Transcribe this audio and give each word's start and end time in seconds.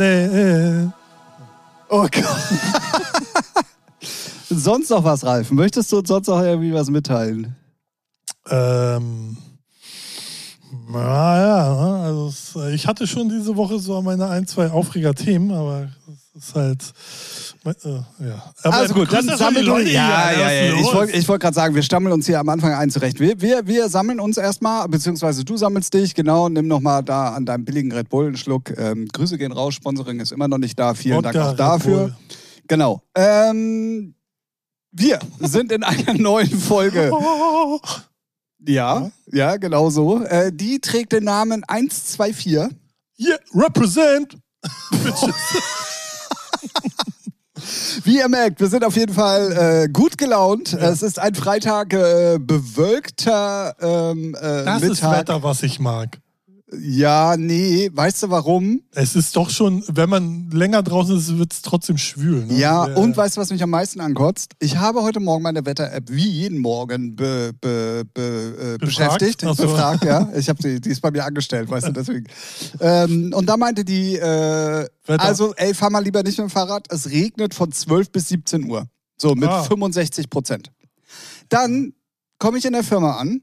Friday. 0.00 0.90
Oh 1.90 2.06
Gott. 2.10 2.24
sonst 4.48 4.90
noch 4.90 5.04
was, 5.04 5.24
Ralf? 5.24 5.50
Möchtest 5.50 5.92
du 5.92 5.98
uns 5.98 6.08
sonst 6.08 6.28
noch 6.28 6.40
irgendwie 6.40 6.72
was 6.72 6.88
mitteilen? 6.88 7.54
Ähm, 8.48 9.36
naja, 10.88 12.02
also 12.04 12.64
ich 12.68 12.86
hatte 12.86 13.06
schon 13.06 13.28
diese 13.28 13.54
Woche 13.56 13.78
so 13.78 14.00
meine 14.00 14.28
ein, 14.28 14.46
zwei 14.46 14.70
Aufreger-Themen, 14.70 15.52
aber 15.52 15.90
es 16.34 16.44
ist 16.44 16.54
halt. 16.54 16.92
Äh, 17.64 17.92
ja. 17.92 18.52
Aber 18.62 18.74
also 18.74 18.94
gut, 18.94 19.12
dann 19.12 19.26
sammeln 19.36 19.66
wir. 19.66 19.88
Ja, 19.88 20.32
ja, 20.32 20.50
ja. 20.50 20.74
Ich 20.74 20.94
wollte 20.94 21.28
wollt 21.28 21.42
gerade 21.42 21.54
sagen, 21.54 21.74
wir 21.74 21.82
stammeln 21.82 22.12
uns 22.12 22.26
hier 22.26 22.40
am 22.40 22.48
Anfang 22.48 22.72
ein 22.72 22.90
zurecht. 22.90 23.20
Wir, 23.20 23.40
wir, 23.40 23.66
wir 23.66 23.88
sammeln 23.90 24.18
uns 24.18 24.38
erstmal, 24.38 24.88
beziehungsweise 24.88 25.44
du 25.44 25.56
sammelst 25.56 25.92
dich, 25.92 26.14
genau. 26.14 26.48
Nimm 26.48 26.68
nochmal 26.68 27.02
da 27.02 27.34
an 27.34 27.44
deinem 27.44 27.64
billigen 27.64 27.92
Red 27.92 28.08
Bull 28.08 28.28
einen 28.28 28.36
Schluck. 28.36 28.72
Ähm, 28.78 29.08
Grüße 29.08 29.36
gehen 29.36 29.52
raus, 29.52 29.74
Sponsoring 29.74 30.20
ist 30.20 30.32
immer 30.32 30.48
noch 30.48 30.58
nicht 30.58 30.78
da. 30.78 30.94
Vielen 30.94 31.18
Wodka, 31.18 31.32
Dank 31.32 31.46
auch 31.46 31.56
dafür. 31.56 32.16
Genau. 32.66 33.02
Ähm, 33.14 34.14
wir 34.92 35.18
sind 35.40 35.70
in 35.70 35.84
einer 35.84 36.14
neuen 36.18 36.58
Folge. 36.58 37.12
Ja, 38.66 39.10
ja, 39.32 39.56
genau 39.56 39.88
so. 39.88 40.22
Äh, 40.22 40.52
die 40.52 40.80
trägt 40.80 41.12
den 41.12 41.24
Namen 41.24 41.64
124. 41.64 42.76
yeah, 43.18 43.38
represent. 43.54 44.36
Wie 48.04 48.18
ihr 48.18 48.28
merkt, 48.28 48.60
wir 48.60 48.68
sind 48.68 48.84
auf 48.84 48.96
jeden 48.96 49.14
Fall 49.14 49.84
äh, 49.86 49.88
gut 49.88 50.18
gelaunt. 50.18 50.72
Es 50.72 51.02
ist 51.02 51.18
ein 51.18 51.34
Freitag 51.34 51.92
äh, 51.92 52.38
bewölkter 52.40 53.74
ähm, 53.80 54.34
äh, 54.34 54.64
Das 54.64 54.82
ist 54.82 55.02
Mittag. 55.02 55.18
Wetter, 55.20 55.42
was 55.42 55.62
ich 55.62 55.80
mag. 55.80 56.18
Ja, 56.78 57.36
nee, 57.36 57.90
weißt 57.92 58.22
du 58.22 58.30
warum? 58.30 58.82
Es 58.92 59.16
ist 59.16 59.34
doch 59.34 59.50
schon, 59.50 59.82
wenn 59.88 60.08
man 60.08 60.50
länger 60.50 60.82
draußen 60.84 61.16
ist, 61.16 61.36
wird 61.36 61.52
es 61.52 61.62
trotzdem 61.62 61.98
schwül. 61.98 62.46
Ne? 62.46 62.58
Ja, 62.58 62.86
Äh, 62.86 62.94
und 62.94 63.16
weißt 63.16 63.36
du, 63.36 63.40
was 63.40 63.50
mich 63.50 63.62
am 63.62 63.70
meisten 63.70 64.00
ankotzt? 64.00 64.52
Ich 64.60 64.76
habe 64.76 65.02
heute 65.02 65.18
Morgen 65.18 65.42
meine 65.42 65.66
Wetter-App 65.66 66.04
wie 66.10 66.28
jeden 66.28 66.58
Morgen 66.58 67.16
be, 67.16 67.52
be, 67.60 68.04
be, 68.14 68.74
äh, 68.74 68.78
beschäftigt, 68.78 69.40
so. 69.40 69.54
befragt, 69.54 70.04
ja. 70.04 70.28
Ich 70.36 70.48
habe 70.48 70.62
die, 70.62 70.80
die 70.80 70.90
ist 70.90 71.00
bei 71.00 71.10
mir 71.10 71.24
angestellt, 71.24 71.68
weißt 71.68 71.88
du, 71.88 71.92
deswegen. 71.92 72.26
Ähm, 72.78 73.32
und 73.34 73.46
da 73.48 73.56
meinte 73.56 73.84
die, 73.84 74.14
äh, 74.16 74.86
also, 75.06 75.52
ey, 75.56 75.74
fahr 75.74 75.90
mal 75.90 76.04
lieber 76.04 76.22
nicht 76.22 76.38
mit 76.38 76.46
dem 76.48 76.50
Fahrrad, 76.50 76.86
es 76.90 77.10
regnet 77.10 77.52
von 77.52 77.72
12 77.72 78.12
bis 78.12 78.28
17 78.28 78.70
Uhr. 78.70 78.86
So, 79.20 79.34
mit 79.34 79.48
Ah. 79.48 79.64
65 79.64 80.30
Prozent. 80.30 80.70
Dann 81.48 81.94
komme 82.38 82.58
ich 82.58 82.64
in 82.64 82.72
der 82.72 82.84
Firma 82.84 83.16
an, 83.16 83.42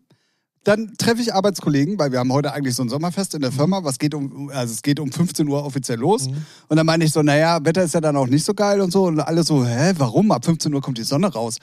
dann 0.67 0.95
treffe 0.97 1.21
ich 1.21 1.33
Arbeitskollegen, 1.33 1.97
weil 1.97 2.11
wir 2.11 2.19
haben 2.19 2.31
heute 2.33 2.51
eigentlich 2.51 2.75
so 2.75 2.83
ein 2.83 2.89
Sommerfest 2.89 3.33
in 3.35 3.41
der 3.41 3.53
Firma, 3.53 3.85
was 3.85 3.99
geht 3.99 4.13
um, 4.13 4.49
also 4.49 4.73
es 4.73 4.81
geht 4.81 4.99
um 4.99 5.11
15 5.11 5.47
Uhr 5.47 5.63
offiziell 5.65 5.97
los. 5.97 6.27
Und 6.67 6.75
dann 6.75 6.85
meine 6.85 7.05
ich 7.05 7.13
so, 7.13 7.23
naja, 7.23 7.63
Wetter 7.63 7.83
ist 7.83 7.93
ja 7.93 8.01
dann 8.01 8.17
auch 8.17 8.27
nicht 8.27 8.43
so 8.43 8.53
geil 8.53 8.81
und 8.81 8.91
so. 8.91 9.05
Und 9.05 9.19
alle 9.21 9.43
so, 9.43 9.65
hä, 9.65 9.93
warum? 9.97 10.31
Ab 10.31 10.43
15 10.43 10.73
Uhr 10.73 10.81
kommt 10.81 10.97
die 10.97 11.03
Sonne 11.03 11.27
raus. 11.27 11.59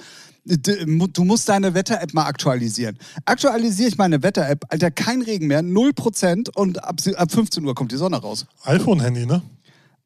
Du 0.47 1.25
musst 1.25 1.48
deine 1.48 1.75
Wetter-App 1.75 2.15
mal 2.15 2.25
aktualisieren. 2.25 2.98
Aktualisiere 3.25 3.88
ich 3.91 3.98
meine 3.98 4.22
Wetter-App, 4.22 4.65
Alter, 4.69 4.91
kein 4.91 5.22
Regen 5.22 5.47
mehr, 5.48 5.62
0% 5.62 6.50
und 6.54 6.82
ab, 6.82 6.97
ab 7.16 7.32
15 7.32 7.65
Uhr 7.65 7.75
kommt 7.75 7.92
die 7.92 7.97
Sonne 7.97 8.16
raus. 8.16 8.47
iPhone-Handy, 8.65 9.26
ne? 9.26 9.42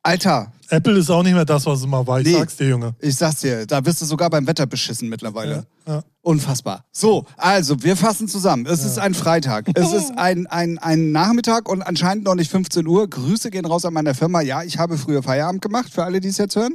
Alter, 0.03 0.53
Apple 0.71 0.99
ist 0.99 1.11
auch 1.11 1.23
nicht 1.23 1.35
mehr 1.35 1.45
das, 1.45 1.67
was 1.67 1.81
es 1.81 1.87
mal 1.87 2.07
war. 2.07 2.21
Ich 2.21 2.27
Nee. 2.27 2.33
sag's 2.35 2.57
dir, 2.57 2.69
Junge. 2.69 2.95
ich 3.01 3.17
sag's 3.17 3.41
dir, 3.41 3.67
da 3.67 3.85
wirst 3.85 4.01
du 4.01 4.05
sogar 4.07 4.31
beim 4.31 4.47
Wetter 4.47 4.67
beschissen 4.67 5.09
mittlerweile. 5.09 5.67
Ja, 5.87 5.95
ja. 5.95 6.03
Unfassbar. 6.23 6.85
So, 6.93 7.25
also, 7.37 7.83
wir 7.83 7.97
fassen 7.97 8.29
zusammen. 8.29 8.67
Es 8.67 8.85
ist 8.85 8.99
ein 8.99 9.15
Freitag. 9.15 9.67
Es 9.75 9.93
ist 9.93 10.13
ein, 10.17 10.47
ein, 10.47 10.79
ein 10.79 11.11
Nachmittag 11.11 11.69
und 11.69 11.83
anscheinend 11.83 12.25
noch 12.25 12.35
nicht 12.35 12.51
15 12.51 12.87
Uhr. 12.87 13.09
Grüße 13.09 13.51
gehen 13.51 13.65
raus 13.65 13.85
an 13.87 13.95
meiner 13.95 14.15
Firma. 14.15 14.41
Ja, 14.43 14.63
ich 14.63 14.79
habe 14.79 14.99
früher 14.99 15.23
Feierabend 15.23 15.63
gemacht, 15.63 15.93
für 15.93 16.05
alle, 16.05 16.21
die 16.21 16.29
es 16.29 16.37
jetzt 16.39 16.55
hören. 16.57 16.75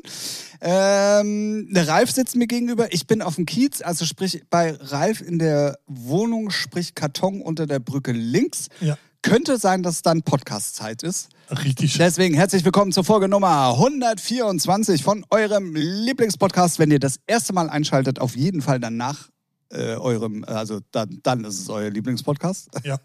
Ähm, 0.62 1.68
der 1.72 1.88
Ralf 1.88 2.12
sitzt 2.12 2.36
mir 2.36 2.48
gegenüber. 2.48 2.92
Ich 2.94 3.06
bin 3.06 3.22
auf 3.22 3.36
dem 3.36 3.46
Kiez, 3.46 3.82
also 3.82 4.06
sprich 4.06 4.44
bei 4.50 4.76
Ralf 4.80 5.22
in 5.22 5.38
der 5.38 5.78
Wohnung, 5.88 6.50
sprich 6.50 6.96
Karton 6.96 7.42
unter 7.42 7.68
der 7.68 7.80
Brücke 7.80 8.12
links. 8.12 8.70
Ja. 8.80 8.98
Könnte 9.24 9.58
sein, 9.58 9.84
dass 9.84 9.96
es 9.96 10.02
dann 10.02 10.22
Podcast-Zeit 10.22 11.02
ist. 11.02 11.30
Richtig 11.50 11.94
schön. 11.94 12.00
Deswegen 12.00 12.36
herzlich 12.36 12.66
willkommen 12.66 12.92
zur 12.92 13.06
Folge 13.06 13.30
Nummer 13.30 13.70
124 13.70 15.02
von 15.02 15.26
eurem 15.30 15.74
Lieblingspodcast. 15.76 16.78
Wenn 16.78 16.92
ihr 16.92 17.00
das 17.00 17.20
erste 17.26 17.54
Mal 17.54 17.70
einschaltet, 17.70 18.20
auf 18.20 18.36
jeden 18.36 18.62
Fall 18.62 18.82
dann 18.82 18.98
nach 18.98 19.30
äh, 19.72 19.96
eurem, 19.96 20.44
also 20.44 20.82
dann, 20.92 21.22
dann 21.24 21.46
ist 21.46 21.58
es 21.58 21.70
euer 21.70 21.90
Lieblingspodcast. 21.90 22.68
Ja. 22.84 22.98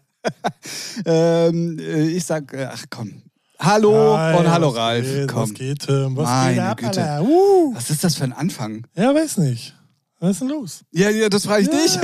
ähm, 1.05 1.79
äh, 1.79 2.09
ich 2.09 2.25
sag, 2.25 2.53
äh, 2.53 2.67
ach 2.69 2.83
komm. 2.89 3.21
Hallo 3.57 4.17
Hi, 4.17 4.37
und 4.37 4.51
hallo 4.51 4.69
Ralf. 4.69 5.05
Geht, 5.05 5.29
komm. 5.29 5.41
Was 5.43 5.53
geht? 5.53 5.87
Was 5.87 6.25
Meine 6.25 6.53
geht 6.53 6.61
ab, 6.61 6.77
Güte. 6.79 7.19
Uh. 7.21 7.73
Was 7.73 7.89
ist 7.89 8.03
das 8.03 8.15
für 8.15 8.25
ein 8.25 8.33
Anfang? 8.33 8.85
Ja, 8.93 9.15
weiß 9.15 9.37
nicht. 9.37 9.73
Was 10.19 10.31
ist 10.31 10.41
denn 10.41 10.49
los? 10.49 10.81
Ja, 10.91 11.09
ja, 11.09 11.29
das 11.29 11.45
frage 11.45 11.61
ich 11.61 11.69
dich. 11.69 11.97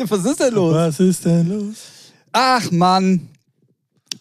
Was 0.10 0.24
ist 0.24 0.40
denn 0.40 0.52
los? 0.52 0.74
Was 0.74 0.98
ist 0.98 1.24
denn 1.24 1.48
los? 1.48 1.76
Ach 2.32 2.70
Mann. 2.70 3.28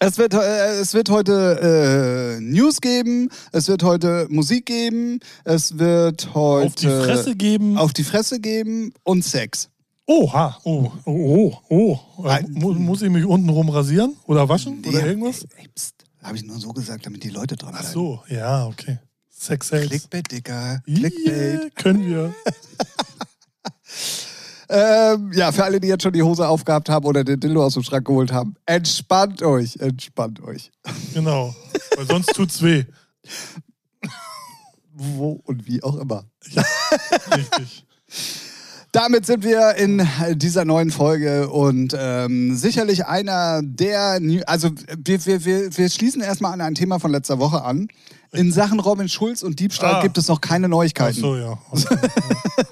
Es 0.01 0.17
wird, 0.17 0.33
äh, 0.33 0.79
es 0.79 0.93
wird 0.93 1.09
heute 1.09 2.37
äh, 2.37 2.41
News 2.41 2.79
geben, 2.79 3.29
es 3.51 3.67
wird 3.67 3.83
heute 3.83 4.27
Musik 4.29 4.65
geben, 4.67 5.19
es 5.43 5.77
wird 5.77 6.33
heute 6.33 6.67
Auf 6.67 6.75
die 6.75 6.87
Fresse 6.87 7.35
geben. 7.35 7.77
auf 7.77 7.91
die 7.91 8.05
Fresse 8.05 8.39
geben 8.39 8.93
und 9.03 9.25
Sex. 9.25 9.69
Oha. 10.05 10.57
Oh, 10.63 10.89
oh, 11.05 11.53
oh. 11.69 11.99
oh. 12.17 12.27
Äh, 12.27 12.43
muss 12.47 13.01
ich 13.01 13.09
mich 13.09 13.25
unten 13.25 13.49
rum 13.49 13.69
rasieren? 13.69 14.15
Oder 14.25 14.47
waschen? 14.47 14.81
Oder 14.87 15.01
Ja, 15.01 15.05
irgendwas? 15.07 15.45
Habe 16.23 16.37
ich 16.37 16.43
nur 16.45 16.59
so 16.59 16.71
gesagt, 16.71 17.05
damit 17.05 17.23
die 17.23 17.29
Leute 17.29 17.57
dran 17.57 17.73
Ach 17.75 17.81
bleiben. 17.81 17.93
so, 17.93 18.23
ja, 18.29 18.65
okay. 18.67 18.99
Sex 19.29 19.67
Sales. 19.67 19.87
Clickbait, 19.89 20.31
Dicker. 20.31 20.81
Clickbait. 20.85 21.27
Yeah, 21.27 21.69
können 21.75 22.05
wir. 22.07 22.33
Ähm, 24.71 25.31
ja, 25.33 25.51
für 25.51 25.63
alle, 25.63 25.79
die 25.79 25.87
jetzt 25.87 26.03
schon 26.03 26.13
die 26.13 26.21
Hose 26.21 26.47
aufgehabt 26.47 26.89
haben 26.89 27.05
oder 27.05 27.23
den 27.23 27.39
Dildo 27.39 27.65
aus 27.65 27.73
dem 27.73 27.81
Schrank 27.81 28.05
geholt 28.05 28.31
haben, 28.31 28.55
entspannt 28.67 29.41
euch, 29.41 29.77
entspannt 29.77 30.41
euch. 30.43 30.71
Genau. 31.13 31.55
Weil 31.95 32.05
sonst 32.05 32.35
tut's 32.35 32.61
weh. 32.61 32.85
Wo 34.93 35.41
und 35.45 35.65
wie 35.65 35.81
auch 35.81 35.95
immer. 35.95 36.25
Richtig. 37.35 37.85
Damit 38.91 39.25
sind 39.25 39.43
wir 39.43 39.75
in 39.75 40.05
dieser 40.33 40.65
neuen 40.65 40.91
Folge 40.91 41.49
und 41.49 41.95
ähm, 41.97 42.55
sicherlich 42.55 43.05
einer 43.05 43.61
der, 43.63 44.19
New 44.19 44.41
also 44.47 44.71
wir, 44.97 45.25
wir, 45.25 45.45
wir, 45.45 45.77
wir 45.77 45.89
schließen 45.89 46.21
erstmal 46.21 46.53
an 46.53 46.61
ein 46.61 46.75
Thema 46.75 46.99
von 46.99 47.11
letzter 47.11 47.39
Woche 47.39 47.63
an. 47.63 47.87
In 48.31 48.51
Sachen 48.51 48.79
Robin 48.79 49.09
Schulz 49.09 49.41
und 49.41 49.59
Diebstahl 49.59 49.95
Ah. 49.95 50.01
gibt 50.01 50.17
es 50.19 50.27
noch 50.27 50.39
keine 50.39 50.67
Ach 50.67 50.69
Neuigkeiten. 50.69 51.19
so, 51.19 51.35
ja. 51.35 51.57
Okay. 51.71 51.97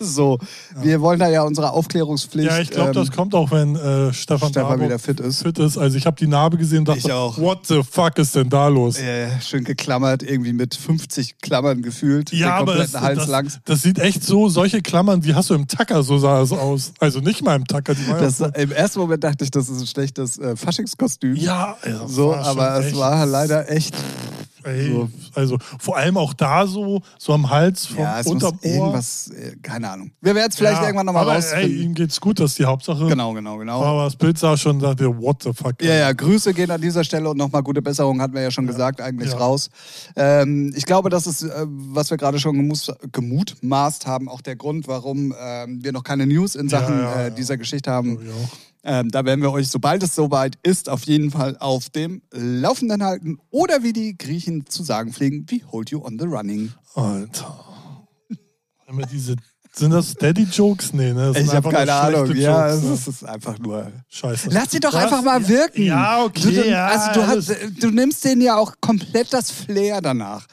So, 0.01 0.37
wir 0.81 0.99
wollen 1.01 1.17
da 1.19 1.29
ja 1.29 1.43
unsere 1.43 1.71
Aufklärungspflicht. 1.71 2.49
Ja, 2.49 2.59
ich 2.59 2.69
glaube, 2.69 2.91
das 2.91 3.07
ähm, 3.07 3.15
kommt 3.15 3.33
auch, 3.33 3.51
wenn 3.51 3.75
äh, 3.75 4.13
Stefan, 4.13 4.49
Stefan 4.49 4.81
wieder 4.81 4.99
fit 4.99 5.19
ist. 5.21 5.43
fit 5.43 5.57
ist. 5.59 5.77
Also 5.77 5.97
ich 5.97 6.05
habe 6.05 6.15
die 6.17 6.27
Narbe 6.27 6.57
gesehen 6.57 6.79
und 6.79 6.89
dachte, 6.89 6.99
Ich 6.99 7.11
auch. 7.11 7.37
what 7.39 7.65
the 7.67 7.81
fuck 7.89 8.17
ist 8.17 8.35
denn 8.35 8.49
da 8.49 8.67
los? 8.67 8.99
äh, 8.99 9.27
schön 9.41 9.63
geklammert, 9.63 10.23
irgendwie 10.23 10.51
mit 10.53 10.75
50 10.75 11.39
Klammern 11.39 11.81
gefühlt. 11.81 12.31
Ja, 12.33 12.57
aber 12.57 12.75
es, 12.79 12.93
Hals 12.99 13.19
das, 13.19 13.27
langs. 13.27 13.59
das 13.65 13.81
sieht 13.81 13.97
echt 13.99 14.23
so, 14.23 14.49
solche 14.49 14.81
Klammern, 14.81 15.21
die 15.21 15.33
hast 15.33 15.49
du 15.49 15.53
im 15.55 15.67
Tacker, 15.67 16.03
so 16.03 16.17
sah 16.17 16.41
es 16.41 16.51
aus. 16.51 16.91
Also 16.99 17.19
nicht 17.21 17.43
mal 17.43 17.55
im 17.55 17.65
Tacker, 17.65 17.95
die 17.95 18.07
war 18.09 18.19
Das, 18.19 18.39
ja, 18.39 18.47
Im 18.47 18.71
ersten 18.71 18.99
Moment 18.99 19.23
dachte 19.23 19.43
ich, 19.45 19.51
das 19.51 19.69
ist 19.69 19.79
ein 19.81 19.87
schlechtes 19.87 20.37
äh, 20.37 20.55
Faschingskostüm. 20.55 21.35
ja 21.35 21.77
also 21.81 22.07
So, 22.07 22.35
aber 22.35 22.79
es 22.79 22.87
echt, 22.87 22.97
war 22.97 23.25
leider 23.25 23.71
echt. 23.71 23.95
Ey, 24.67 24.91
so. 24.91 25.09
Also 25.33 25.57
vor 25.79 25.97
allem 25.97 26.17
auch 26.17 26.33
da 26.33 26.67
so, 26.67 27.01
so 27.17 27.33
am 27.33 27.49
Hals, 27.49 27.85
vom 27.87 28.03
Ja, 28.03 28.19
es 28.19 28.25
muss 28.25 28.35
unterm 28.35 28.59
Ohr. 28.63 28.69
irgendwas, 28.69 29.29
äh, 29.29 29.55
keine 29.61 29.89
Ahnung. 29.89 30.11
Wir 30.21 30.35
werden 30.35 30.49
es 30.49 30.57
vielleicht 30.57 30.81
Ja, 30.81 30.85
irgendwann 30.87 31.05
nochmal 31.05 31.23
aber, 31.23 31.31
Ey, 31.35 31.37
rausfinden. 31.37 31.79
ihm 31.81 31.93
geht's 31.93 32.19
gut, 32.19 32.39
das 32.39 32.51
ist 32.51 32.59
die 32.59 32.65
Hauptsache. 32.65 33.07
Genau, 33.07 33.33
genau, 33.33 33.57
genau. 33.57 33.81
Aber 33.83 34.03
das 34.05 34.15
Bild 34.15 34.37
sah 34.37 34.57
schon, 34.57 34.77
ich, 34.79 34.83
what 34.99 35.43
the 35.43 35.53
fuck. 35.53 35.81
Ja, 35.81 35.93
ja, 35.93 36.11
Grüße 36.13 36.53
gehen 36.53 36.69
an 36.71 36.81
dieser 36.81 37.03
Stelle 37.03 37.29
und 37.29 37.37
nochmal 37.37 37.63
gute 37.63 37.81
Besserung, 37.81 38.21
hatten 38.21 38.33
wir 38.33 38.41
ja 38.41 38.51
schon 38.51 38.67
gesagt, 38.67 38.99
eigentlich 39.01 39.31
Ja. 39.31 39.37
raus. 39.37 39.69
Ähm, 40.15 40.73
ich 40.75 40.85
glaube, 40.85 41.09
das 41.09 41.27
ist, 41.27 41.43
äh, 41.43 41.65
was 41.67 42.09
wir 42.09 42.17
gerade 42.17 42.39
schon 42.39 42.55
gemus- 42.57 42.91
gemutmaßt 43.11 44.05
haben, 44.07 44.27
auch 44.29 44.41
der 44.41 44.55
Grund, 44.55 44.87
warum 44.87 45.33
ähm, 45.39 45.83
wir 45.83 45.91
noch 45.91 46.03
keine 46.03 46.25
News 46.25 46.55
in 46.55 46.69
Sachen 46.69 46.99
ja, 46.99 47.13
äh, 47.15 47.23
ja. 47.25 47.29
dieser 47.29 47.57
Geschichte 47.57 47.91
haben. 47.91 48.17
Ähm, 48.83 49.09
da 49.09 49.25
werden 49.25 49.41
wir 49.41 49.51
euch, 49.51 49.67
sobald 49.69 50.03
es 50.03 50.15
soweit 50.15 50.57
ist, 50.63 50.89
auf 50.89 51.03
jeden 51.03 51.31
Fall 51.31 51.57
auf 51.59 51.89
dem 51.89 52.21
Laufenden 52.31 53.03
halten. 53.03 53.37
Oder 53.49 53.83
wie 53.83 53.93
die 53.93 54.17
Griechen 54.17 54.65
zu 54.67 54.83
sagen 54.83 55.13
pflegen, 55.13 55.45
we 55.49 55.61
hold 55.71 55.89
you 55.89 56.03
on 56.03 56.17
the 56.19 56.25
running. 56.25 56.71
Alter. 56.95 57.63
Immer 58.87 59.05
diese, 59.05 59.35
sind 59.77 59.91
das 59.91 60.15
Daddy-Jokes? 60.15 60.93
Nee, 60.93 61.13
ne? 61.13 61.33
Ich 61.37 61.53
habe 61.53 61.69
keine 61.69 61.93
Ahnung. 61.93 62.35
Ja, 62.35 62.69
Jokes, 62.69 62.77
es 62.77 62.83
ne? 62.83 62.93
ist, 62.93 63.01
es 63.01 63.07
ist 63.07 63.23
einfach 63.25 63.59
nur. 63.59 63.91
Scheiße. 64.09 64.49
Lass 64.51 64.71
sie 64.71 64.79
doch 64.79 64.93
Was? 64.93 65.03
einfach 65.03 65.21
mal 65.21 65.47
wirken. 65.47 65.83
Ja, 65.83 66.23
okay. 66.23 66.51
Du, 66.51 66.67
ja, 66.67 66.87
also 66.87 67.19
du, 67.19 67.27
hast, 67.27 67.55
du 67.79 67.91
nimmst 67.91 68.25
denen 68.25 68.41
ja 68.41 68.57
auch 68.57 68.73
komplett 68.81 69.31
das 69.33 69.51
Flair 69.51 70.01
danach. 70.01 70.47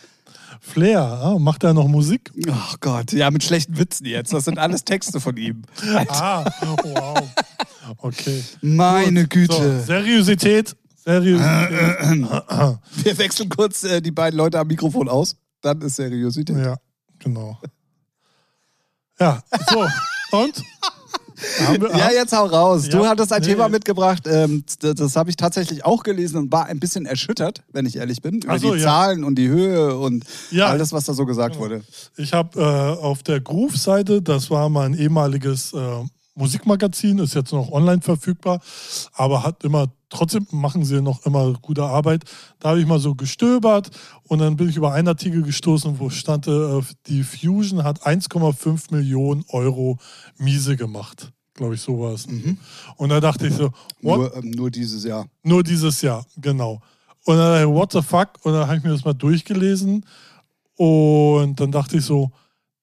Flair, 0.60 1.00
ah, 1.00 1.38
macht 1.38 1.62
er 1.64 1.74
noch 1.74 1.88
Musik? 1.88 2.32
Oh 2.48 2.74
Gott, 2.80 3.12
ja, 3.12 3.30
mit 3.30 3.44
schlechten 3.44 3.78
Witzen 3.78 4.06
jetzt. 4.06 4.32
Das 4.32 4.44
sind 4.44 4.58
alles 4.58 4.84
Texte 4.84 5.20
von 5.20 5.36
ihm. 5.36 5.62
Ah, 6.08 6.44
wow. 6.82 7.18
Okay. 7.98 8.42
Meine 8.62 9.22
So, 9.22 9.26
Güte. 9.28 9.80
Seriosität, 9.86 10.76
Seriös. 11.04 11.40
Wir 11.40 13.18
wechseln 13.18 13.48
kurz 13.48 13.84
äh, 13.84 14.00
die 14.00 14.10
beiden 14.10 14.36
Leute 14.38 14.58
am 14.58 14.66
Mikrofon 14.66 15.08
aus. 15.08 15.36
Dann 15.60 15.80
ist 15.82 15.96
Seriosität. 15.96 16.56
ja, 16.56 16.76
genau. 17.18 17.58
Ja, 19.20 19.42
so. 19.70 19.86
Und? 20.38 20.62
Wir, 21.68 21.90
Ja, 21.96 22.10
jetzt 22.10 22.32
hau 22.32 22.46
raus. 22.46 22.88
Du 22.88 23.02
Ja, 23.02 23.08
hattest 23.10 23.32
ein 23.32 23.42
nee. 23.42 23.48
Thema 23.48 23.68
mitgebracht, 23.68 24.22
ähm, 24.26 24.64
das, 24.80 24.94
das 24.94 25.16
habe 25.16 25.30
ich 25.30 25.36
tatsächlich 25.36 25.84
auch 25.84 26.02
gelesen 26.02 26.36
und 26.38 26.52
war 26.52 26.66
ein 26.66 26.78
bisschen 26.80 27.06
erschüttert, 27.06 27.62
wenn 27.72 27.86
ich 27.86 27.96
ehrlich 27.96 28.22
bin, 28.22 28.40
über 28.40 28.58
so, 28.58 28.72
die 28.74 28.80
ja. 28.80 28.86
Zahlen 28.86 29.24
und 29.24 29.34
die 29.36 29.48
Höhe 29.48 29.96
und 29.96 30.24
Ja. 30.50 30.66
alles, 30.68 30.92
was 30.92 31.04
da 31.04 31.12
so 31.12 31.26
gesagt 31.26 31.54
Genau. 31.56 31.64
wurde. 31.66 31.84
Ich 32.16 32.32
habe 32.32 32.58
äh, 32.60 33.02
auf 33.02 33.22
der 33.22 33.40
Groove-Seite, 33.40 34.22
das 34.22 34.50
war 34.50 34.68
mein 34.68 34.94
ehemaliges 34.94 35.72
äh, 35.72 36.04
Musikmagazin, 36.34 37.18
ist 37.18 37.34
jetzt 37.34 37.52
noch 37.52 37.70
online 37.70 38.02
verfügbar, 38.02 38.60
aber 39.12 39.42
hat 39.42 39.62
immer, 39.62 39.86
trotzdem 40.08 40.46
machen 40.50 40.84
sie 40.84 41.00
noch 41.00 41.24
immer 41.24 41.52
gute 41.54 41.84
Arbeit. 41.84 42.24
Da 42.58 42.70
habe 42.70 42.80
ich 42.80 42.86
mal 42.86 42.98
so 42.98 43.14
gestöbert 43.14 43.90
und 44.24 44.40
dann 44.40 44.56
bin 44.56 44.68
ich 44.68 44.76
über 44.76 44.92
einen 44.92 45.08
Artikel 45.08 45.42
gestoßen, 45.42 45.98
wo 45.98 46.10
stand, 46.10 46.48
äh, 46.48 46.80
die 47.06 47.22
Fusion 47.22 47.84
hat 47.84 48.04
1,5 48.04 48.92
Millionen 48.92 49.44
Euro 49.48 49.98
miese 50.36 50.76
gemacht. 50.76 51.32
Glaube 51.54 51.76
ich, 51.76 51.80
so 51.80 52.00
war 52.00 52.12
es. 52.12 52.26
Und 52.96 53.08
da 53.10 53.20
dachte 53.20 53.46
ich 53.46 53.54
so, 53.54 53.70
what? 54.02 54.18
Nur, 54.18 54.36
ähm, 54.36 54.50
nur 54.50 54.70
dieses 54.70 55.04
Jahr. 55.04 55.26
Nur 55.44 55.62
dieses 55.62 56.02
Jahr, 56.02 56.26
genau. 56.36 56.80
Und 57.24 57.36
dann, 57.36 57.52
dachte 57.52 57.68
ich, 57.68 57.74
what 57.74 57.92
the 57.92 58.02
fuck? 58.02 58.30
Und 58.42 58.54
dann 58.54 58.66
habe 58.66 58.78
ich 58.78 58.82
mir 58.82 58.90
das 58.90 59.04
mal 59.04 59.14
durchgelesen. 59.14 60.04
Und 60.76 61.60
dann 61.60 61.70
dachte 61.70 61.98
ich 61.98 62.04
so, 62.04 62.32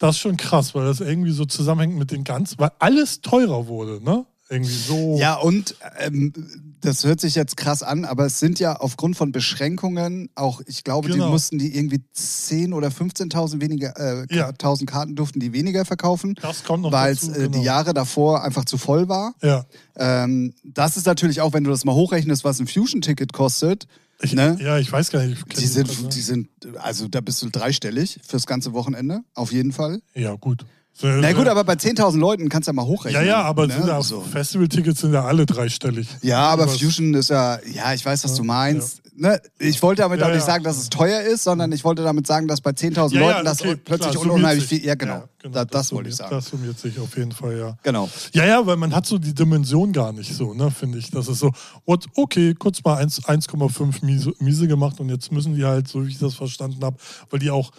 das 0.02 0.16
ist 0.18 0.20
schon 0.22 0.36
krass, 0.38 0.76
weil 0.76 0.86
das 0.86 1.00
irgendwie 1.00 1.32
so 1.32 1.46
zusammenhängt 1.46 1.96
mit 1.98 2.12
den 2.12 2.24
ganzen, 2.26 2.60
weil 2.60 2.72
alles 2.80 3.22
teurer 3.22 3.68
wurde, 3.68 4.04
ne? 4.04 4.26
Irgendwie 4.50 4.74
so. 4.74 5.18
Ja, 5.18 5.36
und 5.36 5.76
ähm, 6.00 6.34
das 6.82 7.06
hört 7.06 7.22
sich 7.22 7.36
jetzt 7.36 7.56
krass 7.56 7.84
an, 7.84 8.04
aber 8.04 8.26
es 8.26 8.40
sind 8.40 8.60
ja 8.60 8.76
aufgrund 8.76 9.16
von 9.16 9.32
Beschränkungen 9.32 10.30
auch, 10.36 10.60
ich 10.66 10.84
glaube, 10.84 11.08
die 11.08 11.14
Genau. 11.14 11.30
mussten 11.30 11.58
die 11.58 11.74
irgendwie 11.78 12.02
10.000 12.14 12.74
oder 12.74 12.90
15.000 12.90 13.62
weniger, 13.62 13.94
äh, 13.98 14.26
Ja. 14.30 14.52
1000 14.52 14.90
Karten 14.90 15.16
durften 15.16 15.40
die 15.40 15.54
weniger 15.54 15.86
verkaufen, 15.86 16.36
Das 16.42 16.66
kommt 16.66 16.84
noch 16.84 16.92
weil 16.92 17.14
es 17.14 17.30
äh, 17.30 17.34
genau. 17.44 17.58
die 17.60 17.64
Jahre 17.64 17.94
davor 17.94 18.44
einfach 18.44 18.66
zu 18.66 18.78
voll 18.78 19.08
war. 19.08 19.36
Ja. 19.42 19.66
Ähm, 19.96 20.54
das 20.66 20.98
ist 20.98 21.06
natürlich 21.06 21.40
auch, 21.40 21.54
wenn 21.54 21.64
du 21.64 21.70
das 21.72 21.86
mal 21.86 21.96
hochrechnest, 21.96 22.44
was 22.44 22.60
ein 22.60 22.68
Fusion-Ticket 22.68 23.32
kostet. 23.32 23.88
Ich, 24.24 24.34
Ne? 24.34 24.58
Ja, 24.62 24.78
ich 24.78 24.92
weiß 24.92 25.12
gar 25.12 25.24
nicht. 25.26 25.44
Die 25.60 25.66
sind, 25.66 25.90
das, 25.90 26.02
ne? 26.02 26.10
die 26.10 26.22
sind, 26.22 26.50
also 26.80 27.08
da 27.08 27.22
bist 27.22 27.42
du 27.42 27.50
dreistellig 27.50 28.20
fürs 28.28 28.46
ganze 28.46 28.74
Wochenende, 28.74 29.22
auf 29.34 29.52
jeden 29.52 29.72
Fall. 29.72 30.02
Ja, 30.14 30.36
gut. 30.36 30.66
Na 31.04 31.32
gut, 31.34 31.48
aber 31.48 31.64
bei 31.64 31.74
10.000 31.74 32.18
Leuten 32.20 32.50
kannst 32.50 32.68
du 32.68 32.72
ja 32.72 32.74
mal 32.74 32.84
Ja, 32.84 32.88
hochrechnen. 32.88 33.26
ja, 33.26 33.42
aber 33.42 33.66
ne? 33.66 33.84
ja, 33.88 34.02
so. 34.04 34.22
Festivaltickets 34.22 35.02
sind 35.02 35.14
ja 35.14 35.24
alle 35.26 35.46
dreistellig. 35.46 36.08
Ja, 36.22 36.42
aber 36.50 36.68
Fusion 36.68 37.14
ist 37.14 37.30
ja, 37.30 37.60
ja, 37.74 37.94
ich 37.94 38.06
weiß, 38.06 38.24
was 38.24 38.36
du 38.36 38.44
meinst. 38.44 39.01
Ne? 39.22 39.40
Ich 39.60 39.84
wollte 39.84 40.02
damit 40.02 40.20
Ja, 40.20 40.26
auch 40.26 40.32
nicht 40.32 40.40
ja. 40.40 40.46
sagen, 40.48 40.64
dass 40.64 40.80
es 40.80 40.90
teuer 40.90 41.22
ist, 41.22 41.44
sondern 41.44 41.72
ich 41.72 41.84
wollte 41.84 42.02
damit 42.02 42.26
sagen, 42.26 42.48
dass 42.48 42.60
bei 42.60 42.72
10.000 42.72 43.14
Ja, 43.14 43.20
Leuten 43.20 43.46
das 43.46 43.62
okay, 43.62 43.76
plötzlich 43.76 44.20
klar, 44.20 44.34
unheimlich 44.34 44.66
viel. 44.66 44.84
Ja, 44.84 44.96
genau. 44.96 45.26
Da, 45.44 45.64
das, 45.64 45.92
wollte 45.94 46.10
ich 46.10 46.16
sagen. 46.16 46.32
Das 46.32 46.48
summiert 46.48 46.80
sich 46.80 46.98
auf 47.00 47.16
jeden 47.16 47.32
Fall, 47.32 47.56
ja. 47.56 47.78
Genau. 47.84 48.10
Ja, 48.34 48.46
ja, 48.48 48.66
weil 48.66 48.78
man 48.78 48.96
hat 48.96 49.06
so 49.06 49.20
die 49.20 49.36
Dimension 49.36 49.94
gar 49.94 50.12
nicht 50.12 50.34
so, 50.34 50.56
ne, 50.56 50.72
finde 50.72 50.98
ich. 50.98 51.12
Das 51.12 51.28
ist 51.28 51.38
so, 51.38 51.52
what, 51.86 52.08
okay, 52.16 52.56
kurz 52.56 52.84
mal 52.84 52.96
1 52.96 53.22
1,5 53.24 54.04
miese, 54.04 54.34
miese 54.40 54.68
gemacht 54.68 55.00
und 55.00 55.10
jetzt 55.10 55.32
müssen 55.32 55.54
die 55.54 55.66
halt, 55.66 55.88
so 55.88 56.04
wie 56.04 56.10
ich 56.10 56.18
das 56.18 56.34
verstanden 56.34 56.84
habe, 56.84 56.98
weil 57.30 57.40
die 57.40 57.52
auch 57.52 57.70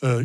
äh, 0.00 0.24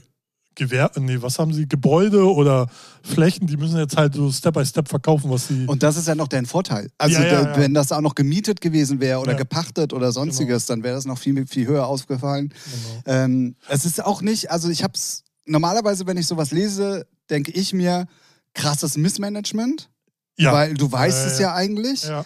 Gewer 0.56 0.92
nee, 0.98 1.18
was 1.22 1.40
haben 1.40 1.54
sie? 1.54 1.68
Gebäude 1.68 2.26
oder 2.26 2.68
Flächen, 3.04 3.48
die 3.48 3.56
müssen 3.56 3.78
jetzt 3.78 3.96
halt 3.96 4.16
so 4.16 4.32
Step 4.32 4.54
by 4.54 4.66
Step 4.66 4.90
verkaufen, 4.90 5.32
was 5.32 5.48
sie. 5.48 5.66
Und 5.66 5.82
das 5.82 5.96
ist 5.96 6.08
ja 6.08 6.16
noch 6.16 6.28
dein 6.28 6.46
Vorteil. 6.46 6.90
Also, 6.98 7.22
Ja, 7.22 7.26
ja, 7.26 7.42
ja. 7.44 7.58
wenn 7.58 7.74
das 7.74 7.92
auch 7.92 8.02
noch 8.02 8.16
gemietet 8.16 8.60
gewesen 8.60 9.00
wäre 9.00 9.20
oder 9.20 9.34
gepachtet 9.36 9.94
oder 9.94 10.12
sonstiges, 10.12 10.66
dann 10.66 10.84
wäre 10.84 10.96
das 10.96 11.06
noch 11.06 11.18
viel, 11.18 11.48
viel 11.48 11.68
höher 11.68 11.88
ausgefallen. 11.88 12.50
Genau. 12.50 13.18
Ähm, 13.18 13.56
es 13.70 13.86
ist 13.86 14.04
auch 14.04 14.22
nicht, 14.22 14.52
also 14.52 14.70
ich 14.70 14.84
habe 14.84 14.94
es 14.94 15.24
normalerweise, 15.46 16.06
wenn 16.06 16.18
ich 16.18 16.28
sowas 16.28 16.52
lese, 16.52 17.08
denke 17.30 17.52
ich 17.52 17.74
mir, 17.74 18.08
krasses 18.54 18.98
Missmanagement, 18.98 19.90
ja, 20.38 20.52
weil 20.52 20.74
du 20.74 20.92
weißt 20.92 21.28
es 21.28 21.40
ja. 21.40 21.50
ja 21.50 21.56
eigentlich. 21.56 22.04
ja, 22.04 22.26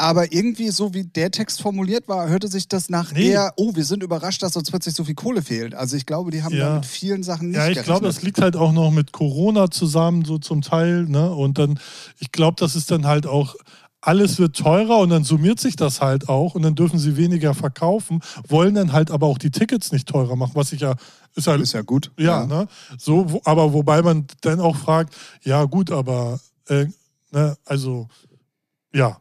Aber 0.00 0.32
irgendwie, 0.32 0.68
so 0.70 0.94
wie 0.94 1.04
der 1.04 1.32
Text 1.32 1.60
formuliert 1.60 2.06
war, 2.06 2.28
hörte 2.28 2.46
sich 2.46 2.68
das 2.68 2.88
nach 2.88 3.12
Nee. 3.12 3.30
eher, 3.30 3.52
oh, 3.56 3.74
wir 3.74 3.84
sind 3.84 4.04
überrascht, 4.04 4.42
dass 4.44 4.56
uns 4.56 4.70
plötzlich 4.70 4.94
so 4.94 5.02
viel 5.02 5.16
Kohle 5.16 5.42
fehlt. 5.42 5.74
Also 5.74 5.96
ich 5.96 6.06
glaube, 6.06 6.30
die 6.30 6.44
haben 6.44 6.54
Ja. 6.54 6.68
da 6.68 6.74
mit 6.76 6.86
vielen 6.86 7.24
Sachen 7.24 7.48
nicht 7.48 7.56
ja, 7.56 7.62
ich 7.64 7.74
gerechnet. 7.74 7.84
glaube, 7.86 8.06
das 8.06 8.22
liegt 8.22 8.40
halt 8.40 8.54
auch 8.54 8.70
noch 8.72 8.92
mit 8.92 9.10
Corona 9.12 9.70
zusammen, 9.72 10.24
so 10.24 10.38
zum 10.38 10.62
Teil, 10.62 11.02
ne? 11.04 11.32
Und 11.34 11.58
dann, 11.58 11.80
ich 12.20 12.30
glaube, 12.30 12.54
das 12.60 12.76
ist 12.76 12.90
dann 12.92 13.06
halt 13.06 13.26
auch. 13.26 13.56
Alles 14.00 14.38
wird 14.38 14.56
teurer 14.56 14.98
und 14.98 15.10
dann 15.10 15.24
summiert 15.24 15.58
sich 15.58 15.74
das 15.74 16.00
halt 16.00 16.28
auch 16.28 16.54
und 16.54 16.62
dann 16.62 16.76
dürfen 16.76 17.00
sie 17.00 17.16
weniger 17.16 17.52
verkaufen, 17.52 18.20
wollen 18.46 18.76
dann 18.76 18.92
halt 18.92 19.10
aber 19.10 19.26
auch 19.26 19.38
die 19.38 19.50
Tickets 19.50 19.90
nicht 19.90 20.08
teurer 20.08 20.36
machen, 20.36 20.52
was 20.54 20.72
ich 20.72 20.80
ja, 20.82 20.94
ist 21.34 21.48
halt 21.48 21.60
ist 21.60 21.72
ja 21.72 21.82
gut. 21.82 22.12
Ja, 22.16 22.46
ne? 22.46 22.68
So, 22.96 23.32
wo, 23.32 23.40
aber 23.44 23.72
wobei 23.72 24.00
man 24.02 24.28
dann 24.42 24.60
auch 24.60 24.76
fragt, 24.76 25.16
ja 25.42 25.64
gut, 25.64 25.90
aber 25.90 26.38
äh, 26.68 26.86
ne, 27.32 27.56
also 27.64 28.06
ja. 28.94 29.18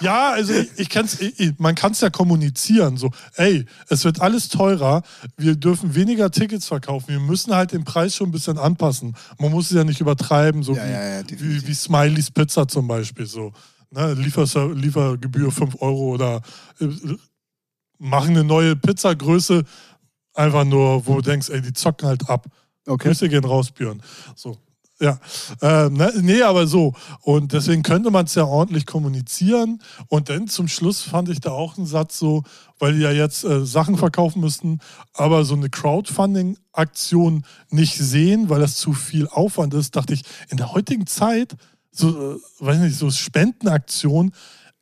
Ja, 0.00 0.32
also 0.32 0.54
ich, 0.54 0.70
ich 0.76 0.88
kann's, 0.88 1.20
ich, 1.20 1.58
man 1.58 1.74
kann 1.74 1.92
es 1.92 2.00
ja 2.00 2.10
kommunizieren. 2.10 2.96
So, 2.96 3.10
ey, 3.34 3.66
es 3.88 4.04
wird 4.04 4.20
alles 4.20 4.48
teurer, 4.48 5.02
wir 5.36 5.56
dürfen 5.56 5.94
weniger 5.94 6.30
Tickets 6.30 6.66
verkaufen, 6.66 7.08
wir 7.08 7.20
müssen 7.20 7.54
halt 7.54 7.72
den 7.72 7.84
Preis 7.84 8.16
schon 8.16 8.30
ein 8.30 8.32
bisschen 8.32 8.58
anpassen. 8.58 9.14
Man 9.38 9.50
muss 9.50 9.70
es 9.70 9.76
ja 9.76 9.84
nicht 9.84 10.00
übertreiben, 10.00 10.62
so 10.62 10.74
Ja, 10.74 10.84
wie, 10.84 10.90
ja, 10.90 11.18
ja, 11.18 11.22
wie, 11.28 11.66
wie 11.66 11.74
Smileys 11.74 12.30
Pizza 12.30 12.66
zum 12.66 12.88
Beispiel. 12.88 13.26
So, 13.26 13.52
ne, 13.90 14.14
Liefer, 14.14 14.46
Liefergebühr 14.74 15.52
5 15.52 15.82
Euro 15.82 16.14
oder 16.14 16.40
äh, 16.80 16.86
machen 17.98 18.30
eine 18.30 18.44
neue 18.44 18.76
Pizzagröße, 18.76 19.64
einfach 20.34 20.64
nur, 20.64 21.06
wo 21.06 21.16
du 21.16 21.22
denkst, 21.22 21.50
ey, 21.50 21.60
die 21.60 21.72
zocken 21.72 22.08
halt 22.08 22.28
ab. 22.28 22.46
Okay. 22.86 23.08
Grüße 23.08 23.28
gehen 23.28 23.44
raus, 23.44 23.70
Björn. 23.70 24.02
So. 24.34 24.56
Ja, 25.02 25.18
ähm, 25.62 25.94
ne, 25.94 26.12
nee, 26.20 26.42
aber 26.42 26.66
so. 26.66 26.92
Und 27.22 27.54
deswegen 27.54 27.82
könnte 27.82 28.10
man 28.10 28.26
es 28.26 28.34
ja 28.34 28.44
ordentlich 28.44 28.84
kommunizieren. 28.84 29.80
Und 30.08 30.28
dann 30.28 30.46
zum 30.46 30.68
Schluss 30.68 31.00
fand 31.00 31.30
ich 31.30 31.40
da 31.40 31.52
auch 31.52 31.78
einen 31.78 31.86
Satz 31.86 32.18
so, 32.18 32.42
weil 32.78 32.92
die 32.92 33.00
ja 33.00 33.10
jetzt 33.10 33.44
äh, 33.44 33.64
Sachen 33.64 33.96
verkaufen 33.96 34.40
müssten, 34.40 34.80
aber 35.14 35.46
so 35.46 35.54
eine 35.54 35.70
Crowdfunding-Aktion 35.70 37.46
nicht 37.70 37.96
sehen, 37.96 38.50
weil 38.50 38.60
das 38.60 38.76
zu 38.76 38.92
viel 38.92 39.26
Aufwand 39.28 39.72
ist, 39.72 39.96
dachte 39.96 40.12
ich, 40.12 40.22
in 40.50 40.58
der 40.58 40.72
heutigen 40.72 41.06
Zeit, 41.06 41.56
so, 41.90 42.34
äh, 42.34 42.36
weiß 42.58 42.78
nicht, 42.80 42.96
so 42.98 43.10
Spendenaktion 43.10 44.32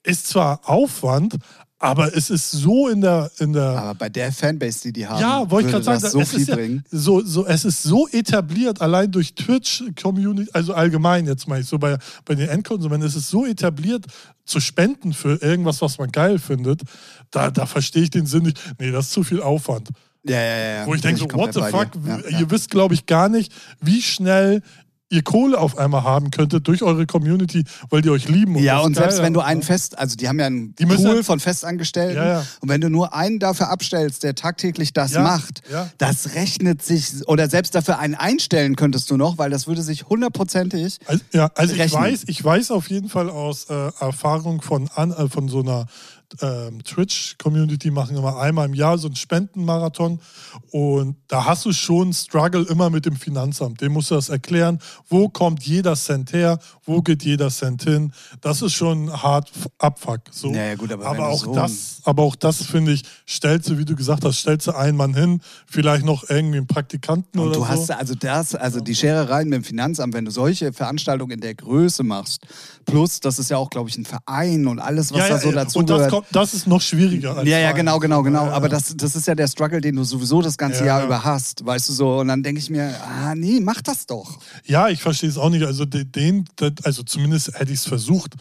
ist 0.03 0.27
zwar 0.27 0.69
Aufwand, 0.69 1.37
aber 1.81 2.17
es 2.17 2.29
ist 2.29 2.51
so 2.51 2.89
in 2.89 3.01
der, 3.01 3.31
in 3.39 3.53
der 3.53 3.69
Aber 3.79 3.95
bei 3.95 4.09
der 4.09 4.33
Fanbase, 4.33 4.83
die 4.83 4.93
die 4.93 5.07
haben, 5.07 5.21
ja, 5.21 5.49
wollte 5.49 5.69
ich 5.69 5.73
gerade 5.73 5.85
sagen, 5.85 6.01
so 6.01 6.21
es 6.21 6.31
viel 6.31 6.41
ist 6.41 6.49
ja. 6.49 6.57
So, 6.91 7.25
so, 7.25 7.47
es 7.47 7.65
ist 7.65 7.83
so 7.85 8.09
etabliert, 8.09 8.81
allein 8.81 9.13
durch 9.13 9.35
Twitch-Community, 9.35 10.51
also 10.53 10.75
allgemein 10.75 11.27
jetzt 11.27 11.47
mal 11.47 11.61
ich 11.61 11.67
so 11.67 11.79
bei, 11.79 11.97
bei 12.25 12.35
den 12.35 12.49
Endkonsumenten, 12.49 13.07
es 13.07 13.15
ist 13.15 13.29
so 13.29 13.47
etabliert, 13.47 14.07
zu 14.45 14.61
spenden 14.61 15.13
für 15.13 15.41
irgendwas, 15.41 15.81
was 15.81 15.99
man 15.99 16.11
geil 16.11 16.39
findet, 16.39 16.83
da, 17.31 17.51
da 17.51 17.67
verstehe 17.67 18.03
ich 18.03 18.11
den 18.11 18.27
Sinn 18.27 18.45
nicht. 18.45 18.59
Nee, 18.79 18.91
das 18.91 19.07
ist 19.07 19.13
zu 19.13 19.23
viel 19.23 19.43
Aufwand. 19.43 19.91
Ja, 20.25 20.41
ja, 20.41 20.59
ja. 20.59 20.87
Wo 20.87 20.95
ich 20.95 21.01
denke, 21.01 21.21
so, 21.21 21.27
what 21.33 21.55
the 21.55 21.61
fuck, 21.71 21.91
ihr 22.31 22.51
wisst, 22.51 22.71
glaube 22.71 22.95
ich, 22.95 23.07
gar 23.07 23.29
nicht, 23.29 23.53
wie 23.81 24.03
schnell 24.03 24.63
ihr 25.11 25.23
Kohle 25.23 25.59
auf 25.59 25.79
einmal 25.79 26.05
haben 26.05 26.31
könntet 26.31 26.69
durch 26.69 26.83
eure 26.83 27.07
Community, 27.07 27.65
weil 27.89 28.03
die 28.03 28.11
euch 28.11 28.29
lieben. 28.29 28.57
Ja, 28.59 28.77
das 28.77 28.87
und 28.87 28.95
selbst 28.95 29.23
wenn 29.23 29.33
du 29.33 29.41
einen 29.41 29.61
ne? 29.61 29.65
fest, 29.67 29.99
also 29.99 30.17
die 30.17 30.29
haben 30.29 30.39
ja 30.39 30.47
einen 30.47 30.75
Die 30.77 30.85
Pool 30.85 31.17
ja- 31.17 31.23
von 31.23 31.41
Festangestellten 31.41 32.17
Ja, 32.17 32.27
ja. 32.41 32.47
und 32.61 32.69
wenn 32.69 32.81
du 32.81 32.91
nur 32.91 33.15
einen 33.15 33.39
dafür 33.39 33.71
abstellst, 33.71 34.23
der 34.23 34.35
tagtäglich 34.35 34.93
das 34.93 35.13
Ja, 35.13 35.23
macht, 35.23 35.63
ja. 35.73 35.89
das 35.99 36.35
rechnet 36.35 36.83
sich, 36.83 37.27
oder 37.27 37.49
selbst 37.49 37.75
dafür 37.75 37.99
einen 37.99 38.15
einstellen 38.17 38.77
könntest 38.77 39.11
du 39.11 39.17
noch, 39.17 39.39
weil 39.39 39.51
das 39.51 39.67
würde 39.67 39.81
sich 39.83 40.05
hundertprozentig, 40.09 40.99
Also, 41.07 41.23
ja, 41.33 41.51
also 41.55 41.73
ich 41.75 41.81
rechnen. 41.81 42.03
weiß, 42.03 42.25
ich 42.27 42.45
weiß 42.45 42.71
auf 42.71 42.91
jeden 42.91 43.09
Fall 43.09 43.31
aus 43.31 43.65
äh, 43.71 43.91
Erfahrung 44.01 44.61
von, 44.63 44.89
an, 44.95 45.13
äh, 45.13 45.29
von 45.29 45.49
so 45.49 45.61
einer 45.61 45.87
ähm, 46.41 46.83
Twitch-Community, 46.85 47.91
machen 47.91 48.17
immer 48.17 48.39
einmal 48.39 48.67
im 48.67 48.75
Jahr 48.75 48.99
so 48.99 49.09
einen 49.09 49.17
Spendenmarathon 49.17 50.21
und 50.71 51.17
da 51.29 51.45
hast 51.45 51.65
du 51.65 51.73
schon 51.73 52.13
Struggle 52.13 52.67
immer 52.69 52.91
mit 52.91 53.07
dem 53.07 53.17
Finanzamt. 53.17 53.81
Dem 53.81 53.93
musst 53.93 54.11
du 54.11 54.15
das 54.15 54.29
erklären, 54.29 54.79
wo 55.09 55.29
kommt 55.29 55.63
jeder 55.65 55.97
Cent 55.97 56.33
her, 56.33 56.59
wo 56.85 57.03
geht 57.03 57.23
jeder 57.25 57.51
Cent 57.51 57.83
hin. 57.83 58.13
Das 58.41 58.63
ist 58.63 58.75
schon 58.75 59.11
hart 59.11 59.51
Abfuck. 59.79 60.21
So. 60.31 60.53
Ja, 60.53 60.65
ja, 60.65 60.75
gut, 60.75 60.93
aber 60.93 61.15
du 61.15 61.23
auch 61.23 61.45
so 61.45 61.55
das, 61.55 62.01
aber 62.05 62.23
auch 62.23 62.37
das 62.37 62.63
finde 62.63 62.93
ich, 62.93 63.03
stellst 63.27 63.69
du, 63.69 63.79
wie 63.79 63.85
du 63.85 63.97
gesagt 63.97 64.25
hast, 64.25 64.39
stellst 64.39 64.67
du 64.67 64.73
einen 64.73 64.97
Mann 64.97 65.15
hin, 65.15 65.41
vielleicht 65.67 66.05
noch 66.05 66.29
irgendwie 66.29 66.59
einen 66.59 66.67
Praktikanten 66.67 67.41
und 67.41 67.49
oder 67.49 67.55
du 67.55 67.61
so. 67.61 67.69
hast 67.69 67.91
also 67.91 68.15
das, 68.15 68.55
also 68.55 68.81
die 68.81 68.95
Scherereien 68.95 69.49
mit 69.49 69.59
dem 69.59 69.65
Finanzamt, 69.65 70.15
wenn 70.15 70.25
du 70.25 70.31
solche 70.31 70.73
Veranstaltungen 70.73 71.33
in 71.33 71.41
der 71.41 71.55
Größe 71.55 72.03
machst, 72.03 72.43
plus 72.85 73.21
das 73.21 73.39
ist 73.39 73.51
ja 73.51 73.57
auch, 73.57 73.71
glaube 73.71 73.89
ich, 73.89 73.97
ein 73.97 74.05
Verein 74.05 74.67
und 74.67 74.79
alles, 74.79 75.13
was 75.13 75.29
da 75.29 75.39
so 75.39 75.53
dazu 75.53 75.79
und 75.79 75.91
das, 75.91 76.09
gehört. 76.09 76.18
Kommt, 76.23 76.37
das 76.37 76.55
ist 76.55 76.67
noch 76.67 76.81
schwieriger. 76.81 77.37
Als 77.37 77.49
Ja, 77.49 77.59
ja, 77.59 77.73
genau, 77.73 77.99
genau, 77.99 78.23
genau. 78.23 78.45
Ja, 78.45 78.51
ja. 78.51 78.53
Aber 78.55 78.69
das, 78.69 78.95
das 78.97 79.17
ist 79.17 79.27
ja 79.27 79.35
der 79.35 79.49
Struggle, 79.49 79.81
den 79.81 79.97
du 79.97 80.05
sowieso 80.05 80.43
das 80.43 80.57
ganze 80.59 80.81
Ja, 80.81 80.87
Jahr 80.87 81.01
ja. 81.01 81.07
über 81.07 81.25
hast, 81.25 81.65
weißt 81.65 81.89
du 81.89 81.93
so. 81.93 82.19
Und 82.21 82.29
dann 82.29 82.43
denke 82.43 82.61
ich 82.61 82.71
mir, 82.71 82.95
ah, 83.03 83.35
nee, 83.35 83.61
mach 83.61 83.81
das 83.83 84.07
doch. 84.07 84.39
Ja, 84.65 84.89
ich 84.89 85.01
verstehe 85.03 85.29
es 85.31 85.39
auch 85.39 85.51
nicht. 85.51 85.65
Also 85.65 85.85
de- 85.85 86.05
den, 86.05 86.45
also 86.85 87.03
zumindest 87.03 87.59
hätte 87.59 87.73
ich 87.73 87.79
es 87.81 87.87
versucht, 87.87 88.35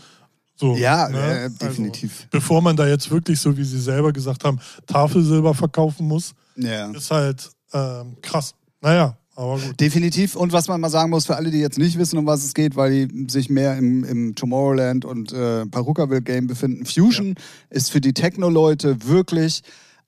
So, 0.60 0.76
Ja, 0.76 1.08
ne? 1.10 1.18
äh, 1.18 1.44
Also, 1.44 1.56
definitiv. 1.60 2.28
bevor 2.32 2.62
man 2.64 2.76
da 2.76 2.88
jetzt 2.88 3.12
wirklich, 3.12 3.40
so 3.40 3.56
wie 3.56 3.64
Sie 3.64 3.80
selber 3.80 4.12
gesagt 4.12 4.44
haben, 4.44 4.60
Tafelsilber 4.88 5.54
verkaufen 5.54 6.08
muss, 6.08 6.34
ist 6.56 7.12
halt 7.12 7.50
ähm, 7.74 8.18
krass. 8.24 8.56
Naja, 8.82 9.16
aber 9.38 9.60
gut. 9.60 9.80
Definitiv. 9.80 10.36
Und 10.36 10.52
was 10.52 10.68
man 10.68 10.82
mal 10.82 10.90
sagen 10.90 11.12
muss, 11.12 11.28
für 11.28 11.36
alle, 11.36 11.52
die 11.52 11.60
jetzt 11.60 11.78
nicht 11.78 11.98
wissen, 11.98 12.18
um 12.18 12.26
was 12.26 12.44
es 12.44 12.54
geht, 12.54 12.76
weil 12.76 13.08
die 13.08 13.28
sich 13.30 13.50
mehr 13.50 13.78
im, 13.78 14.04
im 14.04 14.36
Tomorrowland 14.36 15.06
und 15.06 15.32
äh, 15.32 15.66
Perukaville-Game 15.68 16.48
befinden, 16.48 16.86
Fusion 16.86 17.36
ist 17.70 17.92
für 17.92 18.02
die 18.02 18.14
Techno-Leute 18.14 19.08
wirklich 19.08 19.62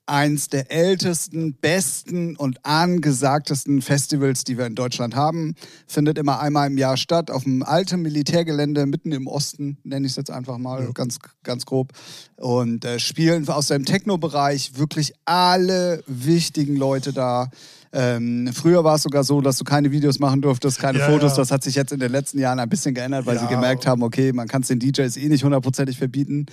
eins 0.06 0.48
der 0.48 0.72
ältesten, 0.72 1.54
besten 1.54 2.34
und 2.34 2.64
angesagtesten 2.66 3.80
Festivals, 3.80 4.42
die 4.42 4.58
wir 4.58 4.66
in 4.66 4.74
Deutschland 4.74 5.14
haben. 5.14 5.54
Findet 5.86 6.18
immer 6.18 6.40
einmal 6.40 6.66
im 6.66 6.76
Jahr 6.76 6.96
statt, 6.96 7.30
auf 7.30 7.44
dem 7.44 7.62
alten 7.62 8.02
Militärgelände 8.02 8.86
mitten 8.86 9.12
im 9.12 9.28
Osten, 9.28 9.78
nenne 9.84 10.06
ich 10.06 10.12
es 10.12 10.16
jetzt 10.16 10.32
einfach 10.32 10.58
mal 10.58 10.84
Ja. 10.84 10.90
ganz, 10.90 11.18
ganz 11.44 11.64
grob. 11.64 11.92
Und 12.36 12.84
äh, 12.84 12.98
spielen 12.98 13.48
aus 13.48 13.68
dem 13.68 13.84
Techno-Bereich 13.84 14.72
wirklich 14.76 15.14
alle 15.24 16.02
wichtigen 16.08 16.74
Leute 16.74 17.12
da. 17.12 17.48
Ähm, 17.92 18.48
früher 18.54 18.84
war 18.84 18.94
es 18.94 19.02
sogar 19.02 19.24
so, 19.24 19.40
dass 19.40 19.58
du 19.58 19.64
keine 19.64 19.90
Videos 19.90 20.20
machen 20.20 20.40
durftest, 20.42 20.78
keine 20.78 21.00
Ja, 21.00 21.08
Fotos. 21.08 21.32
ja. 21.32 21.38
Das 21.38 21.50
hat 21.50 21.64
sich 21.64 21.74
jetzt 21.74 21.90
in 21.90 21.98
den 21.98 22.12
letzten 22.12 22.38
Jahren 22.38 22.60
ein 22.60 22.68
bisschen 22.68 22.94
geändert, 22.94 23.26
weil 23.26 23.34
Ja. 23.34 23.40
sie 23.42 23.48
gemerkt 23.48 23.84
haben, 23.86 24.02
okay, 24.04 24.32
man 24.32 24.46
kann 24.46 24.62
es 24.62 24.68
den 24.68 24.78
DJs 24.78 25.16
eh 25.16 25.28
nicht 25.28 25.42
hundertprozentig 25.42 25.98
verbieten. 25.98 26.46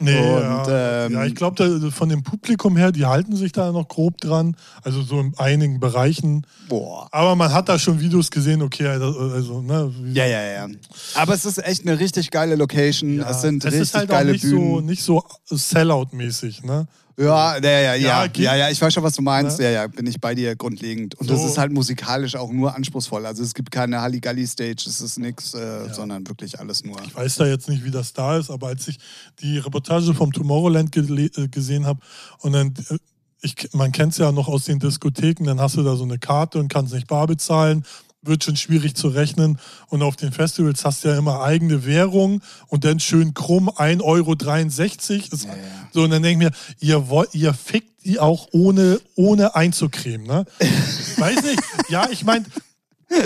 Nee, 0.00 0.18
Und, 0.18 0.42
ja. 0.68 1.06
ähm, 1.06 1.12
ja, 1.12 1.24
ich 1.24 1.34
glaube, 1.34 1.90
von 1.92 2.08
dem 2.08 2.22
Publikum 2.22 2.76
her, 2.76 2.92
die 2.92 3.06
halten 3.06 3.34
sich 3.36 3.52
da 3.52 3.70
noch 3.72 3.88
grob 3.88 4.20
dran. 4.20 4.56
Also 4.82 5.02
so 5.02 5.20
in 5.20 5.32
einigen 5.36 5.78
Bereichen. 5.80 6.46
Boah. 6.68 7.08
Aber 7.12 7.34
man 7.36 7.52
hat 7.52 7.68
da 7.68 7.78
schon 7.78 8.00
Videos 8.00 8.30
gesehen, 8.30 8.62
okay, 8.62 8.86
also, 8.86 9.06
also 9.18 9.62
ne. 9.62 9.92
Ja, 10.12 10.26
ja, 10.26 10.42
ja. 10.42 10.68
Aber 11.14 11.34
es 11.34 11.44
ist 11.44 11.58
echt 11.64 11.86
eine 11.86 11.98
richtig 11.98 12.30
geile 12.30 12.54
Location. 12.56 13.20
Es 13.20 13.40
sind 13.40 13.64
es 13.64 13.66
richtig 13.72 13.82
ist 13.82 13.94
halt 13.94 14.10
auch 14.10 14.14
geile 14.14 14.32
nicht 14.32 14.42
Bühnen. 14.42 14.74
so, 14.74 14.80
nicht 14.80 15.02
so 15.02 15.24
Sellout-mäßig, 15.50 16.64
ne? 16.64 16.86
Ja, 17.16 17.58
ja, 17.58 17.70
ja, 17.70 17.94
ja, 17.94 18.24
Ja, 18.24 18.30
ja, 18.36 18.56
ja, 18.56 18.70
ich 18.70 18.80
weiß 18.80 18.92
schon, 18.92 19.02
was 19.02 19.14
du 19.14 19.22
meinst. 19.22 19.58
Ne? 19.58 19.66
Ja, 19.66 19.70
ja, 19.70 19.86
bin 19.86 20.06
ich 20.06 20.20
bei 20.20 20.34
dir 20.34 20.56
grundlegend. 20.56 21.14
Und 21.14 21.30
das 21.30 21.40
So. 21.40 21.46
ist 21.46 21.58
halt 21.58 21.72
musikalisch 21.72 22.34
auch 22.34 22.50
nur 22.50 22.74
anspruchsvoll. 22.74 23.24
Also 23.24 23.42
es 23.42 23.54
gibt 23.54 23.70
keine 23.70 24.00
Halligalli-Stage, 24.00 24.84
es 24.88 25.00
ist 25.00 25.18
nichts, 25.18 25.54
äh, 25.54 25.92
sondern 25.92 26.26
wirklich 26.26 26.58
alles 26.58 26.84
nur. 26.84 27.00
Ich 27.04 27.14
weiß 27.14 27.36
da 27.36 27.46
jetzt 27.46 27.68
nicht, 27.68 27.84
wie 27.84 27.90
das 27.90 28.12
da 28.12 28.36
ist, 28.36 28.50
aber 28.50 28.68
als 28.68 28.88
ich 28.88 28.98
die 29.40 29.58
Reportage 29.58 30.12
vom 30.14 30.32
Tomorrowland 30.32 30.96
äh, 30.96 31.48
gesehen 31.48 31.86
habe 31.86 32.00
und 32.40 32.52
dann, 32.52 32.74
äh, 32.90 32.96
ich, 33.42 33.54
man 33.74 33.92
kennt 33.92 34.12
es 34.12 34.18
ja 34.18 34.32
noch 34.32 34.48
aus 34.48 34.64
den 34.64 34.78
Diskotheken, 34.78 35.44
dann 35.44 35.60
hast 35.60 35.76
du 35.76 35.82
da 35.82 35.96
so 35.96 36.04
eine 36.04 36.18
Karte 36.18 36.58
und 36.58 36.68
kannst 36.68 36.94
nicht 36.94 37.06
bar 37.06 37.26
bezahlen, 37.26 37.84
wird 38.24 38.44
schon 38.44 38.56
schwierig 38.56 38.94
zu 38.94 39.08
rechnen. 39.08 39.58
Und 39.88 40.02
auf 40.02 40.16
den 40.16 40.32
Festivals 40.32 40.84
hast 40.84 41.04
du 41.04 41.08
ja 41.08 41.18
immer 41.18 41.42
eigene 41.42 41.84
Währung 41.86 42.42
und 42.68 42.84
dann 42.84 43.00
schön 43.00 43.34
krumm 43.34 43.68
1,63 43.68 44.02
Euro. 44.02 44.34
Ist, 44.34 45.44
Ja, 45.44 45.50
ja. 45.50 45.56
So, 45.92 46.02
und 46.02 46.10
dann 46.10 46.22
denke 46.22 46.44
ich 46.44 46.50
mir, 46.50 46.56
ihr, 46.80 47.08
wollt, 47.08 47.34
ihr 47.34 47.54
fickt 47.54 48.04
die 48.04 48.20
auch 48.20 48.48
ohne, 48.52 49.00
ohne 49.14 49.54
einzucremen, 49.54 50.26
ne? 50.26 50.44
Weiß 51.16 51.42
nicht. 51.42 51.62
Ja, 51.88 52.08
ich 52.10 52.24
meine, 52.24 52.44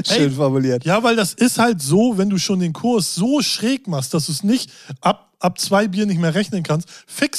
Schön 0.07 0.33
formuliert. 0.33 0.85
ja, 0.85 1.03
weil 1.03 1.17
das 1.17 1.33
ist 1.35 1.59
halt 1.59 1.81
so, 1.81 2.19
wenn 2.19 2.29
du 2.29 2.39
schon 2.39 2.61
den 2.61 2.73
Kurs 2.73 3.15
so 3.15 3.41
schräg 3.41 3.87
machst, 3.89 4.13
dass 4.13 4.27
du 4.27 4.33
es 4.33 4.43
nicht 4.43 4.71
ab, 5.01 5.28
ab 5.41 5.59
zwei 5.61 5.87
Bier 5.89 6.07
nicht 6.07 6.21
mehr 6.21 6.35
rechnen 6.35 6.63
kannst, 6.63 6.89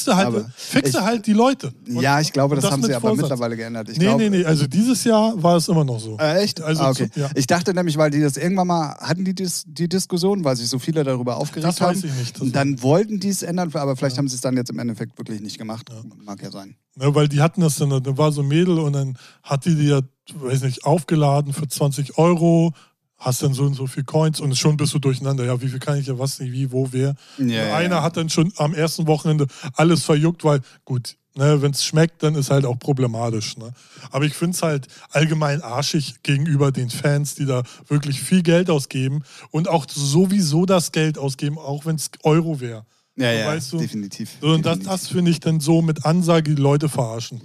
du 0.08 0.16
halt, 0.16 0.28
Aber 0.28 0.40
du 0.42 0.80
ich- 0.80 0.96
halt 0.96 1.28
die 1.28 1.34
Leute. 1.34 1.74
Und- 1.88 2.02
ja, 2.02 2.20
ich 2.22 2.32
glaube, 2.32 2.56
und 2.56 2.64
das, 2.64 2.72
haben 2.72 2.82
sie 2.84 2.94
aber 2.94 3.02
Vorsatz. 3.10 3.24
mittlerweile 3.24 3.58
geändert. 3.58 3.90
Ich 3.90 3.98
nee, 3.98 4.06
glaub, 4.06 4.18
nee, 4.20 4.30
nee, 4.30 4.46
also 4.46 4.68
dieses 4.68 5.04
Jahr 5.04 5.34
war 5.42 5.58
es 5.58 5.68
immer 5.68 5.84
noch 5.84 6.00
so. 6.00 6.18
Äh, 6.18 6.42
echt? 6.42 6.62
Also 6.62 6.82
ah, 6.84 6.90
okay. 6.92 7.10
zu- 7.12 7.20
ja. 7.20 7.30
Ich 7.36 7.48
dachte 7.48 7.74
nämlich, 7.74 7.98
weil 7.98 8.10
die 8.12 8.22
das 8.22 8.38
irgendwann 8.38 8.68
mal 8.68 8.96
hatten, 9.00 9.26
die, 9.26 9.36
Dis 9.36 9.64
die 9.68 9.90
Diskussion, 9.90 10.44
weil 10.44 10.56
sich 10.56 10.68
so 10.70 10.80
viele 10.80 11.04
darüber 11.04 11.38
aufgeregt 11.38 11.68
Das 11.68 11.82
haben. 11.82 11.96
weiß 11.96 12.04
ich 12.06 12.14
nicht. 12.14 12.40
Das- 12.42 12.52
dann 12.52 12.82
wollten 12.82 13.20
die 13.20 13.30
es 13.30 13.44
ändern, 13.44 13.70
aber 13.74 13.96
vielleicht 13.96 14.18
haben 14.18 14.28
sie 14.30 14.36
es 14.36 14.42
dann 14.42 14.56
jetzt 14.56 14.70
im 14.70 14.80
Endeffekt 14.80 15.18
wirklich 15.18 15.42
nicht 15.42 15.58
gemacht. 15.58 15.90
Mag 16.24 16.42
ja 16.42 16.52
sein. 16.52 16.76
Ne, 16.96 17.14
weil 17.16 17.28
die 17.28 17.42
hatten 17.42 17.62
das 17.62 17.76
dann, 17.78 17.90
da 17.90 18.18
war 18.18 18.32
so 18.32 18.42
ein 18.42 18.48
Mädel 18.48 18.80
und 18.80 18.94
dann 18.94 19.18
hat 19.44 19.66
die 19.66 19.76
die 19.76 19.88
ja, 19.88 20.02
weiß 20.34 20.62
nicht, 20.64 20.86
aufgeladen 20.86 21.54
für 21.54 21.68
20 21.68 22.18
Euro, 22.18 22.74
hast 23.20 23.44
dann 23.44 23.54
so 23.54 23.64
und 23.64 23.74
so 23.74 23.86
viel 23.88 24.04
Coins 24.04 24.40
und 24.40 24.58
schon 24.58 24.78
bist 24.78 24.94
du 24.94 25.00
durcheinander. 25.00 25.46
Ja, 25.46 25.62
wie 25.62 25.68
viel 25.68 25.80
kann 25.80 25.98
ich 25.98 26.08
ja 26.08 26.18
was 26.18 26.40
nicht, 26.40 26.52
wie, 26.52 26.72
wo, 26.72 26.88
wer. 26.92 27.16
Ja, 27.38 27.76
einer 27.76 27.98
ja. 27.98 28.04
hat 28.04 28.18
dann 28.18 28.30
schon 28.30 28.52
am 28.58 28.74
ersten 28.74 29.08
Wochenende 29.08 29.48
alles 29.76 30.04
verjuckt, 30.04 30.44
weil 30.44 30.62
gut, 30.86 31.18
ne, 31.36 31.62
wenn 31.62 31.72
es 31.72 31.84
schmeckt, 31.84 32.24
dann 32.24 32.36
ist 32.36 32.50
halt 32.50 32.66
auch 32.66 32.80
problematisch. 32.80 33.58
Ne? 33.58 33.74
Aber 34.12 34.26
ich 34.26 34.34
finde 34.34 34.56
es 34.56 34.62
halt 34.62 34.88
allgemein 35.12 35.62
arschig 35.62 36.24
gegenüber 36.24 36.72
den 36.72 36.90
Fans, 36.90 37.36
die 37.36 37.46
da 37.46 37.64
wirklich 37.88 38.22
viel 38.22 38.42
Geld 38.42 38.70
ausgeben 38.70 39.24
und 39.52 39.68
auch 39.68 39.86
sowieso 39.90 40.66
das 40.66 40.92
Geld 40.92 41.18
ausgeben, 41.18 41.58
auch 41.58 41.86
wenn 41.86 41.96
es 41.96 42.10
Euro 42.24 42.60
wäre. 42.60 42.86
Ja, 43.20 43.32
ja, 43.32 43.48
weißt 43.48 43.74
du? 43.74 43.78
definitiv. 43.80 44.38
So, 44.42 44.48
und 44.48 44.66
das, 44.66 44.80
definitiv. 44.80 44.92
das 45.02 45.08
finde 45.10 45.32
ich 45.32 45.40
dann 45.40 45.60
so 45.60 45.82
mit 45.82 46.06
Ansage 46.06 46.56
die 46.56 46.62
Leute 46.62 46.88
verarschen. 46.90 47.42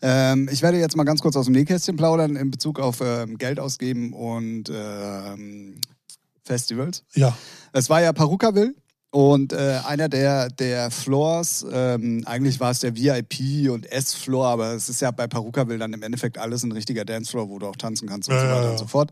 Ähm, 0.00 0.48
ich 0.50 0.62
werde 0.62 0.78
jetzt 0.78 0.96
mal 0.96 1.04
ganz 1.04 1.20
kurz 1.20 1.36
aus 1.36 1.44
dem 1.44 1.54
Nähkästchen 1.54 1.96
plaudern 1.96 2.36
in 2.36 2.50
Bezug 2.50 2.80
auf 2.80 3.00
ähm, 3.02 3.36
Geld 3.36 3.60
ausgeben 3.60 4.12
und 4.12 4.70
ähm, 4.74 5.80
Festivals. 6.44 7.04
Ja. 7.14 7.36
Es 7.72 7.90
war 7.90 8.00
ja 8.00 8.12
Perukaville 8.12 8.74
und 9.10 9.54
äh, 9.54 9.80
einer 9.86 10.10
der, 10.10 10.50
der 10.50 10.90
Floors, 10.90 11.64
ähm, 11.72 12.24
eigentlich 12.26 12.60
war 12.60 12.70
es 12.72 12.80
der 12.80 12.94
VIP 12.94 13.70
und 13.70 13.90
S-Floor, 13.90 14.46
aber 14.46 14.72
es 14.74 14.90
ist 14.90 15.00
ja 15.00 15.10
bei 15.10 15.26
Perukaville 15.26 15.78
dann 15.78 15.94
im 15.94 16.02
Endeffekt 16.02 16.36
alles 16.36 16.62
ein 16.62 16.72
richtiger 16.72 17.06
Dancefloor, 17.06 17.48
wo 17.48 17.58
du 17.58 17.66
auch 17.66 17.76
tanzen 17.76 18.06
kannst 18.06 18.28
und 18.28 18.34
Ja, 18.34 18.40
so 18.42 18.46
weiter 18.48 18.64
ja. 18.64 18.70
und 18.72 18.78
so 18.78 18.86
fort. 18.86 19.10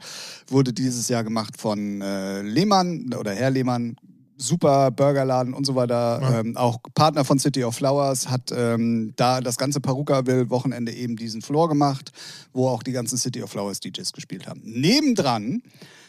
Wurde 0.49 0.75
dieses 0.75 1.09
Jahr 1.09 1.25
gemacht 1.25 1.57
von 1.59 2.03
äh, 2.03 2.43
Lehmann 2.43 3.15
oder 3.19 3.33
Herr 3.33 3.51
Lehmann. 3.51 3.97
Super 4.39 4.91
Burgerladen 4.91 5.55
und 5.55 5.65
so 5.67 5.75
weiter. 5.75 6.19
Ja. 6.21 6.41
Ähm, 6.41 6.57
auch 6.57 6.79
Partner 6.95 7.25
von 7.25 7.39
City 7.39 7.65
of 7.65 7.75
Flowers 7.77 8.29
hat 8.29 8.53
ähm, 8.55 9.13
da 9.17 9.41
das 9.41 9.57
ganze 9.57 9.81
Perukaville-Wochenende 9.81 10.93
eben 10.93 11.17
diesen 11.17 11.43
Floor 11.43 11.69
gemacht, 11.69 12.13
wo 12.53 12.69
auch 12.69 12.83
die 12.83 12.93
ganzen 12.93 13.17
City 13.17 13.43
of 13.43 13.51
Flowers 13.51 13.81
DJs 13.81 14.13
gespielt 14.13 14.47
haben. 14.47 14.61
Nebendran 14.65 15.63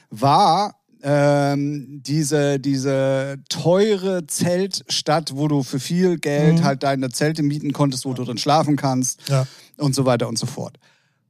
war 0.09 0.75
ähm, 1.03 2.01
diese, 2.05 2.59
diese 2.59 3.37
teure 3.49 4.25
Zeltstadt, 4.27 5.35
wo 5.35 5.47
du 5.47 5.63
für 5.63 5.79
viel 5.79 6.17
Geld 6.17 6.59
Mhm. 6.59 6.63
halt 6.63 6.83
deine 6.83 7.09
Zelte 7.09 7.43
mieten 7.43 7.71
konntest, 7.71 8.05
wo 8.05 8.13
du 8.13 8.23
drin 8.23 8.37
schlafen 8.37 8.75
kannst 8.75 9.29
Ja. 9.29 9.45
und 9.77 9.93
so 9.95 10.05
weiter 10.05 10.27
und 10.27 10.39
so 10.39 10.47
fort. 10.47 10.77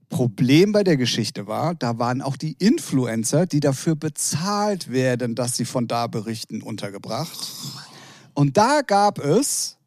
Problem 0.10 0.72
bei 0.72 0.84
der 0.84 0.98
Geschichte 0.98 1.48
war, 1.48 1.76
da 1.76 2.00
waren 2.00 2.22
auch 2.22 2.38
die 2.38 2.54
Influencer, 2.60 3.46
die 3.46 3.60
dafür 3.60 3.96
bezahlt 3.96 4.92
werden, 4.92 5.36
dass 5.36 5.58
sie 5.58 5.66
von 5.66 5.88
da 5.88 6.08
berichten, 6.08 6.62
untergebracht. 6.62 7.38
Und 8.34 8.56
da 8.58 8.82
gab 8.82 9.20
es 9.20 9.78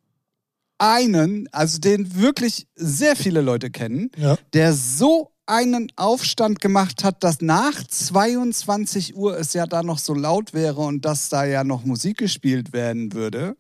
einen, 0.78 1.48
also 1.52 1.78
den 1.78 2.16
wirklich 2.16 2.66
sehr 2.74 3.16
viele 3.16 3.40
Leute 3.40 3.70
kennen, 3.70 4.10
Ja. 4.16 4.36
der 4.52 4.72
so 4.74 5.30
einen 5.46 5.90
Aufstand 5.96 6.60
gemacht 6.60 7.02
hat, 7.02 7.24
dass 7.24 7.40
nach 7.40 7.82
22 7.86 9.16
Uhr 9.16 9.36
es 9.38 9.52
ja 9.52 9.66
da 9.66 9.82
noch 9.82 9.98
so 9.98 10.14
laut 10.14 10.54
wäre 10.54 10.80
und 10.80 11.04
dass 11.04 11.28
da 11.28 11.44
ja 11.44 11.64
noch 11.64 11.84
Musik 11.84 12.18
gespielt 12.18 12.72
werden 12.72 13.12
würde, 13.12 13.56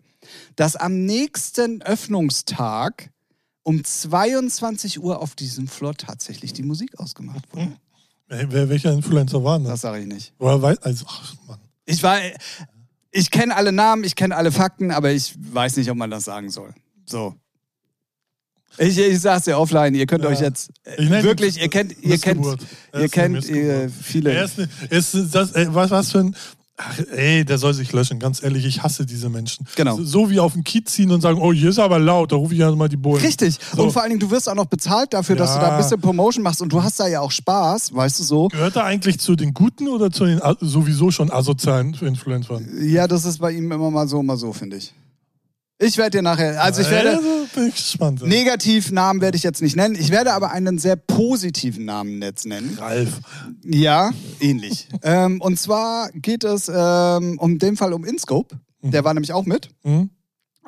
dass 0.56 0.76
am 0.76 1.04
nächsten 1.04 1.82
Öffnungstag 1.82 3.10
um 3.62 3.82
22 3.84 5.02
Uhr 5.02 5.20
auf 5.20 5.34
diesem 5.34 5.68
Floor 5.68 5.94
tatsächlich 5.94 6.52
die 6.52 6.62
Musik 6.62 6.98
ausgemacht 6.98 7.44
wurde. 7.52 7.72
Wer, 8.28 8.50
wer- 8.52 8.68
welcher 8.68 8.92
Influencer 8.92 9.42
war 9.44 9.58
denn 9.58 9.64
das? 9.64 9.74
Das 9.74 9.80
sage 9.82 10.00
ich 10.02 10.06
nicht. 10.06 10.32
Woher 10.38 10.60
weiß, 10.62 10.78
also, 10.82 11.04
ach, 11.08 11.34
Mann. 11.48 11.58
Ich 11.84 12.02
war, 12.02 12.18
ich 13.10 13.30
kenne 13.30 13.56
alle 13.56 13.72
Namen, 13.72 14.04
ich 14.04 14.14
kenne 14.16 14.36
alle 14.36 14.52
Fakten, 14.52 14.90
aber 14.90 15.10
ich 15.10 15.34
weiß 15.36 15.76
nicht, 15.76 15.90
ob 15.90 15.96
man 15.96 16.10
das 16.10 16.24
sagen 16.24 16.50
soll. 16.50 16.72
So. 17.06 17.34
Ich, 18.78 18.96
ich 18.96 19.20
sag's 19.20 19.46
dir 19.46 19.58
offline, 19.58 19.94
ihr 19.96 20.06
könnt 20.06 20.22
Ja. 20.22 20.30
euch 20.30 20.40
jetzt 20.40 20.70
äh, 20.84 21.22
wirklich, 21.24 21.60
ihr 21.60 21.68
kennt, 21.68 22.00
ihr 22.02 22.18
kennt, 22.18 22.46
ihr 22.94 23.08
kennt 23.08 23.48
äh, 23.50 23.88
viele. 23.88 24.30
Er 24.32 24.44
ist, 24.44 24.58
ist 25.14 25.34
das, 25.34 25.52
ey, 25.52 25.66
was, 25.74 25.90
was 25.90 26.12
für 26.12 26.20
ein. 26.20 26.36
Ach, 26.82 26.98
ey, 27.12 27.44
der 27.44 27.58
soll 27.58 27.74
sich 27.74 27.92
löschen, 27.92 28.18
ganz 28.18 28.42
ehrlich, 28.42 28.64
ich 28.64 28.82
hasse 28.82 29.04
diese 29.04 29.28
Menschen. 29.28 29.66
Genau. 29.76 29.96
So, 29.98 30.04
so 30.04 30.30
wie 30.30 30.40
auf 30.40 30.54
den 30.54 30.64
Kiez 30.64 30.90
ziehen 30.92 31.10
und 31.10 31.20
sagen, 31.20 31.38
oh, 31.40 31.52
hier 31.52 31.68
ist 31.70 31.78
aber 31.78 31.98
laut, 31.98 32.32
da 32.32 32.36
rufe 32.36 32.54
ich 32.54 32.60
ja 32.60 32.70
mal 32.74 32.88
die 32.88 32.96
Bullen. 32.96 33.22
Richtig. 33.22 33.58
So. 33.76 33.82
Und 33.82 33.90
vor 33.92 34.00
allen 34.02 34.10
Dingen, 34.10 34.20
du 34.20 34.30
wirst 34.30 34.48
auch 34.48 34.54
noch 34.54 34.64
bezahlt 34.66 35.12
dafür, 35.12 35.36
dass 35.36 35.52
du 35.54 35.60
da 35.60 35.66
Ja. 35.68 35.76
ein 35.76 35.82
bisschen 35.82 36.00
Promotion 36.00 36.42
machst 36.42 36.62
und 36.62 36.72
du 36.72 36.82
hast 36.82 36.98
da 36.98 37.06
ja 37.06 37.20
auch 37.20 37.30
Spaß, 37.30 37.94
weißt 37.94 38.20
du 38.20 38.22
so. 38.24 38.48
Gehört 38.48 38.76
er 38.76 38.84
eigentlich 38.84 39.18
zu 39.20 39.36
den 39.36 39.52
Guten 39.52 39.88
oder 39.88 40.10
zu 40.10 40.24
den 40.24 40.40
a- 40.42 40.56
sowieso 40.60 41.10
schon 41.10 41.30
asozialen 41.30 41.92
Influencern? 41.94 42.66
Ja, 42.80 43.06
das 43.06 43.24
ist 43.26 43.38
bei 43.38 43.52
ihm 43.52 43.70
immer 43.70 43.90
mal 43.90 44.08
so, 44.08 44.20
immer 44.20 44.36
so, 44.36 44.52
finde 44.52 44.76
ich. 44.78 44.94
Ich 45.82 45.96
werde 45.96 46.18
dir 46.18 46.22
nachher, 46.22 46.62
also 46.62 46.82
ich 46.82 46.90
werde, 46.90 47.16
Also, 47.16 47.70
gespannt. 47.70 48.22
Negativnamen 48.22 49.22
werde 49.22 49.36
ich 49.38 49.42
jetzt 49.42 49.62
nicht 49.62 49.76
nennen. 49.76 49.94
Ich 49.94 50.10
werde 50.10 50.34
aber 50.34 50.50
einen 50.50 50.76
sehr 50.78 50.96
positiven 50.96 51.86
Namen 51.86 52.20
jetzt 52.20 52.44
nennen. 52.44 52.76
Ralf. 52.78 53.20
Ja, 53.64 54.10
ähnlich. 54.40 54.88
ähm, 55.02 55.40
und 55.40 55.58
zwar 55.58 56.10
geht 56.12 56.44
es 56.44 56.70
ähm, 56.72 57.38
um 57.38 57.58
den 57.58 57.76
Fall 57.78 57.94
um 57.94 58.04
Inscope. 58.04 58.60
Der 58.82 59.04
war 59.04 59.14
nämlich 59.14 59.32
auch 59.32 59.46
mit. 59.46 59.70
Hm? 59.82 60.10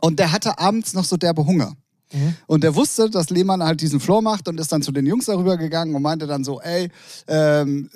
Und 0.00 0.18
der 0.18 0.32
hatte 0.32 0.58
abends 0.58 0.94
noch 0.94 1.04
so 1.04 1.18
derbe 1.18 1.44
Hunger. 1.44 1.74
Mhm. 2.12 2.34
Und 2.46 2.64
der 2.64 2.74
wusste, 2.74 3.10
dass 3.10 3.30
Lehmann 3.30 3.62
halt 3.62 3.80
diesen 3.80 4.00
Floor 4.00 4.22
macht 4.22 4.48
und 4.48 4.60
ist 4.60 4.72
dann 4.72 4.82
zu 4.82 4.92
den 4.92 5.06
Jungs 5.06 5.26
darüber 5.26 5.56
gegangen 5.56 5.94
und 5.94 6.02
meinte 6.02 6.26
dann 6.26 6.44
so, 6.44 6.60
ey, 6.60 6.88
ähm, 7.26 7.90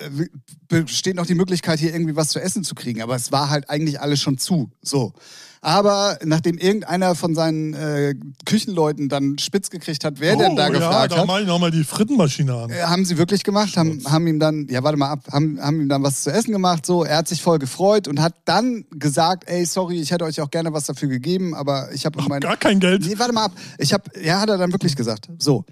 besteht 0.67 1.15
noch 1.15 1.25
die 1.25 1.35
Möglichkeit, 1.35 1.79
hier 1.79 1.93
irgendwie 1.93 2.15
was 2.15 2.29
zu 2.29 2.39
essen 2.39 2.63
zu 2.63 2.75
kriegen. 2.75 3.01
Aber 3.01 3.15
es 3.15 3.31
war 3.31 3.49
halt 3.49 3.69
eigentlich 3.69 3.99
alles 4.01 4.21
schon 4.21 4.37
zu. 4.37 4.71
So. 4.81 5.13
Aber 5.61 6.17
nachdem 6.23 6.57
irgendeiner 6.57 7.15
von 7.15 7.35
seinen 7.35 7.73
äh, 7.73 8.15
Küchenleuten 8.45 9.09
dann 9.09 9.37
spitz 9.39 9.69
gekriegt 9.69 10.03
hat, 10.03 10.19
wer 10.19 10.35
oh, 10.35 10.39
denn 10.39 10.55
da 10.55 10.67
ja, 10.67 10.69
gefragt 10.69 11.11
da 11.11 11.17
hat, 11.19 11.27
mach 11.27 11.39
ich 11.39 11.47
nochmal 11.47 11.71
die 11.71 11.83
Frittenmaschine 11.83 12.53
an. 12.53 12.69
äh, 12.69 12.83
haben 12.83 13.05
sie 13.05 13.17
wirklich 13.17 13.43
gemacht, 13.43 13.75
haben, 13.77 14.03
haben 14.05 14.27
ihm 14.27 14.39
dann, 14.39 14.67
ja 14.69 14.83
warte 14.83 14.97
mal 14.97 15.09
ab, 15.09 15.25
haben, 15.31 15.59
haben 15.61 15.81
ihm 15.81 15.89
dann 15.89 16.03
was 16.03 16.23
zu 16.23 16.31
essen 16.31 16.51
gemacht, 16.51 16.85
so, 16.85 17.03
er 17.03 17.17
hat 17.17 17.27
sich 17.27 17.41
voll 17.41 17.59
gefreut 17.59 18.07
und 18.07 18.21
hat 18.21 18.33
dann 18.45 18.85
gesagt, 18.91 19.49
ey, 19.49 19.65
sorry, 19.65 19.99
ich 19.99 20.11
hätte 20.11 20.25
euch 20.25 20.41
auch 20.41 20.51
gerne 20.51 20.73
was 20.73 20.85
dafür 20.85 21.09
gegeben, 21.09 21.55
aber 21.55 21.89
ich 21.93 22.05
habe 22.05 22.21
mein... 22.27 22.41
Gar 22.41 22.57
kein 22.57 22.79
Geld. 22.79 23.05
Nee, 23.05 23.17
warte 23.17 23.33
mal 23.33 23.45
ab. 23.45 23.51
Ich 23.77 23.93
habe, 23.93 24.03
ja, 24.21 24.39
hat 24.39 24.49
er 24.49 24.57
dann 24.57 24.71
wirklich 24.71 24.95
gesagt. 24.95 25.29
So. 25.39 25.65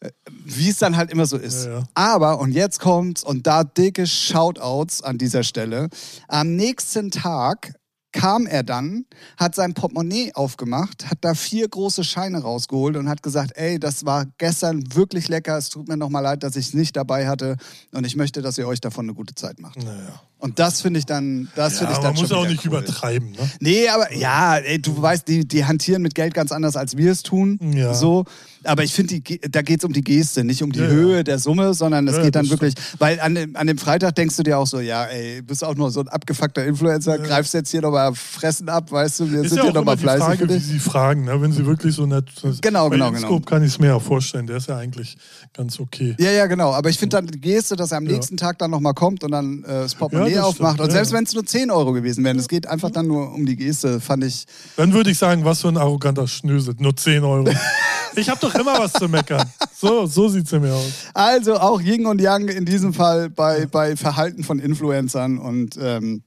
Äh, 0.00 0.10
Wie 0.44 0.68
es 0.68 0.78
dann 0.78 0.96
halt 0.96 1.10
immer 1.10 1.26
so 1.26 1.36
ist. 1.36 1.66
Ja, 1.66 1.78
ja. 1.78 1.82
Aber, 1.94 2.40
und 2.40 2.52
jetzt 2.52 2.80
kommt's, 2.80 3.24
und 3.24 3.46
da 3.46 3.64
dicke 3.64 4.06
Shoutouts 4.06 5.02
an 5.02 5.18
dieser 5.18 5.42
Stelle. 5.42 5.88
Am 6.28 6.54
nächsten 6.54 7.10
Tag 7.10 7.74
kam 8.16 8.46
er 8.46 8.62
dann, 8.62 9.04
hat 9.36 9.54
sein 9.54 9.74
Portemonnaie 9.74 10.32
aufgemacht, 10.34 11.10
hat 11.10 11.18
da 11.20 11.34
vier 11.34 11.68
große 11.68 12.02
Scheine 12.02 12.38
rausgeholt 12.38 12.96
und 12.96 13.10
hat 13.10 13.22
gesagt, 13.22 13.52
ey, 13.56 13.78
das 13.78 14.06
war 14.06 14.24
gestern 14.38 14.94
wirklich 14.94 15.28
lecker, 15.28 15.58
es 15.58 15.68
tut 15.68 15.86
mir 15.86 15.98
nochmal 15.98 16.22
leid, 16.22 16.42
dass 16.42 16.56
ich 16.56 16.68
es 16.68 16.74
nicht 16.74 16.96
dabei 16.96 17.28
hatte 17.28 17.56
und 17.92 18.06
ich 18.06 18.16
möchte, 18.16 18.40
dass 18.40 18.56
ihr 18.56 18.66
euch 18.66 18.80
davon 18.80 19.04
eine 19.04 19.14
gute 19.14 19.34
Zeit 19.34 19.60
macht. 19.60 19.84
Naja. 19.84 20.22
Und 20.46 20.58
das 20.58 20.80
finde 20.80 20.98
ich 20.98 21.06
dann, 21.06 21.48
das 21.54 21.78
finde 21.78 21.92
Ja, 21.92 21.98
ich 21.98 22.02
dann 22.04 22.12
man 22.14 22.20
muss 22.20 22.28
schon 22.28 22.38
auch 22.38 22.42
wieder 22.42 22.52
nicht 22.52 22.64
cool. 22.64 22.78
übertreiben. 22.78 23.30
Ne? 23.32 23.50
Nee, 23.60 23.88
aber 23.88 24.12
ja, 24.14 24.56
ey, 24.56 24.80
du 24.80 25.00
weißt, 25.00 25.26
die, 25.28 25.46
die 25.46 25.64
hantieren 25.64 26.02
mit 26.02 26.14
Geld 26.14 26.34
ganz 26.34 26.52
anders, 26.52 26.76
als 26.76 26.96
wir 26.96 27.12
es 27.12 27.22
tun. 27.22 27.58
Ja. 27.74 27.92
So. 27.94 28.24
Aber 28.64 28.82
ich 28.82 28.92
finde, 28.94 29.20
da 29.50 29.62
geht 29.62 29.78
es 29.80 29.84
um 29.84 29.92
die 29.92 30.02
Geste, 30.02 30.42
nicht 30.42 30.62
um 30.62 30.72
die 30.72 30.80
Ja, 30.80 30.86
ja. 30.86 30.90
Höhe 30.90 31.24
der 31.24 31.38
Summe, 31.38 31.72
sondern 31.74 32.08
es 32.08 32.16
Ja, 32.16 32.22
geht 32.22 32.34
dann 32.34 32.50
wirklich, 32.50 32.74
weil 32.98 33.20
an 33.20 33.34
dem, 33.36 33.54
an 33.54 33.66
dem 33.68 33.78
Freitag 33.78 34.16
denkst 34.16 34.36
du 34.36 34.42
dir 34.42 34.58
auch 34.58 34.66
so, 34.66 34.80
ja, 34.80 35.04
ey, 35.04 35.40
bist 35.42 35.62
auch 35.62 35.76
nur 35.76 35.90
so 35.92 36.00
ein 36.00 36.08
abgefuckter 36.08 36.64
Influencer, 36.64 37.18
greifst 37.18 37.54
jetzt 37.54 37.70
hier 37.70 37.82
nochmal 37.82 38.12
Fressen 38.14 38.68
ab, 38.68 38.90
weißt 38.90 39.20
du, 39.20 39.30
wir 39.30 39.42
Ist 39.42 39.50
sind 39.50 39.58
ja 39.58 39.62
hier 39.64 39.70
auch 39.70 39.74
nochmal 39.74 39.96
fleißig 39.96 40.24
Frage, 40.24 40.38
für 40.38 40.48
wie 40.48 40.54
dich. 40.54 40.64
sie 40.66 40.78
fragen, 40.80 41.24
ne? 41.26 41.40
wenn 41.40 41.52
sie 41.52 41.64
wirklich 41.64 41.94
so 41.94 42.06
nett 42.06 42.24
Genau, 42.60 42.90
genau, 42.90 43.08
Inscope 43.10 43.34
genau. 43.36 43.40
kann 43.48 43.62
ich 43.62 43.68
es 43.74 43.78
mir 43.78 43.86
ja 43.88 44.00
vorstellen, 44.00 44.48
der 44.48 44.56
ist 44.56 44.68
ja 44.68 44.76
eigentlich 44.78 45.16
ganz 45.52 45.78
okay. 45.78 46.16
Ja, 46.18 46.30
ja, 46.32 46.46
genau. 46.46 46.72
Aber 46.72 46.88
ich 46.90 46.98
finde 46.98 47.16
dann 47.18 47.26
die 47.28 47.40
Geste, 47.40 47.76
dass 47.76 47.92
er 47.92 47.98
am 47.98 48.06
Ja. 48.06 48.12
nächsten 48.14 48.36
Tag 48.36 48.58
dann 48.58 48.70
nochmal 48.72 48.94
kommt 48.94 49.22
und 49.22 49.30
dann 49.30 49.62
äh, 49.62 49.68
das 49.68 49.94
Portemonnaie 49.94 50.35
Das 50.36 50.44
aufmacht. 50.46 50.74
stimmt, 50.74 50.80
Und 50.80 50.88
ja, 50.88 50.92
selbst 50.94 51.10
ja. 51.12 51.18
wenn 51.18 51.24
es 51.24 51.34
nur 51.34 51.46
10 51.46 51.70
Euro 51.70 51.92
gewesen 51.92 52.24
wären, 52.24 52.38
es 52.38 52.48
geht 52.48 52.66
einfach 52.66 52.90
dann 52.90 53.06
nur 53.06 53.32
um 53.32 53.44
die 53.46 53.56
Geste, 53.56 54.00
fand 54.00 54.24
ich. 54.24 54.44
Dann 54.76 54.92
würde 54.92 55.10
ich 55.10 55.18
sagen, 55.18 55.44
was 55.44 55.60
für 55.62 55.68
ein 55.68 55.76
arroganter 55.76 56.26
Schnösel. 56.28 56.74
Nur 56.78 56.96
10 56.96 57.24
Euro. 57.24 57.48
ich 58.16 58.28
habe 58.28 58.40
doch 58.40 58.54
immer 58.54 58.78
was 58.78 58.92
zu 58.92 59.08
meckern. 59.08 59.44
So, 59.78 60.06
so 60.06 60.28
sieht 60.28 60.46
es 60.46 60.52
mir 60.52 60.72
aus. 60.74 60.90
Also 61.14 61.56
auch 61.56 61.80
Yin 61.80 62.06
und 62.06 62.20
Yang 62.20 62.48
in 62.48 62.64
diesem 62.64 62.92
Fall 62.94 63.28
bei, 63.30 63.66
bei 63.66 63.96
Verhalten 63.96 64.42
von 64.44 64.58
Influencern 64.58 65.38
und 65.38 65.76
ähm, 65.80 66.22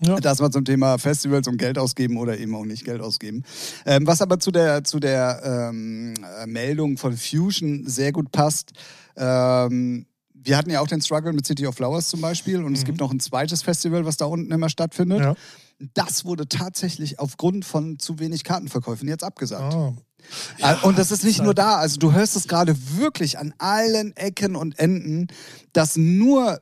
Ja. 0.00 0.16
das 0.16 0.40
mal 0.40 0.50
zum 0.50 0.64
Thema 0.64 0.98
Festivals 0.98 1.46
und 1.48 1.56
Geld 1.58 1.78
ausgeben 1.78 2.16
oder 2.16 2.36
eben 2.38 2.54
auch 2.54 2.64
nicht 2.64 2.84
Geld 2.84 3.00
ausgeben. 3.00 3.44
Ähm, 3.86 4.06
was 4.06 4.20
aber 4.22 4.38
zu 4.40 4.50
der, 4.50 4.84
zu 4.84 4.98
der 5.00 5.70
ähm, 5.70 6.14
äh, 6.42 6.46
Meldung 6.46 6.96
von 6.98 7.16
Fusion 7.16 7.84
sehr 7.86 8.12
gut 8.12 8.32
passt. 8.32 8.72
Ähm, 9.16 10.06
wir 10.34 10.56
hatten 10.56 10.70
ja 10.70 10.80
auch 10.80 10.88
den 10.88 11.00
Struggle 11.00 11.32
mit 11.32 11.46
City 11.46 11.66
of 11.66 11.76
Flowers 11.76 12.08
zum 12.08 12.20
Beispiel 12.20 12.62
und 12.62 12.76
es 12.76 12.84
gibt 12.84 13.00
noch 13.00 13.10
ein 13.12 13.20
zweites 13.20 13.62
Festival, 13.62 14.04
was 14.04 14.16
da 14.16 14.26
unten 14.26 14.52
immer 14.52 14.68
stattfindet. 14.68 15.20
Mhm. 15.20 15.24
Ja. 15.24 15.34
Das 15.94 16.24
wurde 16.24 16.48
tatsächlich 16.48 17.18
aufgrund 17.18 17.64
von 17.64 17.98
zu 17.98 18.18
wenig 18.18 18.44
Kartenverkäufen 18.44 19.08
jetzt 19.08 19.24
abgesagt. 19.24 19.74
Ah. 19.74 19.94
Ah, 20.62 20.74
und 20.84 20.98
das 20.98 21.10
ist 21.10 21.22
nicht 21.24 21.42
nur 21.42 21.54
da, 21.54 21.76
also 21.76 21.98
du 21.98 22.12
hörst 22.12 22.34
es 22.36 22.48
gerade 22.48 22.74
wirklich 22.96 23.38
an 23.38 23.52
allen 23.58 24.16
Ecken 24.16 24.56
und 24.56 24.78
Enden, 24.78 25.28
dass 25.74 25.96
nur, 25.96 26.60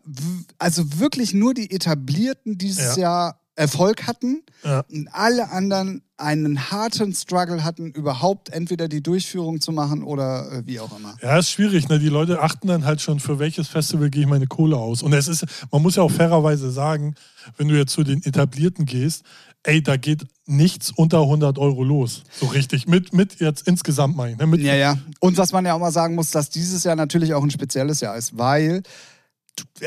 also 0.59 0.99
wirklich 0.99 1.33
nur 1.33 1.55
die 1.55 1.71
Etablierten 1.71 2.59
dieses 2.59 2.97
Ja. 2.97 3.03
Jahr 3.03 3.42
Erfolg 3.55 4.07
hatten 4.07 4.43
Ja. 4.65 4.85
und 4.91 5.09
alle 5.13 5.51
anderen 5.51 6.03
einen 6.17 6.71
harten 6.71 7.13
Struggle 7.15 7.65
hatten, 7.65 7.91
überhaupt 7.91 8.49
entweder 8.51 8.87
die 8.89 9.03
Durchführung 9.03 9.61
zu 9.61 9.73
machen 9.73 10.03
oder 10.05 10.51
äh, 10.53 10.63
wie 10.67 10.79
auch 10.81 10.97
immer. 10.97 11.17
Ja, 11.21 11.39
ist 11.39 11.51
schwierig. 11.51 11.89
Ne? 11.89 11.99
Die 11.99 12.09
Leute 12.09 12.41
achten 12.41 12.69
dann 12.69 12.85
halt 12.85 13.01
schon, 13.01 13.19
für 13.19 13.39
welches 13.41 13.69
Festival 13.69 14.09
gehe 14.09 14.23
ich 14.23 14.29
meine 14.29 14.47
Kohle 14.47 14.77
aus. 14.77 15.03
Und 15.03 15.13
es 15.13 15.27
ist, 15.27 15.45
man 15.73 15.83
muss 15.83 15.97
ja 15.97 16.03
auch 16.05 16.11
fairerweise 16.13 16.71
sagen, 16.71 17.15
wenn 17.57 17.67
du 17.69 17.77
jetzt 17.77 17.93
zu 17.93 18.05
den 18.05 18.23
Etablierten 18.23 18.87
gehst, 18.87 19.25
ey, 19.65 19.83
da 19.83 19.97
geht 19.97 20.25
nichts 20.47 20.91
unter 20.93 21.21
100 21.23 21.59
Euro 21.59 21.83
los. 21.83 22.23
So 22.39 22.47
richtig. 22.47 22.87
Mit, 22.87 23.13
mit 23.13 23.41
jetzt 23.41 23.67
insgesamt 23.67 24.17
meine 24.17 24.33
ich. 24.33 24.39
Ne? 24.39 24.47
Mit, 24.47 24.61
Ja, 24.61 24.75
ja. 24.77 24.99
Und 25.21 25.37
was 25.39 25.53
man 25.53 25.65
ja 25.67 25.75
auch 25.75 25.79
mal 25.81 25.93
sagen 25.93 26.15
muss, 26.15 26.31
dass 26.31 26.51
dieses 26.51 26.85
Jahr 26.85 26.95
natürlich 26.97 27.35
auch 27.35 27.43
ein 27.43 27.51
spezielles 27.51 28.01
Jahr 28.01 28.17
ist, 28.17 28.39
weil 28.39 28.83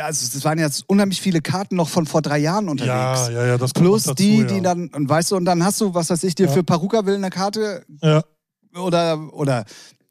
also 0.02 0.38
es 0.38 0.44
waren 0.46 0.60
jetzt 0.60 0.84
unheimlich 0.88 1.22
viele 1.22 1.42
Karten 1.42 1.76
noch 1.76 1.90
von 1.90 2.06
vor 2.06 2.22
drei 2.22 2.38
Jahren 2.40 2.70
unterwegs. 2.70 3.28
ja, 3.28 3.30
ja, 3.32 3.46
ja, 3.48 3.58
das 3.58 3.74
kommt 3.74 3.86
Plus 3.86 4.04
dazu, 4.04 4.16
die, 4.16 4.40
ja. 4.40 4.44
die 4.46 4.62
dann, 4.62 4.90
und 4.90 5.10
weißt 5.10 5.32
du, 5.32 5.36
und 5.38 5.46
dann 5.46 5.64
hast 5.64 5.82
du, 5.82 5.94
was 5.94 6.10
weiß 6.10 6.24
ich, 6.24 6.36
dir 6.36 6.48
Ja. 6.48 6.52
für 6.52 6.64
Paruka 6.64 7.06
will 7.06 7.16
eine 7.16 7.30
Karte 7.30 7.84
Ja, 8.02 8.22
oder, 8.78 9.34
oder 9.34 9.66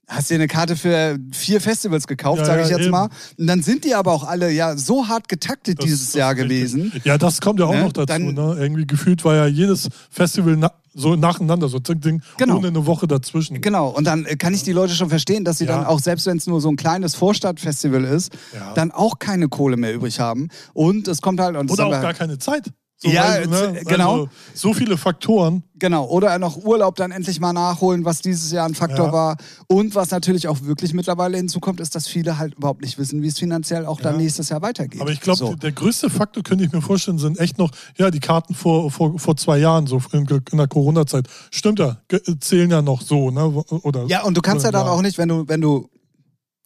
hast 0.07 0.31
dir 0.31 0.35
eine 0.35 0.49
Karte 0.49 0.77
für 0.77 1.19
vier 1.33 1.61
Festivals 1.61 2.07
gekauft, 2.07 2.41
Ja, 2.41 2.45
sage 2.47 2.63
ich 2.63 2.69
jetzt 2.69 2.81
eben. 2.83 2.91
mal. 2.91 3.09
Und 3.39 3.47
dann 3.47 3.63
sind 3.63 3.85
die 3.85 3.95
aber 3.95 4.13
auch 4.13 4.25
alle 4.25 4.51
ja 4.51 4.77
so 4.77 5.09
hart 5.09 5.29
getaktet 5.29 5.79
das- 5.79 5.85
dieses 5.87 6.07
das 6.07 6.15
Jahr 6.15 6.35
gewesen. 6.35 6.93
Ja, 7.05 7.17
das 7.17 7.41
kommt 7.41 7.59
ja 7.61 7.67
auch 7.67 7.73
Ne? 7.73 7.83
noch 7.83 7.93
dazu. 7.93 8.07
Dann- 8.07 8.35
ne? 8.35 8.57
Irgendwie 8.59 8.87
gefühlt 8.87 9.25
war 9.25 9.35
ja 9.35 9.47
jedes 9.47 9.89
Festival 10.11 10.57
so 10.95 11.17
nacheinander, 11.17 11.69
so 11.69 11.79
zing, 11.81 12.01
zing, 12.01 12.23
Genau. 12.39 12.57
ohne 12.59 12.69
eine 12.69 12.87
Woche 12.87 13.07
dazwischen. 13.07 13.61
Genau, 13.61 13.89
und 13.89 14.05
dann 14.07 14.25
äh, 14.27 14.37
kann 14.37 14.55
ich 14.55 14.63
die 14.63 14.73
Leute 14.73 14.95
schon 14.95 15.09
verstehen, 15.09 15.45
dass 15.45 15.59
sie 15.59 15.65
Ja. 15.67 15.77
dann 15.77 15.87
auch, 15.87 15.99
selbst 16.01 16.27
wenn 16.27 16.37
es 16.37 16.47
nur 16.47 16.61
so 16.61 16.69
ein 16.71 16.77
kleines 16.77 17.15
Vorstadtfestival 17.17 18.05
ist, 18.05 18.33
Ja. 18.55 18.73
dann 18.75 18.91
auch 18.93 19.19
keine 19.19 19.49
Kohle 19.49 19.77
mehr 19.77 19.93
übrig 19.95 20.21
haben. 20.21 20.49
Und 20.73 21.09
es 21.09 21.21
kommt 21.21 21.41
halt. 21.41 21.57
Und 21.57 21.71
Oder 21.71 21.87
auch 21.87 21.91
gar 21.91 22.15
keine 22.15 22.39
Zeit. 22.39 22.71
So, 23.05 23.11
Ja, 23.11 23.25
weil, 23.35 23.47
ne, 23.49 23.75
z- 23.81 23.87
genau. 23.89 24.13
Also, 24.13 24.29
so 24.55 24.73
viele 24.73 24.97
Faktoren. 24.97 25.63
Genau, 25.79 26.07
oder 26.07 26.39
noch 26.39 26.57
Urlaub 26.57 26.97
dann 26.97 27.11
endlich 27.11 27.39
mal 27.39 27.53
nachholen, 27.53 28.07
was 28.07 28.23
dieses 28.23 28.51
Jahr 28.51 28.67
ein 28.67 28.75
Faktor 28.75 29.09
Ja. 29.09 29.13
war. 29.13 29.37
Und 29.67 29.95
was 29.95 30.11
natürlich 30.11 30.49
auch 30.49 30.63
wirklich 30.63 30.95
mittlerweile 30.95 31.37
hinzukommt, 31.37 31.81
ist, 31.81 31.95
dass 31.95 32.07
viele 32.09 32.39
halt 32.39 32.55
überhaupt 32.55 32.81
nicht 32.81 32.97
wissen, 32.97 33.21
wie 33.23 33.27
es 33.27 33.39
finanziell 33.39 33.85
auch 33.85 34.01
dann 34.01 34.15
Ja. 34.15 34.23
nächstes 34.23 34.49
Jahr 34.49 34.63
weitergeht. 34.63 35.03
Aber 35.03 35.11
ich 35.11 35.21
glaube, 35.21 35.39
so. 35.39 35.55
der 35.55 35.73
größte 35.73 36.09
Faktor, 36.09 36.43
könnte 36.43 36.65
ich 36.65 36.73
mir 36.73 36.81
vorstellen, 36.81 37.19
sind 37.19 37.39
echt 37.39 37.59
noch, 37.59 37.71
ja, 37.99 38.11
die 38.11 38.21
Karten 38.21 38.55
vor, 38.55 38.91
vor, 38.91 39.19
vor 39.19 39.37
zwei 39.37 39.59
Jahren, 39.59 39.87
so 39.87 40.01
in, 40.13 40.27
in 40.51 40.57
der 40.59 40.69
Corona-Zeit. 40.69 41.29
Stimmt 41.51 41.81
ja, 41.81 41.99
zählen 42.41 42.71
ja 42.71 42.81
noch 42.81 43.03
so, 43.03 43.31
ne? 43.31 43.45
Oder, 43.83 44.07
Ja, 44.07 44.23
und 44.23 44.35
du 44.37 44.41
kannst 44.41 44.65
ja 44.65 44.71
dann 44.71 44.87
auch 44.89 45.03
nicht, 45.03 45.19
wenn 45.19 45.29
du, 45.29 45.47
wenn 45.47 45.61
du, 45.61 45.91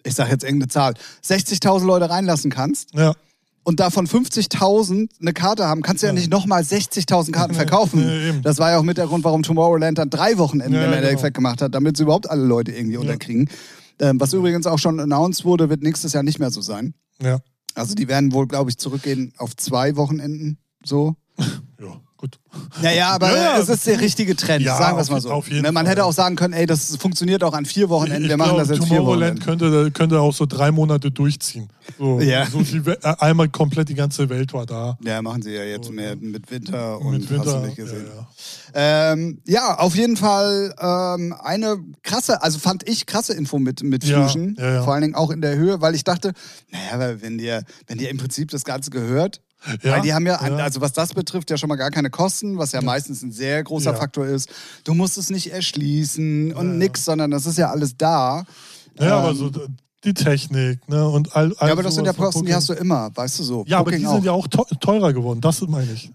ich 0.05 0.14
sag 0.14 0.31
jetzt 0.31 0.44
irgendeine 0.44 0.68
Zahl, 0.68 0.94
60.000 1.24 1.85
Leute 1.85 2.09
reinlassen 2.09 2.51
kannst 2.53 2.90
Ja, 2.94 3.14
und 3.68 3.81
davon 3.81 4.07
50.000 4.07 5.11
eine 5.20 5.33
Karte 5.35 5.66
haben, 5.66 5.83
kannst 5.83 6.02
du 6.02 6.07
ja, 6.07 6.12
Ja. 6.12 6.18
nicht 6.18 6.31
nochmal 6.31 6.62
60.000 6.62 7.33
Karten 7.33 7.52
verkaufen. 7.54 8.00
eben. 8.00 8.42
das 8.42 8.59
war 8.59 8.70
ja 8.70 8.78
auch 8.78 8.83
mit 8.83 8.96
der 8.96 9.07
Grund, 9.07 9.24
warum 9.24 9.42
Tomorrowland 9.42 9.98
dann 9.98 10.09
drei 10.09 10.38
Wochenenden 10.38 10.72
Ja, 10.74 10.85
im 10.87 10.90
genau. 10.92 11.02
Endeffekt 11.07 11.35
gemacht 11.35 11.61
hat, 11.61 11.74
damit 11.74 11.98
sie 11.98 12.04
überhaupt 12.04 12.31
alle 12.31 12.44
Leute 12.46 12.72
irgendwie 12.72 12.96
unterkriegen. 12.96 13.50
Ähm, 14.00 14.18
was 14.20 14.33
übrigens 14.33 14.66
auch 14.66 14.78
schon 14.78 14.98
announced 15.00 15.44
wurde, 15.44 15.68
wird 15.68 15.83
nächstes 15.83 16.14
Jahr 16.14 16.22
nicht 16.22 16.38
mehr 16.38 16.50
so 16.50 16.62
sein. 16.62 16.94
ja, 17.22 17.40
Also 17.74 17.94
die 17.94 18.09
werden 18.09 18.33
wohl, 18.33 18.46
glaube 18.46 18.70
ich, 18.70 18.78
zurückgehen 18.78 19.35
auf 19.37 19.54
zwei 19.57 19.96
Wochenenden. 19.96 20.57
So. 20.83 21.16
ja, 21.38 22.00
gut. 22.18 22.38
Naja, 22.83 23.11
aber 23.14 23.35
Ja, 23.35 23.59
es 23.59 23.68
ist 23.70 23.87
der 23.87 23.98
richtige 24.00 24.37
Trend, 24.37 24.62
Ja, 24.64 24.76
sagen 24.76 24.96
wir 24.98 25.02
es 25.02 25.09
mal 25.11 25.20
so. 25.20 25.31
auf 25.31 25.48
jeden 25.48 25.62
Man 25.62 25.74
Fall. 25.74 25.87
hätte 25.87 26.04
auch 26.04 26.12
sagen 26.12 26.37
können, 26.37 26.52
ey, 26.52 26.66
das 26.66 26.94
funktioniert 26.96 27.42
auch 27.42 27.54
an 27.54 27.64
vier 27.64 27.88
Wochenenden, 27.88 28.24
ich 28.24 28.28
wir 28.28 28.37
machen 28.37 28.57
glaub, 28.57 28.66
das 28.66 28.76
jetzt 28.76 28.87
vier 28.87 28.98
Tomorrowland 28.98 29.40
Wochenenden. 29.46 29.61
könnte, 29.70 29.90
könnte 29.92 30.20
auch 30.20 30.35
so 30.35 30.44
drei 30.44 30.70
Monate 30.70 31.11
durchziehen. 31.11 31.68
So, 31.98 32.20
Ja. 32.20 32.44
so 32.46 32.61
die, 32.61 32.78
äh, 32.87 32.96
einmal 33.18 33.48
komplett 33.48 33.88
die 33.88 33.94
ganze 33.94 34.28
Welt 34.28 34.52
war 34.52 34.66
da. 34.66 34.98
Ja, 35.02 35.22
machen 35.22 35.40
sie 35.42 35.52
ja 35.54 35.64
jetzt 35.64 35.90
mehr 35.90 36.16
mit 36.16 36.50
Winter 36.50 37.00
und 37.00 37.12
Mit 37.12 37.22
hast 37.22 37.31
du 37.31 37.35
Winter. 37.37 37.61
nicht 37.61 37.76
gesehen. 37.76 38.04
Ja, 38.07 38.26
ja. 38.74 39.12
Ähm, 39.12 39.40
ja, 39.46 39.78
auf 39.78 39.94
jeden 39.96 40.16
Fall 40.18 40.74
ähm, 40.78 41.35
eine 41.42 41.78
krasse, 42.02 42.42
also 42.42 42.59
fand 42.59 42.87
ich 42.88 43.07
krasse 43.07 43.33
Info 43.33 43.59
mit, 43.59 43.83
mit 43.83 44.04
Fusion. 44.04 44.57
Vor 44.85 44.92
allen 44.92 45.02
Dingen 45.02 45.14
auch 45.14 45.31
in 45.31 45.40
der 45.40 45.57
Höhe, 45.57 45.81
weil 45.81 45.94
ich 45.94 46.04
dachte, 46.04 46.33
naja, 46.70 47.16
wenn 47.22 47.38
dir, 47.38 47.62
wenn 47.87 47.96
dir 47.98 48.11
im 48.11 48.18
Prinzip 48.18 48.50
das 48.50 48.64
Ganze 48.64 48.90
gehört, 48.90 49.40
Ja, 49.83 49.92
weil 49.92 50.01
die 50.03 50.14
haben 50.14 50.25
ja, 50.27 50.40
ja. 50.47 50.57
also 50.57 50.81
was 50.81 50.92
das 50.92 51.12
betrifft, 51.14 51.51
ja 51.51 51.57
schon 51.57 51.68
mal 51.68 51.77
gar 51.77 51.90
keine 51.90 52.11
Kosten, 52.11 52.59
was 52.59 52.73
ja, 52.73 52.81
meistens 52.81 53.23
ein 53.23 53.33
sehr 53.33 53.62
großer 53.64 53.92
Ja. 53.92 53.97
Faktor 53.97 54.27
ist. 54.27 54.49
Du 54.85 54.94
musst 54.94 55.18
es 55.18 55.31
nicht 55.31 55.53
erschließen 55.53 56.53
und 56.55 56.79
nix, 56.79 57.05
sondern 57.05 57.31
das 57.31 57.44
ist 57.47 57.59
ja 57.59 57.71
alles 57.71 57.97
da. 57.97 58.44
Ja, 58.99 59.07
Ähm, 59.07 59.12
aber 59.12 59.35
so 59.35 59.51
die 60.05 60.14
Technik, 60.14 60.88
ne? 60.88 61.09
Und 61.09 61.35
all, 61.35 61.53
all 61.59 61.68
ja, 61.68 61.73
aber 61.73 61.83
das 61.83 61.97
sind 61.97 62.05
ja 62.05 62.12
Kosten, 62.12 62.47
die 62.47 62.55
hast 62.55 62.68
du 62.68 62.73
immer, 62.75 63.11
weißt 63.14 63.40
du 63.40 63.42
so. 63.42 63.64
Ja, 63.66 63.79
aber 63.79 63.87
Booking 63.90 64.01
die 64.01 64.07
auch. 64.07 64.14
sind 64.14 64.25
ja 64.25 64.33
auch 64.33 64.47
teu- 64.47 64.75
teurer 64.81 65.12
geworden. 65.12 65.40
Das 65.40 65.61
meine 65.62 65.92
ich. 65.92 66.12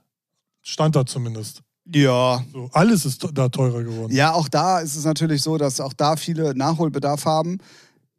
Stand 0.61 0.95
da 0.95 1.05
zumindest. 1.05 1.61
ja, 1.93 2.41
So, 2.53 2.69
alles 2.71 3.03
ist 3.05 3.27
da 3.33 3.49
teurer 3.49 3.83
geworden. 3.83 4.13
Ja, 4.15 4.31
auch 4.33 4.47
da 4.47 4.79
ist 4.79 4.95
es 4.95 5.03
natürlich 5.03 5.41
so, 5.41 5.57
dass 5.57 5.81
auch 5.81 5.91
da 5.91 6.15
viele 6.15 6.55
Nachholbedarf 6.55 7.25
haben. 7.25 7.57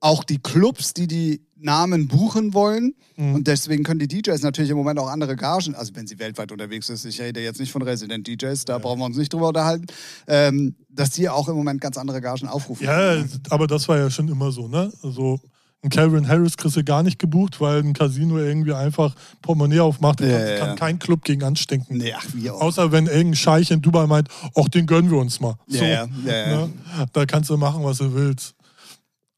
Auch 0.04 0.22
die 0.22 0.38
Clubs, 0.38 0.92
die 0.92 1.06
die 1.06 1.40
Namen 1.56 2.08
buchen 2.08 2.52
wollen. 2.52 2.94
Mhm. 3.16 3.36
Und 3.36 3.46
deswegen 3.46 3.84
können 3.84 4.00
die 4.00 4.08
DJs 4.08 4.42
natürlich 4.42 4.70
im 4.70 4.76
Moment 4.76 4.98
auch 4.98 5.08
andere 5.08 5.34
Gagen, 5.34 5.74
also 5.74 5.92
wenn 5.94 6.06
sie 6.06 6.18
weltweit 6.18 6.52
unterwegs 6.52 6.90
ist, 6.90 7.06
ich 7.06 7.18
rede 7.22 7.40
jetzt 7.40 7.58
nicht 7.58 7.72
von 7.72 7.80
Resident 7.80 8.26
DJs, 8.28 8.66
da 8.66 8.76
brauchen 8.76 8.98
wir 8.98 9.06
uns 9.06 9.16
nicht 9.16 9.32
drüber 9.32 9.48
unterhalten, 9.48 9.86
ähm, 10.26 10.74
dass 10.90 11.10
die 11.10 11.26
auch 11.30 11.48
im 11.48 11.56
Moment 11.56 11.80
ganz 11.80 11.96
andere 11.96 12.20
Gagen 12.20 12.48
aufrufen. 12.48 12.84
Ja, 12.84 13.14
können. 13.14 13.30
aber 13.48 13.66
das 13.66 13.88
war 13.88 13.96
ja 13.96 14.10
schon 14.10 14.28
immer 14.28 14.52
so, 14.52 14.68
ne? 14.68 14.92
Also 15.02 15.40
Ein 15.84 15.90
Calvin 15.90 16.26
Harris 16.28 16.56
kriegst 16.56 16.76
du 16.76 16.84
gar 16.84 17.02
nicht 17.02 17.18
gebucht, 17.18 17.60
weil 17.60 17.78
ein 17.80 17.92
Casino 17.92 18.38
irgendwie 18.38 18.72
einfach 18.72 19.14
Portemonnaie 19.42 19.80
aufmacht. 19.80 20.20
Da 20.20 20.26
Ja, 20.26 20.38
kann, 20.38 20.48
ja, 20.48 20.56
kann 20.58 20.68
ja. 20.68 20.74
kein 20.76 20.98
Club 20.98 21.24
gegen 21.24 21.42
anstinken. 21.44 21.98
Nee, 21.98 22.14
ach, 22.16 22.24
wie 22.32 22.50
auch. 22.50 22.60
Außer 22.60 22.90
wenn 22.90 23.06
irgendein 23.06 23.36
Scheich 23.36 23.70
in 23.70 23.82
Dubai 23.82 24.06
meint, 24.06 24.28
ach, 24.54 24.68
den 24.68 24.86
gönnen 24.86 25.10
wir 25.10 25.18
uns 25.18 25.40
mal. 25.40 25.56
Ja, 25.66 25.78
so, 25.78 25.84
ja, 25.84 26.08
ja, 26.24 26.32
ja. 26.32 26.66
Ne? 26.66 26.72
Da 27.12 27.26
kannst 27.26 27.50
du 27.50 27.56
machen, 27.58 27.84
was 27.84 27.98
du 27.98 28.14
willst. 28.14 28.53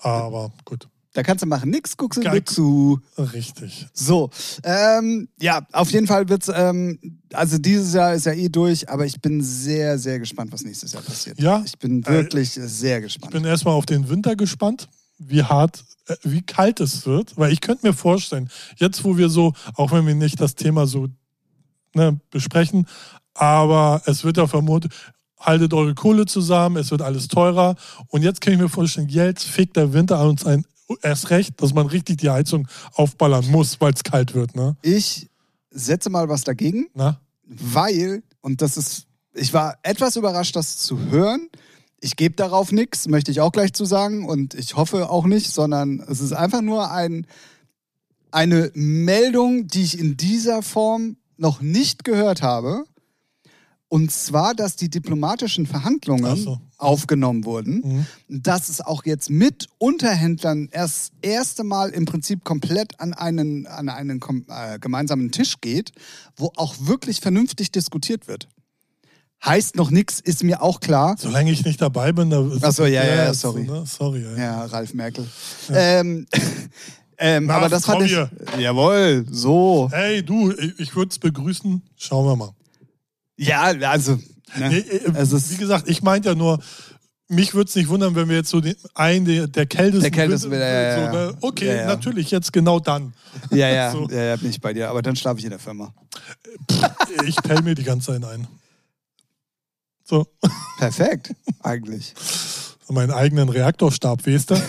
Aber 0.06 0.52
gut, 0.64 0.88
Da 1.14 1.22
kannst 1.22 1.42
du 1.42 1.46
machen, 1.46 1.70
nix, 1.70 1.96
guckst 1.96 2.22
du 2.22 2.44
zu. 2.44 3.00
richtig. 3.18 3.86
So, 3.94 4.30
ähm, 4.62 5.28
ja, 5.40 5.66
auf 5.72 5.90
jeden 5.90 6.06
Fall 6.06 6.28
wird's, 6.28 6.50
ähm, 6.54 6.98
also 7.32 7.58
dieses 7.58 7.94
Jahr 7.94 8.14
ist 8.14 8.26
ja 8.26 8.32
eh 8.32 8.48
durch, 8.48 8.88
aber 8.88 9.06
ich 9.06 9.20
bin 9.20 9.42
sehr, 9.42 9.98
sehr 9.98 10.18
gespannt, 10.18 10.52
was 10.52 10.62
nächstes 10.62 10.92
Jahr 10.92 11.02
passiert. 11.02 11.40
Ja, 11.40 11.62
Ich 11.64 11.78
bin 11.78 12.02
äh, 12.04 12.08
wirklich 12.08 12.50
sehr 12.52 13.00
gespannt. 13.00 13.34
Ich 13.34 13.40
bin 13.40 13.48
erstmal 13.48 13.74
auf 13.74 13.86
den 13.86 14.08
Winter 14.08 14.36
gespannt, 14.36 14.88
wie 15.18 15.42
hart, 15.42 15.84
äh, 16.08 16.16
wie 16.22 16.42
kalt 16.42 16.80
es 16.80 17.06
wird. 17.06 17.36
Weil 17.38 17.52
ich 17.52 17.60
könnte 17.60 17.86
mir 17.86 17.94
vorstellen, 17.94 18.50
jetzt 18.76 19.02
wo 19.04 19.16
wir 19.16 19.28
so, 19.28 19.54
auch 19.74 19.92
wenn 19.92 20.06
wir 20.06 20.14
nicht 20.14 20.40
das 20.40 20.54
Thema 20.54 20.86
so 20.86 21.08
ne, 21.94 22.20
besprechen, 22.30 22.86
aber 23.34 24.02
es 24.06 24.24
wird 24.24 24.36
ja 24.36 24.46
vermutet, 24.46 24.92
haltet 25.38 25.74
eure 25.74 25.94
Kohle 25.94 26.26
zusammen, 26.26 26.76
es 26.76 26.90
wird 26.90 27.02
alles 27.02 27.28
teurer. 27.28 27.76
Und 28.08 28.22
jetzt 28.22 28.40
kann 28.40 28.52
ich 28.52 28.58
mir 28.58 28.68
vorstellen, 28.68 29.08
jetzt 29.08 29.44
fickt 29.44 29.76
der 29.76 29.92
Winter 29.92 30.18
an 30.18 30.28
uns 30.28 30.46
ein. 30.46 30.64
Erst 31.02 31.30
recht, 31.30 31.60
dass 31.60 31.74
man 31.74 31.86
richtig 31.86 32.18
die 32.18 32.30
Heizung 32.30 32.68
aufballern 32.94 33.46
muss, 33.50 33.80
weil 33.80 33.92
es 33.92 34.04
kalt 34.04 34.34
wird, 34.34 34.54
ne? 34.54 34.76
ich 34.82 35.28
setze 35.70 36.10
mal 36.10 36.28
was 36.28 36.42
dagegen, 36.44 36.88
Na? 36.94 37.20
weil, 37.44 38.22
und 38.40 38.62
das 38.62 38.76
ist, 38.76 39.06
ich 39.34 39.52
war 39.52 39.78
etwas 39.82 40.16
überrascht, 40.16 40.56
das 40.56 40.78
zu 40.78 40.98
hören. 41.10 41.48
Ich 42.00 42.16
gebe 42.16 42.34
darauf 42.34 42.72
nichts, 42.72 43.08
möchte 43.08 43.30
ich 43.30 43.40
auch 43.40 43.52
gleich 43.52 43.72
zu 43.72 43.84
sagen. 43.84 44.26
Und 44.26 44.54
ich 44.54 44.76
hoffe 44.76 45.10
auch 45.10 45.26
nicht, 45.26 45.52
sondern 45.52 46.00
es 46.08 46.20
ist 46.20 46.32
einfach 46.32 46.62
nur 46.62 46.90
ein, 46.90 47.26
eine 48.30 48.70
Meldung, 48.74 49.66
die 49.66 49.82
ich 49.82 49.98
in 49.98 50.16
dieser 50.16 50.62
Form 50.62 51.16
noch 51.36 51.60
nicht 51.60 52.04
gehört 52.04 52.42
habe. 52.42 52.84
Und 53.88 54.10
zwar, 54.10 54.54
dass 54.54 54.74
die 54.74 54.88
diplomatischen 54.88 55.64
Verhandlungen 55.64 56.36
so. 56.36 56.58
aufgenommen 56.76 57.44
wurden. 57.44 58.06
Mhm. 58.28 58.42
Dass 58.42 58.68
es 58.68 58.80
auch 58.80 59.04
jetzt 59.04 59.30
mit 59.30 59.68
Unterhändlern 59.78 60.68
erst 60.72 61.12
erste 61.22 61.62
Mal 61.62 61.90
im 61.90 62.04
Prinzip 62.04 62.42
komplett 62.42 62.98
an 62.98 63.12
einen, 63.12 63.66
an 63.68 63.88
einen 63.88 64.20
äh, 64.48 64.78
gemeinsamen 64.80 65.30
Tisch 65.30 65.60
geht, 65.60 65.92
wo 66.36 66.50
auch 66.56 66.74
wirklich 66.80 67.20
vernünftig 67.20 67.70
diskutiert 67.70 68.26
wird. 68.26 68.48
Heißt 69.44 69.76
noch 69.76 69.90
nichts, 69.90 70.18
ist 70.18 70.42
mir 70.42 70.62
auch 70.62 70.80
klar. 70.80 71.14
Solange 71.18 71.52
ich 71.52 71.64
nicht 71.64 71.80
dabei 71.80 72.10
bin, 72.10 72.30
da 72.30 72.44
Ach 72.62 72.72
so, 72.72 72.86
ja, 72.86 73.04
ja, 73.04 73.14
ja, 73.14 73.34
so, 73.34 73.52
sorry. 73.52 73.64
ne? 73.64 73.84
Sorry, 73.86 74.24
ja. 74.24 74.36
Ja, 74.36 74.64
Ralf 74.64 74.94
Merkel. 74.94 75.28
Ähm, 75.70 76.26
ähm, 77.18 77.46
Na, 77.46 77.58
aber 77.58 77.68
das 77.68 77.84
fand 77.84 78.02
ich. 78.02 78.10
hier. 78.10 78.28
Jawohl, 78.58 79.24
so. 79.30 79.88
Hey, 79.92 80.24
du, 80.24 80.50
ich 80.78 80.96
würde 80.96 81.10
es 81.10 81.18
begrüßen. 81.20 81.80
Schauen 81.96 82.26
wir 82.26 82.34
mal. 82.34 82.55
Ja, 83.36 83.62
also. 83.62 84.12
Ne? 84.56 84.68
Nee, 84.68 84.78
äh, 84.78 85.12
wie 85.50 85.56
gesagt, 85.56 85.88
ich 85.88 86.02
meinte 86.02 86.28
ja 86.30 86.34
nur, 86.34 86.58
mich 87.28 87.54
würde 87.54 87.68
es 87.68 87.74
nicht 87.74 87.88
wundern, 87.88 88.14
wenn 88.14 88.28
wir 88.28 88.36
jetzt 88.36 88.50
so 88.50 88.60
den, 88.60 88.76
einen 88.94 89.24
der, 89.24 89.48
der 89.48 89.66
kältesten. 89.66 90.02
Der 90.02 90.10
kältesten 90.10 90.50
wieder, 90.50 90.68
ja, 90.68 90.94
so, 90.94 91.00
ja, 91.00 91.06
ja. 91.06 91.12
ne? 91.32 91.38
Okay, 91.40 91.66
Ja, 91.66 91.74
ja. 91.74 91.86
natürlich, 91.86 92.30
jetzt 92.30 92.52
genau 92.52 92.78
dann. 92.78 93.14
ja, 93.50 93.68
ja, 93.68 93.90
so. 93.92 94.08
ja, 94.08 94.22
ja, 94.22 94.36
bin 94.36 94.50
ich 94.50 94.60
bei 94.60 94.72
dir. 94.72 94.88
Aber 94.88 95.02
dann 95.02 95.16
schlafe 95.16 95.38
ich 95.40 95.44
in 95.44 95.50
der 95.50 95.58
Firma. 95.58 95.92
Ich 97.26 97.36
pell 97.36 97.62
mir 97.62 97.74
die 97.74 97.82
ganze 97.84 98.12
Zeit 98.12 98.24
ein. 98.24 98.46
So, 100.04 100.24
Perfekt, 100.78 101.34
eigentlich. 101.64 102.14
meinen 102.88 103.10
eigenen 103.10 103.48
Reaktorstab, 103.48 104.24
weißt 104.24 104.50
du? 104.52 104.54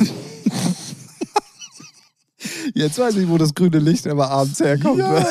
Jetzt 2.73 2.97
weiß 2.97 3.15
ich, 3.15 3.27
wo 3.30 3.38
das 3.38 3.53
grüne 3.53 3.77
Licht 3.80 4.08
immer 4.08 4.30
abends 4.30 4.60
herkommt. 4.60 4.99
Ja. 4.99 5.25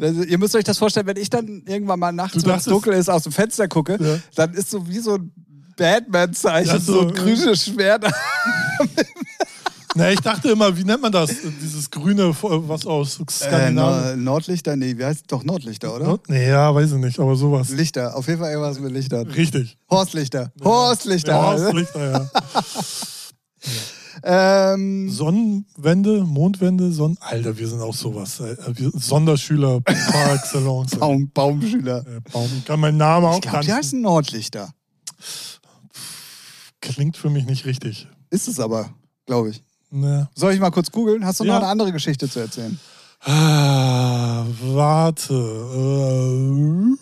Also, 0.00 0.22
ihr 0.22 0.38
müsst 0.38 0.54
euch 0.56 0.64
das 0.64 0.78
vorstellen, 0.78 1.06
wenn 1.06 1.16
ich 1.16 1.28
dann 1.30 1.62
irgendwann 1.66 1.98
mal 2.00 2.12
nachts, 2.12 2.44
wenn 2.44 2.54
es 2.56 2.64
dunkel 2.64 2.92
ist, 2.94 3.08
aus 3.10 3.24
dem 3.24 3.32
Fenster 3.32 3.68
gucke, 3.68 3.98
Ja. 4.00 4.18
dann 4.34 4.54
ist 4.54 4.70
so 4.70 4.86
wie 4.88 4.98
so 5.00 5.14
ein 5.16 5.32
Batman-Zeichen, 5.76 6.68
Ja, 6.74 6.78
so, 6.80 6.92
so, 6.92 7.00
ein 7.08 7.14
grünes 7.14 7.64
Schwert. 7.64 8.04
Na, 9.96 10.10
ich 10.12 10.20
dachte 10.20 10.50
immer, 10.50 10.76
wie 10.76 10.84
nennt 10.84 11.02
man 11.02 11.10
das? 11.10 11.30
Dieses 11.60 11.90
grüne, 11.90 12.32
was 12.42 12.86
aus 12.86 13.18
Äh, 13.18 13.24
Skandinavien. 13.28 13.74
Nor- 13.74 14.16
Nordlichter? 14.34 14.76
Nee, 14.76 14.96
wie 14.96 15.04
heißt 15.04 15.24
doch 15.28 15.42
Nordlichter, 15.42 15.92
oder? 15.94 16.06
Nord- 16.06 16.28
nee, 16.28 16.48
ja, 16.48 16.72
weiß 16.72 16.92
ich 16.92 16.98
nicht, 16.98 17.18
aber 17.18 17.34
sowas. 17.34 17.70
Lichter, 17.70 18.14
auf 18.16 18.28
jeden 18.28 18.38
Fall 18.40 18.50
irgendwas 18.52 18.78
mit 18.78 18.92
Lichtern. 18.92 19.26
Richtig. 19.28 19.76
Horstlichter. 19.90 20.52
Horstlichter. 20.62 21.32
Ja, 21.32 21.42
Horstlichter, 21.42 22.10
ja. 22.12 22.30
Ähm, 24.22 25.08
Sonnenwende, 25.10 26.24
Mondwende, 26.24 26.92
Sonnen. 26.92 27.16
Alter, 27.20 27.56
wir 27.58 27.68
sind 27.68 27.80
auch 27.80 27.94
sowas. 27.94 28.40
äh, 28.40 28.56
Wir 28.74 28.90
Sonderschüler 28.94 29.80
par 29.80 30.34
excellence. 30.34 30.90
Baum, 30.98 31.30
Baumschüler. 31.32 31.98
Äh, 32.06 32.20
Baum. 32.32 32.48
Kann 32.66 32.80
mein 32.80 32.96
Name 32.96 33.28
auch 33.28 33.36
Ich 33.36 33.40
glaube, 33.42 33.64
die 33.64 33.72
heißen 33.72 34.00
Nordlichter. 34.00 34.72
Klingt 36.80 37.16
für 37.16 37.30
mich 37.30 37.44
nicht 37.46 37.66
richtig. 37.66 38.08
Ist 38.30 38.48
es 38.48 38.58
aber, 38.60 38.90
glaube 39.26 39.50
ich. 39.50 39.62
Ne. 39.90 40.28
Soll 40.34 40.52
ich 40.54 40.60
mal 40.60 40.70
kurz 40.70 40.90
googeln? 40.90 41.24
Hast 41.24 41.40
du 41.40 41.44
Ja. 41.44 41.54
noch 41.54 41.60
eine 41.62 41.68
andere 41.70 41.92
Geschichte 41.92 42.28
zu 42.28 42.40
erzählen? 42.40 42.78
Ah, 43.22 44.44
warte. 44.62 45.34
Äh, 45.34 46.96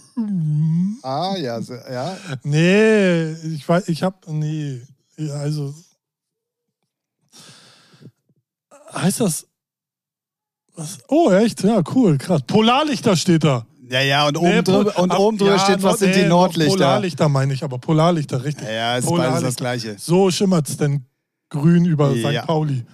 Ah, 1.02 1.36
ja, 1.36 1.60
ja. 1.90 2.16
nee, 2.42 3.30
ich 3.54 3.66
weiß, 3.68 3.88
ich 3.88 4.02
hab, 4.02 4.26
nee, 4.28 4.80
also, 5.32 5.72
heißt 9.02 9.20
das, 9.20 9.46
was? 10.76 10.98
Oh, 11.08 11.30
echt? 11.30 11.62
Ja, 11.64 11.82
cool, 11.94 12.18
krass. 12.18 12.42
Polarlichter 12.46 13.16
steht 13.16 13.44
da. 13.44 13.66
Ja, 13.90 14.00
ja, 14.02 14.26
und 14.28 14.36
oben 14.36 14.48
Nee, 14.50 14.62
drüber, 14.62 14.98
und 14.98 15.10
ab- 15.10 15.18
oben 15.18 15.38
drüber 15.38 15.52
ja, 15.52 15.58
steht, 15.58 15.76
was 15.76 15.82
Nord- 15.82 15.98
sind 16.00 16.14
die 16.14 16.20
nee, 16.22 16.28
Nordlichter? 16.28 16.74
Polarlichter 16.76 17.28
meine 17.30 17.54
ich, 17.54 17.64
aber 17.64 17.78
Polarlichter, 17.78 18.44
richtig. 18.44 18.66
Ja, 18.66 18.72
ja, 18.74 18.96
ist 18.98 19.08
beides 19.08 19.40
das 19.42 19.56
Gleiche. 19.56 19.96
So 19.98 20.30
schimmert 20.30 20.68
es 20.68 20.76
denn 20.76 21.06
grün 21.48 21.86
über 21.86 22.12
Ja. 22.14 22.42
St. 22.42 22.46
Pauli, 22.46 22.84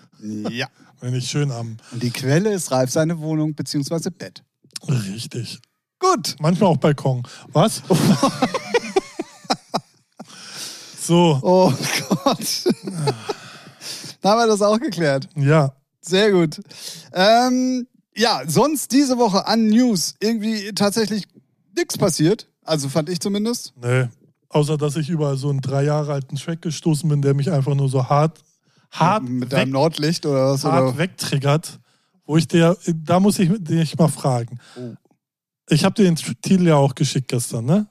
Ja. 0.51 0.69
wenn 1.01 1.15
ich 1.15 1.29
schön 1.29 1.51
am. 1.51 1.77
Und 1.91 2.03
die 2.03 2.11
Quelle 2.11 2.53
ist 2.53 2.71
Ralf 2.71 2.91
seine 2.91 3.19
Wohnung 3.19 3.55
bzw. 3.55 4.11
Bett. 4.11 4.45
Richtig. 4.89 5.59
Gut. 5.99 6.37
Manchmal 6.39 6.71
auch 6.71 6.77
Balkon. 6.77 7.23
Was? 7.53 7.83
so, 11.01 11.39
Oh 11.43 11.73
Gott. 12.25 12.65
da 14.21 14.31
haben 14.31 14.39
wir 14.39 14.47
das 14.47 14.63
auch 14.63 14.79
geklärt. 14.79 15.29
ja. 15.37 15.75
Sehr 16.05 16.33
gut. 16.33 16.61
Ähm, 17.13 17.87
ja, 18.15 18.43
sonst 18.47 18.93
diese 18.93 19.19
Woche 19.19 19.47
an 19.47 19.67
News 19.67 20.15
irgendwie 20.21 20.73
tatsächlich 20.73 21.27
nichts 21.77 21.99
passiert. 21.99 22.49
Also 22.63 22.89
fand 22.89 23.09
ich 23.09 23.21
zumindest. 23.21 23.73
Nee. 23.83 24.09
Außer, 24.49 24.77
dass 24.77 24.97
ich 24.97 25.11
über 25.11 25.37
so 25.37 25.51
einen 25.51 25.61
drei 25.61 25.85
Jahre 25.85 26.13
alten 26.13 26.37
Track 26.37 26.63
gestoßen 26.63 27.09
bin, 27.09 27.23
der 27.23 27.35
mich 27.35 27.51
einfach 27.51 27.75
nur 27.75 27.89
so 27.89 28.09
hart, 28.09 28.41
hart, 28.91 29.25
Mit 29.25 29.43
weg, 29.43 29.51
deinem 29.51 29.73
Nordlicht 29.73 30.27
oder 30.27 30.53
was? 30.53 30.65
hart 30.65 30.91
Oder? 30.91 30.99
wegtriggert. 30.99 31.81
Wo 32.27 32.37
ich 32.37 32.49
dir, 32.49 32.77
da 32.87 33.21
muss 33.21 33.39
ich 33.39 33.51
dich 33.59 33.99
mal 33.99 34.09
fragen. 34.09 34.59
Oh. 34.77 34.95
Ich 35.69 35.85
habe 35.85 35.95
dir 35.95 36.05
den 36.05 36.17
Titel 36.17 36.67
ja 36.67 36.77
auch 36.77 36.95
geschickt 36.95 37.29
gestern, 37.29 37.65
ne? 37.65 37.87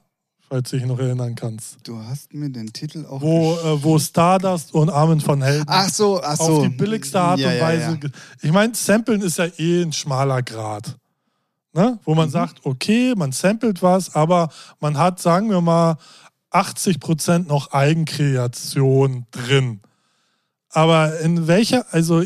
Falls 0.48 0.70
du 0.70 0.76
dich 0.76 0.86
noch 0.86 0.98
erinnern 0.98 1.34
kannst. 1.34 1.78
Du 1.84 1.98
hast 1.98 2.32
mir 2.34 2.50
den 2.50 2.72
Titel 2.72 3.06
auch. 3.06 3.20
Wo, 3.20 3.54
äh, 3.54 3.82
wo 3.82 3.98
Stardust 3.98 4.72
und 4.74 4.90
Armin 4.90 5.20
von 5.20 5.42
Helden 5.42 5.64
Ach 5.68 5.88
so, 5.88 6.22
ach 6.22 6.36
so. 6.36 6.42
auf 6.58 6.62
die 6.62 6.68
billigste 6.68 7.18
Art 7.20 7.40
Ja, 7.40 7.48
und 7.48 7.54
ja, 7.56 7.62
Weise. 7.62 7.84
ja. 7.90 7.94
ge- 7.94 8.10
Ich 8.42 8.52
meine, 8.52 8.74
Samplen 8.74 9.22
ist 9.22 9.38
ja 9.38 9.46
eh 9.58 9.82
ein 9.82 9.92
schmaler 9.92 10.42
Grad. 10.42 10.96
Ne? 11.72 11.98
Wo 12.04 12.12
Mhm. 12.12 12.16
man 12.18 12.30
sagt, 12.30 12.64
okay, 12.64 13.14
man 13.16 13.32
samplet 13.32 13.82
was, 13.82 14.14
aber 14.14 14.48
man 14.80 14.96
hat, 14.96 15.20
sagen 15.20 15.50
wir 15.50 15.60
mal, 15.60 15.96
80% 16.50 17.48
noch 17.48 17.72
Eigenkreation 17.72 19.26
drin. 19.32 19.80
Aber 20.70 21.18
in 21.20 21.48
welcher, 21.48 21.84
also 21.92 22.22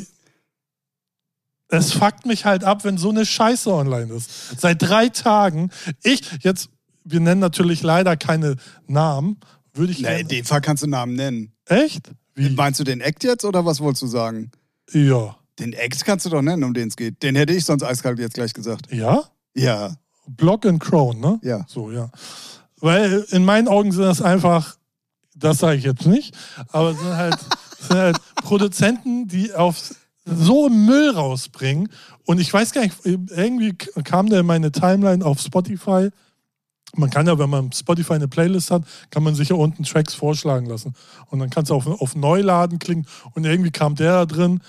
es 1.68 1.92
fuckt 1.92 2.26
mich 2.26 2.44
halt 2.44 2.64
ab, 2.64 2.84
wenn 2.84 2.98
so 2.98 3.10
eine 3.10 3.24
Scheiße 3.26 3.72
online 3.72 4.12
ist. 4.12 4.30
Seit 4.60 4.82
drei 4.82 5.08
Tagen, 5.08 5.70
ich, 6.02 6.22
jetzt, 6.42 6.68
wir 7.10 7.20
nennen 7.20 7.40
natürlich 7.40 7.82
leider 7.82 8.16
keine 8.16 8.56
Namen, 8.86 9.38
würde 9.74 9.92
ich 9.92 10.00
Na, 10.00 10.08
gerne- 10.08 10.20
in 10.22 10.28
dem 10.28 10.44
Fall 10.44 10.60
kannst 10.60 10.82
du 10.82 10.86
Namen 10.86 11.14
nennen. 11.14 11.52
Echt? 11.66 12.10
Wie? 12.34 12.50
Meinst 12.50 12.78
du 12.80 12.84
den 12.84 13.00
Act 13.00 13.24
jetzt 13.24 13.44
oder 13.44 13.64
was 13.64 13.80
wolltest 13.80 14.02
du 14.02 14.06
sagen? 14.06 14.50
Ja. 14.92 15.36
Den 15.58 15.72
Act 15.72 16.04
kannst 16.04 16.24
du 16.26 16.30
doch 16.30 16.42
nennen, 16.42 16.62
um 16.64 16.72
den 16.72 16.88
es 16.88 16.96
geht. 16.96 17.22
Den 17.22 17.34
hätte 17.34 17.52
ich 17.52 17.64
sonst 17.64 17.82
eiskalt 17.82 18.18
jetzt 18.20 18.34
gleich 18.34 18.54
gesagt. 18.54 18.92
Ja? 18.92 19.24
Ja, 19.54 19.96
Block 20.28 20.64
and 20.66 20.78
Crown, 20.80 21.18
ne? 21.18 21.40
ja. 21.42 21.64
So, 21.68 21.90
ja. 21.90 22.10
Weil 22.80 23.26
in 23.30 23.44
meinen 23.44 23.66
Augen 23.66 23.90
sind 23.90 24.02
das 24.04 24.22
einfach, 24.22 24.76
das 25.34 25.58
sage 25.58 25.78
ich 25.78 25.84
jetzt 25.84 26.06
nicht, 26.06 26.36
aber 26.68 26.90
es 26.92 26.98
sind 27.00 27.16
halt, 27.16 27.38
sind 27.80 27.96
halt 27.98 28.18
Produzenten, 28.36 29.26
die 29.26 29.52
auf 29.52 29.94
so 30.24 30.68
Müll 30.68 31.10
rausbringen. 31.10 31.88
Und 32.24 32.38
ich 32.40 32.52
weiß 32.52 32.72
gar 32.72 32.82
nicht, 32.82 32.94
irgendwie 33.04 33.72
kam 34.04 34.28
der 34.28 34.40
in 34.40 34.46
meine 34.46 34.70
Timeline 34.70 35.24
auf 35.24 35.40
Spotify. 35.40 36.10
Man 36.96 37.10
kann 37.10 37.26
ja, 37.26 37.38
wenn 37.38 37.50
man 37.50 37.72
Spotify 37.72 38.14
eine 38.14 38.28
Playlist 38.28 38.70
hat, 38.70 38.82
kann 39.10 39.22
man 39.22 39.34
sich 39.34 39.50
ja 39.50 39.56
unten 39.56 39.84
Tracks 39.84 40.14
vorschlagen 40.14 40.66
lassen. 40.66 40.94
Und 41.26 41.38
dann 41.38 41.50
kannst 41.50 41.70
du 41.70 41.74
auf, 41.74 41.86
auf 41.86 42.16
Neuladen 42.16 42.78
klicken 42.78 43.06
und 43.34 43.44
irgendwie 43.44 43.70
kam 43.70 43.94
der 43.94 44.12
da 44.12 44.26
drin 44.26 44.60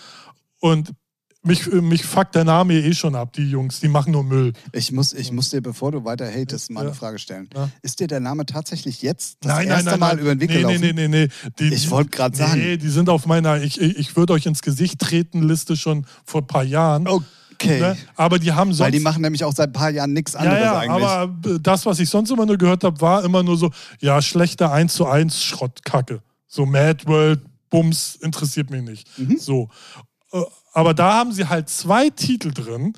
und 0.59 0.93
mich, 1.41 1.65
mich 1.71 2.03
fuckt 2.03 2.35
der 2.35 2.43
Name 2.43 2.73
eh 2.73 2.93
schon 2.93 3.15
ab, 3.15 3.31
die 3.31 3.49
Jungs, 3.49 3.79
die 3.79 3.87
machen 3.87 4.11
nur 4.11 4.25
Müll. 4.25 4.51
Ich 4.73 4.91
muss, 4.91 5.13
ich 5.13 5.31
muss 5.31 5.49
dir, 5.49 5.61
bevor 5.61 5.93
du 5.93 6.03
weiter 6.03 6.29
hatest, 6.29 6.69
mal 6.69 6.81
Ja. 6.81 6.87
eine 6.87 6.95
Frage 6.95 7.17
stellen. 7.17 7.49
Ja. 7.55 7.69
Ist 7.81 8.01
dir 8.01 8.07
der 8.07 8.19
Name 8.19 8.45
tatsächlich 8.45 9.01
jetzt 9.01 9.37
das 9.39 9.53
nein, 9.55 9.67
erste 9.69 9.85
nein, 9.85 9.91
nein, 9.91 9.99
Mal 10.01 10.07
nein. 10.15 10.19
über 10.19 10.35
den 10.35 10.41
Weg 10.41 10.49
nee, 10.49 10.55
gelaufen? 10.57 10.81
Nee, 10.81 10.93
nee, 10.93 11.07
nee, 11.07 11.27
nee. 11.27 11.51
Die, 11.59 11.73
Ich 11.73 11.89
wollte 11.89 12.09
gerade 12.09 12.35
sagen. 12.35 12.59
Nee, 12.59 12.75
die 12.75 12.89
sind 12.89 13.07
auf 13.07 13.25
meiner 13.25 13.63
Ich, 13.63 13.79
ich, 13.79 14.17
würde 14.17 14.33
euch 14.33 14.45
ins 14.47 14.61
Gesicht 14.61 14.99
treten 14.99 15.41
Liste 15.43 15.77
schon 15.77 16.05
vor 16.25 16.41
ein 16.41 16.47
paar 16.47 16.65
Jahren. 16.65 17.07
Okay. 17.61 17.79
Ne? 17.79 17.97
Aber 18.15 18.39
die 18.39 18.51
haben 18.53 18.71
sonst. 18.71 18.85
Weil 18.85 18.91
die 18.91 18.99
machen 18.99 19.21
nämlich 19.21 19.43
auch 19.43 19.53
seit 19.53 19.69
ein 19.69 19.73
paar 19.73 19.89
Jahren 19.89 20.13
nichts 20.13 20.35
anderes 20.35 20.59
ja, 20.59 20.65
ja, 20.65 20.79
eigentlich. 20.79 21.07
aber 21.07 21.59
das, 21.59 21.85
was 21.85 21.99
ich 21.99 22.09
sonst 22.09 22.31
immer 22.31 22.45
nur 22.45 22.57
gehört 22.57 22.83
habe, 22.83 22.99
war 23.01 23.23
immer 23.23 23.43
nur 23.43 23.57
so, 23.57 23.71
ja, 23.99 24.21
schlechter 24.21 24.71
1 24.71 24.93
zu 24.93 25.05
1 25.05 25.43
Schrottkacke. 25.43 26.21
So 26.47 26.65
Mad 26.65 27.05
World, 27.05 27.41
Bums, 27.69 28.15
interessiert 28.15 28.69
mich 28.69 28.83
nicht. 28.83 29.19
Mhm. 29.19 29.37
So. 29.37 29.69
Äh, 30.31 30.41
Aber 30.73 30.93
da 30.93 31.13
haben 31.13 31.31
sie 31.31 31.47
halt 31.47 31.69
zwei 31.69 32.09
Titel 32.09 32.51
drin, 32.51 32.93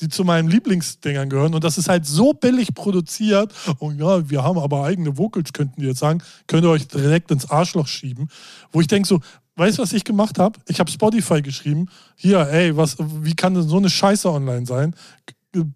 die 0.00 0.08
zu 0.08 0.24
meinen 0.24 0.48
Lieblingsdingern 0.48 1.28
gehören. 1.28 1.54
Und 1.54 1.64
das 1.64 1.78
ist 1.78 1.88
halt 1.88 2.06
so 2.06 2.32
billig 2.32 2.74
produziert. 2.74 3.52
Und 3.78 3.98
ja, 3.98 4.28
wir 4.28 4.42
haben 4.42 4.58
aber 4.58 4.84
eigene 4.84 5.16
Vocals, 5.16 5.52
könnten 5.52 5.80
die 5.80 5.86
jetzt 5.86 6.00
sagen. 6.00 6.22
Könnt 6.46 6.64
ihr 6.64 6.70
euch 6.70 6.88
direkt 6.88 7.30
ins 7.30 7.48
Arschloch 7.50 7.86
schieben. 7.86 8.28
Wo 8.72 8.80
ich 8.80 8.86
denke 8.88 9.08
so, 9.08 9.20
weißt 9.56 9.78
du, 9.78 9.82
was 9.82 9.92
ich 9.92 10.04
gemacht 10.04 10.38
habe? 10.38 10.58
Ich 10.68 10.80
habe 10.80 10.90
Spotify 10.90 11.42
geschrieben. 11.42 11.88
Hier, 12.14 12.40
ey, 12.48 12.76
was, 12.76 12.96
wie 12.98 13.34
kann 13.34 13.54
denn 13.54 13.68
so 13.68 13.78
eine 13.78 13.90
Scheiße 13.90 14.30
online 14.30 14.66
sein? 14.66 14.94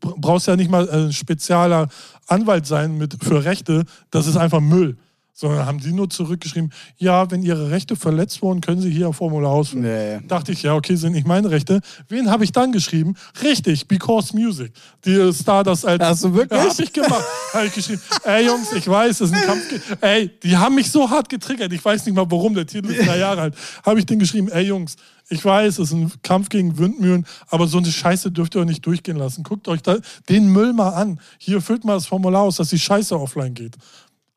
brauchst 0.01 0.47
ja 0.47 0.57
nicht 0.57 0.71
mal 0.71 0.89
ein 0.91 1.13
spezieller 1.13 1.89
Anwalt 2.27 2.67
sein 2.67 2.99
mit, 2.99 3.23
für 3.23 3.45
Rechte, 3.45 3.85
das 4.11 4.27
ist 4.27 4.37
einfach 4.37 4.61
Müll. 4.61 4.97
Sondern 5.33 5.65
haben 5.67 5.79
die 5.79 5.93
nur 5.93 6.11
zurückgeschrieben, 6.11 6.73
ja, 6.99 7.31
wenn 7.31 7.43
ihre 7.43 7.71
Rechte 7.71 7.97
verletzt 7.97 8.43
wurden, 8.43 8.61
können 8.61 8.81
sie 8.81 8.91
hier 8.91 9.07
ein 9.07 9.13
Formular 9.13 9.53
ausfüllen. 9.53 9.85
Nee. 9.85 10.27
Dachte 10.29 10.53
ich, 10.53 10.63
ja, 10.63 10.75
okay, 10.75 10.97
sind 10.97 11.13
nicht 11.13 11.27
meine 11.27 11.51
Rechte. 11.51 11.81
Wen 12.09 12.31
habe 12.31 12.45
ich 12.45 12.53
dann 12.53 12.73
geschrieben? 12.73 13.15
Richtig, 13.43 13.89
Because 13.89 14.37
Music. 14.37 14.73
Die 15.05 15.33
Stardust 15.33 15.87
als. 15.87 16.03
Hast 16.03 16.25
du 16.25 16.35
wirklich? 16.35 16.61
Ja, 16.61 16.69
hab 16.69 16.79
ich 16.79 16.93
gemacht. 16.93 17.25
habe 17.55 17.67
ich 17.67 17.75
geschrieben, 17.75 18.01
ey 18.25 18.47
Jungs, 18.47 18.73
ich 18.73 18.87
weiß, 18.87 19.21
es 19.21 19.31
ist 19.31 19.35
ein 19.35 19.43
Kampf. 19.43 19.63
Ey, 20.01 20.31
die 20.43 20.57
haben 20.57 20.75
mich 20.75 20.91
so 20.91 21.09
hart 21.09 21.29
getriggert. 21.29 21.73
Ich 21.73 21.85
weiß 21.85 22.05
nicht 22.07 22.15
mal 22.15 22.31
warum, 22.31 22.55
der 22.55 22.67
Titel 22.67 22.91
ist 22.91 23.07
drei 23.07 23.19
Jahre 23.19 23.43
alt. 23.43 23.55
Habe 23.85 23.99
ich 23.99 24.07
den 24.07 24.19
geschrieben, 24.19 24.49
ey 24.49 24.67
Jungs, 24.67 24.97
ich 25.33 25.45
weiß, 25.45 25.79
es 25.79 25.91
ist 25.91 25.93
ein 25.93 26.13
Kampf 26.23 26.49
gegen 26.49 26.77
Windmühlen, 26.77 27.25
aber 27.49 27.69
so 27.69 27.79
eine 27.79 27.91
Scheiße 27.91 28.33
dürft 28.33 28.57
ihr 28.57 28.63
euch 28.63 28.67
nicht 28.67 28.85
durchgehen 28.85 29.17
lassen. 29.17 29.45
Guckt 29.45 29.69
euch 29.69 29.81
da 29.81 29.97
den 30.29 30.53
Müll 30.53 30.73
mal 30.73 30.91
an. 30.91 31.21
Hier 31.39 31.61
füllt 31.61 31.85
mal 31.85 31.95
das 31.95 32.07
Formular 32.07 32.43
aus, 32.43 32.57
dass 32.57 32.71
die 32.71 32.79
Scheiße 32.79 33.19
offline 33.19 33.55
geht. 33.55 33.77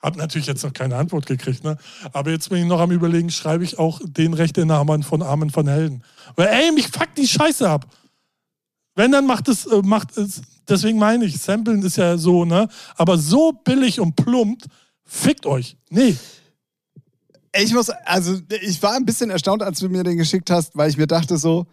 Hab 0.03 0.17
natürlich 0.17 0.47
jetzt 0.47 0.63
noch 0.63 0.73
keine 0.73 0.97
Antwort 0.97 1.25
gekriegt, 1.25 1.63
ne? 1.63 1.77
Aber 2.11 2.29
jetzt 2.31 2.49
bin 2.49 2.59
ich 2.59 2.65
noch 2.65 2.81
am 2.81 2.91
überlegen, 2.91 3.29
schreibe 3.31 3.63
ich 3.63 3.79
auch 3.79 4.01
den 4.05 4.33
Rechteinhabern 4.33 5.01
von 5.01 5.21
Armen 5.21 5.49
von 5.49 5.65
Helden. 5.67 6.03
Weil, 6.35 6.47
ey, 6.49 6.71
mich 6.73 6.89
fuckt 6.89 7.17
die 7.17 7.27
Scheiße 7.27 7.67
ab. 7.69 7.87
Wenn, 8.95 9.11
dann 9.13 9.25
macht 9.25 9.47
es, 9.47 9.65
äh, 9.65 9.81
macht 9.81 10.17
es, 10.17 10.41
deswegen 10.67 10.99
meine 10.99 11.23
ich, 11.25 11.39
Samplen 11.39 11.81
ist 11.83 11.95
ja 11.95 12.17
so, 12.17 12.43
ne? 12.43 12.67
Aber 12.97 13.17
so 13.17 13.53
billig 13.63 14.01
und 14.01 14.15
plump, 14.17 14.65
fickt 15.05 15.45
euch. 15.45 15.77
Nee. 15.89 16.15
Ich 17.55 17.73
muss, 17.73 17.89
also 18.05 18.37
ich 18.61 18.83
war 18.83 18.95
ein 18.95 19.05
bisschen 19.05 19.29
erstaunt, 19.29 19.63
als 19.63 19.79
du 19.79 19.87
mir 19.87 20.03
den 20.03 20.17
geschickt 20.17 20.49
hast, 20.49 20.75
weil 20.75 20.89
ich 20.89 20.97
mir 20.97 21.07
dachte 21.07 21.37
so, 21.37 21.65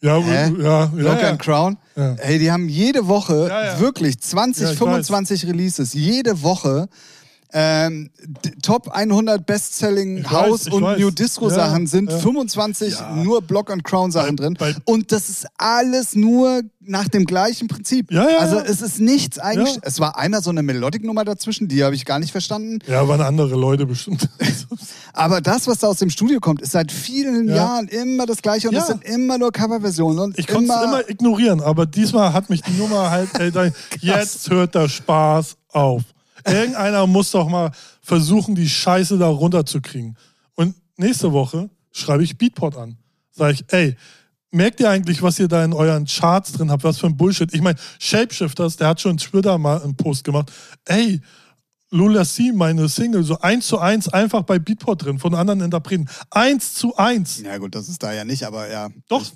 Ja, 0.00 0.16
Hä? 0.18 0.52
ja, 0.58 0.62
ja. 0.62 0.90
Lock 0.94 1.20
ja. 1.20 1.28
and 1.30 1.38
Crown, 1.40 1.76
Ja. 1.96 2.16
hey, 2.18 2.38
die 2.38 2.50
haben 2.50 2.68
jede 2.68 3.06
Woche 3.08 3.50
wirklich 3.78 4.18
20, 4.20 4.62
Ja, 4.64 4.72
ich 4.72 4.78
25 4.78 5.46
Releases, 5.46 5.92
jede 5.92 6.40
Woche. 6.42 6.88
Ähm, 7.56 8.10
Top 8.62 8.88
100 8.88 9.46
Bestselling 9.46 10.28
House 10.28 10.66
und 10.66 10.82
weiß. 10.82 10.98
New 10.98 11.10
Disco 11.12 11.48
Sachen 11.48 11.84
Ja, 11.84 11.88
sind 11.88 12.10
ja. 12.10 12.18
25 12.18 12.94
Ja. 12.98 13.14
nur 13.14 13.42
Block 13.42 13.70
and 13.70 13.84
Crown 13.84 14.10
Sachen 14.10 14.34
Bei- 14.34 14.42
drin 14.42 14.54
bei- 14.58 14.74
und 14.86 15.12
das 15.12 15.28
ist 15.30 15.46
alles 15.56 16.16
nur 16.16 16.62
nach 16.80 17.08
dem 17.08 17.24
gleichen 17.26 17.68
Prinzip. 17.68 18.10
Ja, 18.10 18.28
ja, 18.28 18.38
also 18.38 18.58
es 18.58 18.82
ist 18.82 18.98
nichts 18.98 19.38
eigentlich. 19.38 19.78
Es 19.82 20.00
war 20.00 20.18
einmal 20.18 20.42
so 20.42 20.50
eine 20.50 20.62
Melodic 20.64 21.04
Nummer 21.04 21.24
dazwischen, 21.24 21.68
die 21.68 21.84
habe 21.84 21.94
ich 21.94 22.04
gar 22.04 22.18
nicht 22.18 22.32
verstanden. 22.32 22.80
Ja, 22.88 23.06
waren 23.06 23.20
andere 23.20 23.54
Leute 23.54 23.86
bestimmt. 23.86 24.28
Aber 25.12 25.40
das, 25.40 25.68
was 25.68 25.78
da 25.78 25.86
aus 25.86 25.98
dem 25.98 26.10
Studio 26.10 26.40
kommt, 26.40 26.60
ist 26.60 26.72
seit 26.72 26.90
vielen 26.90 27.48
Ja. 27.48 27.54
Jahren 27.54 27.86
immer 27.88 28.26
das 28.26 28.42
Gleiche 28.42 28.68
und 28.68 28.74
es 28.74 28.88
sind 28.88 29.04
immer 29.04 29.38
nur 29.38 29.52
Coverversionen 29.52 30.18
und 30.18 30.38
Ich 30.40 30.48
konnte 30.48 30.72
es 30.72 30.82
immer 30.82 31.08
ignorieren, 31.08 31.60
aber 31.60 31.86
diesmal 31.86 32.32
hat 32.32 32.50
mich 32.50 32.62
die 32.62 32.72
Nummer 32.72 33.10
halt, 33.10 33.28
ey, 33.38 33.52
jetzt 34.00 34.50
hört 34.50 34.74
der 34.74 34.88
Spaß 34.88 35.56
auf. 35.72 36.02
Irgendeiner 36.46 37.06
muss 37.06 37.30
doch 37.30 37.48
mal 37.48 37.70
versuchen, 38.00 38.54
die 38.54 38.68
Scheiße 38.68 39.18
da 39.18 39.28
runterzukriegen. 39.28 40.16
Und 40.54 40.74
nächste 40.96 41.32
Woche 41.32 41.70
schreibe 41.92 42.24
ich 42.24 42.36
Beatport 42.36 42.76
an. 42.76 42.98
Sag 43.30 43.54
ich, 43.54 43.64
ey, 43.68 43.96
merkt 44.50 44.80
ihr 44.80 44.90
eigentlich, 44.90 45.22
was 45.22 45.38
ihr 45.38 45.48
da 45.48 45.64
in 45.64 45.72
euren 45.72 46.06
Charts 46.06 46.52
drin 46.52 46.70
habt? 46.70 46.84
Was 46.84 46.98
für 46.98 47.06
ein 47.06 47.16
Bullshit. 47.16 47.52
Ich 47.52 47.60
meine, 47.60 47.78
Shapeshifters, 47.98 48.76
der 48.76 48.88
hat 48.88 49.00
schon 49.00 49.16
Twitter 49.16 49.58
mal 49.58 49.82
einen 49.82 49.96
Post 49.96 50.24
gemacht. 50.24 50.52
Ey, 50.84 51.20
Lula 51.90 52.24
C, 52.24 52.52
meine 52.52 52.88
Single, 52.88 53.22
so 53.22 53.38
eins 53.40 53.68
zu 53.68 53.78
eins 53.78 54.08
einfach 54.08 54.42
bei 54.42 54.58
Beatport 54.58 55.04
drin, 55.04 55.18
von 55.18 55.34
anderen 55.34 55.60
Interpreten. 55.60 56.08
Eins 56.30 56.74
zu 56.74 56.96
eins. 56.96 57.40
Ja 57.40 57.58
gut, 57.58 57.74
das 57.74 57.88
ist 57.88 58.02
da 58.02 58.12
ja 58.12 58.24
nicht, 58.24 58.44
aber 58.44 58.68
ja. 58.68 58.88
Doch. 59.08 59.22
Ich, 59.22 59.32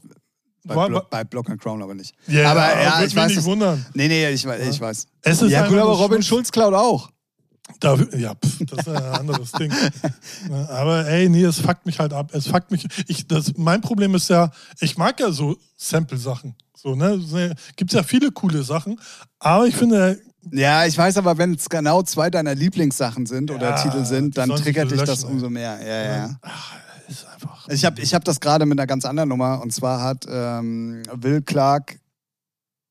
bei, 0.68 0.76
War- 0.76 0.88
Blo 0.88 1.02
bei 1.10 1.24
Block 1.24 1.50
and 1.50 1.60
Crown 1.60 1.82
aber 1.82 1.94
nicht. 1.94 2.14
Ja, 2.28 2.50
aber 2.52 2.80
ja, 2.80 2.98
ich 2.98 3.06
mich 3.06 3.16
weiß. 3.16 3.28
nicht 3.28 3.38
es- 3.38 3.44
wundern. 3.44 3.84
Nee, 3.94 4.08
nee, 4.08 4.28
ich, 4.30 4.46
weiß- 4.46 4.68
ich 4.70 4.80
weiß. 4.80 5.06
Es 5.22 5.42
ist 5.42 5.50
Ja 5.50 5.66
gut, 5.66 5.78
aber 5.78 5.92
Robin. 5.92 6.22
Schulz 6.22 6.52
klaut 6.52 6.74
auch. 6.74 7.10
Da, 7.80 7.96
ja, 8.16 8.34
pff, 8.34 8.58
das 8.66 8.78
ist 8.86 8.88
ein 8.88 9.02
anderes 9.02 9.52
Ding. 9.52 9.70
Ne, 10.48 10.68
Aber 10.70 11.06
ey, 11.06 11.28
nee, 11.28 11.42
es 11.44 11.60
fuckt 11.60 11.84
mich 11.84 11.98
halt 11.98 12.12
ab. 12.12 12.30
Es 12.32 12.46
fuckt 12.46 12.70
mich. 12.70 12.86
Ich, 13.08 13.26
das, 13.26 13.52
mein 13.56 13.80
Problem 13.80 14.14
ist 14.14 14.28
ja, 14.30 14.50
ich 14.80 14.96
mag 14.96 15.18
ja 15.20 15.30
so 15.32 15.56
Sample-Sachen. 15.76 16.54
So, 16.74 16.94
ne? 16.94 17.20
Gibt 17.76 17.92
ja 17.92 18.02
viele 18.02 18.30
coole 18.32 18.62
Sachen. 18.62 18.98
Aber 19.38 19.66
ich 19.66 19.76
finde, 19.76 20.18
Ja, 20.52 20.86
ich 20.86 20.96
weiß 20.96 21.18
aber, 21.18 21.36
wenn 21.36 21.54
es 21.54 21.68
genau 21.68 22.02
zwei 22.02 22.30
deiner 22.30 22.54
Lieblingssachen 22.54 23.26
sind 23.26 23.50
oder 23.50 23.70
Ja, 23.70 23.82
Titel 23.82 24.04
sind, 24.04 24.38
dann 24.38 24.48
triggert 24.50 24.90
dich 24.90 25.02
das 25.02 25.24
umso 25.24 25.50
mehr. 25.50 25.78
Ja, 25.86 26.16
ja. 26.16 26.38
ach, 26.42 26.72
ist 27.08 27.26
einfach. 27.26 27.68
Ich 27.68 27.84
habe 27.84 28.00
ich 28.00 28.14
hab 28.14 28.24
das 28.24 28.40
gerade 28.40 28.66
mit 28.66 28.78
einer 28.78 28.86
ganz 28.86 29.04
anderen 29.04 29.28
Nummer 29.28 29.60
und 29.62 29.72
zwar 29.72 30.02
hat 30.02 30.26
ähm, 30.28 31.02
Will 31.14 31.42
Clark, 31.42 31.98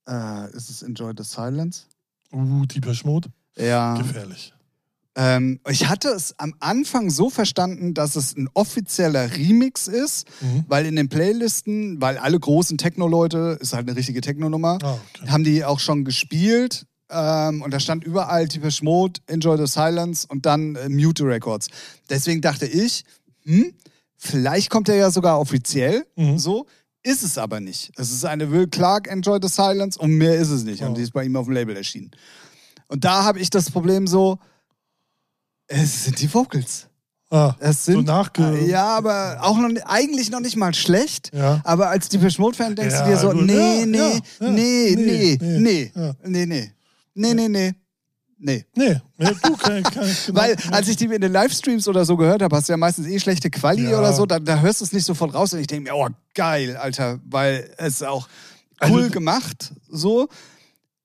äh, 0.10 0.52
ist 0.56 0.70
es 0.70 0.82
Enjoy 0.84 1.14
the 1.18 1.24
Silence? 1.24 1.84
Uh, 2.32 2.66
Deeper 2.66 2.94
Mode. 3.04 3.30
Ja. 3.58 3.96
Gefährlich. 3.98 4.54
Ähm, 5.16 5.60
ich 5.68 5.88
hatte 5.90 6.10
es 6.10 6.38
am 6.38 6.54
Anfang 6.60 7.10
so 7.10 7.30
verstanden, 7.32 7.96
dass 7.96 8.16
es 8.16 8.38
ein 8.38 8.50
offizieller 8.54 9.32
Remix 9.36 9.88
ist, 9.88 10.28
Mhm. 10.42 10.66
weil 10.68 10.86
in 10.86 10.96
den 10.96 11.10
Playlisten, 11.10 12.00
weil 12.00 12.20
alle 12.20 12.40
großen 12.40 12.78
Techno-Leute, 12.78 13.58
ist 13.60 13.74
halt 13.74 13.88
eine 13.88 13.98
richtige 13.98 14.22
Techno-Nummer, 14.22 14.78
Ah, 14.84 15.00
okay. 15.16 15.30
haben 15.30 15.44
die 15.44 15.66
auch 15.66 15.80
schon 15.80 16.06
gespielt. 16.06 16.86
Ähm, 17.10 17.62
und 17.64 17.74
da 17.74 17.80
stand 17.80 18.04
überall 18.04 18.48
Deepesh 18.48 18.84
Mode, 18.84 19.22
Enjoy 19.28 19.58
the 19.58 19.66
Silence 19.66 20.28
und 20.28 20.46
dann 20.46 20.76
äh, 20.76 20.90
Mute 20.90 21.24
Records. 21.24 21.68
Deswegen 22.10 22.42
dachte 22.42 22.68
ich, 22.68 23.04
hm, 23.46 23.72
vielleicht 24.18 24.70
kommt 24.70 24.90
er 24.90 24.96
ja 24.96 25.12
sogar 25.12 25.40
offiziell 25.40 26.06
Mhm. 26.16 26.38
so. 26.38 26.66
Ist 27.04 27.24
es 27.24 27.38
aber 27.38 27.60
nicht. 27.62 27.92
Es 27.96 28.12
ist 28.12 28.26
eine 28.26 28.52
Will 28.52 28.68
Clark 28.68 29.08
Enjoy 29.08 29.40
the 29.42 29.48
Silence 29.48 29.98
und 29.98 30.12
mehr 30.12 30.36
ist 30.36 30.50
es 30.50 30.64
nicht. 30.64 30.82
Oh. 30.84 30.88
Und 30.88 30.98
die 30.98 31.04
ist 31.04 31.14
bei 31.14 31.24
ihm 31.24 31.36
auf 31.38 31.46
dem 31.46 31.54
Label 31.54 31.78
erschienen. 31.78 32.12
Und 32.88 33.06
da 33.06 33.24
habe 33.24 33.40
ich 33.40 33.50
das 33.50 33.72
Problem 33.72 34.08
so, 34.08 34.40
es 35.68 36.06
sind 36.06 36.20
die 36.22 36.34
Vocals. 36.34 36.88
Ah, 37.30 37.56
Es 37.60 37.84
so 37.86 37.92
sind, 37.94 38.08
nachge. 38.08 38.66
ja, 38.66 38.86
aber 38.98 39.40
auch 39.42 39.58
noch, 39.58 39.70
eigentlich 39.86 40.30
noch 40.32 40.40
nicht 40.40 40.56
mal 40.56 40.74
schlecht. 40.74 41.30
Ja. 41.34 41.60
Aber 41.66 41.90
als 41.90 42.08
Depeche 42.08 42.40
Mode-Fan 42.42 42.74
denkst 42.76 42.94
Ja, 42.96 43.04
du 43.06 43.12
dir 43.12 43.18
so, 43.18 43.34
nee, 43.34 43.80
Ja, 43.82 43.86
nee, 43.86 44.22
nee, 44.40 44.50
nee, 44.50 44.96
Nee, 44.96 44.96
nee, 44.96 45.38
nee, 45.42 45.60
nee, 45.60 45.92
ja. 45.94 46.16
nee, 46.24 46.46
nee, 46.46 46.72
nee, 47.16 47.34
nee, 47.34 47.34
nee. 47.34 47.34
Nee. 47.34 47.34
Nee, 47.34 47.50
nee, 47.50 47.74
du 48.40 49.56
kann, 49.58 49.84
kann 49.84 50.06
genau. 50.26 50.40
Weil, 50.40 50.56
als 50.72 50.88
ich 50.88 50.96
die 50.98 51.06
in 51.06 51.22
den 51.22 51.32
Livestreams 51.32 51.88
oder 51.88 52.06
so 52.06 52.18
gehört 52.18 52.42
habe, 52.42 52.56
hast 52.56 52.70
du 52.70 52.74
ja 52.74 52.78
meistens 52.78 53.08
eh 53.08 53.20
schlechte 53.20 53.50
Quali 53.50 53.90
Ja. 53.90 53.98
oder 54.00 54.14
so, 54.14 54.26
da, 54.26 54.40
da 54.40 54.60
hörst 54.60 54.82
du 54.82 54.86
es 54.86 54.94
nicht 54.94 55.06
sofort 55.06 55.34
raus 55.34 55.54
und 55.54 55.60
ich 55.60 55.68
denke 55.68 55.90
mir, 55.92 55.96
oh, 55.98 56.08
geil, 56.34 56.78
Alter, 56.78 57.20
weil 57.26 57.70
es 57.78 58.04
auch 58.04 58.28
Also- 58.80 58.94
cool 58.94 59.10
gemacht, 59.10 59.74
so. 59.90 60.28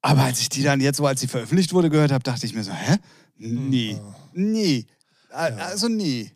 Aber 0.02 0.22
als 0.22 0.40
ich 0.40 0.48
die 0.48 0.62
dann 0.62 0.80
jetzt 0.80 0.96
so, 0.96 1.06
als 1.06 1.20
sie 1.20 1.28
veröffentlicht 1.28 1.72
wurde, 1.72 1.88
gehört 1.88 2.10
habe, 2.12 2.22
dachte 2.24 2.44
ich 2.44 2.54
mir 2.54 2.64
so, 2.64 2.72
hä? 2.72 2.96
Nee, 3.38 3.96
nie. 4.34 4.86
Also 5.30 5.88
nie. 5.88 6.30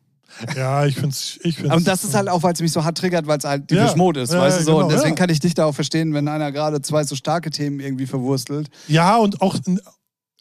Ja, 0.55 0.85
ich 0.87 0.97
find's. 0.97 1.39
Ich 1.43 1.57
find's 1.57 1.75
Und 1.75 1.87
das 1.87 2.05
ist 2.05 2.15
halt 2.15 2.29
auch, 2.29 2.43
weil 2.43 2.53
es 2.53 2.61
mich 2.61 2.71
so 2.73 2.85
hart 2.85 2.99
triggert, 2.99 3.27
weil 3.27 3.39
es 3.39 3.45
halt 3.45 3.71
die 3.71 3.75
Ja. 3.75 3.95
Mode 3.97 4.21
ist, 4.21 4.33
Ja, 4.33 4.41
weißt 4.41 4.59
ja, 4.59 4.61
du 4.61 4.65
so. 4.67 4.73
genau, 4.75 4.85
und 4.87 4.93
deswegen 4.93 5.11
ja. 5.11 5.15
kann 5.17 5.31
ich 5.31 5.41
dich 5.41 5.55
da 5.55 5.65
auch 5.67 5.75
verstehen, 5.75 6.15
wenn 6.15 6.29
einer 6.29 6.53
gerade 6.53 6.81
zwei 6.83 7.05
so 7.05 7.17
starke 7.17 7.51
Themen 7.51 7.81
irgendwie 7.81 8.07
verwurstelt. 8.07 8.69
Ja, 8.89 9.17
und 9.17 9.41
auch. 9.43 9.57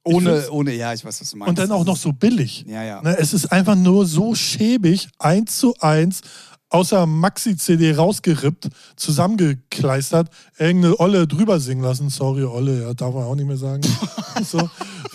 Ohne, 0.07 0.49
ohne, 0.51 0.73
ja, 0.73 0.93
ich 0.93 1.03
weiß, 1.03 1.19
was 1.19 1.31
du 1.31 1.37
meinst. 1.37 1.49
Und 1.49 1.57
dann 1.57 1.71
auch 1.71 1.83
noch 1.83 1.97
so 1.97 2.13
billig. 2.13 2.63
Ja, 2.67 2.83
ja. 2.83 3.01
Ne, 3.01 3.17
es 3.17 3.33
ist 3.33 3.51
einfach 3.51 3.75
nur 3.75 4.05
so 4.05 4.35
schäbig, 4.35 5.09
eins 5.17 5.57
zu 5.57 5.73
eins, 5.79 6.21
außer 6.69 7.07
Maxi-CD 7.07 7.95
rausgerippt, 7.95 8.69
zusammengekleistert, 8.95 10.29
irgendeine 10.59 10.99
Olle 10.99 11.25
drüber 11.25 11.59
singen 11.59 11.83
lassen. 11.83 12.09
Sorry, 12.09 12.43
Olle, 12.43 12.83
ja, 12.83 12.93
darf 12.93 13.15
man 13.15 13.23
auch 13.23 13.35
nicht 13.35 13.47
mehr 13.47 13.57
sagen. 13.57 13.81
so, 14.43 14.69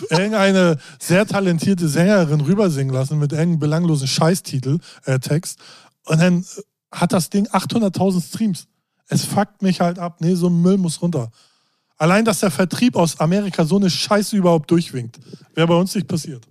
irgendeine 0.09 0.77
sehr 0.99 1.25
talentierte 1.25 1.87
Sängerin 1.87 2.41
rüber 2.41 2.69
singen 2.69 2.93
lassen 2.93 3.17
mit 3.17 3.31
irgendeinem 3.31 3.59
belanglosen 3.59 4.07
Scheißtitel, 4.07 4.79
äh, 5.05 5.19
Text. 5.19 5.59
Und 6.05 6.19
dann 6.19 6.45
hat 6.91 7.13
das 7.13 7.29
Ding 7.29 7.47
800.000 7.47 8.27
Streams. 8.27 8.67
Es 9.07 9.23
fuckt 9.23 9.61
mich 9.61 9.79
halt 9.79 9.99
ab. 9.99 10.17
Nee, 10.19 10.35
so 10.35 10.47
ein 10.47 10.61
Müll 10.61 10.77
muss 10.77 11.01
runter. 11.01 11.31
Allein, 12.01 12.25
dass 12.25 12.39
der 12.39 12.49
Vertrieb 12.49 12.95
aus 12.95 13.19
Amerika 13.19 13.63
so 13.63 13.75
eine 13.75 13.87
Scheiße 13.87 14.35
überhaupt 14.35 14.71
durchwinkt, 14.71 15.19
wäre 15.53 15.67
bei 15.67 15.75
uns 15.75 15.93
nicht 15.93 16.07
passiert. 16.07 16.43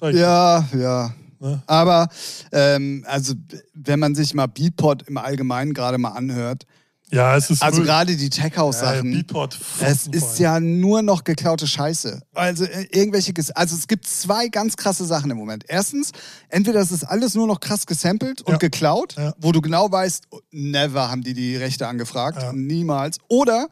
Ja, 0.00 0.68
ja. 0.72 1.12
Ne? 1.40 1.60
Aber 1.66 2.08
ähm, 2.52 3.04
also 3.08 3.34
wenn 3.74 3.98
man 3.98 4.14
sich 4.14 4.34
mal 4.34 4.46
Beatport 4.46 5.02
im 5.08 5.16
Allgemeinen 5.16 5.74
gerade 5.74 5.98
mal 5.98 6.10
anhört, 6.10 6.64
ja, 7.10 7.36
es 7.36 7.50
ist 7.50 7.60
also 7.60 7.82
gerade 7.82 8.16
die 8.16 8.30
Tech 8.30 8.56
House 8.56 8.78
Sachen. 8.78 9.10
Ja, 9.10 9.16
Beatport 9.16 9.58
es 9.80 10.06
ist 10.06 10.38
ja 10.38 10.60
nur 10.60 11.02
noch 11.02 11.24
geklaute 11.24 11.66
Scheiße. 11.66 12.22
Also 12.32 12.66
äh, 12.66 12.86
irgendwelche 12.92 13.32
also 13.56 13.74
es 13.74 13.88
gibt 13.88 14.06
zwei 14.06 14.46
ganz 14.46 14.76
krasse 14.76 15.06
Sachen 15.06 15.32
im 15.32 15.38
Moment. 15.38 15.64
Erstens, 15.66 16.12
entweder 16.50 16.80
es 16.80 16.92
ist 16.92 17.02
alles 17.02 17.34
nur 17.34 17.48
noch 17.48 17.58
krass 17.58 17.84
gesampelt 17.84 18.42
und 18.42 18.52
ja. 18.52 18.58
geklaut, 18.58 19.16
ja. 19.16 19.34
wo 19.38 19.50
du 19.50 19.60
genau 19.60 19.90
weißt, 19.90 20.28
never 20.52 21.10
haben 21.10 21.22
die 21.22 21.34
die 21.34 21.56
Rechte 21.56 21.88
angefragt, 21.88 22.54
niemals. 22.54 23.18
Oder 23.28 23.68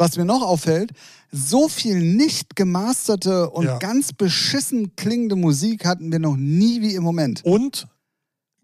was 0.00 0.16
mir 0.16 0.24
noch 0.24 0.42
auffällt, 0.42 0.92
so 1.30 1.68
viel 1.68 2.00
nicht 2.00 2.56
gemasterte 2.56 3.50
und 3.50 3.66
ja. 3.66 3.78
ganz 3.78 4.12
beschissen 4.12 4.96
klingende 4.96 5.36
Musik 5.36 5.84
hatten 5.84 6.10
wir 6.10 6.18
noch 6.18 6.36
nie 6.36 6.80
wie 6.80 6.94
im 6.94 7.04
Moment. 7.04 7.44
Und 7.44 7.86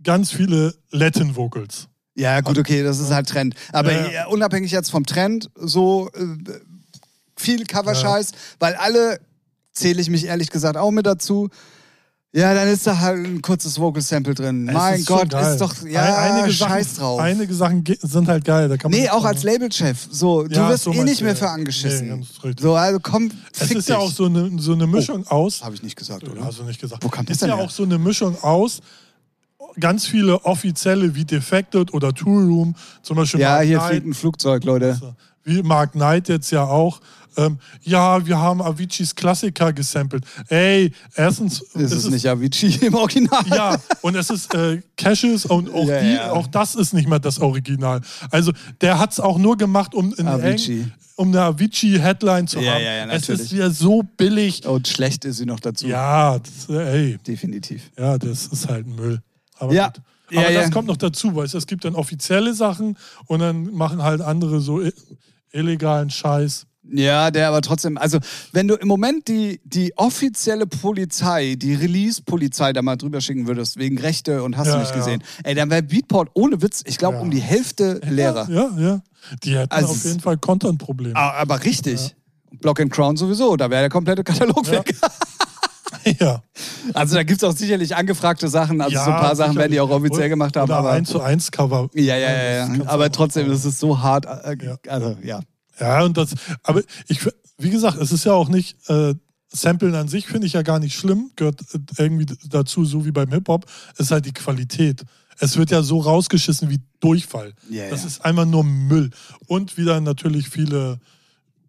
ganz 0.03 0.33
viele 0.33 0.75
Latin 0.91 1.37
Vocals. 1.37 1.89
Ja, 2.15 2.41
gut, 2.41 2.59
okay, 2.59 2.83
das 2.83 2.99
ist 2.99 3.11
halt 3.11 3.29
Trend. 3.29 3.55
Aber 3.73 4.11
ja. 4.11 4.27
unabhängig 4.27 4.73
jetzt 4.73 4.91
vom 4.91 5.05
Trend, 5.05 5.51
so 5.55 6.09
äh, 6.15 6.53
viel 7.37 7.67
Coverscheiß, 7.67 8.31
ja. 8.31 8.37
weil 8.59 8.75
alle, 8.75 9.21
zähle 9.73 10.01
ich 10.01 10.09
mich 10.09 10.25
ehrlich 10.25 10.51
gesagt 10.51 10.79
auch 10.79 10.91
mit 10.91 11.05
dazu, 11.05 11.51
ja, 12.37 12.53
dann 12.53 12.69
ist 12.69 12.87
da 12.87 12.99
halt 12.99 13.25
ein 13.25 13.41
kurzes 13.41 13.81
Vocal 13.81 14.03
Sample 14.03 14.35
drin. 14.35 14.69
Es 14.69 14.75
mein 14.75 15.01
ist 15.01 15.07
Gott, 15.07 15.33
ist 15.33 15.59
doch 15.59 15.75
ja 15.87 16.17
einige 16.19 16.53
scheiß 16.53 16.97
Sachen, 16.97 17.01
drauf. 17.01 17.21
Einige 17.21 17.55
Sachen 17.55 17.83
sind 18.03 18.29
halt 18.29 18.45
geil. 18.45 18.69
Da 18.69 18.77
kann 18.77 18.91
man 18.91 19.01
nee, 19.01 19.09
auch 19.09 19.25
als 19.25 19.43
Labelchef. 19.43 20.07
So, 20.11 20.43
du 20.43 20.55
ja, 20.55 20.69
wirst 20.69 20.85
so 20.85 20.93
eh 20.93 21.03
nicht 21.03 21.23
mehr 21.23 21.35
für 21.35 21.49
angeschissen. 21.49 22.27
Nee, 22.43 22.53
so, 22.61 22.75
also 22.75 22.99
komm, 23.03 23.31
Es 23.55 23.63
ist 23.63 23.71
dich. 23.71 23.87
ja 23.89 23.97
auch 23.97 24.11
so 24.11 24.27
eine, 24.27 24.51
so 24.59 24.75
eine 24.75 24.87
Mischung 24.87 25.25
oh, 25.31 25.35
aus. 25.35 25.65
Habe 25.65 25.77
ich 25.77 25.83
nicht 25.83 25.97
gesagt, 25.97 26.29
oder? 26.29 26.45
Hast 26.45 26.59
du 26.59 26.65
nicht 26.65 26.79
gesagt. 26.79 27.03
Wo 27.03 27.09
kam 27.09 27.25
das 27.25 27.37
ist 27.37 27.41
ja 27.41 27.57
her? 27.57 27.65
auch 27.65 27.71
so 27.71 27.85
eine 27.85 27.97
Mischung 27.97 28.37
aus 28.43 28.83
ganz 29.81 30.07
viele 30.07 30.45
offizielle 30.45 31.15
wie 31.15 31.25
Defected 31.25 31.95
oder 31.95 32.13
Tool 32.13 32.45
Room, 32.45 32.75
zum 33.03 33.17
Beispiel. 33.17 33.41
Ja, 33.41 33.57
Mark 33.57 33.65
hier 33.65 33.79
Knight, 33.79 33.91
fliegt 33.91 34.07
ein 34.07 34.15
Flugzeug, 34.15 34.65
Leute. 34.65 35.17
Wie 35.45 35.63
Mark 35.63 35.93
Knight 35.93 36.29
jetzt 36.29 36.51
ja 36.51 36.65
auch 36.65 37.01
ähm, 37.37 37.59
ja, 37.83 38.25
wir 38.27 38.39
haben 38.39 38.63
Aviciis 38.63 39.15
Klassiker 39.15 39.73
gesampelt. 39.73 40.25
Ey, 40.49 40.93
erstens. 41.15 41.61
Ist 41.61 41.93
es, 41.93 42.05
ist 42.05 42.11
nicht 42.11 42.27
Avicii 42.27 42.87
im 42.87 42.95
Original? 42.95 43.45
Ja, 43.49 43.77
und 44.03 44.17
es 44.17 44.31
ist 44.31 44.55
äh, 44.55 44.83
Caches 44.97 45.47
und 45.47 45.73
auch, 45.73 45.87
ja, 45.87 46.01
die, 46.01 46.15
ja. 46.15 46.31
auch 46.33 46.47
das 46.47 46.75
ist 46.75 46.93
nicht 46.93 47.09
mehr 47.09 47.19
das 47.19 47.39
Original. 47.39 48.01
Also, 48.31 48.53
der 48.81 48.99
hat 48.99 49.13
es 49.13 49.21
auch 49.21 49.39
nur 49.39 49.57
gemacht, 49.57 49.95
um 49.95 50.15
in 50.15 50.27
Avicii. 50.27 50.87
um 51.17 51.29
eine 51.29 51.43
Avicii-Headline 51.43 52.47
zu 52.47 52.61
ja, 52.61 52.75
haben. 52.75 52.83
Ja, 52.83 53.07
ja, 53.07 53.13
es 53.13 53.29
ist 53.29 53.53
ja 53.53 53.71
so 53.71 54.03
billig. 54.03 54.67
Und 54.67 54.89
schlecht 54.89 55.25
ist 55.25 55.37
sie 55.39 55.47
noch 55.47 55.61
dazu. 55.61 55.87
Ja, 55.87 56.39
das, 56.39 56.69
ey. 56.69 57.19
Definitiv. 57.27 57.91
Ja, 57.99 58.19
das 58.19 58.47
ist 58.47 58.69
halt 58.69 58.87
Müll. 58.87 59.21
Aber 59.59 59.73
ja. 59.73 59.89
Gut. 59.89 60.03
Aber 60.39 60.53
das 60.53 60.71
kommt 60.73 60.89
noch 60.89 60.97
dazu, 60.97 61.37
weil 61.37 61.47
es 61.47 61.67
gibt 61.69 61.85
dann 61.85 61.95
offizielle 61.95 62.53
Sachen 62.53 62.99
und 63.27 63.39
dann 63.39 63.73
machen 63.73 64.03
halt 64.03 64.21
andere 64.21 64.61
so 64.61 64.83
illegalen 65.53 66.11
Scheiß. 66.11 66.67
Ja, 66.91 67.31
der 67.31 67.49
aber 67.49 67.63
trotzdem, 67.63 67.99
also 67.99 68.19
wenn 68.53 68.69
du 68.69 68.75
im 68.75 68.89
Moment 68.89 69.29
die, 69.29 69.61
die 69.65 69.97
offizielle 69.97 70.67
Polizei, 70.67 71.57
die 71.57 71.75
Release-Polizei 71.75 72.73
da 72.73 72.83
mal 72.83 72.97
drüber 72.97 73.21
schicken 73.21 73.47
würdest, 73.47 73.77
wegen 73.77 73.99
Rechte 73.99 74.43
und 74.43 74.57
hast 74.57 74.69
ja, 74.69 74.75
du 74.75 74.81
nicht 74.81 74.91
ja. 74.91 74.97
gesehen, 74.97 75.23
ey, 75.45 75.55
dann 75.55 75.71
wäre 75.71 75.83
Beatport 75.83 76.31
ohne 76.35 76.63
Witz, 76.63 76.83
ich 76.87 76.99
glaube, 76.99 77.17
ja. 77.17 77.23
um 77.23 77.31
die 77.31 77.41
Hälfte 77.41 78.01
leerer. 78.09 78.49
Ja, 78.51 78.71
ja. 78.79 79.03
Die 79.43 79.57
hätten 79.57 79.73
also, 79.73 79.93
auf 79.93 80.05
jeden 80.05 80.21
Fall 80.21 80.37
Content-Probleme. 80.37 81.17
Aber 81.17 81.65
richtig. 81.65 82.15
Block 82.53 82.81
and 82.81 82.93
Crown 82.93 83.17
sowieso, 83.17 83.57
da 83.57 83.69
wäre 83.71 83.83
der 83.83 83.91
komplette 83.91 84.23
Katalog 84.25 84.71
weg. 84.71 84.95
Ja. 86.21 86.43
Also 86.95 87.17
da 87.17 87.25
gibt 87.25 87.43
es 87.43 87.49
auch 87.49 87.57
sicherlich 87.57 87.97
angefragte 87.97 88.47
Sachen, 88.47 88.81
also 88.81 88.95
ja, 88.95 89.05
so 89.05 89.11
ein 89.11 89.17
paar 89.17 89.35
Sachen 89.35 89.57
werden 89.57 89.73
die 89.73 89.81
auch 89.81 89.91
offiziell 89.91 90.29
gemacht 90.29 90.57
haben. 90.57 90.71
Oder 90.71 90.79
aber 90.79 90.91
1 90.93 91.09
zu 91.09 91.21
1 91.21 91.51
Cover. 91.51 91.89
Ja, 91.95 92.17
ja, 92.17 92.33
ja. 92.33 92.75
ja. 92.75 92.87
Aber 92.87 93.11
trotzdem, 93.11 93.49
das 93.49 93.65
ist 93.65 93.81
so 93.81 94.01
hart. 94.01 94.25
Äh, 94.25 94.77
also, 94.89 95.17
ja. 95.23 95.41
Ja, 95.79 96.05
und 96.05 96.17
das, 96.17 96.35
aber 96.63 96.83
ich, 97.09 97.21
wie 97.59 97.71
gesagt, 97.71 97.99
es 97.99 98.13
ist 98.13 98.25
ja 98.25 98.33
auch 98.33 98.49
nicht, 98.49 98.77
äh, 98.89 99.15
Samplen 99.49 99.95
an 99.95 100.09
sich 100.09 100.27
finde 100.27 100.47
ich 100.47 100.55
ja 100.55 100.63
gar 100.63 100.79
nicht 100.79 100.97
schlimm, 100.97 101.31
gehört 101.37 101.61
äh, 101.73 101.79
irgendwie 101.99 102.27
dazu, 102.49 102.85
so 102.85 103.05
wie 103.05 103.13
beim 103.13 103.31
Hip-Hop, 103.31 103.67
ist 103.97 104.11
halt 104.11 104.27
die 104.27 104.33
Qualität. 104.33 105.05
Es 105.39 105.57
wird 105.57 105.71
ja 105.71 105.83
so 105.83 106.01
rausgeschissen 106.01 106.71
wie 106.71 106.81
Durchfall. 107.01 107.53
Yeah, 107.71 107.91
das 107.91 108.01
yeah. 108.01 108.09
ist 108.09 108.25
einfach 108.25 108.47
nur 108.47 108.65
Müll. 108.65 109.11
Und 109.47 109.77
wieder 109.77 110.01
natürlich 110.01 110.49
viele 110.49 110.99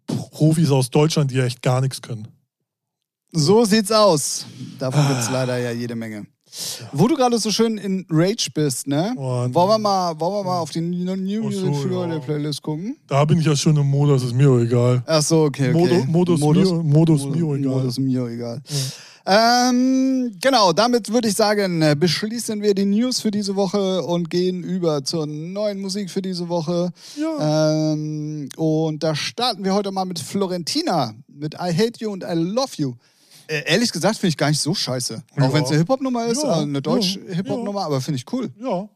Profis 0.06 0.70
aus 0.70 0.90
Deutschland, 0.90 1.30
die 1.30 1.38
echt 1.38 1.62
gar 1.62 1.80
nichts 1.80 2.00
können. 2.00 2.28
So 3.30 3.64
sieht's 3.64 3.92
aus. 3.92 4.46
Davon 4.78 5.06
gibt 5.06 5.20
es 5.20 5.30
leider 5.30 5.58
ja 5.58 5.70
jede 5.70 5.94
Menge. 5.94 6.26
Wo 6.92 7.06
du 7.08 7.14
gerade 7.14 7.38
so 7.38 7.50
schön 7.50 7.78
in 7.78 8.06
Rage 8.10 8.48
bist, 8.52 8.86
ne? 8.86 9.14
Oh, 9.16 9.46
wollen, 9.52 9.54
wir 9.54 9.78
mal, 9.78 10.20
wollen 10.20 10.34
wir 10.34 10.44
mal 10.44 10.60
auf 10.60 10.70
die 10.70 10.80
New 10.80 11.16
Music 11.16 11.60
so, 11.60 11.72
Friday 11.72 12.16
ja. 12.16 12.18
Playlist 12.18 12.62
gucken? 12.62 12.96
Da 13.06 13.24
bin 13.24 13.38
ich 13.38 13.46
ja 13.46 13.56
schon 13.56 13.76
im 13.76 13.86
Modus, 13.88 14.24
ist 14.24 14.34
mir 14.34 14.50
egal. 14.60 15.02
Ach 15.06 15.22
so, 15.22 15.44
okay, 15.44 15.72
okay. 15.74 16.04
Modus, 16.06 16.38
Modus, 16.40 16.70
Mio, 16.70 16.82
Modus, 16.82 17.22
Modus 17.22 17.36
Mio 17.36 17.54
egal. 17.54 17.72
Modus 17.72 17.98
Mio 17.98 18.28
egal. 18.28 18.62
Ja. 18.68 18.76
Ähm, 19.30 20.34
genau, 20.40 20.72
damit 20.72 21.12
würde 21.12 21.28
ich 21.28 21.34
sagen, 21.34 21.84
beschließen 21.98 22.62
wir 22.62 22.74
die 22.74 22.86
News 22.86 23.20
für 23.20 23.30
diese 23.30 23.56
Woche 23.56 24.02
und 24.02 24.30
gehen 24.30 24.64
über 24.64 25.04
zur 25.04 25.26
neuen 25.26 25.82
Musik 25.82 26.08
für 26.08 26.22
diese 26.22 26.48
Woche. 26.48 26.90
Ja. 27.14 27.92
Ähm, 27.92 28.48
und 28.56 29.02
da 29.02 29.14
starten 29.14 29.64
wir 29.64 29.74
heute 29.74 29.90
mal 29.90 30.06
mit 30.06 30.18
Florentina, 30.18 31.12
mit 31.28 31.52
I 31.54 31.74
Hate 31.76 31.98
You 31.98 32.14
and 32.14 32.24
I 32.24 32.32
Love 32.32 32.72
You. 32.76 32.94
Äh, 33.48 33.64
ehrlich 33.64 33.90
gesagt 33.90 34.16
finde 34.16 34.28
ich 34.28 34.36
gar 34.36 34.50
nicht 34.50 34.60
so 34.60 34.74
scheiße. 34.74 35.22
Ja. 35.36 35.42
Auch 35.42 35.52
wenn 35.52 35.64
es 35.64 35.70
eine 35.70 35.78
Hip-Hop-Nummer 35.78 36.26
ist, 36.26 36.42
ja. 36.42 36.60
äh, 36.60 36.62
eine 36.62 36.82
deutsche 36.82 37.20
ja. 37.20 37.34
Hip-Hop-Nummer, 37.34 37.82
aber 37.82 38.00
finde 38.00 38.18
ich 38.18 38.32
cool. 38.32 38.50
Ja. 38.60 38.88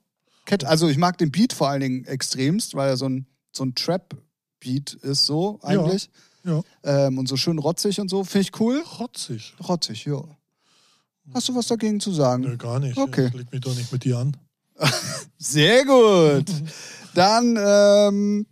Also 0.64 0.88
ich 0.88 0.98
mag 0.98 1.18
den 1.18 1.30
Beat 1.30 1.52
vor 1.52 1.68
allen 1.68 1.80
Dingen 1.80 2.04
extremst, 2.04 2.74
weil 2.74 2.90
er 2.90 2.96
so 2.96 3.08
ein, 3.08 3.26
so 3.52 3.64
ein 3.64 3.74
Trap-Beat 3.74 4.94
ist, 4.94 5.24
so 5.24 5.58
eigentlich. 5.62 6.10
Ja. 6.44 6.60
Ähm, 6.82 7.18
und 7.18 7.28
so 7.28 7.36
schön 7.36 7.58
rotzig 7.58 8.00
und 8.00 8.08
so, 8.08 8.24
finde 8.24 8.48
ich 8.48 8.60
cool. 8.60 8.82
Rotzig? 8.98 9.54
Rotzig, 9.66 10.04
ja. 10.04 10.22
Hast 11.32 11.48
du 11.48 11.54
was 11.54 11.68
dagegen 11.68 12.00
zu 12.00 12.12
sagen? 12.12 12.42
Nee, 12.42 12.56
gar 12.56 12.80
nicht. 12.80 12.98
Okay. 12.98 13.28
Ich 13.28 13.34
leg 13.34 13.52
mich 13.52 13.60
doch 13.60 13.74
nicht 13.74 13.92
mit 13.92 14.04
dir 14.04 14.18
an. 14.18 14.36
Sehr 15.38 15.84
gut. 15.84 16.46
Dann 17.14 17.56
ähm, 17.58 18.46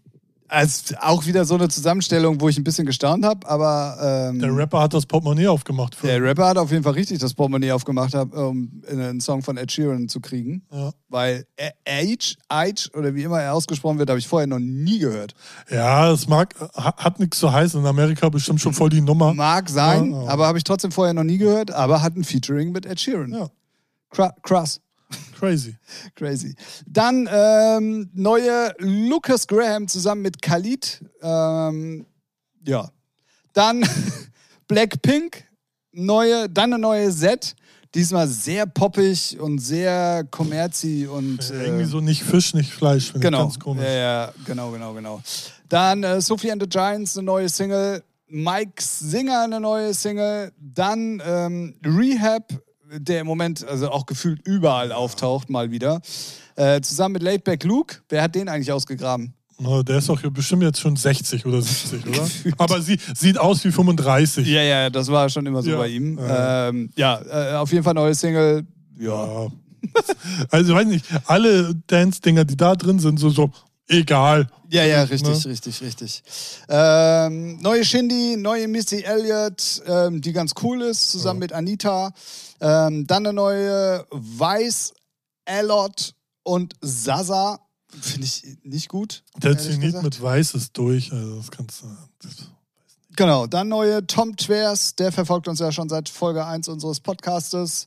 also 0.51 0.97
auch 1.01 1.27
wieder 1.27 1.45
so 1.45 1.55
eine 1.55 1.69
Zusammenstellung, 1.69 2.41
wo 2.41 2.49
ich 2.49 2.59
ein 2.59 2.65
bisschen 2.65 2.87
gestaunt 2.87 3.25
habe, 3.25 3.49
aber. 3.49 4.31
Ähm, 4.31 4.41
der 4.41 4.55
Rapper 4.55 4.81
hat 4.81 4.95
das 4.95 5.07
Portemonnaie 5.07 5.47
aufgemacht. 5.47 5.95
Für 5.95 6.09
der 6.09 6.23
Rapper 6.23 6.49
hat 6.49 6.59
auf 6.59 6.71
jeden 6.71 6.83
Fall 6.83 6.95
richtig 6.95 7.19
das 7.19 7.35
Portemonnaie 7.35 7.73
aufgemacht, 7.73 8.15
um 8.15 8.83
einen 8.91 9.21
Song 9.21 9.43
von 9.43 9.57
Ed 9.57 9.71
Sheeran 9.71 10.09
zu 10.09 10.21
kriegen. 10.21 10.63
Ja. 10.73 10.91
Weil 11.09 11.47
Age, 11.87 12.37
Age 12.49 12.91
oder 12.95 13.15
wie 13.15 13.23
immer 13.23 13.41
er 13.41 13.55
ausgesprochen 13.55 13.99
wird, 13.99 14.11
habe 14.11 14.19
ich 14.19 14.27
vorher 14.27 14.47
noch 14.47 14.59
nie 14.59 14.99
gehört. 14.99 15.35
Ja, 15.71 16.11
es 16.11 16.29
mag, 16.29 16.55
hat 16.75 17.21
nichts 17.21 17.39
zu 17.39 17.53
heißen. 17.53 17.81
In 17.81 17.87
Amerika 17.87 18.29
bestimmt 18.29 18.61
schon 18.61 18.73
voll 18.73 18.91
die 18.91 19.01
Nummer. 19.01 19.33
Mag 19.33 19.69
sein, 19.69 20.13
ja, 20.13 20.27
aber 20.27 20.47
habe 20.47 20.59
ich 20.59 20.65
trotzdem 20.65 20.93
vorher 20.93 21.15
noch 21.15 21.25
nie 21.25 21.39
gehört, 21.39 21.71
aber 21.71 22.03
hat 22.03 22.17
ein 22.17 22.25
Featuring 22.25 22.73
mit 22.73 22.87
Ed 22.87 23.01
Sheeran. 23.01 23.33
Ja. 23.33 23.51
Krass. 24.43 24.81
Crazy. 25.39 25.77
Crazy. 26.15 26.55
Dann 26.87 27.29
ähm, 27.33 28.11
neue 28.13 28.75
Lucas 28.79 29.47
Graham 29.47 29.89
zusammen 29.89 30.23
mit 30.23 30.43
Khalid. 30.43 31.05
Ähm, 31.23 32.07
ja. 32.67 32.91
Dann 33.53 33.83
Blackpink, 34.69 35.45
neue, 35.93 36.49
dann 36.49 36.73
eine 36.73 36.81
neue 36.81 37.11
Set. 37.11 37.57
Diesmal 37.95 38.29
sehr 38.29 38.67
poppig 38.67 39.41
und 39.41 39.59
sehr 39.59 40.25
kommerzi 40.31 41.09
und. 41.11 41.49
Ja, 41.49 41.57
irgendwie 41.57 41.87
so 41.87 42.01
nicht 42.01 42.23
Fisch, 42.23 42.55
nicht 42.55 42.73
Fleisch. 42.73 43.13
Genau. 43.15 43.43
ganz 43.43 43.59
komisch. 43.59 43.85
Ja, 43.85 43.91
ja, 43.91 44.35
genau, 44.45 44.71
genau, 44.71 44.95
genau. 44.95 45.21
Dann 45.69 46.05
äh, 46.05 46.21
Sophie 46.21 46.53
and 46.53 46.63
the 46.63 46.69
Giants, 46.69 47.17
eine 47.17 47.27
neue 47.27 47.49
Single. 47.49 48.05
Mike 48.29 48.81
Singer, 48.81 49.43
eine 49.43 49.59
neue 49.59 49.93
Single. 49.93 50.53
Dann 50.61 51.21
ähm, 51.27 51.75
Rehab, 51.85 52.53
der 52.99 53.21
im 53.21 53.27
Moment 53.27 53.67
also 53.67 53.91
auch 53.91 54.07
gefühlt 54.07 54.41
überall 54.47 54.93
auftaucht, 54.93 55.51
mal 55.51 55.71
wieder. 55.71 56.01
Äh, 56.57 56.81
zusammen 56.81 57.15
mit 57.15 57.23
Laidback 57.23 57.65
Luke. 57.65 57.97
Wer 58.09 58.23
hat 58.23 58.35
den 58.35 58.49
eigentlich 58.49 58.73
ausgegraben? 58.73 59.35
Oh, 59.63 59.83
der 59.83 59.99
ist 59.99 60.09
doch 60.09 60.21
bestimmt 60.31 60.63
jetzt 60.63 60.81
schon 60.81 60.97
60 60.97 61.45
oder 61.45 61.61
70, 61.61 62.07
oder? 62.07 62.27
Aber 62.59 62.81
sie 62.81 62.99
sieht 63.15 63.39
aus 63.39 63.63
wie 63.65 63.71
35. 63.71 64.47
Ja, 64.47 64.63
ja, 64.63 64.91
das 64.91 65.09
war 65.09 65.29
schon 65.29 65.45
immer 65.45 65.63
so 65.63 65.71
ja. 65.71 65.77
bei 65.77 65.89
ihm. 65.89 66.19
Ähm, 66.23 66.91
ja, 66.97 67.21
äh, 67.31 67.55
auf 67.57 67.71
jeden 67.71 67.85
Fall 67.85 67.95
neue 67.95 68.15
Single. 68.15 68.67
Ja. 68.99 69.43
ja. 69.45 69.49
Also, 70.51 70.75
weiß 70.75 70.87
nicht, 70.87 71.07
alle 71.27 71.75
Dance-Dinger, 71.87 72.45
die 72.45 72.57
da 72.57 72.77
drin 72.77 72.99
sind, 72.99 73.19
so, 73.19 73.31
so 73.31 73.51
egal. 73.91 74.49
Ja, 74.71 74.85
ja, 74.85 75.03
richtig, 75.03 75.45
Ne? 75.45 75.51
richtig, 75.51 75.81
richtig. 75.83 76.23
Ähm, 76.69 77.59
neue 77.61 77.85
Shindy, 77.85 78.37
neue 78.37 78.69
Missy 78.69 79.03
Elliott, 79.03 79.83
ähm, 79.87 80.21
die 80.21 80.33
ganz 80.33 80.53
cool 80.63 80.83
ist, 80.83 81.11
zusammen 81.11 81.41
mit 81.41 81.53
Anita. 81.53 82.13
Ähm, 82.61 83.07
dann 83.07 83.27
eine 83.27 83.33
neue 83.33 84.07
Weiß, 84.11 84.95
Alot 85.45 86.15
und 86.45 86.75
Sasa. 86.81 87.59
Finde 88.01 88.27
ich 88.27 88.45
nicht 88.63 88.89
gut. 88.89 89.25
Der 89.43 89.57
gesagt. 89.57 90.05
mit 90.05 90.23
Weiß 90.23 90.55
ist 90.55 90.77
durch. 90.79 91.13
Also, 91.13 91.39
das 91.39 91.51
kannst 91.51 91.83
du. 91.83 91.87
Das, 92.23 92.37
Genau, 93.17 93.47
dann 93.47 93.69
neue 93.69 94.07
Tom 94.07 94.37
Twers, 94.37 94.95
der 94.95 95.11
verfolgt 95.11 95.49
uns 95.49 95.59
ja 95.59 95.73
schon 95.73 95.89
seit 95.89 96.09
Folge 96.09 96.47
1 96.47 96.69
unseres 96.69 97.01
Podcastes. 97.01 97.85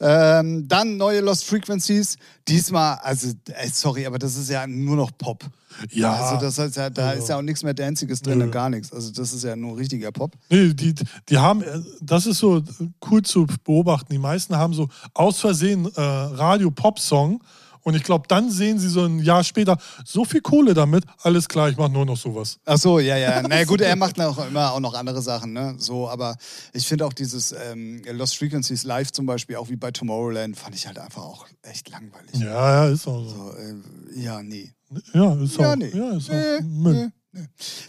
Ähm, 0.00 0.68
dann 0.68 0.96
neue 0.98 1.20
Lost 1.20 1.44
Frequencies. 1.44 2.16
Diesmal, 2.46 2.98
also, 3.02 3.28
äh, 3.48 3.68
sorry, 3.72 4.06
aber 4.06 4.18
das 4.18 4.36
ist 4.36 4.50
ja 4.50 4.66
nur 4.66 4.96
noch 4.96 5.10
Pop. 5.16 5.44
ja. 5.90 6.12
Also 6.12 6.40
das 6.44 6.58
heißt 6.58 6.76
ja, 6.76 6.90
da 6.90 7.08
Also- 7.10 7.22
ist 7.22 7.28
ja 7.30 7.38
auch 7.38 7.42
nichts 7.42 7.62
mehr 7.62 7.74
Danziges 7.74 8.20
drin, 8.20 8.38
Nö. 8.38 8.50
gar 8.50 8.68
nichts. 8.68 8.92
Also 8.92 9.10
das 9.12 9.32
ist 9.32 9.44
ja 9.44 9.56
nur 9.56 9.78
richtiger 9.78 10.12
Pop. 10.12 10.32
Nee, 10.50 10.74
die, 10.74 10.94
die 11.28 11.38
haben, 11.38 11.62
äh, 11.62 11.80
das 12.02 12.26
ist 12.26 12.38
so 12.38 12.62
cool 13.10 13.22
zu 13.22 13.46
beobachten. 13.64 14.12
Die 14.12 14.18
meisten 14.18 14.56
haben 14.56 14.74
so 14.74 14.88
aus 15.14 15.38
Versehen 15.40 15.86
äh, 15.96 16.00
Radio-Pop-Song 16.00 17.42
und 17.82 17.94
ich 17.94 18.02
glaube, 18.02 18.26
dann 18.28 18.50
sehen 18.50 18.78
sie 18.78 18.88
so 18.88 19.04
ein 19.04 19.18
Jahr 19.20 19.42
später 19.44 19.76
so 20.04 20.24
viel 20.24 20.40
Kohle 20.40 20.74
damit, 20.74 21.04
alles 21.22 21.48
klar, 21.48 21.68
ich 21.70 21.76
mache 21.76 21.90
nur 21.90 22.04
noch 22.06 22.16
sowas. 22.16 22.58
Ach 22.64 22.78
so, 22.78 22.98
ja, 22.98 23.16
ja. 23.16 23.42
Na 23.48 23.64
gut, 23.64 23.80
er 23.80 23.96
macht 23.96 24.20
auch 24.20 24.46
immer 24.46 24.72
auch 24.72 24.80
noch 24.80 24.94
andere 24.94 25.22
Sachen, 25.22 25.52
ne? 25.52 25.74
So, 25.78 26.08
aber 26.08 26.36
ich 26.72 26.86
finde 26.86 27.06
auch 27.06 27.12
dieses 27.12 27.52
ähm, 27.52 28.02
Lost 28.12 28.36
Frequencies 28.36 28.84
live 28.84 29.10
zum 29.12 29.26
Beispiel, 29.26 29.56
auch 29.56 29.68
wie 29.68 29.76
bei 29.76 29.90
Tomorrowland, 29.90 30.56
fand 30.58 30.74
ich 30.74 30.86
halt 30.86 30.98
einfach 30.98 31.22
auch 31.22 31.46
echt 31.62 31.88
langweilig. 31.90 32.34
Ja, 32.34 32.86
ja, 32.86 32.88
ist 32.88 33.06
auch 33.06 33.22
so. 33.24 33.30
So, 33.30 33.52
äh, 33.56 34.20
ja, 34.22 34.42
nee. 34.42 34.72
Ja, 35.14 35.34
ist 35.34 35.56
Ja, 35.56 35.72
auch, 35.72 35.76
nee. 35.76 35.90
ja, 35.94 36.16
ist 36.16 36.30
auch 36.30 36.34
Nee, 36.34 36.60
Müll. 36.62 36.94
nee. 37.32 37.44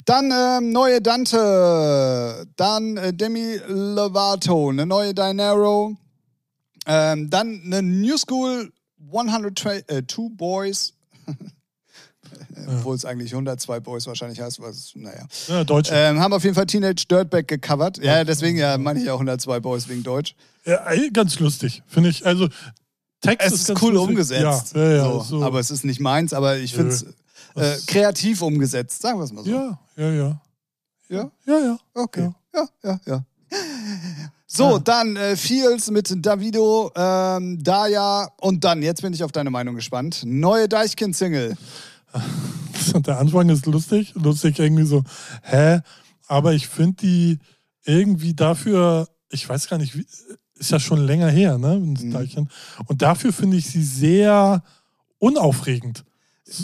Dann 0.06 0.32
ähm, 0.32 0.72
neue 0.72 1.02
Dante, 1.02 2.46
dann 2.56 2.96
äh, 2.98 3.12
Demi 3.14 3.60
Lovato, 3.68 4.70
eine 4.70 4.86
neue 4.86 5.14
Dinero, 5.16 5.96
ähm, 6.86 7.30
dann 7.30 7.62
eine 7.66 7.82
New 7.82 8.18
School 8.18 8.72
102 9.08 9.84
äh, 9.88 10.04
Boys, 10.32 10.93
obwohl 12.68 12.95
es 12.95 13.06
eigentlich 13.06 13.34
102 13.34 13.80
Boys 13.80 14.08
wahrscheinlich 14.08 14.39
heißt, 14.39 14.62
was, 14.62 14.93
naja. 14.95 15.26
Ja, 15.47 15.64
Deutsche. 15.64 15.93
Ähm, 15.93 16.20
haben 16.20 16.34
auf 16.34 16.43
jeden 16.43 16.56
Fall 16.56 16.66
Teenage 16.66 17.06
Dirtbag 17.10 17.47
gecovert. 17.47 17.97
Ja, 18.04 18.24
deswegen 18.24 18.58
ja, 18.58 18.78
meine 18.78 19.02
ich 19.02 19.10
auch 19.10 19.16
102 19.16 19.60
Boys 19.60 19.88
wegen 19.88 20.04
Deutsch. 20.04 20.36
Ja, 20.66 20.84
ganz 21.12 21.39
lustig, 21.39 21.82
finde 21.88 22.10
ich. 22.10 22.26
Also, 22.26 22.47
Text 23.22 23.47
Es 23.47 23.54
ist, 23.54 23.70
ist 23.70 23.82
cool 23.82 23.93
lustig. 23.93 24.10
umgesetzt. 24.10 24.76
Ja, 24.76 24.84
ja, 24.84 24.95
ja, 24.95 25.04
so. 25.04 25.22
so. 25.22 25.43
Aber 25.43 25.60
es 25.60 25.72
ist 25.72 25.84
nicht 25.86 25.99
meins, 25.99 26.34
aber 26.34 26.58
ich 26.58 26.74
finde 26.74 26.91
es 26.91 27.04
äh, 27.56 27.78
kreativ 27.86 28.41
umgesetzt, 28.41 29.02
sagen 29.02 29.20
wir 29.20 29.26
es 29.26 29.32
mal 29.32 29.43
so. 29.43 29.52
ja, 29.52 29.80
ja, 29.95 30.12
ja. 30.12 30.41
Ja? 31.10 31.32
Ja, 31.45 31.60
ja. 31.60 31.78
Okay. 31.93 32.32
Ja, 32.54 32.68
ja, 32.84 32.99
ja. 33.06 33.26
So, 34.54 34.72
Ja. 34.72 34.80
dann 34.80 35.16
äh, 35.16 35.38
Fields 35.38 35.89
mit 35.91 36.14
Davido, 36.26 36.91
ähm, 36.93 37.64
Daya 37.64 38.30
und 38.41 38.66
dann, 38.66 38.82
jetzt 38.82 39.02
bin 39.02 39.14
ich 39.14 39.24
auf 39.24 39.32
deine 39.32 39.49
Meinung 39.49 39.76
gespannt, 39.76 40.24
neue 40.26 40.68
Deichkind-Single. 40.68 41.56
Der 43.06 43.20
Anfang 43.20 43.47
ist 43.47 43.66
lustig, 43.66 44.14
lustig 44.16 44.60
irgendwie 44.60 44.84
so, 44.84 45.04
hä? 45.43 45.80
Aber 46.28 46.52
ich 46.52 46.68
finde 46.68 46.97
die 47.02 47.39
irgendwie 47.86 48.34
dafür, 48.34 49.08
ich 49.30 49.47
weiß 49.47 49.70
gar 49.70 49.78
nicht, 49.78 49.97
wie, 49.97 50.06
ist 50.56 50.72
ja 50.72 50.82
schon 50.82 50.99
länger 50.99 51.30
her, 51.30 51.58
ne? 51.58 51.78
Mhm. 51.78 52.49
Und 52.88 53.02
dafür 53.02 53.32
finde 53.32 53.56
ich 53.56 53.68
sie 53.68 53.84
sehr 53.84 54.64
unaufregend. 55.18 56.04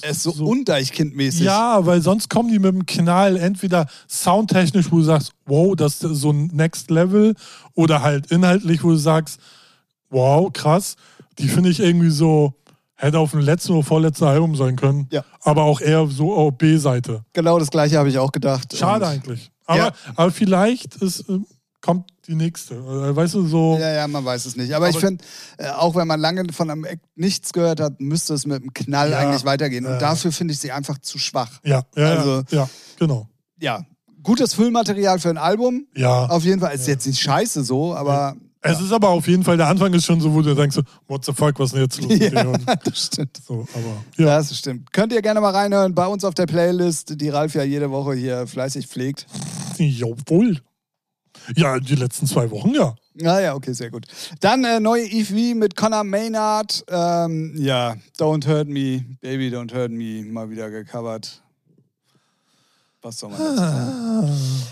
Er 0.02 0.12
ist 0.12 0.24
so, 0.24 0.32
undeichkind-mäßig. 0.32 1.44
Ja, 1.46 1.86
weil 1.86 2.02
sonst 2.02 2.30
kommen 2.30 2.50
die 2.50 2.60
mit 2.60 2.74
dem 2.74 2.86
Knall 2.86 3.38
entweder 3.38 3.88
soundtechnisch, 4.10 4.92
wo 4.92 4.98
du 4.98 5.04
sagst, 5.04 5.32
wow, 5.46 5.76
das 5.76 6.04
ist 6.04 6.22
so 6.22 6.32
ein 6.32 6.48
Next 6.48 6.90
Level, 6.90 7.34
oder 7.74 8.02
halt 8.02 8.32
inhaltlich, 8.32 8.84
wo 8.84 8.90
du 8.90 8.98
sagst, 8.98 9.40
wow, 10.10 10.52
krass. 10.52 10.96
Die 11.40 11.48
finde 11.48 11.70
ich 11.70 11.80
irgendwie 11.80 12.10
so, 12.10 12.54
hätte 12.96 13.20
auf 13.20 13.32
dem 13.32 13.42
letzten 13.42 13.74
oder 13.74 13.84
vorletzten 13.84 14.26
Album 14.26 14.56
sein 14.56 14.76
können. 14.76 15.08
Ja. 15.12 15.24
Aber 15.42 15.64
auch 15.64 15.82
eher 15.82 16.08
so 16.08 16.34
auf 16.34 16.58
B-Seite. 16.58 17.24
Genau 17.34 17.60
das 17.60 17.70
gleiche 17.70 17.98
habe 17.98 18.10
ich 18.10 18.18
auch 18.18 18.32
gedacht. 18.32 18.76
Schade 18.76 19.08
eigentlich. 19.08 19.52
Aber, 19.66 19.80
Ja. 19.80 19.92
aber 20.16 20.32
vielleicht 20.32 20.96
ist, 20.98 21.30
äh, 21.30 21.40
kommt 21.82 22.06
die 22.28 22.36
nächste. 22.36 22.76
Äh, 22.76 23.16
Weißt 23.16 23.34
du, 23.34 23.48
so. 23.48 23.78
Ja, 23.80 23.92
ja, 23.94 24.08
man 24.08 24.24
weiß 24.26 24.46
es 24.46 24.56
nicht. 24.56 24.74
Aber, 24.74 24.90
ich 24.90 24.96
Aber- 24.96 25.06
finde, 25.08 25.24
äh, 25.58 25.70
auch 25.70 25.96
wenn 25.96 26.08
man 26.08 26.20
lange 26.20 26.44
von 26.54 26.70
einem 26.70 26.84
Act 26.86 27.04
nichts 27.16 27.54
gehört 27.54 27.80
hat, 27.80 28.00
müsste 28.00 28.34
es 28.34 28.46
mit 28.46 28.62
einem 28.62 28.74
Knall 28.74 29.12
Ja, 29.12 29.20
eigentlich 29.20 29.46
weitergehen. 29.46 29.86
Und 29.86 29.94
ja. 29.94 30.00
dafür 30.00 30.32
finde 30.32 30.54
ich 30.54 30.60
sie 30.60 30.72
einfach 30.72 30.98
zu 31.00 31.18
schwach. 31.20 31.60
Ja, 31.64 31.84
ja, 31.96 32.06
Also- 32.12 32.44
ja, 32.50 32.58
ja, 32.64 32.70
genau. 33.00 33.28
Ja, 33.60 33.86
gutes 34.24 34.54
Füllmaterial 34.54 35.20
für 35.20 35.30
ein 35.30 35.38
Album. 35.38 35.88
Ja. 35.96 36.26
Auf 36.28 36.44
jeden 36.44 36.60
Fall 36.60 36.76
ist 36.76 36.88
jetzt 36.88 37.08
nicht 37.08 37.20
scheiße 37.22 37.64
so, 37.64 37.96
aber 37.96 38.36
Es 38.62 38.82
ist 38.82 38.92
aber 38.92 39.10
auf 39.10 39.28
jeden 39.28 39.44
Fall, 39.44 39.56
der 39.56 39.68
Anfang 39.68 39.94
ist 39.94 40.04
schon 40.06 40.20
so, 40.20 40.34
wo 40.34 40.42
du 40.42 40.54
denkst, 40.54 40.78
what 41.08 41.24
the 41.24 41.32
fuck, 41.32 41.58
was 41.60 41.72
ist 41.72 41.76
denn 41.76 41.82
jetzt 41.84 42.02
los 42.02 42.34
ja, 42.68 42.76
das 42.76 43.06
stimmt. 43.06 43.38
So, 43.48 43.66
aber 43.74 44.04
ja. 44.18 44.26
Das 44.38 44.58
stimmt. 44.58 44.92
Könnt 44.92 45.14
ihr 45.14 45.22
gerne 45.22 45.40
mal 45.40 45.52
reinhören 45.56 45.96
bei 45.96 46.06
uns 46.06 46.26
auf 46.26 46.34
der 46.34 46.48
Playlist, 46.48 47.22
die 47.22 47.30
Ralf 47.30 47.56
ja 47.56 47.64
jede 47.64 47.90
Woche 47.92 48.14
hier 48.16 48.46
fleißig 48.46 48.88
pflegt. 48.88 49.26
Jawohl. 49.78 50.60
Ja, 51.56 51.80
die 51.80 51.96
letzten 51.96 52.28
zwei 52.28 52.50
Wochen, 52.52 52.74
ja. 52.74 52.96
Ah 53.24 53.40
ja, 53.40 53.56
okay, 53.56 53.74
sehr 53.74 53.90
gut. 53.90 54.06
Dann 54.42 54.64
äh, 54.64 54.80
neue 54.80 55.04
EV 55.04 55.56
mit 55.56 55.76
Conor 55.76 56.04
Maynard. 56.04 56.84
Ähm, 56.88 57.54
ja, 57.58 57.96
Don't 58.20 58.48
Hurt 58.48 58.68
Me, 58.68 59.06
Baby 59.22 59.50
Don't 59.50 59.74
Hurt 59.74 59.92
Me, 59.92 60.24
mal 60.24 60.50
wieder 60.50 60.70
gecovert. 60.70 61.42
Was 63.02 63.20
soll 63.20 63.30
man 63.32 63.40
dazu 63.40 63.56
sagen? 63.56 64.68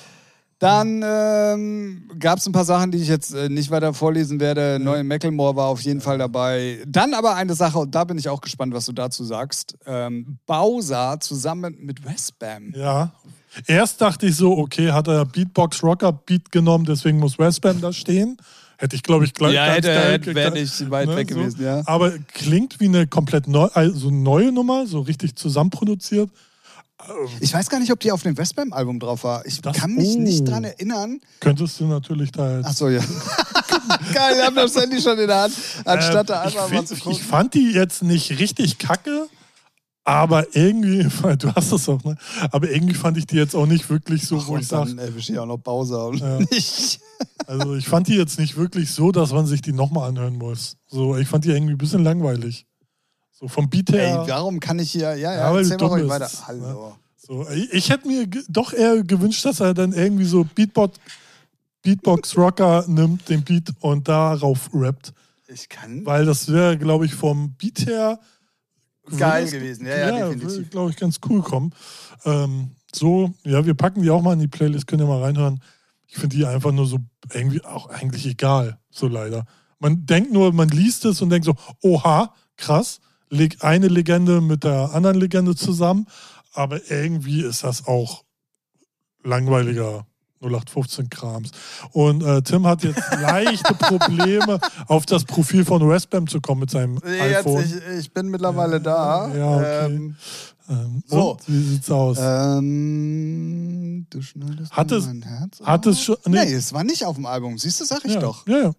Dann 0.60 1.04
ähm, 1.06 2.10
gab 2.18 2.40
es 2.40 2.48
ein 2.48 2.54
paar 2.54 2.66
Sachen, 2.66 2.90
die 2.90 3.00
ich 3.00 3.10
jetzt 3.10 3.34
äh, 3.34 3.50
nicht 3.50 3.72
weiter 3.72 3.94
vorlesen 3.94 4.40
werde. 4.40 4.80
Neue 4.82 5.04
Macklemore 5.04 5.56
war 5.56 5.68
auf 5.68 5.82
jeden 5.82 6.00
Fall 6.00 6.18
dabei. 6.18 6.80
Dann 6.88 7.14
aber 7.14 7.36
eine 7.36 7.56
Sache, 7.56 7.78
und 7.78 7.94
da 7.94 8.06
bin 8.06 8.18
ich 8.18 8.30
auch 8.30 8.40
gespannt, 8.40 8.74
was 8.74 8.86
du 8.86 8.94
dazu 8.94 9.26
sagst. 9.26 9.76
Ähm, 9.86 10.40
Bowser 10.46 11.18
zusammen 11.20 11.76
mit 11.82 12.06
Westbam. 12.06 12.74
Ja. 12.74 13.12
Erst 13.68 14.02
dachte 14.02 14.26
ich 14.28 14.36
so, 14.36 14.58
okay, 14.58 14.92
hat 14.92 15.08
er 15.08 15.26
Beatbox 15.26 15.84
Rocker 15.84 16.12
Beat 16.12 16.52
genommen, 16.52 16.86
deswegen 16.86 17.20
muss 17.20 17.38
Westbam 17.40 17.82
da 17.82 17.94
stehen. 17.94 18.38
Hätte 18.78 18.96
ich, 18.98 19.04
glaube 19.04 19.24
ich, 19.24 19.34
gleich. 19.34 19.54
Ja, 19.54 19.68
ganz 19.68 19.78
hätte, 19.88 20.12
hätte 20.12 20.36
wäre 20.36 20.52
nicht 20.52 20.92
weit 20.92 21.08
ne, 21.08 21.16
weg 21.16 21.30
so. 21.32 21.38
gewesen, 21.38 21.64
ja. 21.64 21.82
Aber 21.86 22.12
klingt 22.34 22.80
wie 22.82 22.86
eine 22.86 23.08
komplett 23.08 23.48
neu, 23.48 23.68
also 23.74 24.12
neue 24.12 24.52
Nummer, 24.52 24.86
so 24.86 25.00
richtig 25.00 25.36
zusammenproduziert. 25.36 26.30
Ich 27.40 27.54
weiß 27.54 27.70
gar 27.70 27.80
nicht, 27.80 27.92
ob 27.92 28.00
die 28.00 28.12
auf 28.12 28.24
dem 28.24 28.38
Westbam-Album 28.38 29.00
drauf 29.00 29.24
war. 29.24 29.46
Ich 29.46 29.62
Das- 29.62 29.78
kann 29.78 29.94
mich 29.94 30.16
oh. 30.16 30.20
nicht 30.20 30.48
dran 30.48 30.64
erinnern. 30.64 31.22
Könntest 31.40 31.80
du 31.80 31.86
natürlich 31.86 32.32
da 32.32 32.58
jetzt. 32.58 32.66
Achso, 32.66 32.90
ja. 32.90 33.02
Geil, 34.14 34.36
wir 34.38 34.46
haben 34.46 34.56
das 34.56 34.76
Handy 34.76 35.00
schon 35.02 35.18
in 35.20 35.28
der 35.28 35.44
Hand, 35.44 35.54
anstatt 35.86 36.30
da 36.30 36.44
Ähm, 36.44 36.50
ich, 36.50 36.60
einfach 36.60 36.74
mal 36.74 36.86
zu 36.86 36.94
ich 36.96 37.00
gucken. 37.02 37.20
fand 37.20 37.54
die 37.54 37.72
jetzt 37.72 38.02
nicht 38.04 38.40
richtig 38.40 38.78
kacke, 38.80 39.28
aber 40.06 40.56
irgendwie, 40.56 41.04
du 41.38 41.54
hast 41.54 41.72
das 41.74 41.90
auch, 41.90 42.02
ne? 42.04 42.16
Aber 42.52 42.70
irgendwie 42.70 42.94
fand 42.94 43.18
ich 43.18 43.26
die 43.28 43.36
jetzt 43.36 43.56
auch 43.56 43.66
nicht 43.66 43.90
wirklich 43.90 44.26
so, 44.26 44.46
wo 44.48 44.58
ich 44.58 44.68
sage, 44.68 44.90
dann 44.92 45.00
erwische 45.00 45.34
ich 45.34 45.40
auch 45.40 45.46
noch 45.48 45.58
Bowser 45.58 46.08
und 46.08 46.20
Ja. 46.20 46.40
nicht. 46.52 47.00
also 47.48 47.76
ich 47.76 47.88
fand 47.88 48.08
die 48.08 48.16
jetzt 48.16 48.40
nicht 48.40 48.56
wirklich 48.56 48.92
so, 48.92 49.12
dass 49.12 49.32
man 49.34 49.46
sich 49.48 49.62
die 49.62 49.74
nochmal 49.74 50.08
anhören 50.10 50.38
muss. 50.38 50.78
So, 50.88 51.18
ich 51.18 51.28
fand 51.28 51.44
die 51.44 51.50
irgendwie 51.50 51.74
ein 51.74 51.78
bisschen 51.78 52.04
langweilig. 52.04 52.66
So 53.32 53.48
vom 53.50 53.70
Beat 53.70 53.90
Ey, 53.90 53.98
her. 54.00 54.24
warum 54.28 54.60
kann 54.62 54.80
ich 54.80 54.92
hier. 54.92 55.16
Ja, 55.16 55.34
ja, 55.34 55.52
Ja, 55.52 55.58
erzähl 55.58 55.78
mal 55.78 55.88
ruhig 55.88 56.08
weiter. 56.08 56.26
ne? 56.30 56.32
Hallo. 56.48 56.96
So, 57.18 57.46
ich, 57.50 57.74
ich 57.74 57.90
hätte 57.90 58.08
mir 58.08 58.28
doch 58.48 58.72
eher 58.72 59.04
gewünscht, 59.04 59.44
dass 59.44 59.60
er 59.60 59.74
dann 59.74 59.92
irgendwie 59.92 60.26
so 60.26 60.46
Beatbox, 60.56 61.00
Beatbox 61.82 62.38
Rocker 62.38 62.86
nimmt, 62.88 63.28
den 63.30 63.44
Beat 63.44 63.74
und 63.80 64.08
darauf 64.08 64.70
rappt. 64.74 65.12
Ich 65.48 65.68
kann. 65.68 66.06
Weil 66.06 66.26
das 66.26 66.52
wäre, 66.52 66.78
glaube 66.78 67.06
ich, 67.06 67.14
vom 67.14 67.54
Beat 67.58 67.86
her 67.88 68.20
Geil 69.18 69.50
gewesen. 69.50 69.86
Ja, 69.86 69.98
ja, 69.98 70.30
definitiv. 70.30 70.50
würde, 70.50 70.64
glaube 70.66 70.90
ich, 70.92 70.98
ganz 70.98 71.20
cool 71.30 71.42
kommen. 71.42 71.74
Ähm, 72.26 72.72
so, 72.94 73.34
ja, 73.44 73.66
wir 73.66 73.74
packen 73.74 74.02
die 74.02 74.10
auch 74.10 74.22
mal 74.22 74.34
in 74.34 74.40
die 74.40 74.48
Playlist, 74.48 74.88
könnt 74.88 75.02
ihr 75.02 75.08
mal 75.08 75.22
reinhören. 75.22 75.62
Ich 76.08 76.16
finde 76.16 76.36
die 76.36 76.46
einfach 76.46 76.72
nur 76.72 76.86
so 76.86 77.00
irgendwie 77.34 77.64
auch 77.64 77.90
eigentlich 77.90 78.26
egal, 78.26 78.80
so 78.90 79.08
leider. 79.08 79.46
Man 79.80 80.06
denkt 80.06 80.32
nur, 80.32 80.54
man 80.54 80.70
liest 80.70 81.06
es 81.06 81.22
und 81.22 81.30
denkt 81.30 81.46
so, 81.46 81.56
oha, 81.82 82.34
krass, 82.56 83.00
leg 83.30 83.58
eine 83.64 83.88
Legende 83.88 84.42
mit 84.42 84.64
der 84.64 84.94
anderen 84.94 85.20
Legende 85.20 85.56
zusammen, 85.56 86.08
aber 86.54 86.90
irgendwie 86.90 87.42
ist 87.42 87.64
das 87.64 87.86
auch 87.88 88.24
langweiliger 89.24 90.06
0815 90.46 91.10
Krams. 91.10 91.52
Und 91.92 92.24
äh, 92.24 92.42
Tim 92.42 92.66
hat 92.68 92.84
jetzt 92.84 93.02
leichte 93.22 93.74
Probleme, 93.74 94.60
auf 94.88 95.06
das 95.06 95.24
Profil 95.26 95.66
von 95.66 95.88
Westbam 95.90 96.28
zu 96.28 96.42
kommen 96.42 96.62
mit 96.62 96.70
seinem 96.72 96.96
Jetzt, 97.06 97.40
iPhone. 97.48 97.64
ich, 97.64 98.00
ich 98.00 98.14
bin 98.14 98.30
mittlerweile 98.30 98.80
da. 98.82 99.34
Ja, 99.36 99.56
okay. 99.58 99.86
Ähm, 99.86 100.16
Ähm, 100.68 101.04
So. 101.06 101.32
Und, 101.34 101.48
wie 101.48 101.62
sieht's 101.64 101.92
aus? 101.92 102.18
ähm, 102.20 104.08
du 104.10 104.22
schneidest 104.22 104.72
Hat 104.72 104.92
es- 104.92 105.06
mein 105.06 105.22
Herz 105.22 105.60
hat 105.64 105.86
es 105.86 106.02
schon- 106.02 106.18
Nee. 106.26 106.46
nee. 106.46 106.54
es 106.54 106.74
war 106.74 106.84
nicht 106.84 107.06
auf 107.06 107.16
dem 107.16 107.26
Album. 107.26 107.58
Siehst 107.58 107.80
du, 107.82 107.86
sag 107.86 108.04
ich 108.06 108.14
ja, 108.16 108.20
doch. 108.20 108.48
Ja, 108.48 108.58
ja. 108.58 108.72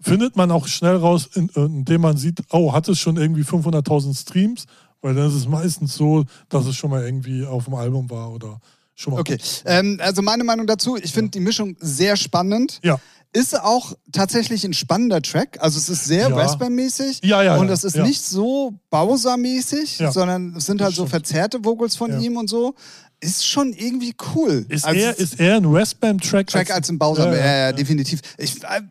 findet 0.00 0.36
man 0.36 0.50
auch 0.50 0.66
schnell 0.66 0.96
raus, 0.96 1.28
in, 1.34 1.48
indem 1.50 2.00
man 2.02 2.16
sieht, 2.16 2.42
oh, 2.50 2.72
hat 2.72 2.88
es 2.88 2.98
schon 2.98 3.16
irgendwie 3.16 3.42
500.000 3.42 4.14
Streams? 4.16 4.66
Weil 5.00 5.14
dann 5.16 5.26
ist 5.28 5.34
es 5.34 5.48
meistens 5.48 5.94
so, 5.96 6.24
dass 6.48 6.66
es 6.66 6.76
schon 6.76 6.90
mal 6.90 7.02
irgendwie 7.04 7.44
auf 7.44 7.64
dem 7.64 7.74
Album 7.74 8.08
war 8.08 8.30
oder 8.30 8.60
schon 9.02 9.12
mal. 9.14 9.20
Okay, 9.20 9.38
ähm, 9.64 9.98
also 10.02 10.22
meine 10.22 10.44
Meinung 10.44 10.66
dazu, 10.66 10.96
ich 10.96 11.12
finde 11.12 11.30
die 11.30 11.40
Mischung 11.40 11.76
sehr 11.80 12.16
spannend. 12.16 12.80
Ja. 12.82 12.98
Ist 13.34 13.58
auch 13.58 13.94
tatsächlich 14.12 14.62
ein 14.64 14.74
spannender 14.74 15.22
Track. 15.22 15.56
Also 15.60 15.78
es 15.78 15.88
ist 15.88 16.04
sehr 16.04 16.28
Ja. 16.28 16.36
Westbam-mäßig. 16.36 17.20
Ja, 17.24 17.42
ja, 17.42 17.56
Und 17.56 17.68
ja, 17.68 17.72
es 17.72 17.82
ist 17.82 17.96
ja. 17.96 18.02
nicht 18.06 18.22
so 18.22 18.74
Bowser-mäßig, 18.90 19.98
Ja. 20.00 20.12
sondern 20.12 20.54
es 20.56 20.66
sind 20.66 20.82
halt 20.82 20.94
so 20.94 21.06
verzerrte 21.06 21.64
Vocals 21.64 21.96
von 21.96 22.10
Ja. 22.10 22.18
ihm 22.18 22.36
und 22.36 22.50
so. 22.50 22.74
Ist 23.20 23.46
schon 23.46 23.72
irgendwie 23.72 24.14
cool. 24.34 24.66
Ist, 24.68 24.84
Also 24.84 25.00
er, 25.00 25.12
es 25.12 25.18
ist 25.18 25.40
er 25.40 25.56
ein 25.56 25.72
Westbam-Track? 25.72 26.48
Track 26.48 26.70
als 26.74 26.90
ein 26.90 26.98
Bowser. 26.98 27.28
Ja, 27.32 27.32
Ja, 27.32 27.38
ja, 27.38 27.46
ja, 27.46 27.58
ja. 27.66 27.72
definitiv. 27.72 28.20
Ich, 28.36 28.62
äh, 28.64 28.82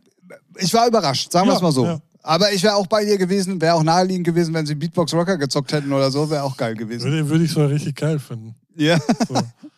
ich 0.57 0.74
war 0.74 0.88
überrascht, 0.88 1.32
sagen 1.32 1.47
wir 1.47 1.51
Ja, 1.51 1.57
es 1.57 1.62
mal 1.62 1.72
so. 1.72 1.86
ja. 1.86 1.99
Aber 2.24 2.51
ich 2.51 2.64
wäre 2.64 2.76
auch 2.76 2.88
bei 2.88 3.03
dir 3.05 3.18
gewesen, 3.18 3.59
wäre 3.62 3.74
auch 3.76 3.84
naheliegend 3.84 4.26
gewesen, 4.26 4.53
wenn 4.53 4.66
sie 4.66 4.76
Beatbox 4.76 5.14
Rocker 5.14 5.38
gezockt 5.38 5.74
hätten 5.74 5.91
oder 5.91 6.09
so, 6.12 6.30
wäre 6.30 6.43
auch 6.43 6.55
geil 6.57 6.76
gewesen. 6.76 7.12
Den 7.12 7.28
würde 7.30 7.43
ich 7.43 7.51
so 7.51 7.66
richtig 7.66 7.95
geil 7.95 8.20
finden. 8.20 8.55
Ja. 8.76 8.97
So. 9.28 9.36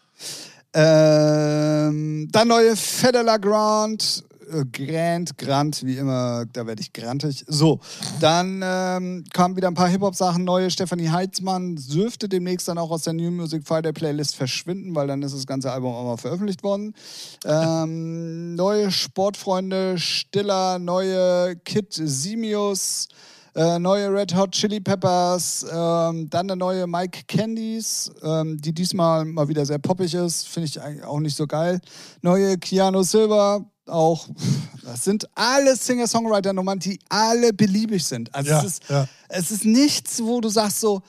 Ähm, 0.74 2.28
dann 2.32 2.47
neue 2.47 2.76
Fedela 2.76 3.38
Grant. 3.38 4.24
äh, 4.51 4.65
Grant, 4.71 5.38
Grant, 5.38 5.84
wie 5.86 5.97
immer, 5.97 6.45
da 6.51 6.65
werde 6.67 6.82
ich 6.82 6.93
grantig. 6.93 7.43
So, 7.47 7.80
dann 8.19 8.61
ähm, 8.63 9.24
kamen 9.34 9.55
wieder 9.55 9.67
ein 9.67 9.74
paar 9.74 9.89
Hip-Hop-Sachen 9.89 10.43
neue. 10.43 10.69
Stephanie 10.69 11.09
Heitzmann 11.09 11.76
dürfte 11.76 12.30
demnächst 12.30 12.67
dann 12.67 12.78
auch 12.78 12.91
aus 12.91 13.03
der 13.03 13.13
New 13.13 13.32
Music 13.32 13.67
Friday 13.67 13.93
Playlist 13.93 14.36
verschwinden, 14.36 14.95
weil 14.95 15.07
dann 15.07 15.21
ist 15.21 15.36
das 15.36 15.45
ganze 15.45 15.71
Album 15.71 15.93
auch 15.93 16.05
mal 16.05 16.17
veröffentlicht 16.17 16.63
worden. 16.63 16.93
Ähm, 17.45 18.55
neue 18.55 18.91
Sportfreunde, 18.91 19.97
Stiller, 19.97 20.80
neue 20.80 21.55
Kid 21.57 21.93
Simius. 21.93 23.07
Äh, 23.56 23.78
neue 23.78 24.12
Red 24.12 24.36
Hot 24.36 24.51
Chili 24.51 24.80
Peppers, 24.80 25.64
ähm, 25.72 26.28
dann 26.30 26.49
eine 26.49 26.56
neue 26.56 26.88
Mike 26.88 27.24
Candies, 27.28 28.12
ähm, 28.24 28.58
die 28.60 28.74
diesmal 28.74 29.26
mal 29.26 29.47
wieder 29.47 29.64
sehr 29.66 29.78
poppig 29.78 30.14
ist, 30.16 30.47
finde 30.47 30.68
ich 30.68 30.82
eigentlich 30.82 31.04
auch 31.04 31.20
nicht 31.20 31.36
so 31.38 31.45
geil. 31.45 31.80
Neue 32.22 32.58
Keanu 32.58 33.04
Silva, 33.04 33.64
auch, 33.86 34.28
das 34.84 35.04
sind 35.04 35.28
alle 35.36 35.76
Singer-Songwriter-Nummern, 35.76 36.80
die 36.80 36.99
alle 37.10 37.54
beliebig 37.54 38.04
sind. 38.04 38.34
Also 38.34 38.49
Ja, 38.49 38.60
es, 38.60 38.66
ist, 38.66 38.89
ja. 38.89 39.08
es 39.30 39.51
ist 39.51 39.66
nichts, 39.66 40.24
wo 40.24 40.41
du 40.41 40.49
sagst 40.49 40.80
so, 40.80 41.01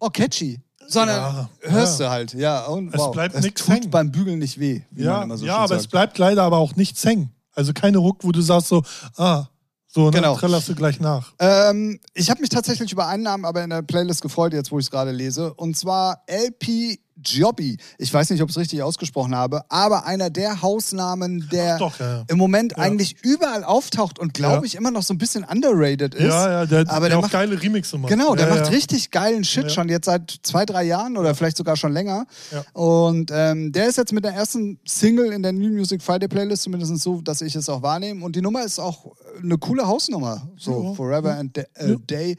oh, 0.00 0.10
catchy. 0.10 0.60
Sondern 0.86 1.16
Ja, 1.16 1.48
hörst 1.70 2.00
ja. 2.00 2.06
du 2.06 2.10
halt, 2.10 2.34
ja. 2.34 2.66
Und 2.66 2.92
Es 2.92 3.00
wow. 3.00 3.12
bleibt 3.12 3.36
es 3.36 3.42
nix 3.44 3.62
tut 3.64 3.74
hängen. 3.74 3.90
beim 3.90 4.10
Bügeln 4.10 4.40
nicht 4.40 4.58
weh, 4.58 4.82
wie 4.90 5.04
man 5.04 5.12
Ja, 5.14 5.22
immer 5.22 5.36
so 5.38 5.46
ja 5.46 5.56
aber 5.58 5.76
es 5.76 5.82
sagt. 5.84 5.92
bleibt 5.92 6.18
leider 6.18 6.42
aber 6.42 6.58
auch 6.58 6.74
nichts 6.76 7.04
hängen. 7.04 7.30
Also 7.54 7.72
keine 7.72 7.98
Ruck, 7.98 8.18
wo 8.24 8.32
du 8.32 8.40
sagst 8.42 8.68
so, 8.68 8.82
ah, 9.16 9.46
so, 9.92 10.06
ne, 10.06 10.10
Genau. 10.12 10.36
trällerst 10.36 10.68
du 10.68 10.74
gleich 10.74 11.00
nach. 11.00 11.32
Ähm, 11.38 11.98
ich 12.14 12.30
habe 12.30 12.40
mich 12.40 12.48
tatsächlich 12.50 12.92
über 12.92 13.08
einen 13.08 13.24
Namen 13.24 13.44
aber 13.44 13.64
in 13.64 13.70
der 13.70 13.82
Playlist 13.82 14.22
gefreut, 14.22 14.52
jetzt 14.52 14.70
wo 14.70 14.78
ich 14.78 14.86
es 14.86 14.90
gerade 14.90 15.10
lese. 15.10 15.52
Und 15.54 15.76
zwar 15.76 16.22
LP 16.28 16.98
Jobby. 17.24 17.76
Ich 17.98 18.12
weiß 18.12 18.30
nicht, 18.30 18.42
ob 18.42 18.48
ich 18.48 18.56
es 18.56 18.60
richtig 18.60 18.82
ausgesprochen 18.82 19.34
habe, 19.34 19.62
aber 19.68 20.06
einer 20.06 20.30
der 20.30 20.62
Hausnamen, 20.62 21.48
der 21.50 21.78
doch, 21.78 21.98
ja, 22.00 22.24
im 22.28 22.38
Moment 22.38 22.72
Ja. 22.72 22.78
eigentlich 22.84 23.16
überall 23.22 23.64
auftaucht 23.64 24.18
und 24.18 24.34
glaube 24.34 24.58
Ja. 24.58 24.62
ich 24.64 24.74
immer 24.74 24.90
noch 24.90 25.02
so 25.02 25.14
ein 25.14 25.18
bisschen 25.18 25.44
underrated 25.44 26.14
ist. 26.14 26.22
Ja, 26.24 26.50
ja, 26.50 26.66
der, 26.66 26.80
aber 26.90 27.00
der, 27.00 27.08
der 27.10 27.18
auch 27.18 27.22
macht 27.22 27.32
geile 27.32 27.60
Remixe 27.60 27.98
macht. 27.98 28.10
Genau, 28.10 28.34
der 28.34 28.48
macht 28.48 28.70
richtig 28.70 29.10
geilen 29.10 29.44
Shit 29.44 29.70
schon 29.72 29.88
jetzt 29.88 30.06
seit 30.06 30.38
zwei, 30.42 30.64
drei 30.66 30.84
Jahren 30.84 31.16
oder 31.16 31.34
vielleicht 31.34 31.56
sogar 31.56 31.76
schon 31.76 31.92
länger. 31.92 32.26
Und 32.72 33.30
ähm, 33.32 33.72
der 33.72 33.88
ist 33.88 33.96
jetzt 33.98 34.12
mit 34.12 34.24
der 34.24 34.32
ersten 34.32 34.78
Single 34.86 35.32
in 35.32 35.42
der 35.42 35.52
New 35.52 35.68
Music 35.70 36.02
Friday 36.02 36.28
Playlist, 36.28 36.62
zumindest 36.62 36.96
so, 36.98 37.20
dass 37.20 37.40
ich 37.40 37.54
es 37.56 37.68
auch 37.68 37.82
wahrnehme. 37.82 38.24
Und 38.24 38.36
die 38.36 38.42
Nummer 38.42 38.64
ist 38.64 38.78
auch 38.78 39.12
eine 39.42 39.58
coole 39.58 39.86
Hausnummer. 39.86 40.48
So. 40.56 40.94
Forever 40.94 41.36
and 41.36 41.56
Ja. 41.56 41.64
Day. 42.08 42.36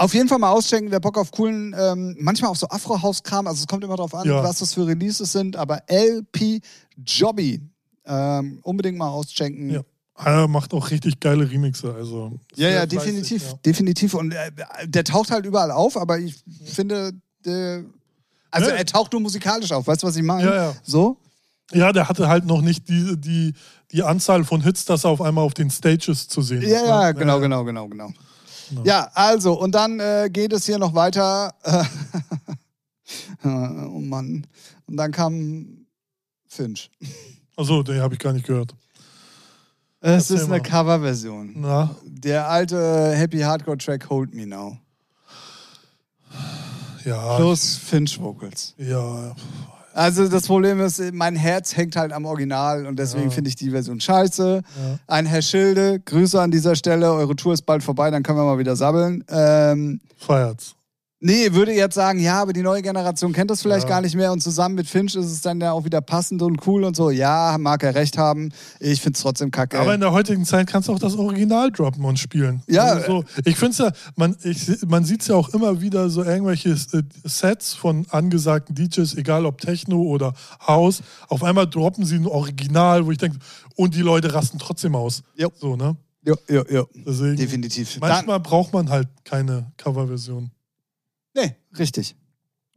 Auf 0.00 0.14
jeden 0.14 0.28
Fall 0.30 0.38
mal 0.38 0.50
auschecken, 0.50 0.90
wer 0.90 0.98
Bock 0.98 1.18
auf 1.18 1.30
coolen, 1.30 1.74
ähm, 1.78 2.16
manchmal 2.18 2.50
auch 2.50 2.56
so 2.56 2.66
Afro-House-Kram, 2.68 3.46
also 3.46 3.60
es 3.60 3.66
kommt 3.66 3.84
immer 3.84 3.96
drauf 3.96 4.14
an, 4.14 4.26
Ja. 4.26 4.42
was 4.42 4.60
das 4.60 4.72
für 4.72 4.86
Releases 4.86 5.30
sind, 5.30 5.56
aber 5.56 5.82
LP 5.90 6.62
Jobby. 7.04 7.60
Ähm, 8.06 8.60
unbedingt 8.62 8.96
mal 8.96 9.08
auschecken. 9.10 9.68
Ja. 9.70 9.82
Er 10.24 10.48
macht 10.48 10.72
auch 10.72 10.90
richtig 10.90 11.20
geile 11.20 11.50
Remixe. 11.50 11.94
Also 11.94 12.32
Ja, 12.56 12.68
ja, 12.70 12.74
fleißig, 12.86 12.98
definitiv, 12.98 13.42
ja. 13.50 13.54
definitiv. 13.66 14.14
Und 14.14 14.32
äh, 14.32 14.50
der 14.86 15.04
taucht 15.04 15.30
halt 15.30 15.44
überall 15.44 15.70
auf, 15.70 15.98
aber 15.98 16.18
ich 16.18 16.34
finde, 16.64 17.12
der, 17.44 17.84
also 18.50 18.70
Ja. 18.70 18.76
er 18.76 18.86
taucht 18.86 19.12
nur 19.12 19.20
musikalisch 19.20 19.70
auf, 19.70 19.86
weißt 19.86 20.02
du, 20.02 20.06
was 20.06 20.16
ich 20.16 20.22
meine? 20.22 20.44
Ja, 20.48 20.54
ja. 20.54 20.74
So? 20.82 21.18
Ja, 21.72 21.92
der 21.92 22.08
hatte 22.08 22.26
halt 22.26 22.46
noch 22.46 22.62
nicht 22.62 22.88
die, 22.88 23.16
die, 23.18 23.52
die 23.92 24.02
Anzahl 24.02 24.44
von 24.44 24.62
Hits, 24.62 24.86
dass 24.86 25.04
er 25.04 25.10
auf 25.10 25.20
einmal 25.20 25.44
auf 25.44 25.52
den 25.54 25.70
Stages 25.70 26.26
zu 26.26 26.40
sehen 26.40 26.62
Ja, 26.62 26.68
ist. 26.68 26.86
ja, 26.86 27.06
ne? 27.08 27.14
genau, 27.14 27.38
genau, 27.38 27.64
genau, 27.64 27.86
genau. 27.86 28.10
Ja, 28.84 29.10
also, 29.14 29.58
und 29.58 29.74
dann 29.74 30.00
äh, 30.00 30.28
geht 30.32 30.52
es 30.52 30.66
hier 30.66 30.78
noch 30.78 30.94
weiter. 30.94 31.54
Oh 33.42 33.48
Mann. 33.98 34.46
Und 34.86 34.96
dann 34.96 35.10
kam 35.10 35.86
Finch. 36.46 36.90
Achso, 37.56 37.82
den 37.82 38.00
habe 38.00 38.14
ich 38.14 38.20
gar 38.20 38.32
nicht 38.32 38.46
gehört. 38.46 38.74
Es 40.00 40.30
ist 40.30 40.44
eine. 40.44 40.60
Coverversion. 40.62 41.54
Na, 41.56 41.94
Der 42.04 42.48
alte 42.48 43.12
Happy 43.14 43.40
Hardcore 43.40 43.78
Track 43.78 44.08
Hold 44.08 44.34
Me 44.34 44.46
Now. 44.46 44.78
ja. 47.04 47.36
Plus 47.36 47.76
Finch 47.76 48.18
Vocals. 48.20 48.74
Ja, 48.78 49.34
Also 49.92 50.28
das 50.28 50.46
Problem 50.46 50.80
ist, 50.80 51.02
mein 51.12 51.34
Herz 51.36 51.76
hängt 51.76 51.96
halt 51.96 52.12
am 52.12 52.24
Original 52.24 52.86
und 52.86 52.98
deswegen 52.98 53.24
Ja. 53.24 53.30
finde 53.30 53.48
ich 53.48 53.56
die 53.56 53.70
Version 53.70 54.00
scheiße. 54.00 54.62
Ja. 54.64 54.98
Ein 55.06 55.26
Herr 55.26 55.42
Schilde, 55.42 56.00
Grüße 56.00 56.40
an 56.40 56.50
dieser 56.50 56.76
Stelle. 56.76 57.12
Eure 57.12 57.34
Tour 57.36 57.52
ist 57.54 57.62
bald 57.62 57.82
vorbei, 57.82 58.10
dann 58.10 58.22
können 58.22 58.38
wir 58.38 58.44
mal 58.44 58.58
wieder 58.58 58.76
sabbeln. 58.76 59.24
Ähm, 59.28 60.00
feiert's. 60.16 60.74
Nee, 61.20 61.52
würde 61.52 61.72
jetzt 61.72 61.94
sagen, 61.94 62.18
ja, 62.18 62.42
aber 62.42 62.52
die 62.52 62.62
neue 62.62 62.82
Generation 62.82 63.32
kennt 63.32 63.50
das 63.50 63.62
vielleicht 63.62 63.84
Ja. 63.84 63.90
gar 63.90 64.00
nicht 64.00 64.14
mehr 64.14 64.32
und 64.32 64.42
zusammen 64.42 64.74
mit 64.74 64.88
Finch 64.88 65.14
ist 65.14 65.26
es 65.26 65.40
dann 65.40 65.60
ja 65.60 65.72
auch 65.72 65.84
wieder 65.84 66.00
passend 66.00 66.42
und 66.42 66.66
cool 66.66 66.84
und 66.84 66.96
so. 66.96 67.10
Ja, 67.10 67.56
mag 67.58 67.82
er 67.82 67.94
recht 67.94 68.18
haben. 68.18 68.52
Ich 68.78 69.00
finde 69.00 69.16
es 69.16 69.22
trotzdem 69.22 69.50
kacke. 69.50 69.78
Aber 69.78 69.94
in 69.94 70.00
der 70.00 70.12
heutigen 70.12 70.44
Zeit 70.44 70.66
kannst 70.66 70.88
du 70.88 70.92
auch 70.92 70.98
das 70.98 71.14
Original 71.16 71.70
droppen 71.70 72.04
und 72.04 72.18
spielen. 72.18 72.62
Ja. 72.66 72.84
Also 72.84 73.06
so, 73.06 73.24
ich 73.44 73.56
finde 73.56 73.72
es 73.72 73.78
ja, 73.78 73.92
man, 74.16 74.36
ich, 74.42 74.82
man 74.86 75.04
sieht 75.04 75.22
es 75.22 75.28
ja 75.28 75.36
auch 75.36 75.50
immer 75.50 75.80
wieder 75.80 76.10
so 76.10 76.24
irgendwelche 76.24 76.70
äh, 76.70 77.02
Sets 77.24 77.74
von 77.74 78.06
angesagten 78.10 78.74
DJs, 78.74 79.14
egal 79.14 79.46
ob 79.46 79.60
Techno 79.60 80.02
oder 80.02 80.34
House. 80.66 81.02
Auf 81.28 81.42
einmal 81.42 81.66
droppen 81.66 82.04
sie 82.04 82.16
ein 82.16 82.26
Original, 82.26 83.06
wo 83.06 83.12
ich 83.12 83.18
denke, 83.18 83.38
und 83.76 83.94
die 83.94 84.02
Leute 84.02 84.34
rasten 84.34 84.58
trotzdem 84.58 84.94
aus. 84.94 85.22
Jo. 85.36 85.50
So, 85.58 85.76
ne? 85.76 85.96
ja, 86.24 86.34
ja, 86.48 86.62
ja. 86.70 86.84
Definitiv. 87.34 87.98
Dann, 88.00 88.08
Manchmal 88.10 88.40
braucht 88.40 88.72
man 88.72 88.90
halt 88.90 89.08
keine 89.24 89.72
Coverversion. 89.76 90.50
Nee, 91.34 91.56
richtig. 91.78 92.16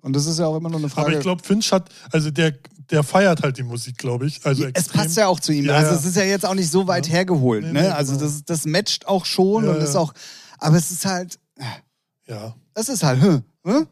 Und 0.01 0.13
das 0.13 0.25
ist 0.25 0.37
ja 0.39 0.47
auch 0.47 0.57
immer 0.57 0.69
nur 0.69 0.79
eine 0.79 0.89
Frage. 0.89 1.07
Aber 1.07 1.15
ich 1.17 1.21
glaube, 1.21 1.43
Finch 1.43 1.71
hat, 1.71 1.89
also 2.11 2.29
der, 2.29 2.53
der 2.91 3.03
feiert 3.03 3.41
halt 3.41 3.57
die 3.57 3.63
Musik, 3.63 3.97
glaube 3.97 4.27
ich. 4.27 4.45
Also 4.45 4.65
es 4.73 4.89
passt 4.89 5.15
ja 5.15 5.27
auch 5.27 5.39
zu 5.39 5.53
ihm. 5.53 5.65
Ja, 5.65 5.75
also 5.75 5.95
es 5.95 6.03
ist 6.05 6.17
ja 6.17 6.23
jetzt 6.23 6.45
auch 6.45 6.55
nicht 6.55 6.69
so 6.69 6.87
weit 6.87 7.07
Ja. 7.07 7.13
hergeholt. 7.13 7.63
Nee, 7.63 7.71
ne? 7.71 7.81
nee, 7.83 7.87
also 7.87 8.13
genau. 8.13 8.25
das, 8.25 8.43
das 8.43 8.65
matcht 8.65 9.07
auch 9.07 9.25
schon 9.25 9.63
Ja, 9.65 9.71
und 9.71 9.77
ist 9.77 9.95
auch. 9.95 10.13
Aber 10.59 10.75
es 10.77 10.91
ist 10.91 11.05
halt. 11.05 11.39
Ja. 12.27 12.55
Es 12.73 12.89
ist 12.89 13.03
halt. 13.03 13.21
Hm, 13.21 13.43
hm, 13.63 13.87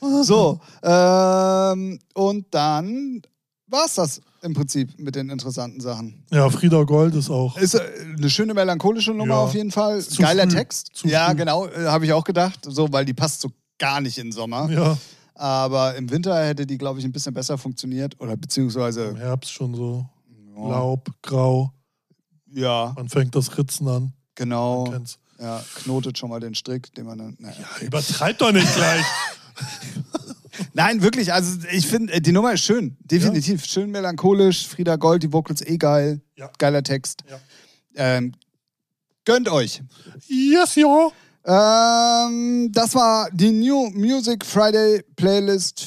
hm. 0.00 0.22
So. 0.22 0.60
Ähm, 0.82 1.98
und 2.14 2.46
dann 2.54 3.20
war 3.66 3.84
es 3.86 3.94
das 3.94 4.20
im 4.44 4.54
Prinzip 4.54 4.98
mit 4.98 5.14
den 5.16 5.30
interessanten 5.30 5.80
Sachen. 5.80 6.24
Ja, 6.30 6.48
Frieda 6.50 6.82
Gold 6.84 7.14
ist 7.14 7.30
auch. 7.30 7.56
Ist 7.56 7.74
äh, 7.74 7.80
eine 8.16 8.30
schöne 8.30 8.54
melancholische 8.54 9.12
Nummer 9.12 9.34
Ja. 9.34 9.40
auf 9.40 9.54
jeden 9.54 9.70
Fall. 9.70 10.00
Zu 10.02 10.22
Geiler 10.22 10.44
früh. 10.44 10.50
Text. 10.56 10.90
Zu 10.94 11.08
ja, 11.08 11.28
früh. 11.30 11.36
genau, 11.36 11.66
äh, 11.66 11.86
habe 11.86 12.04
ich 12.04 12.12
auch 12.12 12.24
gedacht. 12.24 12.60
So, 12.68 12.92
weil 12.92 13.04
die 13.04 13.14
passt 13.14 13.40
so 13.40 13.50
gar 13.78 14.00
nicht 14.00 14.18
in 14.18 14.30
Sommer. 14.32 14.70
Ja, 14.70 14.96
Aber 15.34 15.96
im 15.96 16.10
Winter 16.10 16.44
hätte 16.46 16.66
die, 16.66 16.78
glaube 16.78 17.00
ich, 17.00 17.04
ein 17.04 17.12
bisschen 17.12 17.34
besser 17.34 17.58
funktioniert. 17.58 18.20
Oder 18.20 18.34
im 18.34 18.40
beziehungsweise, 18.40 19.16
Herbst 19.16 19.52
schon 19.52 19.74
so. 19.74 20.06
ja, 20.56 20.68
Laub, 20.68 21.08
grau. 21.22 21.72
ja 22.52 22.92
Man 22.96 23.08
fängt 23.08 23.34
das 23.34 23.56
Ritzen 23.58 23.88
an. 23.88 24.12
genau. 24.34 24.84
Man 24.84 24.92
kennt's. 24.92 25.18
Ja, 25.40 25.60
knotet 25.82 26.16
schon 26.16 26.30
mal 26.30 26.38
den 26.38 26.54
Strick, 26.54 26.94
den 26.94 27.06
man 27.06 27.18
dann. 27.18 27.36
Naja. 27.40 27.56
Ja, 27.80 27.86
übertreib 27.86 28.38
doch 28.38 28.52
nicht 28.52 28.72
gleich. 28.76 29.04
Nein, 30.72 31.02
wirklich, 31.02 31.32
also 31.32 31.58
ich 31.72 31.86
finde, 31.86 32.12
äh, 32.14 32.20
die 32.20 32.32
Nummer 32.32 32.52
ist 32.52 32.62
schön. 32.64 32.96
Definitiv. 33.00 33.64
Schön 33.64 33.90
melancholisch. 33.90 34.66
Frieda 34.66 34.96
Gold, 34.96 35.22
die 35.22 35.32
Vocals 35.32 35.62
eh 35.62 35.76
geil. 35.76 36.20
Ja. 36.36 36.50
Geiler 36.58 36.82
Text. 36.82 37.24
Ja. 37.28 37.38
Ähm, 37.96 38.34
gönnt 39.24 39.48
euch. 39.48 39.82
yes, 40.28 40.74
ja. 40.76 41.10
Ähm, 41.46 42.70
das 42.72 42.94
war 42.94 43.28
die 43.32 43.50
New 43.50 43.90
Music 43.90 44.44
Friday 44.44 45.02
Playlist 45.16 45.84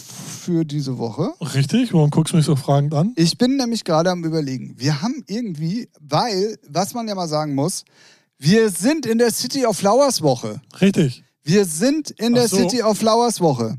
für 0.48 0.64
diese 0.64 0.98
Woche. 0.98 1.34
Richtig, 1.42 1.94
warum 1.94 2.12
guckst 2.12 2.34
du 2.34 2.38
mich 2.38 2.46
so 2.46 2.56
fragend 2.56 2.94
an? 2.94 3.14
Ich 3.16 3.38
bin 3.38 3.58
nämlich 3.58 3.84
gerade 3.84 4.12
am 4.12 4.24
Überlegen. 4.24 4.76
Wir 4.78 5.02
haben 5.02 5.24
irgendwie, 5.28 5.90
weil, 6.00 6.58
was 6.70 6.94
man 6.94 7.08
ja 7.08 7.16
mal 7.16 7.28
sagen 7.28 7.56
muss, 7.56 7.86
wir 8.38 8.70
sind 8.70 9.06
in 9.06 9.18
der 9.18 9.32
City 9.32 9.66
of 9.66 9.78
Flowers 9.78 10.22
Woche. 10.22 10.62
Richtig. 10.80 11.24
Wir 11.44 11.66
sind 11.66 12.12
in 12.12 12.34
Ach 12.34 12.40
der 12.40 12.48
so. 12.50 12.58
City 12.58 12.84
of 12.84 12.98
Flowers 12.98 13.42
Woche. 13.42 13.78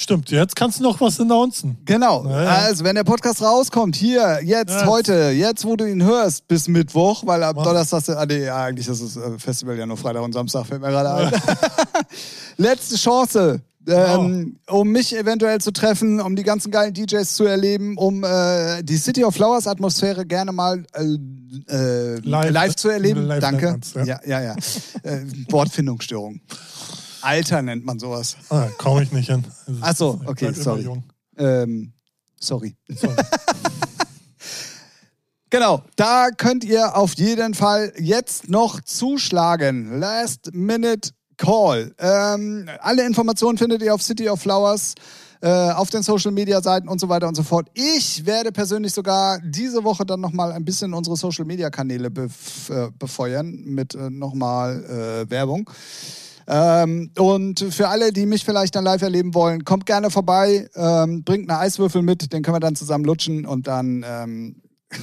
Stimmt, 0.00 0.30
jetzt 0.30 0.54
kannst 0.54 0.78
du 0.78 0.84
noch 0.84 1.00
was 1.00 1.18
announcen. 1.18 1.76
Genau. 1.84 2.24
Ja, 2.24 2.44
ja. 2.44 2.48
Also, 2.58 2.84
wenn 2.84 2.94
der 2.94 3.02
Podcast 3.02 3.42
rauskommt, 3.42 3.96
hier, 3.96 4.38
jetzt, 4.44 4.70
Ja. 4.70 4.86
heute, 4.86 5.30
jetzt, 5.30 5.64
wo 5.64 5.74
du 5.74 5.90
ihn 5.90 6.04
hörst, 6.04 6.46
bis 6.46 6.68
Mittwoch, 6.68 7.26
weil 7.26 7.42
ab 7.42 7.56
Mach. 7.56 7.64
Donnerstag, 7.64 8.08
ah, 8.10 8.24
nee, 8.24 8.44
ja, 8.44 8.62
eigentlich 8.62 8.86
ist 8.86 9.02
das 9.02 9.16
äh, 9.16 9.36
Festival 9.40 9.76
ja 9.76 9.86
nur 9.86 9.96
Freitag 9.96 10.22
und 10.22 10.32
Samstag, 10.32 10.66
fällt 10.66 10.82
mir 10.82 10.90
gerade 10.90 11.10
ein. 11.12 11.32
Letzte 12.58 12.94
Chance. 12.94 13.60
Ähm, 13.88 14.58
um 14.68 14.88
mich 14.90 15.16
eventuell 15.16 15.60
zu 15.62 15.72
treffen, 15.72 16.20
um 16.20 16.36
die 16.36 16.42
ganzen 16.44 16.70
geilen 16.70 16.92
DJs 16.94 17.34
zu 17.34 17.44
erleben, 17.44 17.96
um 17.96 18.22
äh, 18.22 18.82
die 18.84 18.98
City 18.98 19.24
of 19.24 19.34
Flowers 19.34 19.66
Atmosphäre 19.66 20.26
gerne 20.26 20.52
mal 20.52 20.84
äh, 20.92 21.02
äh, 21.74 22.20
live, 22.20 22.50
Live- 22.52 22.76
zu 22.76 22.90
erleben. 22.90 23.22
live 23.26 23.40
Danke. 23.40 23.70
nennt 23.72 23.94
man's, 23.96 24.06
ja, 24.06 24.20
ja, 24.26 24.42
ja. 24.42 24.54
äh, 25.04 25.22
Wortfindungsstörung. 25.50 26.38
Alter 27.22 27.62
nennt 27.62 27.84
man 27.84 27.98
sowas. 27.98 28.36
Ah, 28.50 28.68
komme 28.78 29.02
ich 29.02 29.12
nicht 29.12 29.28
hin. 29.28 29.44
Ach 29.80 29.96
so, 29.96 30.20
Ich 30.22 30.28
okay, 30.28 30.52
sorry. 30.52 30.88
Ähm, 31.36 31.92
sorry. 32.40 32.76
Sorry. 32.88 33.14
Genau, 35.50 35.82
da 35.96 36.28
könnt 36.28 36.62
ihr 36.62 36.94
auf 36.94 37.14
jeden 37.14 37.54
Fall 37.54 37.94
jetzt 37.98 38.50
noch 38.50 38.82
zuschlagen. 38.82 39.98
Last 39.98 40.50
Minute 40.52 41.12
Call. 41.38 41.94
Ähm, 41.98 42.68
alle 42.80 43.06
Informationen 43.06 43.56
findet 43.56 43.80
ihr 43.80 43.94
auf 43.94 44.02
City 44.02 44.28
of 44.28 44.42
Flowers, 44.42 44.94
äh, 45.40 45.48
auf 45.48 45.88
den 45.88 46.02
Social 46.02 46.32
Media 46.32 46.60
Seiten 46.60 46.86
und 46.86 47.00
so 47.00 47.08
weiter 47.08 47.28
und 47.28 47.34
so 47.34 47.42
fort. 47.42 47.68
Ich 47.72 48.26
werde 48.26 48.52
persönlich 48.52 48.92
sogar 48.92 49.40
diese 49.42 49.84
Woche 49.84 50.04
dann 50.04 50.20
nochmal 50.20 50.52
ein 50.52 50.66
bisschen 50.66 50.92
unsere 50.92 51.16
Social 51.16 51.46
Media 51.46 51.70
Kanäle 51.70 52.10
bef 52.10 52.68
äh, 52.68 52.90
befeuern 52.98 53.50
mit 53.64 53.94
äh, 53.94 54.10
nochmal 54.10 54.84
äh, 54.84 55.30
Werbung. 55.30 55.70
Ähm, 56.50 57.10
und 57.18 57.60
für 57.60 57.88
alle, 57.88 58.10
die 58.12 58.24
mich 58.24 58.44
vielleicht 58.44 58.74
dann 58.74 58.84
live 58.84 59.02
erleben 59.02 59.34
wollen, 59.34 59.64
kommt 59.64 59.84
gerne 59.84 60.10
vorbei, 60.10 60.68
ähm, 60.74 61.22
bringt 61.22 61.50
eine 61.50 61.58
Eiswürfel 61.58 62.00
mit, 62.02 62.32
den 62.32 62.42
können 62.42 62.56
wir 62.56 62.60
dann 62.60 62.74
zusammen 62.74 63.04
lutschen 63.04 63.44
und 63.44 63.66
dann 63.66 64.02
ähm, 64.06 64.56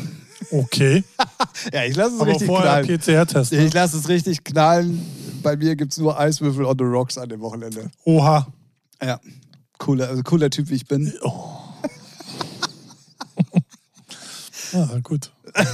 Okay, 0.51 1.03
ja, 1.73 1.83
ich 1.85 1.95
lasse 1.95 2.15
es 2.15 2.21
aber 2.21 2.31
richtig 2.31 2.47
knallen. 2.49 2.87
PCR-Test. 2.99 3.51
Ich 3.53 3.59
Ne? 3.59 3.69
lasse 3.79 3.97
es 3.97 4.09
richtig 4.09 4.43
knallen. 4.43 5.01
Bei 5.43 5.55
mir 5.55 5.75
gibt 5.75 5.91
es 5.93 5.97
nur 5.99 6.19
Eiswürfel 6.19 6.65
on 6.65 6.75
the 6.77 6.83
Rocks 6.83 7.17
an 7.17 7.29
dem 7.29 7.41
Wochenende. 7.41 7.89
Oha. 8.03 8.47
Ja, 9.03 9.19
cooler, 9.77 10.09
also 10.09 10.23
cooler 10.23 10.49
Typ, 10.49 10.69
wie 10.69 10.75
ich 10.75 10.87
bin. 10.87 11.13
Ja, 14.73 14.99
gut. 15.03 15.31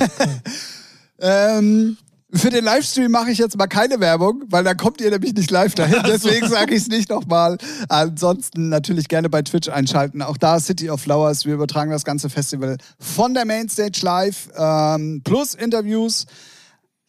Ähm, 1.23 1.97
für 2.33 2.49
den 2.49 2.63
Livestream 2.63 3.11
mache 3.11 3.31
ich 3.31 3.37
jetzt 3.37 3.57
mal 3.57 3.67
keine 3.67 3.99
Werbung, 3.99 4.43
weil 4.47 4.63
dann 4.63 4.77
kommt 4.77 5.01
ihr 5.01 5.09
nämlich 5.11 5.33
nicht 5.33 5.51
live 5.51 5.75
dahin. 5.75 6.01
Deswegen 6.05 6.47
sage 6.47 6.75
ich 6.75 6.83
es 6.83 6.87
nicht 6.87 7.09
nochmal. 7.09 7.57
Ansonsten 7.89 8.69
natürlich 8.69 9.07
gerne 9.07 9.29
bei 9.29 9.41
Twitch 9.41 9.69
einschalten. 9.69 10.21
Auch 10.21 10.37
da 10.37 10.59
City 10.59 10.89
of 10.89 11.01
Flowers. 11.01 11.45
Wir 11.45 11.53
übertragen 11.53 11.91
das 11.91 12.05
ganze 12.05 12.29
Festival 12.29 12.77
von 12.99 13.33
der 13.33 13.45
Mainstage 13.45 13.99
live. 14.01 14.49
Ähm, 14.55 15.21
plus 15.23 15.55
Interviews. 15.55 16.25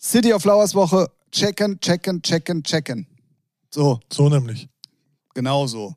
City 0.00 0.32
of 0.32 0.42
Flowers 0.42 0.74
Woche. 0.74 1.08
Checken, 1.30 1.80
checken, 1.80 2.20
checken, 2.22 2.62
checken. 2.62 3.06
So. 3.70 4.00
So 4.12 4.28
nämlich. 4.28 4.68
Genau 5.34 5.66
so. 5.66 5.94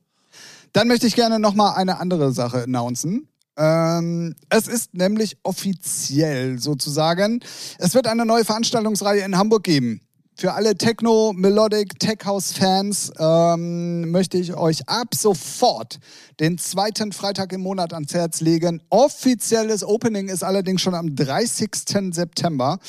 Dann 0.72 0.88
möchte 0.88 1.08
ich 1.08 1.16
gerne 1.16 1.40
nochmal 1.40 1.76
eine 1.76 2.00
andere 2.00 2.32
Sache 2.32 2.64
announcen. 2.64 3.28
Ähm, 3.58 4.36
es 4.50 4.68
ist 4.68 4.94
nämlich 4.94 5.38
offiziell 5.44 6.60
sozusagen. 6.60 7.40
Es 7.78 7.94
wird 7.94 8.08
eine 8.08 8.26
neue 8.26 8.46
Veranstaltungsreihe 8.46 9.22
in 9.22 9.38
Hamburg 9.38 9.64
geben. 9.64 10.02
Für 10.38 10.54
alle 10.54 10.76
Techno, 10.76 11.32
Melodic, 11.34 11.98
Tech 11.98 12.26
House 12.26 12.52
Fans 12.52 13.10
ähm, 13.18 14.12
möchte 14.12 14.38
ich 14.38 14.54
euch 14.54 14.90
ab 14.90 15.16
sofort 15.16 15.98
den 16.42 16.58
zweiten 16.58 17.14
Freitag 17.14 17.54
im 17.54 17.62
Monat 17.62 17.94
ans 17.94 18.14
Herz 18.14 18.42
legen. 18.42 18.84
Offizielles 18.90 19.82
Opening 19.82 20.28
ist 20.28 20.44
allerdings 20.44 20.82
schon 20.82 20.94
am 20.94 21.16
30. 21.16 21.70
September 22.12 22.80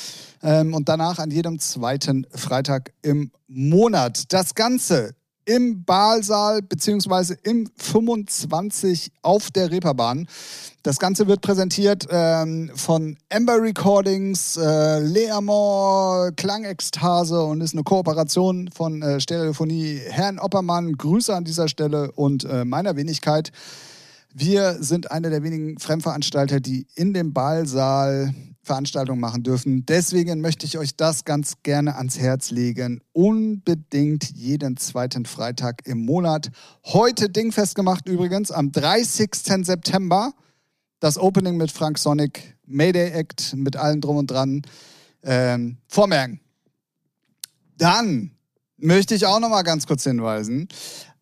ähm, 0.43 0.73
und 0.73 0.89
danach 0.89 1.19
an 1.19 1.31
jedem 1.31 1.57
zweiten 1.59 2.27
Freitag 2.35 2.91
im 3.01 3.31
Monat. 3.47 4.33
Das 4.33 4.53
Ganze 4.53 5.15
im 5.47 5.85
Baalsaal 5.85 6.61
beziehungsweise 6.61 7.37
im 7.43 7.69
25 7.77 9.11
auf 9.21 9.49
der 9.49 9.71
Reeperbahn. 9.71 10.27
Das 10.83 10.99
Ganze 10.99 11.27
wird 11.27 11.41
präsentiert 11.41 12.05
ähm, 12.11 12.69
von 12.75 13.17
Ember 13.29 13.61
Recordings, 13.61 14.57
äh, 14.57 14.99
Leamore, 14.99 16.33
Klangekstase 16.33 17.41
und 17.41 17.61
ist 17.61 17.73
eine 17.73 17.83
Kooperation 17.83 18.69
von 18.71 19.01
äh, 19.01 19.19
Stereophonie 19.21 20.01
Herrn 20.09 20.37
Oppermann. 20.37 20.93
Grüße 20.93 21.33
an 21.33 21.45
dieser 21.45 21.69
Stelle 21.69 22.11
und 22.11 22.43
äh, 22.43 22.65
meiner 22.65 22.97
Wenigkeit. 22.97 23.51
Wir 24.33 24.83
sind 24.83 25.11
einer 25.11 25.29
der 25.29 25.43
wenigen 25.43 25.79
Fremdveranstalter, 25.79 26.59
die 26.59 26.87
in 26.95 27.13
dem 27.13 27.33
Ballsaal 27.33 28.33
Veranstaltungen 28.67 29.19
machen 29.19 29.41
dürfen. 29.41 29.85
Deswegen 29.87 30.41
möchte 30.41 30.67
ich 30.67 30.77
euch 30.77 30.95
das 30.95 31.25
ganz 31.25 31.55
gerne 31.63 31.95
ans 31.95 32.19
Herz 32.19 32.51
legen. 32.51 33.01
Unbedingt 33.13 34.29
jeden 34.35 34.77
zweiten 34.77 35.25
Freitag 35.25 35.87
im 35.87 36.05
Monat. 36.05 36.51
Heute 36.85 37.29
dingfest 37.29 37.73
gemacht 37.73 38.07
übrigens 38.07 38.51
am 38.51 38.71
30. 38.71 39.29
September. 39.63 40.33
Das 40.99 41.17
Opening 41.17 41.57
mit 41.57 41.71
Frank 41.71 41.97
Sonic, 41.97 42.57
Mayday 42.65 43.11
Act 43.11 43.55
mit 43.55 43.75
allem 43.75 44.01
drum 44.01 44.17
und 44.17 44.29
dran. 44.29 44.61
Ähm, 45.23 45.77
vormerken. 45.87 46.39
Dann 47.77 48.31
möchte 48.77 49.15
ich 49.15 49.25
auch 49.25 49.39
noch 49.39 49.49
mal 49.49 49.63
ganz 49.63 49.87
kurz 49.87 50.03
hinweisen. 50.03 50.67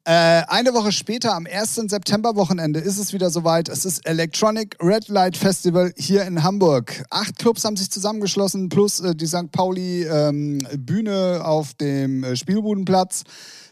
Äh, 0.07 0.43
eine 0.49 0.75
Woche 0.75 0.91
später, 0.91 1.33
am 1.33 1.47
1. 1.51 1.75
September-Wochenende, 1.87 2.79
ist 2.79 2.99
es 2.99 3.11
wieder 3.11 3.31
soweit. 3.31 3.69
Es 3.69 3.85
ist 3.85 4.05
Electronic 4.05 4.77
Red 4.79 5.07
Light 5.07 5.35
Festival 5.35 5.93
hier 5.97 6.25
in 6.25 6.43
Hamburg. 6.43 7.03
Acht 7.09 7.39
Clubs 7.39 7.65
haben 7.65 7.75
sich 7.75 7.89
zusammengeschlossen, 7.89 8.69
plus 8.69 8.99
äh, 8.99 9.15
die 9.15 9.25
St. 9.25 9.51
Pauli 9.51 10.03
ähm, 10.03 10.59
Bühne 10.77 11.41
auf 11.43 11.73
dem 11.73 12.23
äh, 12.23 12.35
Spielbudenplatz. 12.35 13.23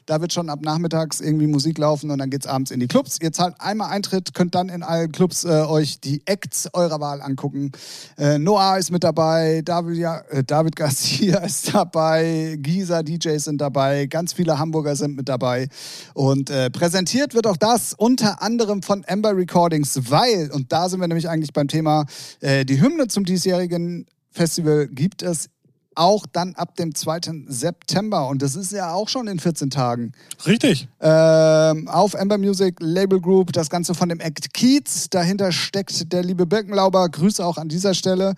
Da 0.05 0.21
wird 0.21 0.33
schon 0.33 0.49
ab 0.49 0.59
nachmittags 0.61 1.21
irgendwie 1.21 1.47
Musik 1.47 1.77
laufen 1.77 2.11
und 2.11 2.17
dann 2.17 2.29
geht's 2.29 2.47
abends 2.47 2.71
in 2.71 2.79
die 2.79 2.87
Clubs. 2.87 3.17
Ihr 3.21 3.31
zahlt 3.31 3.55
einmal 3.59 3.89
Eintritt, 3.89 4.33
könnt 4.33 4.55
dann 4.55 4.69
in 4.69 4.83
allen 4.83 5.11
Clubs 5.11 5.43
äh, 5.45 5.49
euch 5.67 5.99
die 5.99 6.21
Acts 6.25 6.69
eurer 6.73 6.99
Wahl 6.99 7.21
angucken. 7.21 7.71
Äh, 8.17 8.37
Noah 8.37 8.77
ist 8.77 8.91
mit 8.91 9.03
dabei, 9.03 9.61
David, 9.63 9.99
äh, 10.29 10.43
David 10.43 10.75
Garcia 10.75 11.37
ist 11.45 11.73
dabei, 11.73 12.57
Gisa 12.59 13.03
DJs 13.03 13.43
sind 13.43 13.61
dabei, 13.61 14.05
ganz 14.07 14.33
viele 14.33 14.59
Hamburger 14.59 14.95
sind 14.95 15.15
mit 15.15 15.29
dabei. 15.29 15.67
Und 16.13 16.49
äh, 16.49 16.69
präsentiert 16.69 17.33
wird 17.33 17.47
auch 17.47 17.57
das 17.57 17.93
unter 17.93 18.41
anderem 18.41 18.83
von 18.83 19.03
Ember 19.03 19.35
Recordings, 19.35 19.99
weil, 20.09 20.51
und 20.51 20.71
da 20.71 20.89
sind 20.89 20.99
wir 20.99 21.07
nämlich 21.07 21.29
eigentlich 21.29 21.53
beim 21.53 21.67
Thema, 21.67 22.05
äh, 22.41 22.65
die 22.65 22.81
Hymne 22.81 23.07
zum 23.07 23.25
diesjährigen 23.25 24.05
Festival 24.31 24.87
gibt 24.87 25.21
es 25.21 25.49
auch 25.95 26.25
dann 26.31 26.55
ab 26.55 26.75
dem 26.75 26.95
2. 26.95 27.45
September. 27.47 28.27
Und 28.27 28.41
das 28.41 28.55
ist 28.55 28.71
ja 28.71 28.93
auch 28.93 29.09
schon 29.09 29.27
in 29.27 29.39
14 29.39 29.69
Tagen. 29.69 30.13
Richtig. 30.45 30.87
Ähm, 30.99 31.87
auf 31.87 32.13
Ember 32.13 32.37
Music 32.37 32.77
Label 32.79 33.19
Group, 33.19 33.53
das 33.53 33.69
Ganze 33.69 33.95
von 33.95 34.09
dem 34.09 34.19
Act 34.19 34.53
Kiez. 34.53 35.09
Dahinter 35.09 35.51
steckt 35.51 36.11
der 36.11 36.23
liebe 36.23 36.45
Birkenlauber. 36.45 37.07
Grüße 37.09 37.45
auch 37.45 37.57
an 37.57 37.69
dieser 37.69 37.93
Stelle. 37.93 38.35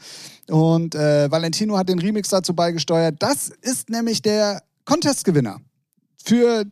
Und 0.47 0.95
äh, 0.95 1.30
Valentino 1.32 1.78
hat 1.78 1.89
den 1.89 1.99
Remix 1.99 2.30
dazu 2.30 2.53
beigesteuert. 2.53 3.16
Das 3.20 3.49
ist 3.62 3.89
nämlich 3.89 4.22
der 4.22 4.62
Contest-Gewinner 4.86 5.60
für 6.24 6.66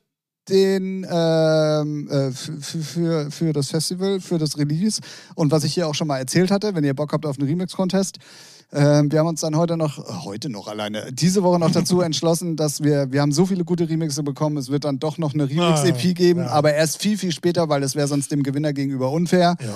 den 0.50 1.08
ähm, 1.10 2.10
äh, 2.10 2.32
für, 2.32 2.82
für, 2.82 3.32
für 3.32 3.54
das 3.54 3.70
Festival, 3.70 4.20
für 4.20 4.38
das 4.38 4.58
Release 4.58 5.02
und 5.36 5.52
was 5.52 5.64
ich 5.64 5.74
hier 5.74 5.88
auch 5.88 5.96
schon 5.96 6.08
mal 6.08 6.18
erzählt 6.18 6.52
hatte, 6.52 6.76
wenn 6.76 6.84
ihr 6.84 6.94
Bock 6.94 7.14
habt 7.14 7.26
auf 7.26 7.40
einen 7.40 7.48
Remix-Contest. 7.48 8.18
Ähm, 8.74 9.12
wir 9.12 9.20
haben 9.20 9.28
uns 9.28 9.42
dann 9.42 9.56
heute 9.56 9.78
noch, 9.78 10.24
heute 10.26 10.50
noch 10.50 10.68
alleine, 10.68 11.12
diese 11.12 11.44
Woche 11.44 11.60
noch 11.60 11.72
dazu 11.72 12.02
entschlossen, 12.02 12.56
dass 12.56 12.82
wir, 12.82 13.12
wir 13.12 13.22
haben 13.22 13.32
so 13.32 13.46
viele 13.46 13.64
gute 13.64 13.88
Remixe 13.88 14.24
bekommen, 14.24 14.58
es 14.58 14.70
wird 14.70 14.86
dann 14.86 15.00
doch 15.00 15.18
noch 15.18 15.34
eine 15.34 15.50
Remix-EP 15.50 16.16
geben, 16.16 16.42
ja. 16.42 16.48
aber 16.48 16.74
erst 16.74 17.02
viel, 17.02 17.18
viel 17.18 17.32
später, 17.32 17.70
weil 17.70 17.82
das 17.82 17.96
wäre 17.96 18.08
sonst 18.08 18.32
dem 18.32 18.42
Gewinner 18.42 18.74
gegenüber 18.74 19.12
unfair. 19.12 19.58
Ja. 19.60 19.76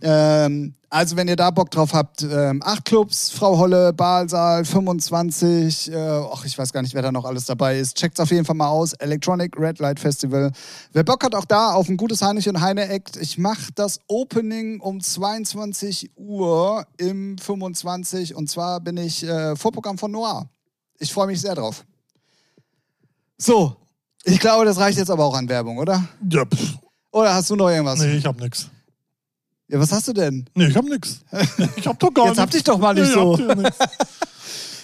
Ähm, 0.00 0.74
also, 0.90 1.16
wenn 1.16 1.28
ihr 1.28 1.36
da 1.36 1.50
Bock 1.50 1.70
drauf 1.70 1.92
habt, 1.92 2.22
ähm, 2.22 2.62
acht 2.64 2.86
Clubs, 2.86 3.28
Frau 3.30 3.58
Holle, 3.58 3.92
Baalsaal, 3.92 4.64
25, 4.64 5.92
äh, 5.92 5.96
ach, 6.32 6.46
ich 6.46 6.56
weiß 6.56 6.72
gar 6.72 6.80
nicht, 6.80 6.94
wer 6.94 7.02
da 7.02 7.12
noch 7.12 7.26
alles 7.26 7.44
dabei 7.44 7.78
ist. 7.78 7.96
Checkt's 7.96 8.20
auf 8.20 8.30
jeden 8.30 8.46
Fall 8.46 8.56
mal 8.56 8.68
aus. 8.68 8.94
Electronic 8.94 9.58
Red 9.58 9.80
Light 9.80 10.00
Festival. 10.00 10.50
Wer 10.92 11.04
Bock 11.04 11.22
hat, 11.24 11.34
auch 11.34 11.44
da 11.44 11.72
auf 11.72 11.88
ein 11.90 11.98
gutes 11.98 12.22
Heinrich 12.22 12.48
und 12.48 12.60
Heine 12.60 12.88
Act. 12.88 13.16
Ich 13.16 13.36
mache 13.36 13.70
das 13.74 14.00
Opening 14.08 14.80
um 14.80 15.00
22 15.00 16.12
Uhr 16.16 16.86
im 16.96 17.36
25 17.36 18.34
und 18.34 18.48
zwar 18.48 18.80
bin 18.80 18.96
ich 18.96 19.24
äh, 19.24 19.56
Vorprogramm 19.56 19.98
von 19.98 20.10
Noir. 20.10 20.48
Ich 20.98 21.12
freue 21.12 21.26
mich 21.26 21.40
sehr 21.40 21.54
drauf. 21.54 21.84
So, 23.36 23.76
ich 24.24 24.40
glaube, 24.40 24.64
das 24.64 24.78
reicht 24.78 24.98
jetzt 24.98 25.10
aber 25.10 25.24
auch 25.24 25.34
an 25.34 25.48
Werbung, 25.48 25.76
oder? 25.76 26.02
Ja, 26.30 26.44
pff. 26.46 26.78
Oder 27.10 27.34
hast 27.34 27.50
du 27.50 27.56
noch 27.56 27.68
irgendwas? 27.68 27.98
Nee, 28.00 28.16
ich 28.16 28.24
hab 28.24 28.40
nix. 28.40 28.70
Ja, 29.68 29.78
was 29.78 29.92
hast 29.92 30.08
du 30.08 30.12
denn? 30.14 30.46
Nee, 30.54 30.66
ich 30.68 30.76
hab 30.76 30.84
nix. 30.84 31.20
Ich 31.76 31.86
hab 31.86 31.98
doch 31.98 32.12
gar 32.12 32.26
Jetzt 32.26 32.36
nichts. 32.36 32.40
hab 32.42 32.50
dich 32.50 32.64
doch 32.64 32.78
mal 32.78 32.94
nicht 32.94 33.08
nee, 33.08 33.12
so. 33.14 33.38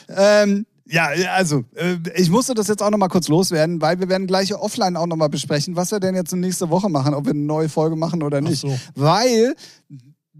Ähm, 0.09 0.67
Ja, 0.87 1.09
also, 1.35 1.65
äh, 1.75 1.97
ich 2.15 2.29
musste 2.29 2.53
das 2.53 2.69
jetzt 2.69 2.83
auch 2.83 2.91
nochmal 2.91 3.09
kurz 3.09 3.29
loswerden, 3.29 3.81
weil 3.81 3.99
wir 3.99 4.09
werden 4.11 4.27
gleich 4.27 4.55
offline 4.55 4.97
auch 4.99 5.07
nochmal 5.07 5.31
besprechen, 5.31 5.77
was 5.77 5.91
wir 5.91 6.01
denn 6.01 6.15
jetzt 6.15 6.33
nächste 6.35 6.69
Woche 6.69 6.91
machen, 6.91 7.15
ob 7.15 7.25
wir 7.25 7.31
eine 7.33 7.41
neue 7.41 7.71
Folge 7.71 7.97
machen 7.97 8.23
oder 8.23 8.43
nicht. 8.43 8.61
so. 8.61 8.79
Weil 8.95 9.55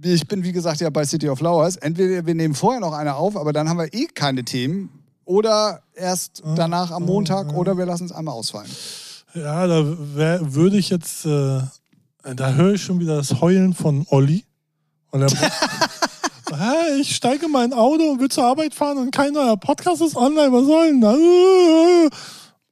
ich 0.03 0.29
bin, 0.29 0.45
wie 0.45 0.53
gesagt, 0.53 0.81
ja 0.83 0.91
bei 0.91 1.07
City 1.07 1.31
of 1.31 1.39
Flowers. 1.39 1.77
Entweder 1.77 2.27
wir 2.27 2.35
nehmen 2.35 2.55
vorher 2.55 2.81
noch 2.81 2.93
eine 2.93 3.15
auf, 3.15 3.37
aber 3.39 3.55
dann 3.55 3.71
haben 3.71 3.79
wir 3.79 3.93
eh 3.95 4.05
keine 4.15 4.45
Themen. 4.45 4.91
Oder 5.25 5.81
erst 5.95 6.43
Ah, 6.45 6.55
danach 6.55 6.91
am 6.91 7.05
Montag 7.07 7.47
ah. 7.49 7.55
oder 7.57 7.79
wir 7.79 7.87
lassen 7.87 8.05
es 8.05 8.13
einmal 8.13 8.35
ausfallen. 8.35 8.71
Ja, 9.33 9.67
da 9.67 9.83
wär, 10.15 10.55
würde 10.55 10.77
ich 10.77 10.91
jetzt, 10.91 11.25
äh, 11.25 11.61
da 12.35 12.53
höre 12.55 12.75
ich 12.75 12.83
schon 12.83 13.01
wieder 13.01 13.17
das 13.17 13.41
Heulen 13.41 13.75
von 13.75 14.07
Olli. 14.11 14.45
Und 15.11 15.23
er 15.23 15.29
Hä, 16.57 17.01
ich 17.01 17.17
steige 17.17 17.47
in 17.47 17.53
mein 17.53 17.73
Auto 17.73 18.13
und 18.13 18.21
will 18.21 18.29
zur 18.29 18.45
Arbeit 18.45 18.75
fahren 18.75 18.99
und 18.99 19.11
kein 19.15 19.33
neuer 19.33 19.57
Podcast 19.57 20.01
ist 20.03 20.15
online, 20.17 20.53
was 20.53 20.65
soll 20.67 20.87
denn 20.87 21.01
das? 21.01 22.19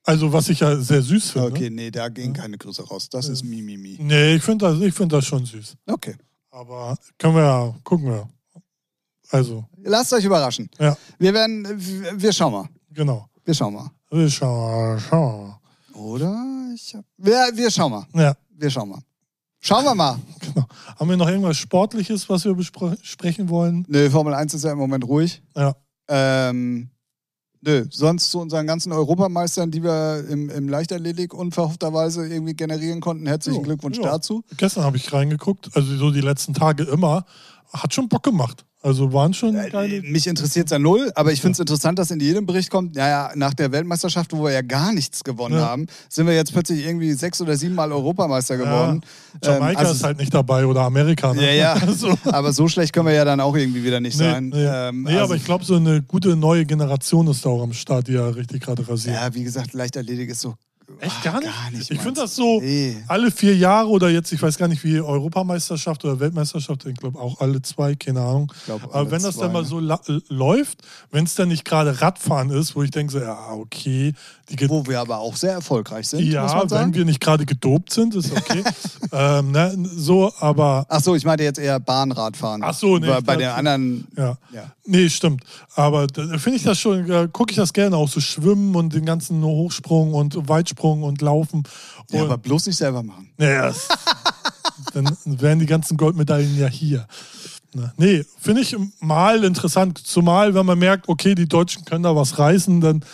Also, 0.04 0.32
was 0.32 0.48
ich 0.48 0.60
ja 0.60 0.76
sehr 0.76 1.02
süß 1.02 1.30
finde. 1.32 1.48
Okay, 1.48 1.70
nee, 1.70 1.90
da 1.90 2.08
gehen 2.08 2.32
keine 2.32 2.58
Grüße 2.58 2.82
raus. 2.86 3.08
Das 3.08 3.28
ist 3.28 3.42
Mimimi. 3.42 3.98
Nee, 4.00 4.36
ich 4.36 4.42
finde 4.42 4.66
das, 4.66 4.80
ich 4.80 4.94
find 4.94 5.12
das 5.12 5.24
schon 5.24 5.44
süß. 5.44 5.74
Okay. 5.86 6.14
Aber 6.50 6.96
können 7.18 7.34
wir 7.34 7.42
ja, 7.42 7.74
gucken 7.82 8.06
wir. 8.06 8.28
Also, 9.30 9.64
Lasst 9.82 10.12
euch 10.12 10.24
überraschen. 10.24 10.68
ja, 10.78 10.96
Wir 11.18 11.32
werden, 11.34 11.66
wir 12.20 12.32
schauen 12.32 12.52
mal. 12.52 12.68
genau. 12.90 13.26
Wir 13.44 13.54
schauen 13.54 13.74
mal. 13.74 13.90
Wir 14.10 14.30
schauen 14.30 14.70
mal, 14.92 15.00
schauen 15.00 15.54
Oder? 15.94 16.70
Ich 16.74 16.94
hab, 16.94 17.04
wir, 17.16 17.50
wir 17.54 17.70
schauen 17.70 17.90
mal. 17.90 18.06
mal. 18.12 18.22
Ja, 18.22 18.36
Wir 18.50 18.70
schauen 18.70 18.90
mal. 18.90 19.00
Schauen 19.64 19.84
wir 19.84 19.94
mal. 19.94 20.18
genau. 20.40 20.66
Haben 20.98 21.10
wir 21.10 21.16
noch 21.16 21.28
irgendwas 21.28 21.56
Sportliches, 21.56 22.28
was 22.28 22.44
wir 22.44 22.54
besprechen 22.54 23.48
wollen? 23.48 23.84
Nö, 23.88 24.10
Formel 24.10 24.34
1 24.34 24.54
ist 24.54 24.64
ja 24.64 24.72
im 24.72 24.78
Moment 24.78 25.06
ruhig. 25.06 25.40
Ja. 25.56 25.76
Ähm, 26.08 26.90
nö, 27.60 27.86
sonst 27.88 28.30
zu 28.32 28.40
unseren 28.40 28.66
ganzen 28.66 28.90
Europameistern, 28.90 29.70
die 29.70 29.84
wir 29.84 30.26
im, 30.28 30.50
im 30.50 30.68
Leichtathletik 30.68 31.32
unverhoffterweise 31.32 32.26
irgendwie 32.26 32.54
generieren 32.54 33.00
konnten, 33.00 33.28
herzlichen 33.28 33.60
Jo, 33.60 33.62
Glückwunsch 33.62 33.98
ja. 33.98 34.02
dazu. 34.02 34.42
Gestern 34.56 34.82
habe 34.82 34.96
ich 34.96 35.12
reingeguckt, 35.12 35.70
also 35.74 35.96
so 35.96 36.10
die 36.10 36.20
letzten 36.20 36.54
Tage 36.54 36.82
immer. 36.82 37.24
Hat 37.72 37.94
schon 37.94 38.08
Bock 38.08 38.24
gemacht. 38.24 38.66
Also 38.84 39.12
waren 39.12 39.32
schon 39.32 39.54
Äh, 39.56 39.70
geile. 39.70 40.02
Mich 40.02 40.26
interessiert 40.26 40.66
es 40.66 40.72
ja 40.72 40.78
null, 40.80 41.12
aber 41.14 41.32
ich 41.32 41.40
finde 41.40 41.52
es 41.52 41.60
interessant, 41.60 42.00
dass 42.00 42.10
in 42.10 42.18
jedem 42.18 42.46
Bericht 42.46 42.68
kommt, 42.68 42.96
naja, 42.96 43.30
nach 43.36 43.54
der 43.54 43.70
Weltmeisterschaft, 43.70 44.32
wo 44.32 44.42
wir 44.44 44.50
ja 44.50 44.62
gar 44.62 44.92
nichts 44.92 45.22
gewonnen 45.22 45.54
Ja. 45.54 45.68
haben, 45.68 45.86
sind 46.08 46.26
wir 46.26 46.34
jetzt 46.34 46.52
plötzlich 46.52 46.84
irgendwie 46.84 47.12
sechs 47.12 47.40
oder 47.40 47.56
sieben 47.56 47.76
Mal 47.76 47.92
Europameister 47.92 48.56
Ja, 48.56 48.64
geworden. 48.64 49.02
Jamaika 49.42 49.70
Ähm, 49.70 49.76
also- 49.86 49.92
ist 49.92 50.02
halt 50.02 50.18
nicht 50.18 50.34
dabei 50.34 50.66
oder 50.66 50.80
Amerika. 50.80 51.32
Ne? 51.32 51.42
Ja, 51.56 51.76
ja. 51.76 51.86
so. 51.94 52.12
Aber 52.24 52.52
so 52.52 52.66
schlecht 52.66 52.92
können 52.92 53.06
wir 53.06 53.14
ja 53.14 53.24
dann 53.24 53.38
auch 53.40 53.54
irgendwie 53.56 53.84
wieder 53.84 54.00
nicht 54.00 54.18
Nee, 54.18 54.24
sein. 54.30 54.48
nee. 54.48 54.64
Ähm, 54.66 55.02
nee 55.04 55.10
also- 55.12 55.24
aber 55.24 55.36
ich 55.36 55.44
glaube, 55.44 55.64
so 55.64 55.76
eine 55.76 56.02
gute 56.02 56.34
neue 56.34 56.66
Generation 56.66 57.28
ist 57.28 57.46
da 57.46 57.50
auch 57.50 57.62
am 57.62 57.72
Start, 57.72 58.08
die 58.08 58.14
ja 58.14 58.26
richtig 58.28 58.62
gerade 58.64 58.86
rasiert. 58.88 59.14
Ja, 59.14 59.32
wie 59.32 59.44
gesagt, 59.44 59.74
Leichtathletik 59.74 60.28
ist 60.30 60.40
so. 60.40 60.56
Echt 61.00 61.22
gar 61.22 61.40
nicht? 61.40 61.52
Gar 61.52 61.70
nicht 61.70 61.90
ich 61.90 62.00
finde 62.00 62.20
das 62.20 62.34
so, 62.36 62.60
Nee. 62.60 62.96
alle 63.08 63.30
vier 63.30 63.56
Jahre 63.56 63.88
oder 63.88 64.08
jetzt, 64.10 64.32
ich 64.32 64.42
weiß 64.42 64.58
gar 64.58 64.68
nicht, 64.68 64.84
wie 64.84 65.00
Europameisterschaft 65.00 66.04
oder 66.04 66.20
Weltmeisterschaft, 66.20 66.84
ich 66.86 66.96
glaube 66.96 67.18
auch 67.18 67.40
alle 67.40 67.60
zwei, 67.62 67.94
keine 67.94 68.20
Ahnung. 68.20 68.52
glaub, 68.66 68.82
Aber 68.94 69.10
wenn 69.10 69.22
das 69.22 69.36
zwei, 69.36 69.44
dann 69.44 69.52
mal 69.52 69.62
ne? 69.62 69.68
so 69.68 69.80
äh, 69.80 70.20
läuft, 70.28 70.82
wenn 71.10 71.24
es 71.24 71.34
dann 71.34 71.48
nicht 71.48 71.64
gerade 71.64 72.00
Radfahren 72.00 72.50
ist, 72.50 72.76
wo 72.76 72.82
ich 72.82 72.90
denke, 72.90 73.12
so, 73.12 73.18
ja, 73.20 73.38
okay, 73.52 74.14
Wo 74.68 74.86
wir 74.86 75.00
aber 75.00 75.18
auch 75.18 75.36
sehr 75.36 75.52
erfolgreich 75.52 76.08
sind, 76.08 76.22
Ja, 76.24 76.70
wenn 76.70 76.92
wir 76.94 77.04
nicht 77.04 77.20
gerade 77.20 77.46
gedopt 77.46 77.92
sind, 77.92 78.14
ist 78.14 78.30
okay. 78.32 78.62
ähm, 79.12 79.50
ne, 79.52 79.74
so, 79.96 80.32
aber 80.40 80.84
Ach 80.88 81.00
so, 81.00 81.14
ich 81.14 81.24
meinte 81.24 81.44
jetzt 81.44 81.58
eher 81.58 81.80
Bahnradfahren. 81.80 82.62
Ach 82.62 82.74
so, 82.74 82.98
nee, 82.98 83.06
Bei, 83.06 83.20
bei 83.20 83.36
den 83.36 83.48
anderen, 83.48 84.06
ja. 84.16 84.36
ja. 84.52 84.72
Nee, 84.84 85.08
stimmt. 85.08 85.44
Aber 85.74 86.06
da 86.06 86.38
finde 86.38 86.56
ich 86.56 86.64
das 86.64 86.78
schon, 86.78 87.08
äh, 87.10 87.28
gucke 87.32 87.52
ich 87.52 87.56
das 87.56 87.72
gerne 87.72 87.96
auch 87.96 88.08
so 88.08 88.20
Schwimmen 88.20 88.74
und 88.74 88.92
den 88.92 89.04
ganzen 89.06 89.42
Hochsprung 89.42 90.12
und 90.12 90.48
Weitsprung 90.48 90.81
und 90.82 91.20
Laufen. 91.22 91.58
Und, 92.10 92.12
ja, 92.18 92.22
aber 92.24 92.38
bloß 92.38 92.66
nicht 92.66 92.76
selber 92.76 93.02
machen. 93.02 93.30
naja, 93.36 93.66
das- 93.68 93.88
dann 94.94 95.16
wären 95.24 95.58
die 95.58 95.66
ganzen 95.66 95.96
Goldmedaillen 95.96 96.58
ja 96.58 96.66
hier. 96.66 97.06
Ne, 97.74 97.92
Nee, 97.96 98.24
finde 98.38 98.60
ich 98.62 98.76
mal 99.00 99.44
interessant. 99.44 99.98
Zumal, 99.98 100.54
wenn 100.54 100.66
man 100.66 100.78
merkt, 100.78 101.08
okay, 101.08 101.34
die 101.34 101.48
Deutschen 101.48 101.84
können 101.84 102.02
da 102.02 102.14
was 102.14 102.38
reißen, 102.38 102.80
dann 102.80 103.04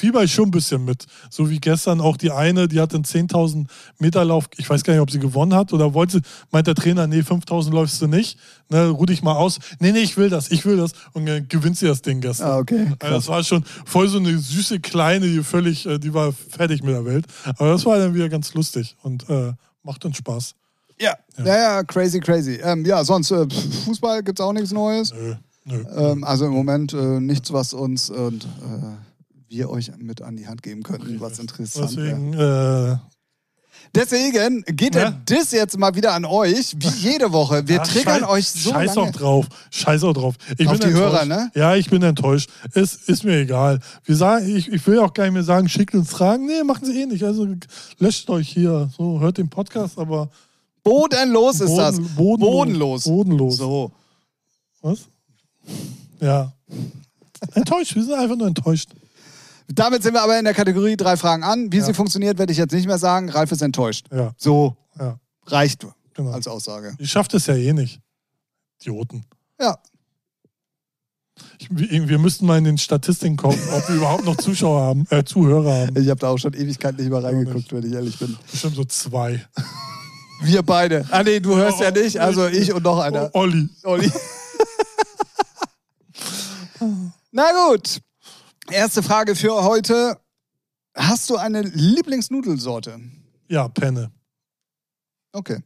fieber 0.00 0.24
ich 0.24 0.32
schon 0.32 0.48
ein 0.48 0.50
bisschen 0.50 0.84
mit. 0.84 1.06
So 1.28 1.50
wie 1.50 1.60
gestern 1.60 2.00
auch 2.00 2.16
die 2.16 2.30
eine, 2.30 2.68
die 2.68 2.80
hat 2.80 2.92
den 2.92 3.04
10.000 3.04 3.66
Meter 3.98 4.24
Lauf, 4.24 4.46
ich 4.56 4.68
weiß 4.68 4.82
gar 4.82 4.94
nicht, 4.94 5.02
ob 5.02 5.10
sie 5.10 5.18
gewonnen 5.18 5.54
hat 5.54 5.72
oder 5.72 5.92
wollte 5.92 6.14
sie, 6.14 6.22
meint 6.50 6.66
der 6.66 6.74
Trainer, 6.74 7.06
nee, 7.06 7.20
5.000 7.20 7.70
läufst 7.70 8.00
du 8.00 8.06
nicht, 8.06 8.38
ne, 8.70 8.88
ruh 8.88 9.04
dich 9.04 9.22
mal 9.22 9.34
aus. 9.34 9.58
Nee, 9.78 9.92
nee, 9.92 10.00
ich 10.00 10.16
will 10.16 10.30
das, 10.30 10.50
ich 10.50 10.64
will 10.64 10.78
das. 10.78 10.92
Und 11.12 11.26
dann 11.26 11.46
gewinnt 11.48 11.76
sie 11.76 11.86
das 11.86 12.00
Ding 12.00 12.20
gestern. 12.20 12.50
Ah, 12.50 12.58
okay. 12.58 12.92
Also 12.98 13.14
das 13.14 13.28
war 13.28 13.44
schon 13.44 13.64
voll 13.84 14.08
so 14.08 14.18
eine 14.18 14.38
süße 14.38 14.80
Kleine, 14.80 15.26
die 15.26 15.42
völlig, 15.42 15.84
äh, 15.84 15.98
die 15.98 16.14
war 16.14 16.32
fertig 16.32 16.82
mit 16.82 16.94
der 16.94 17.04
Welt. 17.04 17.26
Aber 17.58 17.72
das 17.72 17.84
war 17.84 17.98
dann 17.98 18.14
wieder 18.14 18.30
ganz 18.30 18.54
lustig 18.54 18.96
und 19.02 19.28
äh, 19.28 19.52
macht 19.82 20.04
uns 20.04 20.16
Spaß. 20.16 20.54
Ja. 20.98 21.14
ja, 21.38 21.56
ja, 21.56 21.82
crazy, 21.82 22.20
crazy. 22.20 22.58
Ähm, 22.62 22.84
ja, 22.84 23.04
sonst 23.04 23.30
äh, 23.30 23.46
Fußball 23.84 24.22
gibt 24.22 24.38
es 24.38 24.44
auch 24.44 24.52
nichts 24.52 24.72
Neues. 24.72 25.12
Nö, 25.12 25.34
nö. 25.64 25.84
Ähm, 25.96 26.24
also 26.24 26.46
im 26.46 26.52
Moment 26.52 26.92
äh, 26.92 27.20
nichts, 27.20 27.52
was 27.52 27.72
uns 27.72 28.10
und 28.10 28.44
äh, 28.44 29.09
wir 29.50 29.68
euch 29.68 29.90
mit 29.98 30.22
an 30.22 30.36
die 30.36 30.46
Hand 30.46 30.62
geben 30.62 30.82
könnten, 30.82 31.20
was 31.20 31.38
interessant. 31.38 31.90
Deswegen, 31.90 32.32
äh, 32.34 32.96
Deswegen 33.94 34.62
geht 34.66 34.94
Ja. 34.94 35.10
der 35.10 35.38
Diss 35.38 35.50
jetzt 35.50 35.76
mal 35.76 35.94
wieder 35.96 36.12
an 36.12 36.24
euch, 36.24 36.76
wie 36.78 36.88
jede 37.10 37.32
Woche. 37.32 37.66
Wir 37.66 37.80
ach, 37.82 37.88
triggern 37.88 38.22
euch 38.24 38.48
so 38.48 38.70
Scheiß 38.70 38.94
lange. 38.94 39.08
auch 39.08 39.12
drauf. 39.12 39.46
Scheiß 39.70 40.04
auch 40.04 40.12
drauf. 40.12 40.34
Ich 40.58 40.68
Auf 40.68 40.74
bin 40.78 40.80
die 40.90 40.94
enttäuscht. 40.94 41.12
Hörer, 41.12 41.24
ne? 41.24 41.50
Ja, 41.56 41.74
ich 41.74 41.90
bin 41.90 42.02
enttäuscht. 42.02 42.50
Es 42.74 42.94
ist 42.94 43.24
mir 43.24 43.38
egal. 43.40 43.80
Wir 44.04 44.14
sagen, 44.14 44.54
ich, 44.54 44.68
ich 44.70 44.86
will 44.86 44.98
auch 45.00 45.12
gar 45.12 45.24
nicht 45.24 45.32
mehr 45.32 45.42
sagen, 45.42 45.68
schickt 45.68 45.94
uns 45.94 46.10
Fragen. 46.10 46.46
Nee, 46.46 46.62
machen 46.62 46.84
sie 46.84 47.02
eh 47.02 47.06
nicht. 47.06 47.24
Also 47.24 47.48
löscht 47.98 48.28
euch 48.30 48.48
hier. 48.50 48.90
So, 48.96 49.18
hört 49.18 49.38
den 49.38 49.48
Podcast, 49.48 49.98
aber 49.98 50.30
Bodenlos 50.84 51.60
ist 51.60 51.74
das. 51.76 51.96
Boden- 52.00 52.40
bodenlos. 52.40 53.04
Bodenlos. 53.04 53.04
Bodenlos. 53.04 53.56
So. 53.56 53.92
Was? 54.82 54.98
Ja. 56.20 56.52
enttäuscht. 57.54 57.96
Wir 57.96 58.04
sind 58.04 58.14
einfach 58.14 58.36
nur 58.36 58.46
enttäuscht. 58.46 58.90
Damit 59.72 60.02
sind 60.02 60.14
wir 60.14 60.22
aber 60.22 60.38
in 60.38 60.44
der 60.44 60.54
Kategorie 60.54 60.96
drei 60.96 61.16
Fragen 61.16 61.42
an. 61.44 61.70
Wie 61.72 61.78
Ja. 61.78 61.84
sie 61.84 61.94
funktioniert, 61.94 62.38
werde 62.38 62.52
ich 62.52 62.58
jetzt 62.58 62.72
nicht 62.72 62.86
mehr 62.86 62.98
sagen. 62.98 63.28
Ralf 63.30 63.52
ist 63.52 63.62
enttäuscht. 63.62 64.06
Ja, 64.12 64.32
So 64.36 64.76
ja. 64.98 65.18
reicht 65.46 65.86
Genau. 66.14 66.32
als 66.32 66.48
Aussage. 66.48 66.94
Ich 66.98 67.10
schaff 67.10 67.28
das 67.28 67.46
ja 67.46 67.54
eh 67.54 67.72
nicht. 67.72 68.00
Idioten. 68.80 69.24
Ja. 69.60 69.78
Ich, 71.58 71.68
wir 71.70 72.18
müssten 72.18 72.44
mal 72.46 72.58
in 72.58 72.64
den 72.64 72.78
Statistiken 72.78 73.36
gucken, 73.36 73.60
ob 73.74 73.88
wir 73.88 73.96
überhaupt 73.96 74.24
noch 74.24 74.36
Zuschauer 74.36 74.82
haben, 74.82 75.06
äh, 75.10 75.24
Zuhörer 75.24 75.72
haben. 75.86 75.96
Ich 75.96 76.08
habe 76.10 76.18
da 76.20 76.28
auch 76.28 76.36
schon 76.38 76.52
Ewigkeit 76.52 76.98
nicht 76.98 77.08
mehr 77.10 77.22
reingeguckt, 77.22 77.72
wenn 77.72 77.84
ich 77.86 77.92
ehrlich 77.92 78.18
bin. 78.18 78.36
Bestimmt 78.50 78.74
so 78.76 78.84
zwei. 78.84 79.46
Wir 80.42 80.62
beide. 80.62 81.06
Ah 81.10 81.22
nee, 81.22 81.38
du 81.40 81.54
hörst 81.56 81.80
ja 81.80 81.90
nicht. 81.90 82.18
Also 82.20 82.46
ich 82.48 82.72
und 82.74 82.82
noch 82.82 82.98
einer. 82.98 83.30
Oh, 83.34 83.40
Olli. 83.40 83.68
Olli. 83.84 84.10
Na 87.32 87.44
gut. 87.68 88.00
Erste 88.70 89.02
Frage 89.02 89.34
für 89.34 89.62
heute. 89.64 90.18
Hast 90.94 91.30
du 91.30 91.36
eine 91.36 91.62
Lieblingsnudelsorte? 91.62 93.00
Ja, 93.48 93.68
Penne. 93.68 94.10
Okay. 95.32 95.58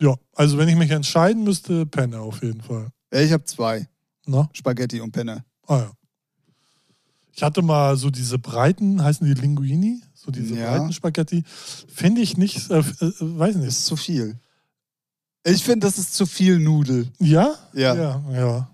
Ja, 0.00 0.14
also 0.34 0.58
wenn 0.58 0.68
ich 0.68 0.76
mich 0.76 0.90
entscheiden 0.90 1.44
müsste, 1.44 1.86
Penne 1.86 2.20
auf 2.20 2.42
jeden 2.42 2.60
Fall. 2.60 2.88
Ja, 3.12 3.20
ich 3.20 3.32
habe 3.32 3.44
zwei. 3.44 3.86
Na? 4.26 4.48
Spaghetti 4.52 5.00
und 5.00 5.12
Penne. 5.12 5.44
Ah 5.66 5.78
ja. 5.78 5.92
Ich 7.32 7.42
hatte 7.42 7.60
mal 7.62 7.96
so 7.96 8.10
diese 8.10 8.38
breiten, 8.38 9.02
heißen 9.02 9.26
die 9.26 9.34
Linguini? 9.38 10.02
So 10.14 10.30
diese 10.30 10.54
Ja. 10.56 10.70
breiten 10.70 10.92
Spaghetti. 10.92 11.44
Finde 11.46 12.22
ich 12.22 12.36
nicht, 12.36 12.70
äh, 12.70 12.78
äh, 12.78 12.82
weiß 13.20 13.54
Das 13.54 13.56
nicht. 13.56 13.68
ist 13.68 13.84
zu 13.86 13.96
viel. 13.96 14.38
Ich 15.44 15.62
finde, 15.62 15.86
das 15.86 15.98
ist 15.98 16.14
zu 16.14 16.26
viel 16.26 16.58
Nudel. 16.58 17.10
Ja? 17.18 17.54
Ja. 17.72 17.94
Ja, 17.94 18.22
ja. 18.32 18.70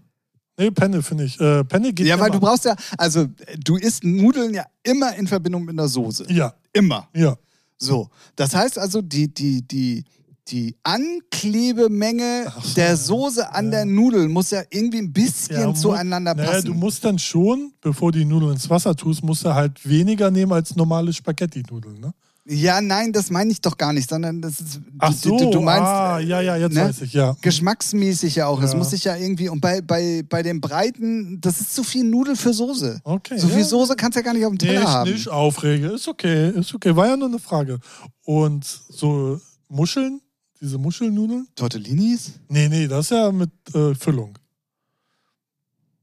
Nee, 0.58 0.70
Penne 0.70 1.02
finde 1.02 1.24
ich. 1.24 1.40
Äh, 1.40 1.64
Penne 1.64 1.92
geht 1.92 2.06
Ja, 2.06 2.18
weil 2.18 2.28
immer. 2.28 2.38
du 2.38 2.46
brauchst 2.46 2.64
ja, 2.66 2.76
also 2.98 3.26
du 3.64 3.76
isst 3.76 4.04
Nudeln 4.04 4.52
ja 4.54 4.64
immer 4.82 5.14
in 5.16 5.26
Verbindung 5.26 5.64
mit 5.64 5.70
einer 5.78 5.88
Soße. 5.88 6.26
Ja, 6.30 6.54
Immer. 6.72 7.08
ja. 7.14 7.36
So. 7.78 8.08
Das 8.36 8.54
heißt 8.54 8.78
also, 8.78 9.00
die, 9.02 9.32
die, 9.32 9.62
die, 9.66 10.04
die 10.48 10.76
Anklebemenge 10.82 12.44
Ach 12.54 12.74
der. 12.74 12.96
Soße 12.96 13.52
an 13.52 13.66
Ja. 13.66 13.70
der 13.70 13.84
Nudel 13.86 14.28
muss 14.28 14.50
ja 14.50 14.62
irgendwie 14.70 14.98
ein 14.98 15.12
bisschen 15.12 15.58
Ja, 15.60 15.74
zueinander 15.74 16.34
Naja, 16.34 16.50
passen. 16.52 16.66
du 16.66 16.74
musst 16.74 17.04
dann 17.04 17.18
schon, 17.18 17.72
bevor 17.80 18.12
die 18.12 18.24
Nudeln 18.24 18.52
ins 18.52 18.68
Wasser 18.70 18.94
tust, 18.94 19.22
musst 19.24 19.44
du 19.44 19.54
halt 19.54 19.86
weniger 19.88 20.30
nehmen 20.30 20.52
als 20.52 20.76
normale 20.76 21.12
Spaghetti-Nudeln, 21.12 22.00
ne? 22.00 22.12
Ja, 22.44 22.80
nein, 22.80 23.12
das 23.12 23.30
meine 23.30 23.52
ich 23.52 23.60
doch 23.60 23.76
gar 23.76 23.92
nicht, 23.92 24.08
sondern 24.10 24.42
das 24.42 24.60
ist. 24.60 24.80
Ach 24.98 25.10
du, 25.12 25.16
so, 25.30 25.38
du, 25.38 25.50
du 25.52 25.60
meinst. 25.60 25.82
ah, 25.86 26.18
ja, 26.18 26.40
ja, 26.40 26.56
jetzt 26.56 26.74
ne? 26.74 26.82
weiß 26.86 27.02
ich, 27.02 27.12
ja. 27.12 27.36
Geschmacksmäßig 27.40 28.34
ja 28.36 28.46
auch. 28.48 28.60
Es 28.62 28.72
Ja. 28.72 28.78
muss 28.78 28.90
sich 28.90 29.04
ja 29.04 29.16
irgendwie. 29.16 29.48
Und 29.48 29.60
bei, 29.60 29.80
bei, 29.80 30.22
bei 30.28 30.42
den 30.42 30.60
Breiten, 30.60 31.40
das 31.40 31.60
ist 31.60 31.74
zu 31.74 31.84
viel 31.84 32.02
Nudel 32.04 32.34
für 32.34 32.52
Soße. 32.52 33.00
Okay. 33.04 33.38
So 33.38 33.46
ja. 33.48 33.54
viel 33.54 33.64
Soße 33.64 33.94
kannst 33.94 34.16
du 34.16 34.20
ja 34.20 34.24
gar 34.24 34.34
nicht 34.34 34.44
auf 34.44 34.50
dem 34.52 34.58
Teller 34.58 34.80
Nicht, 34.80 34.88
haben. 34.88 35.10
nicht 35.12 35.28
aufrege, 35.28 35.86
ist 35.88 36.08
okay, 36.08 36.50
ist 36.50 36.74
okay. 36.74 36.96
War 36.96 37.06
ja 37.08 37.16
nur 37.16 37.28
eine 37.28 37.38
Frage. 37.38 37.78
Und 38.24 38.64
so 38.64 39.40
Muscheln, 39.68 40.20
diese 40.60 40.78
Muschelnudeln? 40.78 41.46
Tortellinis, 41.54 42.32
Nee, 42.48 42.68
nee, 42.68 42.88
das 42.88 43.06
ist 43.06 43.10
ja 43.10 43.30
mit 43.30 43.50
äh, 43.74 43.94
Füllung. 43.94 44.36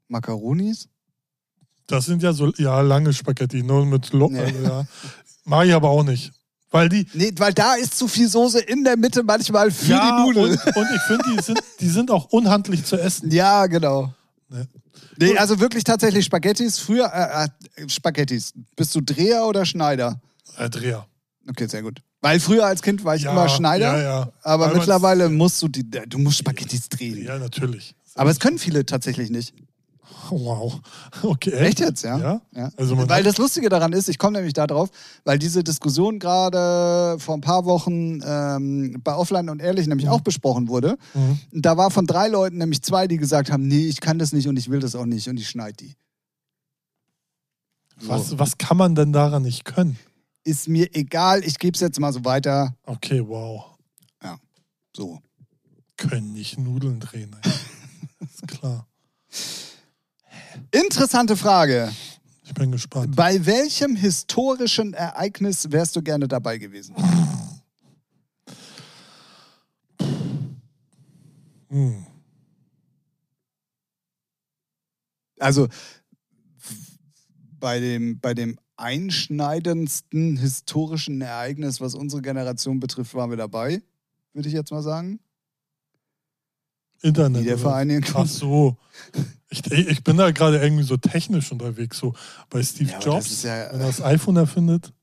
Macaronis. 0.07 0.87
Das 1.87 2.05
sind 2.05 2.21
ja 2.21 2.33
so 2.33 2.51
ja, 2.57 2.81
lange 2.81 3.11
Spaghetti, 3.13 3.63
nur 3.63 3.83
mit 3.85 4.11
Lo 4.13 4.29
Nee. 4.29 4.39
also, 4.39 4.63
ja. 4.63 4.85
Mag 5.45 5.67
ich 5.67 5.73
aber 5.73 5.89
auch 5.89 6.03
nicht. 6.03 6.31
Weil 6.71 6.89
die. 6.89 7.07
Nee, 7.13 7.31
weil 7.37 7.53
da 7.53 7.73
ist 7.75 7.97
zu 7.97 8.07
viel 8.07 8.29
Soße 8.29 8.59
in 8.59 8.83
der 8.83 8.95
Mitte 8.95 9.23
manchmal 9.23 9.71
für 9.71 9.91
ja, 9.91 10.17
die 10.17 10.23
Nudel. 10.23 10.51
Und, 10.51 10.75
und 10.75 10.87
ich 10.95 11.01
finde, 11.01 11.23
die 11.35 11.41
sind, 11.41 11.59
die 11.79 11.89
sind 11.89 12.11
auch 12.11 12.25
unhandlich 12.25 12.85
zu 12.85 12.95
essen. 12.97 13.31
Ja, 13.31 13.65
genau. 13.65 14.13
Ne. 14.49 14.67
Nee, 15.17 15.37
also 15.37 15.59
wirklich 15.59 15.83
tatsächlich 15.83 16.25
Spaghettis. 16.25 16.79
Früher, 16.79 17.11
äh, 17.13 17.81
äh, 17.81 17.89
Spaghettis. 17.89 18.53
Bist 18.75 18.93
du 18.95 19.01
Dreher 19.01 19.45
oder 19.45 19.65
Schneider? 19.65 20.21
Äh, 20.57 20.69
Dreher. 20.69 21.05
Okay, 21.49 21.67
sehr 21.67 21.81
gut. 21.81 22.01
Weil 22.21 22.39
früher 22.39 22.65
als 22.65 22.81
Kind 22.81 23.03
war 23.03 23.15
ich 23.15 23.23
Ja, 23.23 23.31
immer 23.31 23.49
Schneider, 23.49 23.97
ja, 23.97 24.01
ja. 24.01 24.31
aber 24.41 24.67
Weil 24.67 24.77
mittlerweile 24.77 25.29
musst 25.29 25.61
du 25.61 25.67
die, 25.69 25.89
du 25.89 26.17
musst 26.17 26.37
Spaghettis 26.37 26.89
drehen. 26.89 27.23
Ja, 27.23 27.37
natürlich. 27.39 27.95
Aber 28.15 28.29
es 28.29 28.39
können 28.39 28.59
viele 28.59 28.85
tatsächlich 28.85 29.29
nicht. 29.29 29.53
Wow. 30.31 30.79
Okay. 31.23 31.51
Echt 31.51 31.79
jetzt, 31.79 32.03
ja? 32.03 32.17
Ja. 32.17 32.41
Ja. 32.55 32.69
Also 32.77 32.97
weil 33.09 33.23
das 33.23 33.37
Lustige 33.37 33.69
daran 33.69 33.93
ist, 33.93 34.09
ich 34.09 34.17
komme 34.17 34.37
nämlich 34.37 34.53
da 34.53 34.67
drauf, 34.67 34.89
weil 35.25 35.37
diese 35.39 35.63
Diskussion 35.63 36.19
gerade 36.19 37.17
vor 37.19 37.35
ein 37.35 37.41
paar 37.41 37.65
Wochen 37.65 38.21
ähm, 38.23 39.01
bei 39.03 39.15
Offline 39.15 39.49
und 39.49 39.61
Ehrlich 39.61 39.87
nämlich 39.87 40.09
auch 40.09 40.21
besprochen 40.21 40.67
wurde. 40.67 40.97
Mhm. 41.13 41.39
Da 41.51 41.77
war 41.77 41.91
von 41.91 42.05
drei 42.05 42.27
Leuten 42.27 42.57
nämlich 42.57 42.81
zwei, 42.81 43.07
die 43.07 43.17
gesagt 43.17 43.51
haben, 43.51 43.67
nee, 43.67 43.87
ich 43.87 44.01
kann 44.01 44.19
das 44.19 44.33
nicht 44.33 44.47
und 44.47 44.57
ich 44.57 44.69
will 44.69 44.79
das 44.79 44.95
auch 44.95 45.05
nicht 45.05 45.27
und 45.27 45.37
ich 45.37 45.49
schneide 45.49 45.77
die. 45.77 45.95
So. 47.99 48.09
Was, 48.09 48.39
was 48.39 48.57
kann 48.57 48.77
man 48.77 48.95
denn 48.95 49.11
daran 49.11 49.43
nicht 49.43 49.65
können? 49.65 49.97
Ist 50.43 50.69
mir 50.69 50.87
egal, 50.95 51.43
ich 51.43 51.59
gebe 51.59 51.75
es 51.75 51.81
jetzt 51.81 51.99
mal 51.99 52.13
so 52.13 52.23
weiter. 52.23 52.73
Okay, 52.85 53.23
wow. 53.27 53.69
So. 54.95 55.19
Können 55.97 56.33
nicht 56.33 56.57
Nudeln 56.57 56.99
drehen. 56.99 57.35
ist 58.19 58.47
klar. 58.47 58.87
Interessante 60.71 61.35
Frage. 61.35 61.91
Ich 62.43 62.53
bin 62.53 62.71
gespannt. 62.71 63.15
Bei 63.15 63.45
welchem 63.45 63.95
historischen 63.95 64.93
Ereignis 64.93 65.71
wärst 65.71 65.95
du 65.95 66.01
gerne 66.01 66.27
dabei 66.27 66.57
gewesen? 66.57 66.95
Hm. 71.69 72.05
Also 75.39 75.67
bei 77.59 77.79
dem, 77.79 78.19
bei 78.19 78.33
dem 78.33 78.57
einschneidendsten 78.77 80.37
historischen 80.37 81.21
Ereignis, 81.21 81.81
was 81.81 81.95
unsere 81.95 82.21
Generation 82.21 82.79
betrifft, 82.79 83.13
waren 83.13 83.29
wir 83.29 83.37
dabei, 83.37 83.81
würde 84.33 84.47
ich 84.47 84.55
jetzt 84.55 84.71
mal 84.71 84.81
sagen. 84.81 85.19
Internet. 87.01 87.41
oder? 87.41 87.45
Wiedervereinigung. 87.45 88.15
Ach 88.15 88.27
so. 88.27 88.77
Ich, 89.49 89.65
ich 89.71 90.03
bin 90.03 90.17
da 90.17 90.29
gerade 90.31 90.57
irgendwie 90.59 90.83
so 90.83 90.97
technisch 90.97 91.51
unterwegs, 91.51 91.97
so 91.97 92.13
bei 92.49 92.61
Steve 92.61 92.91
Ja, 92.91 92.95
das 92.97 93.05
Jobs, 93.05 93.31
ist 93.31 93.43
ja- 93.45 93.67
wenn 93.71 93.81
er 93.81 93.87
das 93.87 94.01
iPhone 94.01 94.37
erfindet. 94.37 94.93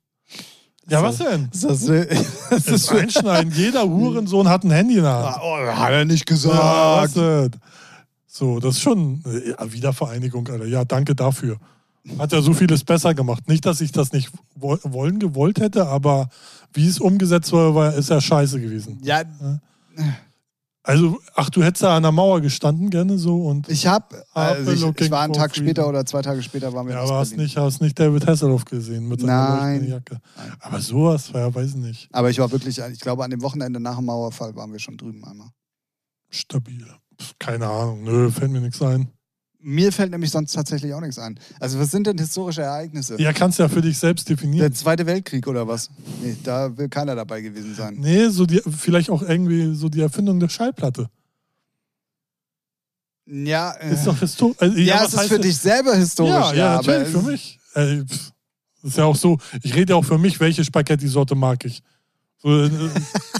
Ja, 0.88 1.02
was 1.02 1.18
denn? 1.18 1.48
Ist 1.52 1.64
das, 1.64 1.88
äh, 1.88 2.06
das 2.06 2.64
Das 2.64 2.66
ist 2.68 2.92
Einschneiden. 2.92 3.52
Jeder 3.52 3.88
Hurensohn 3.88 4.48
hat 4.48 4.62
ein 4.62 4.70
Handy 4.70 4.96
in 4.98 5.02
der 5.02 5.12
Hand. 5.14 5.38
oh, 5.42 5.56
hat 5.66 5.90
er 5.90 6.04
nicht 6.04 6.30
Ja, 6.30 6.36
was 7.02 7.12
gesagt. 7.12 7.16
denn? 7.54 7.60
So, 8.28 8.60
das 8.60 8.76
ist 8.76 8.82
schon 8.82 9.22
äh, 9.26 9.50
ja, 9.50 9.72
Wiedervereinigung, 9.72 10.46
Alter. 10.46 10.66
Ja, 10.66 10.84
danke 10.84 11.16
dafür. 11.16 11.56
Hat 12.18 12.30
ja 12.30 12.40
so 12.40 12.54
vieles 12.54 12.84
besser 12.84 13.14
gemacht. 13.14 13.48
Nicht, 13.48 13.66
dass 13.66 13.80
ich 13.80 13.90
das 13.90 14.12
nicht 14.12 14.30
wo 14.54 14.78
wollen 14.84 15.18
gewollt 15.18 15.58
hätte, 15.58 15.88
aber 15.88 16.28
wie 16.72 16.86
es 16.86 17.00
umgesetzt 17.00 17.50
war, 17.52 17.74
war 17.74 17.94
ist 17.94 18.10
ja 18.10 18.20
scheiße 18.20 18.60
gewesen. 18.60 19.00
Ja, 19.02 19.22
Also, 20.86 21.18
ach, 21.34 21.50
du 21.50 21.64
hättest 21.64 21.82
da 21.82 21.96
an 21.96 22.04
der 22.04 22.12
Mauer 22.12 22.40
gestanden, 22.40 22.90
gerne 22.90 23.18
so 23.18 23.42
und 23.42 23.68
ich 23.68 23.88
habe, 23.88 24.24
also 24.32 24.70
ich, 24.70 25.00
ich 25.00 25.10
war 25.10 25.22
einen 25.22 25.32
Tag 25.32 25.50
freedom. 25.50 25.66
später 25.66 25.88
oder 25.88 26.06
zwei 26.06 26.22
Tage 26.22 26.40
später 26.44 26.72
waren 26.72 26.86
wir 26.86 26.94
ja, 26.94 27.02
aber 27.02 27.16
hast 27.16 27.36
nicht, 27.36 27.56
hast 27.56 27.82
nicht 27.82 27.98
David 27.98 28.24
Hasselhoff 28.24 28.64
gesehen 28.64 29.08
mit 29.08 29.20
seiner 29.20 29.56
Nein. 29.56 29.88
Jacke. 29.88 30.20
Aber 30.60 30.80
sowas, 30.80 31.32
ja, 31.34 31.52
weiß 31.52 31.70
ich 31.70 31.74
nicht. 31.74 32.08
Aber 32.12 32.30
ich 32.30 32.38
war 32.38 32.52
wirklich, 32.52 32.78
ich 32.78 33.00
glaube, 33.00 33.24
an 33.24 33.32
dem 33.32 33.42
Wochenende 33.42 33.80
nach 33.80 33.96
dem 33.96 34.04
Mauerfall 34.04 34.54
waren 34.54 34.70
wir 34.70 34.78
schon 34.78 34.96
drüben 34.96 35.24
einmal. 35.24 35.48
Stabil. 36.30 36.86
Keine 37.40 37.66
Ahnung, 37.66 38.04
nö, 38.04 38.30
fällt 38.30 38.52
mir 38.52 38.60
nichts 38.60 38.80
ein. 38.80 39.10
Mir 39.68 39.90
fällt 39.90 40.12
nämlich 40.12 40.30
sonst 40.30 40.52
tatsächlich 40.52 40.94
auch 40.94 41.00
nichts 41.00 41.18
ein. 41.18 41.40
Also, 41.58 41.80
was 41.80 41.90
sind 41.90 42.06
denn 42.06 42.16
historische 42.16 42.62
Ereignisse? 42.62 43.20
Ja, 43.20 43.32
kannst 43.32 43.58
ja 43.58 43.68
für 43.68 43.82
dich 43.82 43.98
selbst 43.98 44.28
definieren. 44.28 44.60
Der 44.60 44.72
Zweite 44.72 45.04
Weltkrieg 45.06 45.44
oder 45.48 45.66
was? 45.66 45.90
Nee, 46.22 46.36
da 46.44 46.78
will 46.78 46.88
keiner 46.88 47.16
dabei 47.16 47.40
gewesen 47.40 47.74
sein. 47.74 47.96
Nee, 47.98 48.28
so 48.28 48.46
die, 48.46 48.62
vielleicht 48.64 49.10
auch 49.10 49.22
irgendwie 49.22 49.74
so 49.74 49.88
die 49.88 50.02
Erfindung 50.02 50.38
der 50.38 50.50
Schallplatte. 50.50 51.10
Ja, 53.26 53.72
äh, 53.72 53.94
Ist 53.94 54.06
doch 54.06 54.16
historisch. 54.20 54.56
Also, 54.60 54.76
ja, 54.78 54.94
was 54.94 55.02
es 55.08 55.12
ist 55.14 55.18
heißt 55.18 55.28
für 55.30 55.36
das? 55.38 55.46
dich 55.46 55.56
selber 55.56 55.96
historisch. 55.96 56.32
Ja, 56.32 56.54
ja, 56.54 56.78
aber 56.78 56.98
natürlich, 56.98 57.08
für 57.08 57.22
mich. 57.22 57.58
Äh, 57.74 58.04
pff, 58.04 58.32
ist 58.84 58.98
ja 58.98 59.04
auch 59.04 59.16
so, 59.16 59.36
ich 59.64 59.74
rede 59.74 59.94
ja 59.94 59.96
auch 59.96 60.04
für 60.04 60.18
mich, 60.18 60.38
welche 60.38 60.64
Spaghetti-Sorte 60.64 61.34
mag 61.34 61.64
ich. 61.64 61.82
So, 62.42 62.50
äh, 62.64 62.70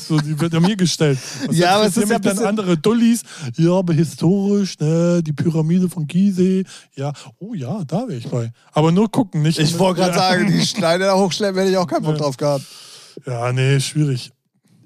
so, 0.00 0.18
die 0.18 0.38
wird 0.40 0.52
ja 0.54 0.60
mir 0.60 0.74
gestellt. 0.76 1.18
Was 1.46 1.56
Ja, 1.56 1.76
aber 1.76 1.86
es 1.86 1.96
ist 1.96 2.08
ja 2.10 2.18
dann 2.18 2.38
andere 2.38 2.78
Dullis. 2.78 3.22
Ja, 3.56 3.72
aber 3.72 3.92
historisch, 3.92 4.78
ne, 4.78 5.22
die 5.22 5.32
Pyramide 5.32 5.88
von 5.90 6.06
Gizeh. 6.06 6.64
Ja, 6.94 7.12
oh 7.38 7.52
ja, 7.54 7.84
da 7.84 8.08
wäre 8.08 8.14
ich 8.18 8.28
bei. 8.28 8.50
Aber 8.72 8.92
nur 8.92 9.10
gucken, 9.10 9.42
nicht. 9.42 9.58
Ich 9.58 9.78
wollte 9.78 10.00
gerade 10.00 10.14
sagen, 10.14 10.46
die 10.46 10.64
Steine 10.66 11.04
da 11.04 11.14
hochschleppen, 11.14 11.58
hätte 11.58 11.70
ich 11.72 11.76
auch 11.76 11.86
keinen 11.86 12.04
Bock 12.04 12.14
Ja. 12.14 12.18
drauf 12.22 12.36
gehabt. 12.36 12.64
Ja, 13.26 13.52
nee, 13.52 13.78
schwierig. 13.80 14.32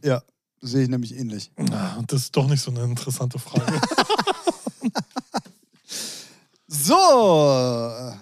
Ja, 0.04 0.22
sehe 0.60 0.82
ich 0.82 0.88
nämlich 0.88 1.16
ähnlich. 1.16 1.50
Ah, 1.70 2.02
Das 2.06 2.22
ist 2.22 2.36
doch 2.36 2.48
nicht 2.48 2.62
so 2.62 2.70
eine 2.72 2.82
interessante 2.82 3.38
Frage. 3.38 3.80
So, 6.72 8.12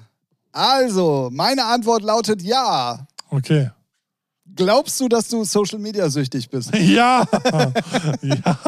also, 0.52 1.28
meine 1.32 1.64
Antwort 1.66 2.02
lautet 2.02 2.42
ja. 2.42 3.06
Okay. 3.30 3.70
Glaubst 4.58 5.00
du, 5.00 5.08
dass 5.08 5.28
du 5.28 5.44
Social 5.44 5.78
Media 5.78 6.10
süchtig 6.10 6.50
bist? 6.50 6.70
Ja, 6.76 7.24
ja, 8.22 8.58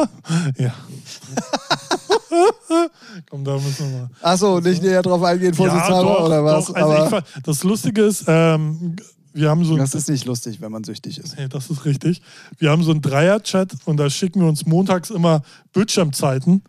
ja. 0.57 0.73
Komm, 3.29 3.43
da 3.43 3.53
müssen 3.55 3.91
wir 3.91 3.99
mal. 4.01 4.09
Achso, 4.21 4.59
nicht 4.59 4.81
näher 4.81 5.01
drauf 5.01 5.21
eingehen, 5.23 5.53
vorsichtshalber 5.53 6.13
doch, 6.13 6.25
oder 6.25 6.43
was? 6.45 6.65
Doch. 6.67 6.75
Also 6.75 6.91
Aber 6.93 7.17
ich, 7.19 7.43
das 7.43 7.63
Lustige 7.63 8.03
ist, 8.03 8.23
ähm, 8.27 8.95
wir 9.33 9.49
haben 9.49 9.63
so 9.65 9.73
ein, 9.73 9.79
das 9.79 9.95
ist 9.95 10.09
nicht 10.09 10.25
lustig, 10.25 10.61
wenn 10.61 10.71
man 10.71 10.83
süchtig 10.83 11.17
ist. 11.19 11.37
Nee, 11.37 11.47
das 11.47 11.69
ist 11.69 11.85
richtig. 11.85 12.21
Wir 12.57 12.69
haben 12.71 12.83
so 12.83 12.91
einen 12.91 13.01
Dreier-Chat 13.01 13.73
und 13.85 13.97
da 13.97 14.09
schicken 14.09 14.41
wir 14.41 14.47
uns 14.47 14.65
montags 14.65 15.09
immer 15.09 15.41
Bildschirmzeiten. 15.73 16.63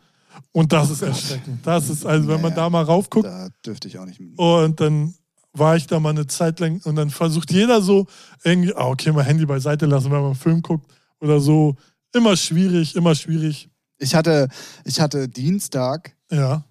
Und 0.53 0.73
das 0.73 0.91
ist 0.91 1.03
erschreckend. 1.03 1.67
Das 1.67 1.89
ist, 1.89 2.05
also 2.05 2.29
wenn 2.29 2.41
man 2.41 2.51
Naja. 2.53 2.65
da 2.65 2.71
mal 2.71 2.83
raufguckt 2.85 3.27
Da 3.27 3.49
dürfte 3.65 3.89
ich 3.89 3.99
auch 3.99 4.05
nicht 4.05 4.21
mit. 4.21 4.39
und 4.39 4.81
dann 4.81 5.15
war 5.55 5.77
ich 5.77 5.87
da 5.87 6.01
mal 6.01 6.11
eine 6.11 6.27
Zeit 6.27 6.61
lang 6.61 6.81
und 6.85 6.97
dann 6.97 7.11
versucht 7.11 7.53
jeder 7.53 7.83
so 7.83 8.07
irgendwie, 8.43 8.75
ah, 8.75 8.87
okay, 8.89 9.13
mal 9.13 9.25
Handy 9.25 9.45
beiseite 9.47 9.87
lassen, 9.87 10.07
wenn 10.07 10.19
man 10.21 10.27
einen 10.27 10.35
Film 10.35 10.63
guckt 10.63 10.91
oder 11.21 11.41
so. 11.41 11.77
Immer 12.15 12.37
schwierig, 12.37 12.95
immer 12.97 13.15
schwierig. 13.15 13.69
Ich 13.99 14.15
hatte, 14.15 14.49
ich 14.85 15.01
hatte 15.01 15.29
Dienstag 15.29 16.15
Ja. 16.31 16.65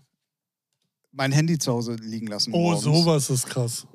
mein 1.11 1.31
Handy 1.31 1.57
zu 1.59 1.71
Hause 1.71 1.95
liegen 1.95 2.27
lassen. 2.27 2.51
Oh, 2.53 2.59
morgens. 2.71 2.83
sowas 2.83 3.29
ist 3.29 3.47
krass. 3.47 3.85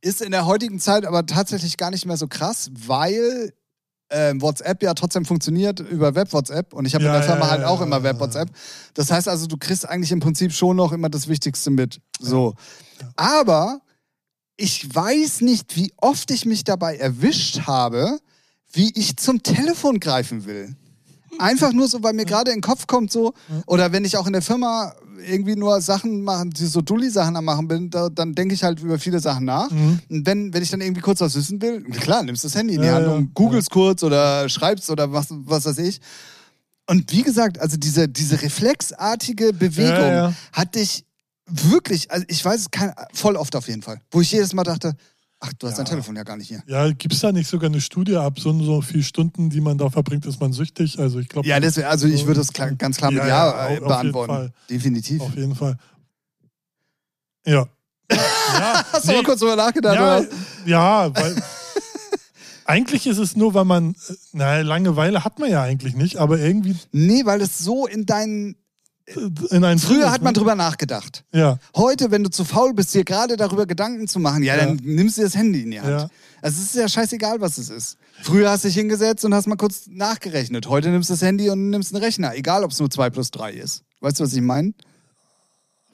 Ist 0.00 0.20
in 0.22 0.32
der 0.32 0.46
heutigen 0.46 0.80
Zeit 0.80 1.04
aber 1.06 1.24
tatsächlich 1.26 1.76
gar 1.76 1.90
nicht 1.90 2.06
mehr 2.06 2.16
so 2.16 2.26
krass, 2.26 2.70
weil 2.74 3.52
ähm, 4.10 4.42
WhatsApp 4.42 4.82
ja 4.82 4.94
trotzdem 4.94 5.24
funktioniert 5.24 5.80
über 5.80 6.14
Web-WhatsApp 6.14 6.74
und 6.74 6.84
ich 6.84 6.94
habe 6.94 7.04
Ja, 7.04 7.14
in 7.14 7.20
der 7.20 7.28
Firma 7.28 7.46
ja, 7.46 7.50
halt 7.52 7.64
auch 7.64 7.80
immer. 7.80 8.02
Web-WhatsApp. 8.02 8.50
Das 8.94 9.10
heißt 9.10 9.28
also, 9.28 9.46
du 9.46 9.56
kriegst 9.56 9.88
eigentlich 9.88 10.12
im 10.12 10.20
Prinzip 10.20 10.52
schon 10.52 10.76
noch 10.76 10.92
immer 10.92 11.08
das 11.08 11.28
Wichtigste 11.28 11.70
mit. 11.70 12.00
So. 12.20 12.54
Aber 13.16 13.80
ich 14.62 14.94
weiß 14.94 15.40
nicht, 15.40 15.74
wie 15.76 15.92
oft 15.96 16.30
ich 16.30 16.44
mich 16.46 16.62
dabei 16.62 16.96
erwischt 16.96 17.62
habe, 17.66 18.20
wie 18.72 18.92
ich 18.94 19.16
zum 19.16 19.42
Telefon 19.42 19.98
greifen 19.98 20.46
will. 20.46 20.76
Einfach 21.40 21.72
nur 21.72 21.88
so, 21.88 22.00
weil 22.04 22.12
mir 22.12 22.26
gerade 22.26 22.52
in 22.52 22.58
den 22.58 22.62
Kopf 22.62 22.86
kommt 22.86 23.10
so, 23.10 23.34
oder 23.66 23.90
wenn 23.90 24.04
ich 24.04 24.16
auch 24.16 24.26
in 24.28 24.34
der 24.34 24.40
Firma 24.42 24.94
irgendwie 25.28 25.56
nur 25.56 25.80
Sachen 25.80 26.22
machen, 26.22 26.50
die 26.50 26.66
so 26.66 26.80
Dulli-Sachen 26.80 27.34
am 27.36 27.44
machen 27.44 27.66
bin, 27.66 27.90
da, 27.90 28.08
dann 28.08 28.36
denke 28.36 28.54
ich 28.54 28.62
halt 28.62 28.78
über 28.80 29.00
viele 29.00 29.18
Sachen 29.18 29.46
nach. 29.46 29.68
Mhm. 29.68 29.98
Und 30.08 30.26
wenn, 30.26 30.54
wenn 30.54 30.62
ich 30.62 30.70
dann 30.70 30.80
irgendwie 30.80 31.00
kurz 31.00 31.20
was 31.20 31.34
wissen 31.34 31.60
will, 31.60 31.82
klar, 31.82 32.22
nimmst 32.22 32.44
das 32.44 32.54
Handy 32.54 32.74
in 32.76 32.82
die 32.82 32.86
Ja, 32.86 32.94
Hand 32.94 33.06
ja, 33.06 33.12
und 33.12 33.34
googelst 33.34 33.68
kurz 33.68 34.04
oder 34.04 34.48
schreibst 34.48 34.88
oder 34.90 35.12
was, 35.12 35.26
was 35.30 35.64
weiß 35.64 35.78
ich. 35.78 36.00
Und 36.86 37.10
wie 37.10 37.22
gesagt, 37.22 37.58
also 37.60 37.76
diese, 37.76 38.08
diese 38.08 38.40
reflexartige 38.42 39.52
Bewegung 39.52 39.90
Ja, 39.90 40.28
ja. 40.28 40.34
hatte 40.52 40.78
ich 40.78 41.04
wirklich, 41.46 42.10
also 42.10 42.24
ich 42.28 42.44
weiß 42.44 42.60
es 42.60 42.70
kein, 42.70 42.92
voll 43.12 43.36
oft 43.36 43.54
auf 43.56 43.68
jeden 43.68 43.82
Fall, 43.82 44.00
wo 44.10 44.20
ich 44.20 44.30
jedes 44.32 44.52
Mal 44.54 44.64
dachte, 44.64 44.94
ach, 45.40 45.52
du 45.58 45.66
hast 45.66 45.72
Ja. 45.72 45.84
dein 45.84 45.86
Telefon 45.86 46.16
ja 46.16 46.22
gar 46.22 46.36
nicht 46.36 46.48
hier. 46.48 46.62
Ja, 46.66 46.90
gibt 46.92 47.12
es 47.14 47.20
da 47.20 47.32
nicht 47.32 47.48
sogar 47.48 47.68
eine 47.68 47.80
Studie 47.80 48.16
ab, 48.16 48.38
so 48.38 48.52
so 48.62 48.80
viele 48.80 49.02
Stunden, 49.02 49.50
die 49.50 49.60
man 49.60 49.76
da 49.78 49.90
verbringt, 49.90 50.24
ist 50.26 50.40
man 50.40 50.52
süchtig? 50.52 50.98
Also 50.98 51.18
ich 51.18 51.28
glaube. 51.28 51.46
Ja, 51.48 51.58
das, 51.60 51.76
wär- 51.76 51.90
also 51.90 52.06
ich 52.06 52.26
würde 52.26 52.40
das 52.40 52.52
klar, 52.52 52.70
ganz 52.72 52.96
klar 52.96 53.10
mit 53.10 53.20
Ja, 53.20 53.26
Ja, 53.28 53.68
äh, 53.70 53.76
auf- 53.76 53.82
auf 53.82 53.88
beantworten. 53.88 54.32
Fall. 54.32 54.52
Definitiv. 54.70 55.20
Auf 55.20 55.34
jeden 55.36 55.54
Fall. 55.54 55.76
Ja. 57.44 57.66
ja 58.10 58.84
Hast 58.92 59.04
du 59.04 59.08
nee, 59.10 59.16
mal 59.16 59.24
kurz 59.24 59.40
drüber 59.40 59.56
nachgedacht? 59.56 59.94
ja, 59.96 60.18
oder? 60.18 60.28
ja, 60.64 61.14
weil. 61.16 61.42
eigentlich 62.64 63.06
ist 63.06 63.18
es 63.18 63.34
nur, 63.36 63.52
weil 63.54 63.64
man. 63.64 63.92
äh, 64.08 64.14
Na, 64.32 64.60
Langeweile 64.60 65.24
hat 65.24 65.38
man 65.40 65.50
ja 65.50 65.62
eigentlich 65.62 65.94
nicht, 65.96 66.16
aber 66.18 66.38
irgendwie. 66.38 66.76
Nee, 66.92 67.24
weil 67.26 67.40
es 67.40 67.58
so 67.58 67.86
in 67.86 68.06
deinen 68.06 68.56
in 69.50 69.64
ein 69.64 69.78
Früher 69.78 70.10
hat 70.10 70.22
man 70.22 70.32
ne? 70.32 70.38
drüber 70.38 70.54
nachgedacht. 70.54 71.24
Ja, 71.32 71.58
Heute, 71.76 72.10
wenn 72.10 72.24
du 72.24 72.30
zu 72.30 72.44
faul 72.44 72.74
bist, 72.74 72.94
dir 72.94 73.04
gerade 73.04 73.36
darüber 73.36 73.66
Gedanken 73.66 74.08
zu 74.08 74.18
machen, 74.18 74.42
ja, 74.42 74.56
Ja. 74.56 74.66
dann 74.66 74.76
nimmst 74.82 75.18
du 75.18 75.22
das 75.22 75.34
Handy 75.34 75.62
in 75.62 75.70
die 75.70 75.80
Hand. 75.80 75.90
Ja. 75.90 76.08
Also 76.40 76.60
es 76.60 76.66
ist 76.70 76.74
ja 76.74 76.88
scheißegal, 76.88 77.40
was 77.40 77.58
es 77.58 77.70
ist. 77.70 77.96
Früher 78.22 78.50
hast 78.50 78.64
du 78.64 78.68
dich 78.68 78.76
hingesetzt 78.76 79.24
und 79.24 79.34
hast 79.34 79.46
mal 79.46 79.56
kurz 79.56 79.86
nachgerechnet. 79.88 80.68
Heute 80.68 80.88
nimmst 80.90 81.08
du 81.10 81.14
das 81.14 81.22
Handy 81.22 81.50
und 81.50 81.70
nimmst 81.70 81.94
einen 81.94 82.02
Rechner, 82.02 82.34
egal 82.34 82.64
ob 82.64 82.70
es 82.72 82.78
nur 82.80 82.90
2 82.90 83.10
plus 83.10 83.30
3 83.30 83.52
ist. 83.52 83.82
Weißt 84.00 84.18
du, 84.20 84.24
was 84.24 84.32
ich 84.32 84.40
meine? 84.40 84.72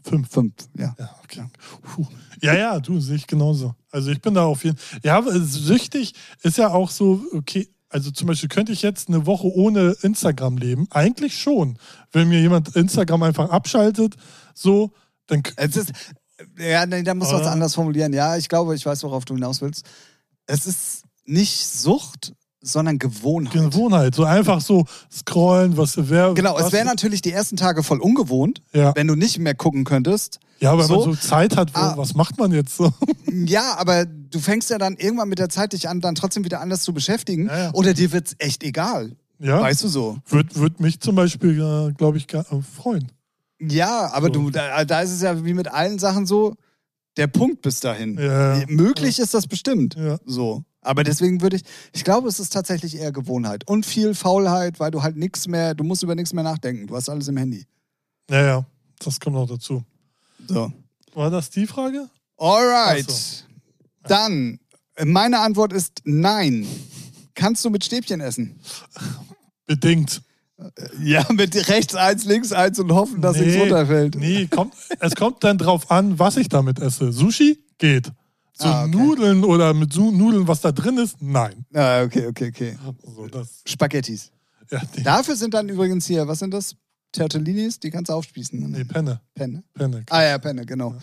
fünf. 0.05 0.31
Fünf, 0.31 0.55
ja. 0.77 0.95
Ja, 0.99 1.11
okay. 1.23 1.45
Puh. 1.83 2.07
Ja, 2.41 2.55
ja, 2.57 2.81
du, 2.81 3.01
sehe 3.01 3.17
ich 3.17 3.27
genauso. 3.27 3.75
Also 3.91 4.11
ich 4.11 4.21
bin 4.23 4.35
da 4.35 4.45
auf 4.45 4.65
jeden 4.65 4.77
Fall. 4.79 5.01
Ja, 5.03 5.19
aber 5.19 5.39
süchtig 5.41 6.15
ist 6.43 6.57
ja 6.59 6.69
auch 6.71 6.91
so, 6.91 7.21
okay, 7.35 7.69
also 7.89 8.11
zum 8.11 8.27
Beispiel 8.29 8.49
könnte 8.49 8.73
ich 8.73 8.83
jetzt 8.83 9.09
eine 9.09 9.27
Woche 9.27 9.47
ohne 9.47 9.97
Instagram 10.03 10.59
leben? 10.59 10.87
Eigentlich 10.91 11.39
schon. 11.39 11.79
Wenn 12.13 12.29
mir 12.29 12.41
jemand 12.41 12.77
Instagram 12.77 13.23
einfach 13.23 13.51
abschaltet, 13.51 14.17
so, 14.55 14.93
dann. 15.27 15.43
Es 15.57 15.77
ist, 15.77 15.93
ja, 16.59 16.87
nee, 16.87 17.03
da 17.03 17.15
muss 17.15 17.29
man 17.29 17.37
es 17.37 17.43
Oder? 17.43 17.53
anders 17.53 17.75
formulieren. 17.75 18.13
Ja, 18.13 18.37
ich 18.37 18.49
glaube, 18.49 18.75
ich 18.75 18.85
weiß, 18.85 19.03
worauf 19.05 19.25
du 19.25 19.35
hinaus 19.35 19.61
willst. 19.61 19.87
Es 20.47 20.67
ist 20.67 21.05
nicht 21.25 21.67
Sucht, 21.67 22.33
sondern 22.61 22.99
Gewohnheit. 22.99 23.53
Gewohnheit. 23.53 24.15
So 24.15 24.25
einfach 24.25 24.61
so 24.61 24.85
scrollen, 25.13 25.77
was 25.77 25.95
wer. 26.11 26.35
Genau, 26.35 26.59
es 26.59 26.73
wäre 26.73 26.85
natürlich 26.85 27.23
die 27.23 27.33
ersten 27.33 27.57
Tage 27.57 27.83
voll 27.83 28.01
ungewohnt, 28.01 28.63
Ja. 28.73 28.93
wenn 28.97 29.07
du 29.07 29.15
nicht 29.15 29.39
mehr 29.39 29.55
gucken 29.55 29.85
könntest. 29.85 30.41
Ja, 30.61 30.73
aber 30.73 30.81
wenn 30.83 30.89
so- 30.89 31.07
man 31.07 31.15
so 31.15 31.21
Zeit 31.29 31.57
hat, 31.57 31.73
wo, 31.75 31.79
Ah. 31.79 31.95
was 31.97 32.15
macht 32.15 32.39
man 32.39 32.53
jetzt 32.53 32.77
so? 32.77 32.93
Ja, 33.33 33.77
aber 33.79 34.07
du 34.07 34.41
fängst 34.41 34.71
ja 34.71 34.79
dann 34.79 34.97
irgendwann 34.97 35.29
mit 35.29 35.39
der 35.39 35.49
Zeit 35.51 35.73
dich 35.75 35.89
an, 35.89 36.01
dann 36.01 36.15
trotzdem 36.15 36.45
wieder 36.45 36.61
anders 36.61 36.81
zu 36.83 36.93
beschäftigen. 36.93 37.47
Ja, 37.47 37.59
ja. 37.65 37.71
Oder 37.75 37.95
dir 37.95 38.11
wird's 38.13 38.35
echt 38.39 38.65
egal. 38.65 39.13
Ja. 39.39 39.61
Weißt 39.61 39.85
du 39.85 39.89
so? 39.89 40.17
Würde 40.27 40.57
würd 40.57 40.81
mich 40.81 40.99
zum 41.01 41.15
Beispiel, 41.15 41.61
äh, 41.61 41.93
glaube 41.93 42.17
ich, 42.19 42.33
äh, 42.35 42.43
freuen. 42.77 43.13
Ja, 43.61 44.11
aber 44.13 44.27
So. 44.29 44.33
du, 44.33 44.51
da, 44.51 44.85
da 44.85 45.01
ist 45.03 45.13
es 45.13 45.23
ja 45.23 45.45
wie 45.45 45.55
mit 45.55 45.69
allen 45.69 45.99
Sachen 46.01 46.27
so, 46.27 46.55
der 47.17 47.27
Punkt 47.29 47.63
bis 47.63 47.81
dahin. 47.81 48.19
Ja. 48.19 48.63
Möglich 48.69 49.19
ist 49.21 49.35
das 49.35 49.47
bestimmt. 49.47 49.95
Ja. 49.97 50.19
So. 50.27 50.65
Aber 50.89 51.05
deswegen 51.05 51.43
würde 51.43 51.57
ich, 51.57 51.63
ich 51.93 52.03
glaube, 52.03 52.29
es 52.29 52.41
ist 52.41 52.51
tatsächlich 52.51 52.97
eher 52.97 53.13
Gewohnheit 53.13 53.69
und 53.69 53.85
viel 53.85 54.15
Faulheit, 54.15 54.81
weil 54.81 54.91
du 54.91 55.03
halt 55.03 55.17
nichts 55.17 55.47
mehr, 55.47 55.75
du 55.75 55.85
musst 55.85 56.03
über 56.03 56.15
nichts 56.15 56.33
mehr 56.33 56.43
nachdenken. 56.43 56.87
Du 56.87 56.97
hast 56.97 57.11
alles 57.11 57.29
im 57.29 57.37
Handy. 57.37 57.67
Ja, 58.31 58.43
ja, 58.43 58.67
das 58.99 59.21
kommt 59.21 59.37
noch 59.37 59.47
dazu. 59.47 59.85
So. 60.47 60.73
War 61.13 61.31
das 61.31 61.51
die 61.51 61.67
Frage? 61.67 62.09
Alright. 62.39 63.11
So. 63.11 63.45
Dann, 64.05 64.61
meine 65.05 65.41
Antwort 65.41 65.75
ist 65.75 66.01
nein. 66.05 66.67
Kannst 67.35 67.67
du 67.67 67.71
mit 67.71 67.85
Stäbchen 67.85 68.23
essen? 68.23 68.59
Bedingt. 69.67 70.23
Ja, 71.03 71.27
mit 71.31 71.69
rechts 71.69 71.95
eins, 71.97 72.25
links 72.25 72.53
eins 72.53 72.79
und 72.79 72.91
hoffen, 72.93 73.21
dass 73.21 73.37
nichts 73.37 73.61
runterfällt. 73.61 74.15
Nee, 74.15 74.47
kommt, 74.47 74.73
es 75.01 75.15
kommt 75.15 75.45
dann 75.45 75.59
drauf 75.59 75.91
an, 75.91 76.19
was 76.19 76.39
ich 76.39 76.49
damit 76.49 76.81
esse. 76.81 77.13
Sushi 77.13 77.63
geht. 77.77 78.11
So 78.61 78.67
Ah, 78.67 78.85
okay. 78.85 78.97
Nudeln 78.97 79.45
oder 79.45 79.73
mit 79.73 79.93
Su 79.93 80.11
Nudeln, 80.11 80.49
was 80.49 80.61
da 80.61 80.73
drin 80.73 80.99
ist, 80.99 81.17
nein. 81.23 81.65
Ah, 81.75 82.03
okay, 82.03 82.27
okay, 82.27 82.49
okay. 82.49 82.77
So, 83.05 83.29
Spaghettis. 83.67 84.33
ja, 84.71 84.81
Dafür 85.05 85.37
sind 85.37 85.55
dann 85.55 85.69
übrigens 85.69 86.07
hier, 86.07 86.27
was 86.27 86.41
sind 86.41 86.53
das? 86.53 86.75
Tortellinis, 87.13 87.79
die 87.81 87.91
kannst 87.91 88.11
du 88.11 88.15
aufspießen. 88.15 88.59
nee, 88.71 88.85
Penne. 88.85 89.21
Penne. 89.35 89.63
Penne. 89.73 90.05
Ah 90.11 90.23
ja, 90.25 90.39
Penne, 90.39 90.67
genau. 90.67 90.95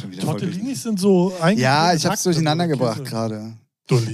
Voll 0.00 0.10
Tortellinis 0.16 0.82
sind 0.82 0.98
so 0.98 1.32
eigentlich. 1.40 1.62
Ja, 1.62 1.92
ich 1.94 2.04
hab's 2.06 2.16
Hackte 2.16 2.30
durcheinander 2.30 2.66
gebracht 2.66 3.04
gerade. 3.04 3.52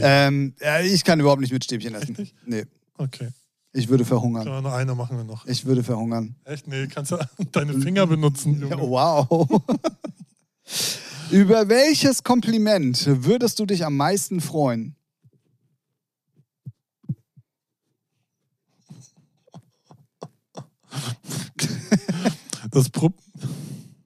Ähm, 0.00 0.54
ja, 0.60 0.80
ich 0.80 1.02
kann 1.02 1.18
überhaupt 1.20 1.40
nicht 1.40 1.52
mit 1.52 1.64
Stäbchen 1.64 1.94
essen. 1.94 2.16
Echt? 2.18 2.34
Nee, 2.44 2.64
Okay. 2.98 3.28
ich 3.72 3.88
würde 3.88 4.04
verhungern. 4.04 4.46
Ja, 4.46 4.60
noch 4.60 4.72
eine 4.72 4.94
machen 4.94 5.16
wir 5.16 5.24
noch. 5.24 5.46
Ich 5.46 5.64
würde 5.64 5.82
verhungern. 5.82 6.34
Echt? 6.44 6.66
Nee, 6.68 6.86
kannst 6.88 7.12
du 7.12 7.18
deine 7.52 7.72
Finger 7.80 8.06
benutzen. 8.06 8.60
Junge. 8.60 8.76
Ja, 8.76 8.80
wow. 8.82 9.48
Über 11.34 11.68
welches 11.68 12.22
Kompliment 12.22 13.06
würdest 13.24 13.58
du 13.58 13.66
dich 13.66 13.84
am 13.84 13.96
meisten 13.96 14.40
freuen? 14.40 14.94
Das 22.70 22.88
Pro 22.88 23.12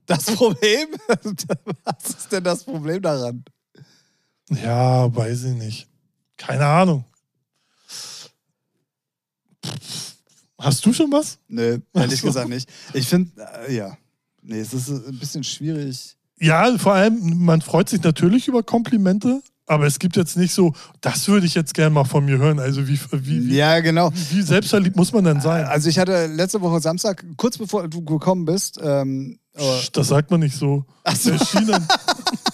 Das 0.07 0.24
Problem? 0.24 0.89
Was 1.85 2.09
ist 2.09 2.33
denn 2.33 2.45
das 2.45 2.64
Problem 2.64 3.03
daran? 3.03 3.45
ja, 4.49 5.14
weiß 5.14 5.45
ich 5.45 5.55
nicht. 5.55 5.89
Keine 6.39 6.64
Ahnung. 6.64 7.05
Hast 10.59 10.85
du 10.87 10.95
schon 10.95 11.12
was? 11.12 11.39
Nö, 11.47 11.79
ehrlich 11.93 12.20
so. 12.20 12.29
gesagt 12.29 12.49
nicht. 12.49 12.70
Ich 12.95 13.07
finde, 13.07 13.31
äh, 13.66 13.74
ja. 13.76 13.99
Nee, 14.41 14.61
es 14.61 14.72
ist 14.72 14.89
ein 14.89 15.18
bisschen 15.18 15.45
schwierig. 15.45 16.18
Ja, 16.41 16.76
vor 16.78 16.95
allem, 16.95 17.45
man 17.45 17.61
freut 17.62 17.89
sich 17.89 18.03
natürlich 18.03 18.49
über 18.49 18.62
Komplimente, 18.62 19.43
aber 19.66 19.86
es 19.86 19.99
gibt 19.99 20.16
jetzt 20.16 20.36
nicht 20.36 20.55
so, 20.55 20.72
das 21.01 21.28
würde 21.28 21.47
ich 21.47 21.55
jetzt 21.55 21.74
gerne 21.74 21.91
mal 21.91 22.05
von 22.05 22.24
mir 22.24 22.39
hören. 22.39 22.59
Also 22.59 22.86
wie, 22.89 22.99
wie, 23.12 23.49
wie, 23.49 23.57
Ja, 23.57 23.80
genau. 23.80 24.11
wie 24.30 24.43
selbstverliebt 24.43 24.97
muss 24.97 25.12
man 25.12 25.24
denn 25.24 25.41
sein? 25.41 25.64
Also 25.66 25.89
ich 25.89 25.99
hatte 25.99 26.26
letzte 26.26 26.61
Woche 26.61 26.80
Samstag, 26.80 27.24
kurz 27.36 27.59
bevor 27.59 27.89
du 27.89 28.03
gekommen 28.05 28.45
bist, 28.45 28.78
ähm, 28.82 29.39
äh, 29.55 29.62
Das 29.93 30.09
sagt 30.09 30.30
man 30.30 30.41
nicht 30.41 30.57
so. 30.57 30.84
Ach 31.05 31.16
so. 31.16 31.30
Erschienen. 31.32 31.86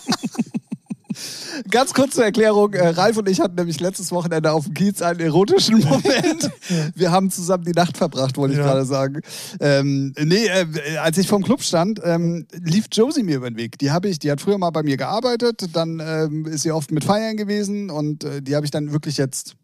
Ganz 1.71 1.95
kurz 1.95 2.15
zur 2.15 2.25
Erklärung. 2.25 2.73
Äh, 2.75 2.89
Ralf 2.89 3.17
und 3.17 3.29
ich 3.29 3.41
hatten 3.41 3.55
nämlich 3.57 3.81
letztes 3.81 4.11
Wochenende 4.13 4.53
auf 4.53 4.65
dem 4.65 4.75
Kiez 4.75 5.03
einen 5.03 5.21
erotischen 5.21 5.79
Moment. 5.85 6.51
Wir 6.95 7.11
haben 7.11 7.31
zusammen 7.31 7.65
die 7.65 7.73
Nacht 7.73 7.97
verbracht, 7.97 8.37
wollte 8.37 8.55
ich 8.55 8.59
Ja. 8.59 8.65
gerade 8.67 8.85
sagen. 8.85 9.21
Ähm, 9.61 10.13
nee, 10.19 10.47
äh, 10.47 10.97
als 10.99 11.19
ich 11.19 11.29
vorm 11.29 11.43
Club 11.43 11.63
stand, 11.63 12.01
ähm, 12.05 12.47
lief 12.53 12.87
Josie 12.93 13.23
mir 13.23 13.37
über 13.37 13.51
den 13.51 13.57
Weg. 13.57 13.79
Die 13.79 13.91
habe 13.91 14.09
ich, 14.09 14.19
die 14.19 14.31
hat 14.31 14.41
früher 14.41 14.59
mal 14.59 14.71
bei 14.71 14.83
mir 14.83 14.97
gearbeitet, 14.97 15.71
dann 15.75 16.01
ähm, 16.05 16.47
ist 16.47 16.63
sie 16.63 16.73
oft 16.73 16.91
mit 16.91 17.05
Feiern 17.05 17.37
gewesen 17.37 17.91
und 17.91 18.25
äh, 18.25 18.43
die 18.43 18.55
habe 18.57 18.65
ich 18.67 18.71
dann 18.71 18.93
wirklich 18.93 19.17
jetzt 19.17 19.57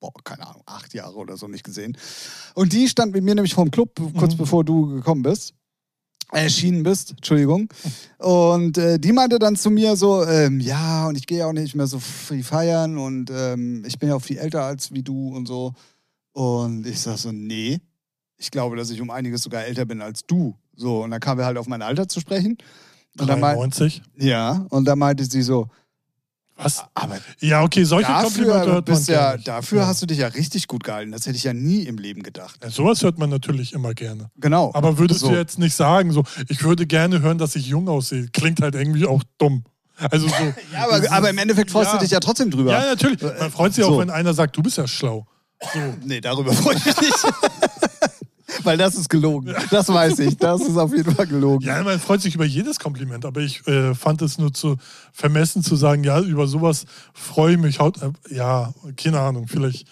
boah, 0.00 0.12
keine 0.24 0.46
Ahnung, 0.46 0.62
acht 0.64 0.94
Jahre 0.94 1.14
oder 1.16 1.36
so 1.36 1.46
nicht 1.46 1.62
gesehen. 1.62 1.94
Und 2.54 2.72
die 2.72 2.88
stand 2.88 3.12
mit 3.12 3.22
mir 3.22 3.34
nämlich 3.34 3.52
vorm 3.52 3.70
Club, 3.70 4.00
kurz 4.18 4.32
Mhm. 4.32 4.38
bevor 4.38 4.64
du 4.64 4.86
gekommen 4.86 5.20
bist. 5.22 5.52
Erschienen 6.32 6.82
bist, 6.82 7.10
Entschuldigung. 7.10 7.68
Und 8.18 8.78
äh, 8.78 8.98
die 8.98 9.12
meinte 9.12 9.38
dann 9.38 9.56
zu 9.56 9.70
mir 9.70 9.96
so, 9.96 10.24
ähm, 10.24 10.60
ja, 10.60 11.08
und 11.08 11.16
ich 11.16 11.26
gehe 11.26 11.46
auch 11.46 11.52
nicht 11.52 11.74
mehr 11.74 11.86
so 11.86 11.98
viel 11.98 12.44
feiern 12.44 12.98
und 12.98 13.30
ähm, 13.30 13.84
ich 13.86 13.98
bin 13.98 14.08
ja 14.08 14.16
auch 14.16 14.22
viel 14.22 14.38
älter 14.38 14.64
als 14.64 14.92
wie 14.92 15.02
du 15.02 15.34
und 15.34 15.46
so. 15.46 15.72
Und 16.32 16.86
ich 16.86 17.00
sag 17.00 17.18
so, 17.18 17.32
nee, 17.32 17.80
ich 18.36 18.50
glaube, 18.50 18.76
dass 18.76 18.90
ich 18.90 19.00
um 19.00 19.10
einiges 19.10 19.42
sogar 19.42 19.64
älter 19.64 19.84
bin 19.84 20.00
als 20.00 20.24
du. 20.26 20.54
So, 20.74 21.02
und 21.02 21.10
dann 21.10 21.20
kamen 21.20 21.38
wir 21.38 21.46
halt 21.46 21.58
auf 21.58 21.66
mein 21.66 21.82
Alter 21.82 22.08
zu 22.08 22.20
sprechen. 22.20 22.56
Und 23.18 23.28
dann 23.28 23.40
meinte, 23.40 23.58
93. 23.58 24.02
ja, 24.16 24.66
und 24.70 24.84
dann 24.84 24.98
meinte 24.98 25.24
sie 25.24 25.42
so, 25.42 25.68
Was? 26.62 26.84
aber 26.94 27.18
Ja, 27.40 27.62
okay, 27.62 27.84
solche 27.84 28.10
Komplimente 28.12 28.52
dafür, 28.52 28.72
hört 28.74 28.88
man 28.88 28.96
bist 28.96 29.08
ja, 29.08 29.36
dafür 29.36 29.80
ja. 29.80 29.86
hast 29.86 30.02
du 30.02 30.06
dich 30.06 30.18
ja 30.18 30.28
richtig 30.28 30.66
gut 30.68 30.84
gehalten. 30.84 31.12
Das 31.12 31.26
hätte 31.26 31.36
ich 31.36 31.44
ja 31.44 31.52
nie 31.52 31.82
im 31.84 31.98
Leben 31.98 32.22
gedacht. 32.22 32.60
Ja, 32.62 32.70
sowas 32.70 33.02
hört 33.02 33.18
man 33.18 33.30
natürlich 33.30 33.72
immer 33.72 33.94
gerne. 33.94 34.30
Genau. 34.36 34.70
Aber 34.74 34.98
würdest 34.98 35.20
So. 35.20 35.30
du 35.30 35.36
jetzt 35.36 35.58
nicht 35.58 35.74
sagen, 35.74 36.12
so, 36.12 36.24
ich 36.48 36.62
würde 36.62 36.86
gerne 36.86 37.20
hören, 37.22 37.38
dass 37.38 37.56
ich 37.56 37.66
jung 37.66 37.88
aussehe? 37.88 38.28
Klingt 38.28 38.60
halt 38.60 38.74
irgendwie 38.74 39.06
auch 39.06 39.22
dumm. 39.38 39.64
Also 40.10 40.28
so. 40.28 40.34
Ja, 40.72 40.84
aber, 40.84 41.12
aber 41.12 41.30
im 41.30 41.38
Endeffekt 41.38 41.70
freust 41.70 41.92
du 41.94 41.98
dich 41.98 42.10
ja 42.10 42.20
trotzdem 42.20 42.50
drüber. 42.50 42.72
Ja, 42.72 42.84
natürlich. 42.86 43.20
Man 43.22 43.50
freut 43.50 43.74
sich 43.74 43.84
So. 43.84 43.94
auch, 43.94 43.98
wenn 44.00 44.10
einer 44.10 44.34
sagt, 44.34 44.56
du 44.56 44.62
bist 44.62 44.78
ja 44.78 44.86
schlau. 44.86 45.26
So. 45.72 45.78
Nee, 46.04 46.20
darüber 46.20 46.52
freue 46.52 46.76
ich 46.76 46.84
mich 46.86 47.00
nicht. 47.00 47.16
Weil 48.62 48.76
das 48.76 48.94
ist 48.94 49.08
gelogen. 49.08 49.54
Das 49.70 49.88
weiß 49.88 50.18
ich. 50.20 50.36
Das 50.36 50.60
ist 50.60 50.76
auf 50.76 50.92
jeden 50.94 51.14
Fall 51.14 51.26
gelogen. 51.26 51.64
Ja, 51.66 51.82
man 51.82 51.98
freut 52.00 52.20
sich 52.20 52.34
über 52.34 52.44
jedes 52.44 52.78
Kompliment, 52.78 53.24
aber 53.24 53.40
ich 53.40 53.66
äh, 53.66 53.94
fand 53.94 54.22
es 54.22 54.38
nur 54.38 54.52
zu 54.52 54.76
vermessen 55.12 55.62
zu 55.62 55.76
sagen, 55.76 56.04
ja, 56.04 56.20
über 56.20 56.46
sowas 56.46 56.84
freue 57.14 57.52
ich 57.54 57.58
mich. 57.58 57.78
Haut, 57.80 57.98
äh, 58.02 58.10
ja, 58.34 58.72
keine 58.96 59.20
Ahnung, 59.20 59.46
vielleicht. 59.48 59.86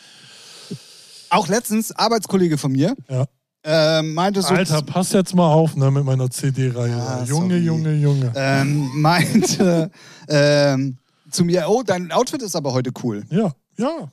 Auch 1.30 1.48
letztens, 1.48 1.92
Arbeitskollege 1.92 2.56
von 2.58 2.72
mir, 2.72 2.96
Ja. 3.08 3.26
äh, 3.64 4.02
meinte 4.02 4.40
so. 4.42 4.48
Alter, 4.48 4.82
pass 4.82 5.12
jetzt 5.12 5.34
mal 5.34 5.52
auf 5.52 5.76
ne, 5.76 5.90
mit 5.90 6.04
meiner 6.04 6.30
CD-Reihe. 6.30 6.90
Ja, 6.90 7.24
Junge, 7.24 7.48
sorry. 7.54 7.58
Junge, 7.64 7.94
Junge. 7.96 8.32
Ähm, 8.34 8.90
meinte 8.94 9.90
ähm, 10.28 10.96
zu 11.30 11.44
mir, 11.44 11.66
oh, 11.68 11.82
dein 11.84 12.10
Outfit 12.12 12.42
ist 12.42 12.56
aber 12.56 12.72
heute 12.72 12.90
cool. 13.02 13.24
Ja, 13.30 13.52
ja. 13.76 14.10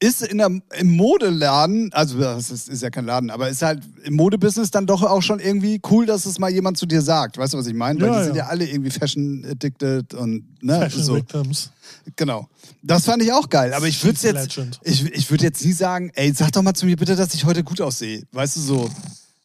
Ist 0.00 0.22
in 0.22 0.38
der, 0.38 0.50
im 0.78 0.96
Modeladen, 0.96 1.92
also 1.92 2.18
das 2.18 2.50
ist, 2.50 2.68
ist 2.68 2.82
ja 2.82 2.90
kein 2.90 3.04
Laden, 3.04 3.30
aber 3.30 3.48
ist 3.48 3.62
halt 3.62 3.82
im 4.04 4.14
Modebusiness 4.14 4.70
dann 4.70 4.86
doch 4.86 5.02
auch 5.02 5.22
schon 5.22 5.40
irgendwie 5.40 5.80
cool, 5.90 6.06
dass 6.06 6.24
es 6.24 6.38
mal 6.38 6.50
jemand 6.50 6.78
zu 6.78 6.86
dir 6.86 7.02
sagt. 7.02 7.36
Weißt 7.38 7.54
du, 7.54 7.58
was 7.58 7.66
ich 7.66 7.74
meine? 7.74 8.00
Weil 8.00 8.08
Ja, 8.08 8.18
die 8.18 8.24
sind 8.26 8.36
ja. 8.36 8.44
ja 8.44 8.48
alle 8.48 8.68
irgendwie 8.68 8.90
fashion 8.90 9.44
addicted 9.50 10.14
und 10.14 10.44
ne, 10.62 10.78
Fashion 10.80 11.02
so. 11.02 11.14
Victims. 11.16 11.70
Genau. 12.16 12.48
Das 12.82 13.04
fand 13.04 13.22
ich 13.22 13.32
auch 13.32 13.48
geil. 13.48 13.74
Aber 13.74 13.86
ich 13.86 14.02
würde 14.04 14.18
jetzt, 14.22 14.60
ich, 14.84 15.04
ich 15.12 15.30
würde 15.30 15.44
jetzt 15.44 15.64
nie 15.64 15.72
sagen, 15.72 16.10
ey, 16.14 16.32
sag 16.32 16.52
doch 16.52 16.62
mal 16.62 16.74
zu 16.74 16.86
mir 16.86 16.96
bitte, 16.96 17.16
dass 17.16 17.34
ich 17.34 17.44
heute 17.44 17.64
gut 17.64 17.80
aussehe. 17.80 18.22
Weißt 18.32 18.56
du 18.56 18.60
so? 18.60 18.90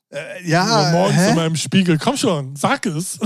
Äh, 0.09 0.47
ja, 0.47 0.89
morgens 0.91 1.17
hä? 1.17 1.29
in 1.29 1.35
meinem 1.35 1.55
Spiegel. 1.55 1.97
Komm 1.97 2.15
schon, 2.15 2.55
sag 2.55 2.85
es. 2.85 3.17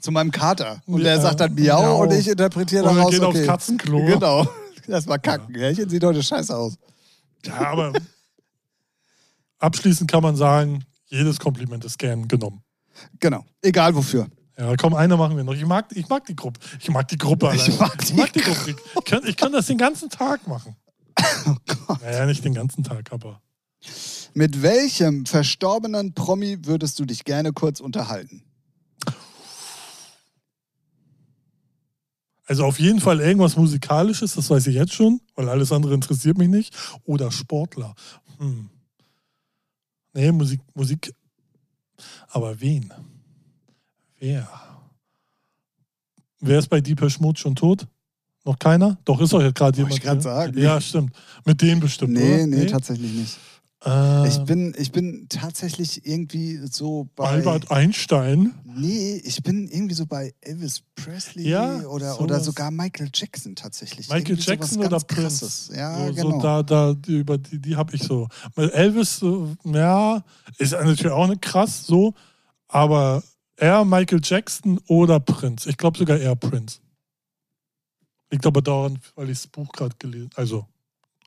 zu 0.00 0.10
meinem 0.10 0.30
Kater. 0.30 0.82
Und 0.86 0.98
Ja, 0.98 1.04
der 1.04 1.20
sagt 1.20 1.40
dann 1.40 1.54
Miau, 1.54 1.80
Miau. 1.82 2.02
und 2.02 2.12
ich 2.12 2.26
interpretiere 2.26 2.84
daraus, 2.84 3.10
geht 3.10 3.20
okay. 3.22 3.38
aufs 3.38 3.46
Katzenklo. 3.46 4.04
Genau. 4.04 4.48
Erstmal 4.90 5.18
kacken. 5.18 5.54
Härchen 5.54 5.88
sieht 5.88 6.02
heute 6.04 6.22
scheiße 6.22 6.56
aus. 6.56 6.76
Ja, 7.44 7.54
aber 7.70 7.92
abschließend 9.58 10.10
kann 10.10 10.22
man 10.22 10.36
sagen, 10.36 10.84
jedes 11.06 11.38
Kompliment 11.38 11.84
ist 11.84 11.98
gern 11.98 12.28
genommen. 12.28 12.62
Genau. 13.18 13.44
Egal 13.62 13.94
wofür. 13.94 14.28
Ja, 14.58 14.76
komm, 14.76 14.94
eine 14.94 15.16
machen 15.16 15.36
wir 15.36 15.44
noch. 15.44 15.54
Ich 15.54 15.64
mag, 15.64 15.86
ich 15.94 16.08
mag 16.08 16.26
die 16.26 16.36
Gruppe. 16.36 16.60
Ich 16.78 16.90
mag 16.90 17.08
die 17.08 17.16
Gruppe 17.16 17.50
Ich 17.54 17.62
allein. 17.62 17.78
mag 17.78 17.98
die 17.98 18.04
ich 18.04 18.14
mag 18.14 18.32
die 18.32 18.40
Gruppe. 18.40 18.76
Ich 18.98 19.04
kann, 19.04 19.26
ich 19.26 19.36
kann 19.36 19.52
das 19.52 19.66
den 19.66 19.78
ganzen 19.78 20.10
Tag 20.10 20.46
machen. 20.46 20.76
Oh 21.46 21.54
Gott. 21.86 22.02
Naja, 22.02 22.26
nicht 22.26 22.44
den 22.44 22.54
ganzen 22.54 22.84
Tag, 22.84 23.10
aber. 23.12 23.40
Mit 24.34 24.62
welchem 24.62 25.24
verstorbenen 25.26 26.12
Promi 26.14 26.58
würdest 26.66 26.98
du 26.98 27.04
dich 27.04 27.24
gerne 27.24 27.52
kurz 27.52 27.80
unterhalten? 27.80 28.42
Also 32.50 32.64
auf 32.64 32.80
jeden 32.80 32.98
Fall 32.98 33.20
irgendwas 33.20 33.56
Musikalisches, 33.56 34.34
das 34.34 34.50
weiß 34.50 34.66
ich 34.66 34.74
jetzt 34.74 34.92
schon, 34.92 35.20
weil 35.36 35.48
alles 35.48 35.70
andere 35.70 35.94
interessiert 35.94 36.36
mich 36.36 36.48
nicht. 36.48 36.76
Oder 37.04 37.30
Sportler. 37.30 37.94
Hm. 38.38 38.68
Nee, 40.12 40.32
Musik, 40.32 40.60
Musik. 40.74 41.14
Aber 42.26 42.60
wen? 42.60 42.92
Wer? 44.18 44.48
Wer 46.40 46.58
ist 46.58 46.66
bei 46.66 46.80
Deepesh 46.80 47.20
Mode 47.20 47.38
schon 47.38 47.54
tot? 47.54 47.86
Noch 48.44 48.58
keiner? 48.58 48.98
Doch, 49.04 49.20
ist 49.20 49.32
doch 49.32 49.40
jetzt 49.40 49.54
gerade 49.54 49.76
jemand. 49.76 49.98
ich 49.98 50.02
hier. 50.02 50.20
sagen. 50.20 50.58
Ja, 50.58 50.80
stimmt. 50.80 51.14
Mit 51.44 51.62
denen 51.62 51.80
bestimmt. 51.80 52.14
Nee, 52.14 52.34
oder? 52.34 52.46
nee, 52.48 52.66
tatsächlich 52.66 53.12
nicht. 53.12 53.38
Äh, 53.84 54.28
Ich 54.28 54.38
bin, 54.44 54.74
ich 54.76 54.92
bin 54.92 55.26
tatsächlich 55.28 56.04
irgendwie 56.06 56.60
so 56.70 57.08
bei. 57.16 57.24
Albert 57.28 57.70
Einstein. 57.70 58.54
Nee, 58.64 59.20
ich 59.24 59.42
bin 59.42 59.68
irgendwie 59.68 59.94
so 59.94 60.04
bei 60.06 60.34
Elvis 60.42 60.82
Presley 60.94 61.48
Ja, 61.48 61.80
oder, 61.86 62.12
sowas. 62.12 62.20
oder 62.20 62.40
sogar 62.40 62.70
Michael 62.70 63.10
Jackson 63.12 63.56
tatsächlich. 63.56 64.08
Michael 64.08 64.32
Irgendwie 64.32 64.50
Jackson 64.50 64.78
oder 64.84 65.00
Prince? 65.00 65.06
Krasses. 65.06 65.70
Ja, 65.74 66.06
so, 66.08 66.12
genau. 66.12 66.30
so 66.32 66.40
da, 66.42 66.62
da, 66.62 66.94
die, 66.94 67.18
über 67.18 67.38
die, 67.38 67.58
die 67.58 67.76
habe 67.76 67.94
ich 67.96 68.02
so. 68.02 68.28
Elvis, 68.56 69.24
ja, 69.64 70.22
ist 70.58 70.72
natürlich 70.72 71.08
auch 71.12 71.26
nicht 71.26 71.40
krass 71.42 71.86
so, 71.86 72.12
aber 72.68 73.22
eher 73.56 73.84
Michael 73.84 74.20
Jackson 74.22 74.78
oder 74.88 75.20
Prince. 75.20 75.68
Ich 75.68 75.76
glaube 75.78 75.96
sogar 75.98 76.18
eher 76.18 76.36
Prince. 76.36 76.80
Liegt 78.30 78.46
aber 78.46 78.62
daran, 78.62 78.98
weil 79.16 79.30
ich 79.30 79.38
das 79.38 79.46
Buch 79.48 79.72
gerade 79.72 79.96
gelesen, 79.98 80.30
also 80.36 80.66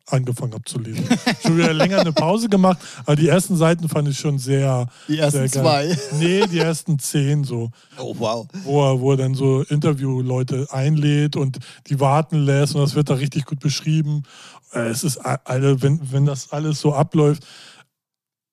angefangen 0.07 0.53
habe 0.53 0.63
zu 0.65 0.79
lesen. 0.79 1.05
schon 1.41 1.57
wieder 1.57 1.73
länger 1.73 1.99
eine 1.99 2.11
Pause 2.11 2.49
gemacht, 2.49 2.77
aber 3.05 3.15
die 3.15 3.27
ersten 3.29 3.55
Seiten 3.55 3.87
fand 3.87 4.07
ich 4.09 4.17
schon 4.19 4.37
sehr, 4.37 4.87
Die 5.07 5.17
ersten 5.17 5.47
sehr 5.47 5.63
geil. 5.63 5.97
zwei. 5.97 6.17
Nee, 6.19 6.45
die 6.47 6.59
ersten 6.59 6.99
zehn 6.99 7.43
so 7.43 7.71
Oh, 7.97 8.13
wow. 8.17 8.47
wo 8.63 8.83
er, 8.83 8.99
wo 8.99 9.11
er 9.11 9.17
dann 9.17 9.33
so 9.33 9.61
Interviewleute 9.63 10.67
einlädt 10.71 11.35
und 11.35 11.59
die 11.87 11.99
warten 11.99 12.37
lässt 12.39 12.75
und 12.75 12.81
das 12.81 12.95
wird 12.95 13.09
da 13.09 13.13
richtig 13.15 13.45
gut 13.45 13.59
beschrieben. 13.59 14.23
Äh, 14.73 14.87
Es 14.89 15.03
ist, 15.03 15.25
a- 15.25 15.39
Alter, 15.45 15.81
wenn, 15.81 15.99
wenn 16.11 16.25
das 16.25 16.51
alles 16.51 16.79
so 16.81 16.93
abläuft, 16.93 17.45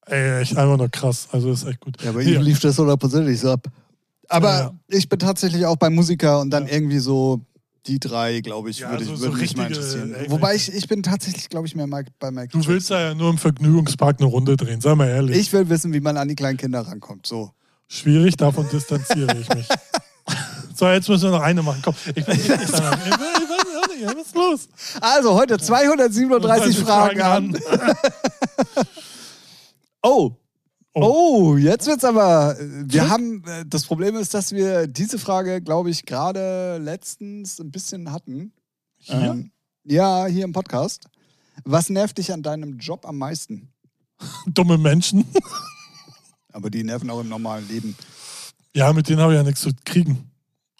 ey, 0.07 0.41
echt 0.43 0.57
einfach 0.57 0.77
nur 0.77 0.89
krass. 0.89 1.29
Also 1.33 1.51
ist 1.51 1.65
echt 1.67 1.81
gut. 1.81 2.01
Ja, 2.03 2.11
aber 2.11 2.23
Nee, 2.23 2.35
ihm 2.35 2.43
lief 2.43 2.61
das 2.61 2.79
hundertprozentig 2.79 3.39
so 3.41 3.51
ab. 3.53 3.67
Aber 4.29 4.49
Ja, 4.51 4.61
ja. 4.61 4.73
ich 4.89 5.09
bin 5.09 5.19
tatsächlich 5.19 5.67
auch 5.67 5.77
beim 5.77 5.95
Musiker 5.95 6.41
und 6.41 6.51
dann 6.51 6.67
Ja. 6.67 6.75
irgendwie 6.75 6.99
so 7.01 7.41
die 7.87 7.99
drei, 7.99 8.41
glaube 8.41 8.71
ich, 8.71 8.81
Ja, 8.81 8.91
würde, 8.91 9.05
so- 9.05 9.13
ich, 9.15 9.19
so 9.19 9.25
würde 9.27 9.37
mich 9.39 9.57
mal 9.57 9.67
interessieren. 9.69 10.09
irgendwelche- 10.11 10.31
Wobei 10.31 10.55
ich, 10.55 10.73
ich 10.75 10.87
bin 10.89 11.03
tatsächlich, 11.03 11.49
glaube 11.49 11.67
ich, 11.67 11.75
mehr 11.75 11.87
Mike- 11.87 12.13
bei 12.19 12.31
Michael 12.31 12.61
Du 12.61 12.67
willst 12.67 12.91
da 12.91 13.01
ja 13.01 13.15
nur 13.15 13.31
im 13.31 13.39
Vergnügungspark 13.39 14.17
eine 14.21 14.29
Runde 14.29 14.57
drehen, 14.57 14.81
sei 14.81 14.95
mal 14.95 15.09
ehrlich. 15.09 15.37
Ich 15.37 15.53
will 15.53 15.69
wissen, 15.69 15.93
wie 15.93 16.01
man 16.01 16.17
an 16.17 16.29
die 16.29 16.35
kleinen 16.37 16.57
Kinder 16.59 16.81
rankommt. 16.83 17.27
So. 17.27 17.51
Schwierig, 17.89 18.37
davon 18.37 18.69
distanziere 18.69 19.37
ich 19.41 19.49
mich. 19.55 19.67
So, 20.77 20.89
jetzt 20.89 21.09
müssen 21.11 21.25
wir 21.25 21.31
noch 21.33 21.43
eine 21.43 21.63
machen. 21.63 21.83
Komm, 21.85 21.95
ich 22.07 22.15
bin 22.15 22.25
richtig 22.25 22.71
danach. 22.71 22.99
Ich 23.05 23.11
will- 23.11 23.27
ich 23.35 24.01
will- 24.01 24.17
Was 24.17 24.27
ist 24.29 24.35
los? 24.35 24.69
Also 25.01 25.35
heute 25.35 25.59
237 25.59 26.79
Fragen 26.79 27.21
an. 27.21 27.59
Oh. 30.03 30.33
Oh. 30.93 31.53
Oh, 31.53 31.57
jetzt 31.57 31.87
wird's 31.87 32.05
aber. 32.05 32.59
äh, 32.59 32.65
Wir 32.87 33.09
haben. 33.09 33.45
äh, 33.47 33.65
Das 33.67 33.85
Problem 33.85 34.17
ist, 34.17 34.35
dass 34.35 34.53
wir 34.53 34.87
diese 34.89 35.19
Frage, 35.19 35.61
glaube 35.63 35.91
ich, 35.91 36.05
gerade 36.05 36.79
letztens 36.79 37.61
ein 37.61 37.71
bisschen 37.71 38.11
hatten. 38.13 38.53
Hier? 38.99 39.15
Ähm, 39.31 39.51
ja, 39.85 40.27
hier 40.27 40.45
im 40.45 40.53
Podcast. 40.53 41.05
Was 41.65 41.91
nervt 41.91 42.19
dich 42.19 42.33
an 42.33 42.43
deinem 42.43 42.79
Job 42.79 43.07
am 43.07 43.19
meisten? 43.19 43.69
Dumme 44.47 44.79
Menschen. 44.79 45.25
Aber 46.53 46.71
die 46.71 46.83
nerven 46.83 47.09
auch 47.11 47.21
im 47.21 47.29
normalen 47.29 47.67
Leben. 47.69 47.97
Ja, 48.75 48.93
mit 48.93 49.09
denen 49.09 49.21
habe 49.21 49.33
ich 49.33 49.37
ja 49.37 49.43
nichts 49.45 49.61
zu 49.61 49.71
kriegen. 49.85 50.31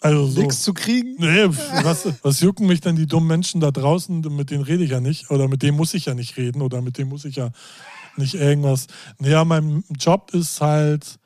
Also 0.01 0.27
so. 0.27 0.41
Nichts 0.41 0.61
zu 0.63 0.73
kriegen? 0.73 1.15
Nee, 1.19 1.45
was, 1.83 2.07
was 2.23 2.39
jucken 2.41 2.67
mich 2.67 2.81
denn 2.81 2.95
die 2.97 3.07
dummen 3.07 3.27
Menschen 3.27 3.61
da 3.61 3.71
draußen? 3.71 4.19
Mit 4.35 4.49
denen 4.49 4.63
rede 4.63 4.83
ich 4.83 4.91
ja 4.91 4.99
nicht. 4.99 5.29
Oder 5.31 5.47
mit 5.47 5.61
denen 5.63 5.77
muss 5.77 5.93
ich 5.93 6.05
ja 6.05 6.13
nicht 6.13 6.35
reden. 6.37 6.61
Oder 6.61 6.81
mit 6.81 6.97
denen 6.97 7.09
muss 7.09 7.23
ich 7.25 7.37
ja 7.37 7.51
nicht 8.17 8.35
irgendwas. 8.35 8.87
Naja, 9.19 9.43
mein 9.45 9.83
Job 9.99 10.31
ist 10.33 10.61
halt 10.61 11.17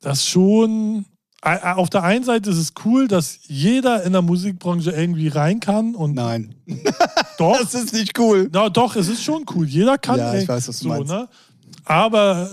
das 0.00 0.26
schon. 0.26 1.06
Auf 1.42 1.90
der 1.90 2.02
einen 2.04 2.24
Seite 2.24 2.48
ist 2.48 2.56
es 2.56 2.72
cool, 2.86 3.06
dass 3.06 3.38
jeder 3.42 4.02
in 4.04 4.12
der 4.12 4.22
Musikbranche 4.22 4.92
irgendwie 4.92 5.28
rein 5.28 5.60
kann. 5.60 5.94
Und 5.94 6.14
Nein. 6.14 6.54
doch, 7.38 7.58
Das 7.60 7.74
ist 7.74 7.92
nicht 7.92 8.18
cool. 8.18 8.48
na, 8.50 8.70
doch, 8.70 8.96
es 8.96 9.08
ist 9.08 9.22
schon 9.22 9.44
cool. 9.54 9.66
Jeder 9.66 9.98
kann 9.98 10.18
Ja, 10.18 10.34
ich 10.34 10.48
weiß, 10.48 10.68
was 10.68 10.78
du 10.78 10.84
so, 10.84 10.88
meinst. 10.88 11.08
ne? 11.12 11.28
Aber 11.84 12.48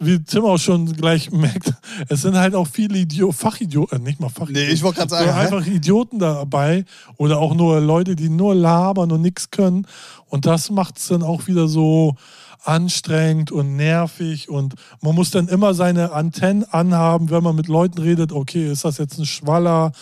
wie 0.00 0.22
Tim 0.22 0.44
auch 0.44 0.58
schon 0.58 0.92
gleich 0.92 1.30
merkt, 1.32 1.72
es 2.08 2.22
sind 2.22 2.36
halt 2.36 2.54
auch 2.54 2.66
viele 2.66 2.98
Idio 2.98 3.32
Fachidioten, 3.32 4.02
nicht 4.02 4.20
mal 4.20 4.28
Fachidioten. 4.28 4.68
Nee, 4.68 4.72
ich 4.72 4.82
wollte 4.82 4.98
gerade 4.98 5.10
sagen. 5.10 5.32
hä? 5.32 5.38
einfach 5.38 5.66
Idioten 5.66 6.18
dabei 6.18 6.84
oder 7.16 7.38
auch 7.38 7.54
nur 7.54 7.80
Leute, 7.80 8.16
die 8.16 8.28
nur 8.28 8.54
labern 8.54 9.12
und 9.12 9.22
nichts 9.22 9.50
können. 9.50 9.86
Und 10.26 10.46
das 10.46 10.70
macht 10.70 10.98
es 10.98 11.08
dann 11.08 11.22
auch 11.22 11.46
wieder 11.46 11.68
so 11.68 12.16
anstrengend 12.64 13.52
und 13.52 13.76
nervig 13.76 14.48
und 14.48 14.74
man 15.00 15.14
muss 15.14 15.30
dann 15.30 15.48
immer 15.48 15.74
seine 15.74 16.12
Antennen 16.12 16.64
anhaben, 16.64 17.30
wenn 17.30 17.42
man 17.42 17.54
mit 17.56 17.68
Leuten 17.68 17.98
redet, 17.98 18.32
okay, 18.32 18.70
ist 18.70 18.84
das 18.84 18.98
jetzt 18.98 19.18
ein 19.18 19.26
Schwaller, 19.26 19.92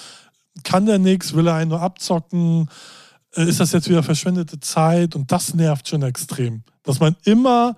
kann 0.65 0.87
der 0.87 0.99
nichts, 0.99 1.35
will 1.35 1.47
er 1.47 1.55
einen 1.55 1.71
nur 1.71 1.83
abzocken, 1.83 2.69
Äh, 3.37 3.49
ist 3.49 3.61
das 3.61 3.73
jetzt 3.73 3.89
wieder 3.89 4.03
verschwendete 4.03 4.59
Zeit 4.61 5.15
und 5.15 5.31
das 5.31 5.55
nervt 5.55 5.89
schon 5.89 6.03
extrem, 6.03 6.63
dass 6.83 7.01
man 7.01 7.17
immer, 7.25 7.77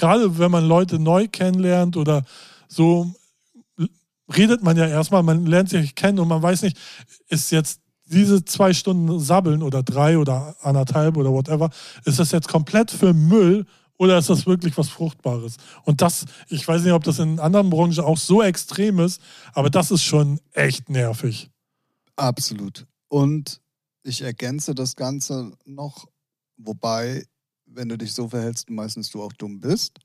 gerade 0.00 0.38
wenn 0.38 0.50
man 0.50 0.66
Leute 0.66 0.98
neu 0.98 1.28
kennenlernt 1.28 1.96
oder 1.96 2.24
so, 2.68 3.14
redet 4.34 4.62
man 4.62 4.76
ja 4.76 4.86
erstmal, 4.86 5.22
man 5.22 5.46
lernt 5.46 5.68
sich 5.68 5.94
kennen 5.94 6.18
und 6.18 6.28
man 6.28 6.42
weiß 6.42 6.62
nicht, 6.62 6.76
ist 7.28 7.50
jetzt 7.50 7.80
diese 8.06 8.44
zwei 8.44 8.72
Stunden 8.72 9.20
Sabbeln 9.20 9.62
oder 9.62 9.82
drei 9.82 10.18
oder 10.18 10.56
anderthalb 10.62 11.16
oder 11.16 11.30
whatever, 11.30 11.70
ist 12.04 12.18
das 12.18 12.32
jetzt 12.32 12.48
komplett 12.48 12.90
für 12.90 13.12
Müll 13.12 13.66
oder 13.98 14.18
ist 14.18 14.30
das 14.30 14.46
wirklich 14.46 14.76
was 14.78 14.88
Fruchtbares? 14.88 15.58
Und 15.84 16.00
das, 16.00 16.24
ich 16.48 16.66
weiß 16.66 16.82
nicht, 16.82 16.92
ob 16.92 17.04
das 17.04 17.18
in 17.18 17.38
anderen 17.38 17.70
Branchen 17.70 18.00
auch 18.00 18.16
so 18.16 18.42
extrem 18.42 18.98
ist, 18.98 19.20
aber 19.52 19.68
das 19.70 19.90
ist 19.90 20.02
schon 20.02 20.40
echt 20.52 20.88
nervig. 20.88 21.50
Absolut. 22.16 22.86
Und 23.08 23.60
ich 24.02 24.22
ergänze 24.22 24.74
das 24.74 24.96
Ganze 24.96 25.52
noch, 25.66 26.06
wobei, 26.56 27.26
wenn 27.74 27.88
du 27.88 27.96
dich 27.98 28.12
so 28.14 28.28
verhältst, 28.28 28.70
meistens 28.70 29.10
du 29.10 29.22
auch 29.22 29.32
dumm 29.32 29.60
bist. 29.60 29.98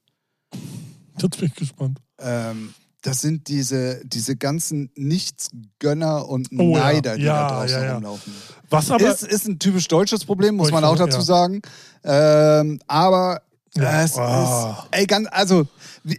Jetzt 1.22 1.38
bin 1.40 1.48
ich 1.48 1.56
gespannt. 1.56 2.00
Ähm, 2.20 2.74
das 3.02 3.22
sind 3.22 3.48
diese, 3.48 4.02
diese 4.06 4.36
ganzen 4.36 4.90
Nichtsgönner 4.96 6.28
und 6.28 6.50
Oh 6.58 6.76
ja. 6.76 6.80
Neider, 6.80 7.16
die 7.18 7.24
Ja, 7.24 7.48
da 7.48 7.56
draußen 7.60 7.78
ja, 7.78 7.86
ja. 7.86 7.94
rumlaufen. 7.96 8.34
Was 8.70 8.90
aber. 8.92 9.08
ist, 9.12 9.24
ist 9.24 9.48
ein 9.48 9.60
typisch 9.60 9.88
deutsches 9.88 10.26
Problem, 10.26 10.56
muss 10.56 10.72
man 10.72 10.84
auch 10.84 10.96
dazu 10.98 11.20
ja. 11.20 11.24
sagen. 11.24 11.62
Ähm, 12.04 12.80
aber 12.88 13.42
Ja. 13.76 14.04
es 14.04 14.18
Ah. 14.18 14.88
ist, 14.92 15.00
ey, 15.00 15.06
ganz, 15.06 15.28
also 15.32 15.68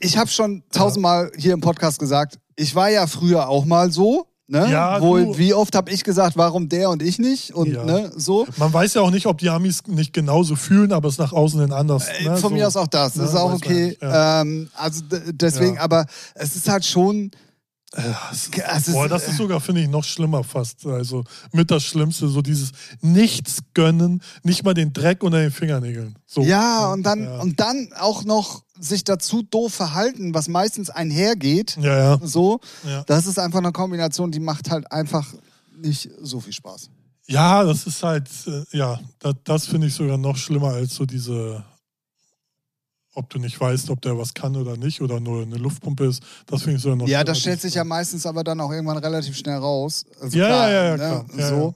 ich 0.00 0.16
habe 0.16 0.30
schon 0.30 0.62
tausendmal 0.70 1.30
hier 1.36 1.54
im 1.54 1.60
Podcast 1.60 1.98
gesagt, 1.98 2.38
ich 2.56 2.74
war 2.74 2.88
ja 2.88 3.06
früher 3.06 3.48
auch 3.48 3.64
mal 3.64 3.90
so. 3.90 4.26
Ne? 4.48 4.70
Ja, 4.70 5.00
Wo, 5.00 5.16
du- 5.18 5.38
wie 5.38 5.52
oft 5.54 5.74
habe 5.74 5.90
ich 5.90 6.04
gesagt, 6.04 6.36
warum 6.36 6.68
der 6.68 6.90
und 6.90 7.02
ich 7.02 7.18
nicht? 7.18 7.52
Und 7.52 7.72
Ja. 7.72 7.84
ne, 7.84 8.12
so. 8.14 8.46
Man 8.58 8.72
weiß 8.72 8.94
ja 8.94 9.00
auch 9.02 9.10
nicht, 9.10 9.26
ob 9.26 9.38
die 9.38 9.48
Amis 9.50 9.82
nicht 9.88 10.12
genauso 10.12 10.54
fühlen, 10.54 10.92
aber 10.92 11.08
es 11.08 11.18
nach 11.18 11.32
außen 11.32 11.60
hin 11.60 11.72
anders. 11.72 12.06
Ey, 12.06 12.24
ne? 12.28 12.36
Von 12.36 12.50
so. 12.50 12.56
mir 12.56 12.66
aus 12.68 12.76
auch 12.76 12.86
das. 12.86 13.14
Das 13.14 13.22
Ne, 13.22 13.24
ist 13.24 13.34
auch 13.34 13.52
okay. 13.52 13.98
ja. 14.00 14.42
Ähm, 14.42 14.68
also 14.76 15.02
deswegen, 15.32 15.74
Ja. 15.74 15.80
aber 15.80 16.06
es 16.36 16.54
ist 16.54 16.68
halt 16.68 16.84
schon. 16.84 17.32
Ist, 18.32 18.50
Es 18.58 18.88
ist- 18.88 18.92
boah, 18.94 19.08
das 19.08 19.28
ist 19.28 19.36
sogar, 19.36 19.60
finde 19.60 19.80
ich, 19.82 19.88
noch 19.88 20.04
schlimmer 20.04 20.42
fast. 20.44 20.84
Also 20.86 21.24
mit 21.52 21.70
das 21.70 21.84
Schlimmste, 21.84 22.28
so 22.28 22.42
dieses 22.42 22.72
Nichts 23.00 23.60
gönnen, 23.74 24.22
nicht 24.42 24.64
mal 24.64 24.74
den 24.74 24.92
Dreck 24.92 25.22
unter 25.22 25.38
den 25.38 25.50
Fingernägeln. 25.52 26.18
So. 26.26 26.42
Ja, 26.42 26.92
und 26.92 27.04
dann, 27.04 27.22
Ja, 27.24 27.40
und 27.40 27.60
dann 27.60 27.88
auch 27.98 28.24
noch 28.24 28.62
sich 28.78 29.04
dazu 29.04 29.42
doof 29.42 29.72
verhalten, 29.72 30.34
was 30.34 30.48
meistens 30.48 30.90
einhergeht. 30.90 31.76
ja. 31.80 32.16
ja, 32.16 32.20
So, 32.22 32.60
ja. 32.84 33.04
das 33.04 33.26
ist 33.26 33.38
einfach 33.38 33.60
eine 33.60 33.72
Kombination, 33.72 34.30
die 34.32 34.40
macht 34.40 34.68
halt 34.70 34.90
einfach 34.92 35.32
nicht 35.78 36.10
so 36.20 36.40
viel 36.40 36.52
Spaß. 36.52 36.90
ja, 37.28 37.64
das 37.64 37.86
ist 37.86 38.02
halt, 38.02 38.28
äh, 38.46 38.76
ja, 38.76 39.00
das, 39.20 39.34
das 39.44 39.66
finde 39.66 39.86
ich 39.86 39.94
sogar 39.94 40.18
noch 40.18 40.36
schlimmer 40.36 40.68
als 40.74 40.94
so 40.94 41.06
diese, 41.06 41.64
ob 43.16 43.30
du 43.30 43.38
nicht 43.38 43.58
weißt, 43.60 43.90
ob 43.90 44.00
der 44.02 44.16
was 44.18 44.34
kann 44.34 44.54
oder 44.56 44.76
nicht 44.76 45.00
oder 45.00 45.18
nur 45.20 45.42
eine 45.42 45.56
Luftpumpe 45.56 46.04
ist. 46.04 46.22
Das 46.46 46.62
finde 46.62 46.76
ich 46.76 46.82
sogar 46.82 46.96
noch 46.96 47.08
Ja, 47.08 47.24
das 47.24 47.40
stellt 47.40 47.60
sich 47.60 47.74
ja 47.74 47.84
meistens 47.84 48.26
aber 48.26 48.44
dann 48.44 48.60
auch 48.60 48.70
irgendwann 48.70 48.98
relativ 48.98 49.36
schnell 49.36 49.56
raus. 49.56 50.04
Also 50.20 50.36
Ja, 50.38 50.46
klar, 50.46 50.70
ja, 50.70 50.84
ja, 50.84 50.90
ne, 50.92 50.96
klar. 50.96 51.26
Ja, 51.38 51.48
so. 51.48 51.74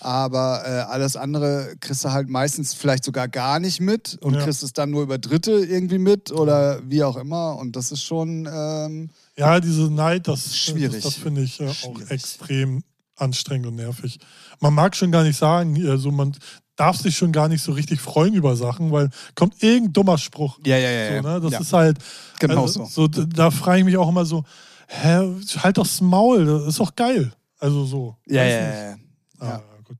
Aber 0.00 0.62
äh, 0.66 0.68
alles 0.92 1.16
andere 1.16 1.74
kriegst 1.80 2.04
du 2.04 2.12
halt 2.12 2.28
meistens 2.28 2.74
vielleicht 2.74 3.04
sogar 3.04 3.26
gar 3.26 3.58
nicht 3.58 3.80
mit 3.80 4.18
und 4.20 4.34
Ja. 4.34 4.42
kriegst 4.42 4.62
es 4.62 4.74
dann 4.74 4.90
nur 4.90 5.02
über 5.02 5.16
Dritte 5.16 5.52
irgendwie 5.52 5.98
mit 5.98 6.30
oder 6.30 6.80
wie 6.86 7.02
auch 7.02 7.16
immer. 7.16 7.56
Und 7.56 7.74
das 7.74 7.90
ist 7.90 8.02
schon. 8.02 8.46
Ähm, 8.52 9.08
Ja, 9.38 9.58
diese 9.60 9.90
Neid, 9.90 10.28
das, 10.28 10.54
Schwierig. 10.56 11.02
das, 11.02 11.14
das 11.14 11.22
finde 11.22 11.40
ich 11.42 11.58
äh, 11.60 11.68
auch 11.68 11.98
extrem 12.10 12.82
anstrengend 13.16 13.68
und 13.68 13.76
nervig. 13.76 14.18
Man 14.60 14.74
mag 14.74 14.94
schon 14.94 15.10
gar 15.10 15.22
nicht 15.22 15.38
sagen, 15.38 15.74
also 15.88 16.10
man 16.10 16.36
darf 16.76 16.96
sich 16.96 17.16
schon 17.16 17.32
gar 17.32 17.48
nicht 17.48 17.62
so 17.62 17.72
richtig 17.72 18.00
freuen 18.00 18.34
über 18.34 18.56
Sachen, 18.56 18.90
weil 18.92 19.10
kommt 19.34 19.62
irgendein 19.62 19.92
dummer 19.92 20.18
Spruch. 20.18 20.58
ja, 20.64 20.76
ja, 20.76 20.90
ja. 20.90 21.22
So, 21.22 21.28
ne? 21.28 21.40
Das 21.40 21.52
ja. 21.52 21.60
ist 21.60 21.72
halt, 21.72 21.98
Genau 22.40 22.62
also, 22.62 22.84
so. 22.86 23.06
da 23.08 23.22
da 23.24 23.50
frage 23.50 23.78
ich 23.80 23.84
mich 23.84 23.96
auch 23.96 24.08
immer 24.08 24.24
so, 24.24 24.44
hä, 24.88 25.34
halt 25.58 25.76
doch's 25.78 26.00
Maul, 26.00 26.44
das 26.44 26.66
ist 26.66 26.80
doch 26.80 26.94
geil. 26.96 27.32
Also 27.60 27.84
so. 27.84 28.16
ja, 28.26 28.44
ja, 28.44 28.50
ja, 28.60 28.84
ja. 28.90 28.96
Ah, 29.38 29.46
Ja. 29.46 29.62
gut. 29.84 29.96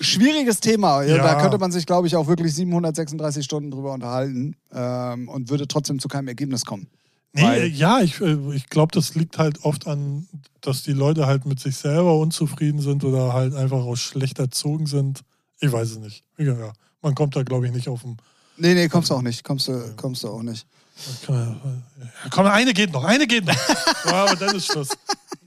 Schwieriges 0.00 0.58
Thema. 0.60 1.02
Ja. 1.04 1.16
Ja. 1.16 1.22
Da 1.22 1.40
könnte 1.40 1.58
man 1.58 1.70
sich, 1.70 1.86
glaube 1.86 2.06
ich, 2.08 2.16
auch 2.16 2.26
wirklich 2.26 2.52
736 2.54 3.44
Stunden 3.44 3.70
drüber 3.70 3.92
unterhalten 3.92 4.56
ähm, 4.72 5.28
und 5.28 5.48
würde 5.50 5.68
trotzdem 5.68 5.98
zu 6.00 6.08
keinem 6.08 6.28
Ergebnis 6.28 6.64
kommen. 6.64 6.88
Nee, 7.34 7.42
Weil- 7.44 7.66
ja, 7.68 8.00
ich, 8.00 8.20
äh, 8.20 8.36
ich 8.54 8.66
glaube, 8.68 8.90
das 8.92 9.14
liegt 9.14 9.38
halt 9.38 9.64
oft 9.64 9.86
an, 9.86 10.26
dass 10.60 10.82
die 10.82 10.92
Leute 10.92 11.26
halt 11.26 11.46
mit 11.46 11.60
sich 11.60 11.76
selber 11.76 12.18
unzufrieden 12.18 12.80
sind 12.80 13.04
oder 13.04 13.32
halt 13.32 13.54
einfach 13.54 13.78
auch 13.84 13.96
schlecht 13.96 14.38
erzogen 14.40 14.86
sind. 14.86 15.20
Ich 15.62 15.70
weiß 15.70 15.92
es 15.92 15.98
nicht. 15.98 16.24
Ja. 16.38 16.72
Man 17.00 17.14
kommt 17.14 17.36
da, 17.36 17.42
glaube 17.44 17.66
ich, 17.66 17.72
nicht 17.72 17.88
auf 17.88 18.02
dem. 18.02 18.16
Nee, 18.56 18.74
nee, 18.74 18.88
kommst 18.88 19.10
du 19.10 19.14
auch 19.14 19.22
nicht. 19.22 19.44
Kommst 19.44 19.68
du, 19.68 19.94
kommst 19.96 20.24
du 20.24 20.28
auch 20.28 20.42
nicht. 20.42 20.66
Ja, 21.28 21.56
komm, 22.30 22.46
eine 22.46 22.74
geht 22.74 22.92
noch, 22.92 23.04
eine 23.04 23.26
geht 23.26 23.46
noch. 23.46 23.54
ja, 24.04 24.24
aber 24.24 24.36
dann 24.36 24.56
ist 24.56 24.66
Schluss. 24.66 24.88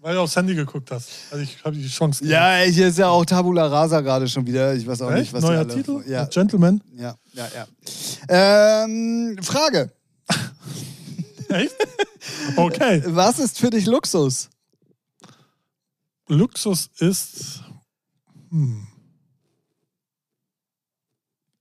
Weil 0.01 0.15
du 0.15 0.21
aufs 0.21 0.35
Handy 0.35 0.55
geguckt 0.55 0.89
hast. 0.91 1.09
Also 1.31 1.43
ich 1.43 1.63
habe 1.63 1.75
die 1.75 1.87
Chance. 1.87 2.19
gegeben. 2.19 2.33
Ja, 2.33 2.57
hier 2.59 2.87
ist 2.87 2.97
ja 2.97 3.09
auch 3.09 3.25
Tabula 3.25 3.67
Rasa 3.67 3.99
gerade 4.01 4.27
schon 4.27 4.47
wieder. 4.47 4.73
Ich 4.73 4.87
weiß 4.87 5.01
auch 5.01 5.11
nicht, 5.11 5.23
Echt? 5.23 5.33
was 5.33 5.41
die 5.41 5.47
Neuer 5.47 5.59
alle... 5.59 5.73
Titel? 5.73 6.03
Ja, 6.07 6.25
Gentleman? 6.25 6.81
ja, 6.95 7.15
ja, 7.33 7.47
ja. 7.53 8.83
Ähm, 8.83 9.37
Frage. 9.41 9.91
Echt? 11.49 11.75
Okay. 12.55 13.03
Was 13.07 13.39
ist 13.39 13.59
für 13.59 13.69
dich 13.69 13.85
Luxus? 13.85 14.49
Luxus 16.27 16.89
ist. 16.99 17.61
Hm. 18.49 18.87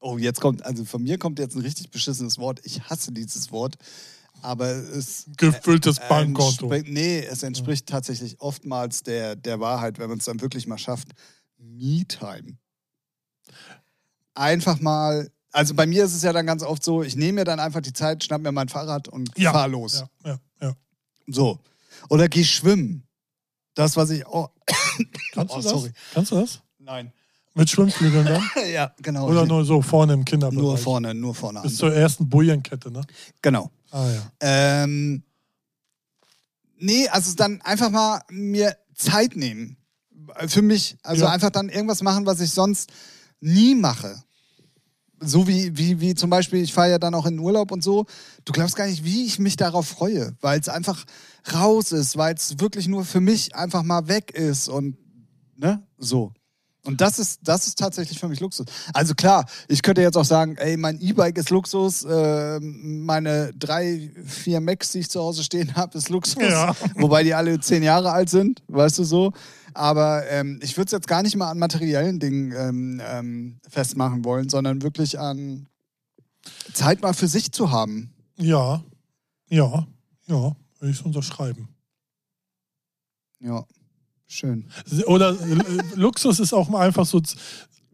Oh, 0.06 0.18
jetzt 0.18 0.38
kommt, 0.42 0.62
also 0.66 0.84
von 0.84 1.02
mir 1.02 1.16
kommt 1.16 1.38
jetzt 1.38 1.56
ein 1.56 1.62
richtig 1.62 1.90
beschissenes 1.90 2.36
Wort. 2.38 2.60
Ich 2.64 2.82
hasse 2.90 3.10
dieses 3.10 3.50
Wort. 3.52 3.76
Aber 4.42 4.66
es 4.68 5.24
Gefülltes 5.38 5.98
Bankkonto. 5.98 6.66
entspringt- 6.68 6.92
nee, 6.92 7.20
es 7.24 7.42
entspricht 7.42 7.86
tatsächlich 7.86 8.38
oftmals 8.38 9.02
der, 9.02 9.34
der 9.34 9.60
Wahrheit, 9.60 9.98
wenn 9.98 10.10
man 10.10 10.18
es 10.18 10.26
dann 10.26 10.42
wirklich 10.42 10.66
mal 10.66 10.76
schafft. 10.76 11.08
Me-Time. 11.56 12.58
Einfach 14.34 14.78
mal, 14.80 15.30
also 15.52 15.72
bei 15.74 15.86
mir 15.86 16.04
ist 16.04 16.14
es 16.14 16.22
ja 16.22 16.34
dann 16.34 16.46
ganz 16.46 16.62
oft 16.62 16.82
so, 16.84 17.02
ich 17.02 17.16
nehme 17.16 17.40
mir 17.40 17.44
dann 17.44 17.60
einfach 17.60 17.80
die 17.80 17.92
Zeit, 17.94 18.24
schnapp 18.24 18.42
mir 18.42 18.52
mein 18.52 18.68
Fahrrad 18.68 19.08
und 19.08 19.30
Ja. 19.38 19.52
fahr 19.52 19.68
los. 19.68 20.04
Ja, 20.24 20.30
ja, 20.32 20.38
ja. 20.68 20.76
So. 21.28 21.60
Oder 22.10 22.28
geh 22.28 22.44
schwimmen. 22.44 23.06
Das, 23.74 23.96
was 23.96 24.10
ich. 24.10 24.26
Oh, 24.26 24.48
Kannst 25.32 25.54
Oh, 25.54 25.56
du 25.58 25.62
das? 25.62 25.72
sorry. 25.72 25.92
Kannst 26.12 26.30
du 26.32 26.36
das? 26.40 26.60
nein. 26.78 27.10
Mit 27.54 27.70
Schwimmflügeln 27.70 28.26
dann? 28.26 28.42
ja, 28.72 28.92
genau. 29.00 29.28
Oder 29.28 29.46
nur 29.46 29.64
so 29.64 29.80
vorne 29.80 30.12
im 30.14 30.24
Kinderbereich? 30.24 30.60
nur 30.60 30.76
vorne, 30.76 31.14
nur 31.14 31.34
vorne. 31.34 31.60
Bis 31.62 31.76
zur 31.76 31.94
ersten 31.94 32.28
Bojenkette, 32.28 32.90
ne? 32.90 33.02
Genau. 33.42 33.70
Ah 33.90 34.08
ja. 34.10 34.32
Ähm, 34.40 35.22
nee, 36.78 37.08
also 37.08 37.34
dann 37.36 37.60
einfach 37.62 37.90
mal 37.90 38.22
mir 38.28 38.76
Zeit 38.94 39.36
nehmen. 39.36 39.76
Für 40.48 40.62
mich. 40.62 40.96
Also 41.02 41.26
Ja. 41.26 41.30
einfach 41.30 41.50
dann 41.50 41.68
irgendwas 41.68 42.02
machen, 42.02 42.26
was 42.26 42.40
ich 42.40 42.50
sonst 42.50 42.90
nie 43.40 43.74
mache. 43.74 44.22
So 45.20 45.46
wie, 45.46 45.76
wie, 45.78 46.00
wie 46.00 46.14
zum 46.14 46.28
Beispiel, 46.30 46.60
ich 46.62 46.72
fahre 46.72 46.90
ja 46.90 46.98
dann 46.98 47.14
auch 47.14 47.24
in 47.26 47.34
den 47.34 47.40
Urlaub 47.40 47.70
und 47.70 47.84
so. 47.84 48.06
Du 48.44 48.52
glaubst 48.52 48.74
gar 48.74 48.86
nicht, 48.86 49.04
wie 49.04 49.26
ich 49.26 49.38
mich 49.38 49.56
darauf 49.56 49.86
freue, 49.86 50.36
weil 50.40 50.58
es 50.58 50.68
einfach 50.68 51.04
raus 51.52 51.92
ist, 51.92 52.16
weil 52.16 52.34
es 52.34 52.58
wirklich 52.58 52.88
nur 52.88 53.04
für 53.04 53.20
mich 53.20 53.54
einfach 53.54 53.84
mal 53.84 54.08
weg 54.08 54.32
ist 54.32 54.68
und 54.68 54.96
ne, 55.56 55.86
so. 55.98 56.32
Und 56.84 57.00
das 57.00 57.18
ist, 57.18 57.40
das 57.42 57.66
ist 57.66 57.78
tatsächlich 57.78 58.18
für 58.18 58.28
mich 58.28 58.40
Luxus. 58.40 58.66
Also 58.92 59.14
klar, 59.14 59.46
ich 59.68 59.82
könnte 59.82 60.02
jetzt 60.02 60.16
auch 60.16 60.24
sagen, 60.24 60.56
ey, 60.56 60.76
mein 60.76 61.00
E-Bike 61.00 61.38
ist 61.38 61.48
Luxus, 61.48 62.04
äh, 62.04 62.60
meine 62.60 63.52
drei, 63.54 64.10
vier 64.26 64.60
Macs, 64.60 64.92
die 64.92 64.98
ich 65.00 65.08
zu 65.10 65.20
Hause 65.20 65.44
stehen 65.44 65.74
habe, 65.76 65.96
ist 65.96 66.10
Luxus. 66.10 66.42
Ja. 66.42 66.76
Wobei 66.96 67.22
die 67.22 67.32
alle 67.32 67.58
zehn 67.58 67.82
Jahre 67.82 68.12
alt 68.12 68.28
sind, 68.28 68.62
weißt 68.68 68.98
du 68.98 69.04
so. 69.04 69.32
Aber 69.72 70.28
ähm, 70.28 70.60
ich 70.62 70.76
würde 70.76 70.86
es 70.86 70.92
jetzt 70.92 71.08
gar 71.08 71.22
nicht 71.22 71.36
mal 71.36 71.50
an 71.50 71.58
materiellen 71.58 72.20
Dingen 72.20 72.52
ähm, 72.52 73.02
ähm, 73.04 73.60
festmachen 73.68 74.24
wollen, 74.24 74.48
sondern 74.50 74.82
wirklich 74.82 75.18
an 75.18 75.66
Zeit 76.74 77.00
mal 77.00 77.14
für 77.14 77.28
sich 77.28 77.50
zu 77.50 77.70
haben. 77.70 78.12
Ja, 78.36 78.84
ja, 79.48 79.86
ja, 80.26 80.56
würde 80.78 80.90
ich 80.90 81.04
unterschreiben. 81.04 81.68
Ja, 83.40 83.64
schön. 84.34 84.66
Oder 85.06 85.30
äh, 85.30 85.82
Luxus 85.94 86.40
ist 86.40 86.52
auch 86.52 86.68
mal 86.68 86.86
einfach 86.86 87.06
so 87.06 87.20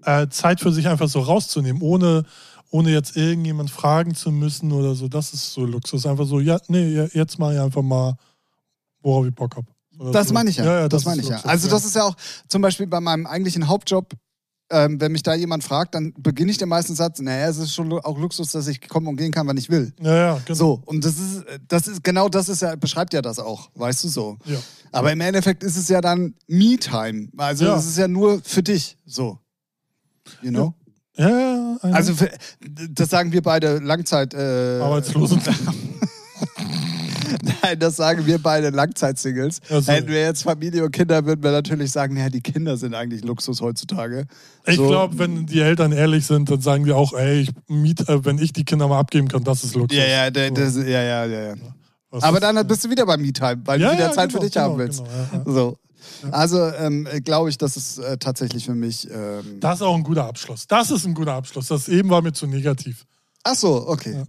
äh, 0.05 0.29
Zeit 0.29 0.61
für 0.61 0.73
sich 0.73 0.89
einfach 0.89 1.09
so 1.09 1.21
rauszunehmen, 1.21 1.83
ohne, 1.83 2.25
ohne 2.71 2.91
jetzt 2.91 3.17
irgendjemand 3.17 3.71
fragen 3.71 4.15
zu 4.15 4.31
müssen 4.31 4.73
oder 4.73 4.95
so. 4.95 5.09
Das 5.09 5.33
ist 5.33 5.53
so 5.53 5.65
Luxus. 5.65 6.07
Einfach 6.07 6.27
so, 6.27 6.41
ja, 6.41 6.59
nee, 6.69 6.89
ja, 6.95 7.07
jetzt 7.12 7.39
mal 7.39 7.59
einfach 7.59 7.83
mal, 7.83 8.17
worauf 9.03 9.27
ich 9.27 9.35
Bock 9.35 9.57
habe. 9.57 9.67
Das 10.12 10.33
meine 10.33 10.49
ich 10.49 10.57
ja. 10.57 10.89
das, 10.89 11.03
ist 11.03 11.07
meine 11.07 11.21
ich 11.21 11.29
ja. 11.29 11.35
Luxus, 11.37 11.51
Also 11.51 11.69
das 11.69 11.85
ist 11.85 11.95
ja 11.95 12.05
auch 12.05 12.17
zum 12.49 12.62
Beispiel 12.62 12.87
bei 12.87 13.01
meinem 13.01 13.27
eigentlichen 13.27 13.69
Hauptjob, 13.69 14.15
ähm, 14.71 15.01
wenn 15.01 15.13
mich 15.13 15.23
da 15.23 15.35
jemand 15.35 15.65
fragt, 15.65 15.95
dann 15.95 16.13
beginne 16.19 16.51
ich 16.51 16.59
den 16.59 16.69
meisten 16.69 16.95
Satz, 16.95 17.21
naja, 17.21 17.49
es 17.49 17.59
ist 17.59 17.75
schon 17.75 17.93
auch 17.93 18.19
Luxus, 18.19 18.53
dass 18.53 18.67
ich 18.69 18.81
kommen 18.89 19.07
und 19.09 19.17
gehen 19.17 19.33
kann, 19.33 19.47
wann 19.47 19.57
ich 19.57 19.69
will. 19.71 19.93
Ja, 20.01 20.15
ja, 20.17 20.41
genau. 20.45 20.57
So, 20.59 20.83
und 20.87 21.05
das 21.05 21.19
ist, 21.19 21.45
das 21.69 21.89
ist, 21.89 22.05
genau 22.05 22.29
das 22.29 22.49
ist 22.49 22.63
ja, 22.63 22.77
beschreibt 22.77 23.13
ja 23.13 23.23
das 23.23 23.39
auch, 23.39 23.71
weißt 23.75 24.05
du 24.05 24.09
so. 24.09 24.39
Ja. 24.45 24.59
Aber 24.93 25.13
im 25.13 25.21
Endeffekt 25.21 25.63
ist 25.63 25.77
es 25.77 25.89
ja 25.89 26.01
dann 26.01 26.35
Me-Time. 26.47 27.29
Also 27.37 27.65
Ja. 27.67 27.77
es 27.77 27.87
ist 27.87 27.99
ja 27.99 28.09
nur 28.09 28.41
für 28.43 28.63
dich, 28.63 28.97
so. 29.07 29.39
You 30.43 30.51
know? 30.51 30.75
Ja, 31.17 31.29
ja, 31.29 31.77
ja, 31.83 31.91
Also 31.91 32.15
für, 32.15 32.31
das 32.91 33.11
sagen 33.11 33.33
wir 33.33 33.43
beide 33.43 33.79
Langzeit. 33.79 34.33
Äh, 34.35 34.79
Arbeitslosen. 34.81 35.41
Nein, 37.62 37.78
das 37.78 37.97
sagen 37.97 38.27
wir 38.27 38.39
beide 38.39 38.70
Langzeitsingles. 38.70 39.61
Ach 39.70 39.82
so. 39.82 39.93
Hätten 39.93 40.09
wir 40.09 40.20
jetzt 40.20 40.43
Familie 40.43 40.85
und 40.85 40.93
Kinder, 40.93 41.24
würden 41.24 41.43
wir 41.43 41.51
natürlich 41.52 41.90
sagen, 41.93 42.16
ja, 42.16 42.28
die 42.28 42.40
Kinder 42.40 42.77
sind 42.77 42.94
eigentlich 42.94 43.24
Luxus 43.24 43.61
heutzutage. 43.61 44.27
Ich 44.66 44.77
So. 44.77 44.89
glaube, 44.89 45.19
wenn 45.19 45.47
die 45.47 45.61
Eltern 45.61 45.93
ehrlich 45.93 46.27
sind, 46.27 46.51
dann 46.51 46.61
sagen 46.61 46.85
die 46.85 46.93
auch, 46.93 47.12
ey, 47.15 47.40
ich 47.43 47.51
miet, 47.69 48.09
äh, 48.09 48.24
wenn 48.24 48.39
ich 48.39 48.52
die 48.52 48.65
Kinder 48.65 48.89
mal 48.89 48.98
abgeben 48.98 49.28
kann, 49.28 49.44
das 49.44 49.65
ist 49.65 49.74
Luxus. 49.74 49.97
Ja, 49.98 50.07
ja, 50.07 50.31
der, 50.31 50.51
das, 50.51 50.77
ja, 50.77 50.82
ja, 50.85 51.24
ja, 51.24 51.40
ja. 51.48 51.55
Was 52.11 52.24
Aber 52.24 52.40
dann 52.40 52.66
bist 52.66 52.85
du 52.85 52.90
wieder 52.90 53.07
beim 53.07 53.20
Me-Time, 53.20 53.62
weil 53.65 53.81
Ja, 53.81 53.89
du 53.90 53.94
wieder 53.94 54.07
ja, 54.07 54.12
Zeit 54.12 54.31
genau, 54.31 54.40
für 54.40 54.47
dich 54.47 54.55
genau, 54.55 54.65
haben 54.70 54.78
willst. 54.78 55.02
genau. 55.32 55.44
So. 55.52 55.77
Also 56.32 56.66
ähm, 56.66 57.07
glaube 57.24 57.51
ich, 57.51 57.59
das 57.59 57.77
ist 57.77 57.98
äh, 57.98 58.19
tatsächlich 58.19 58.65
für 58.65 58.74
mich. 58.74 59.09
Ähm, 59.11 59.61
Das 59.61 59.77
ist 59.77 59.82
auch 59.82 59.94
ein 59.94 60.02
guter 60.02 60.24
Abschluss. 60.27 60.66
Das 60.66 60.90
ist 60.90 61.07
ein 61.07 61.15
guter 61.15 61.35
Abschluss. 61.35 61.69
Das 61.69 61.89
eben 61.89 62.11
war 62.11 62.20
mir 62.20 62.32
zu 62.32 62.47
negativ. 62.47 63.07
Ach 63.44 63.55
so, 63.55 63.86
okay. 63.89 64.24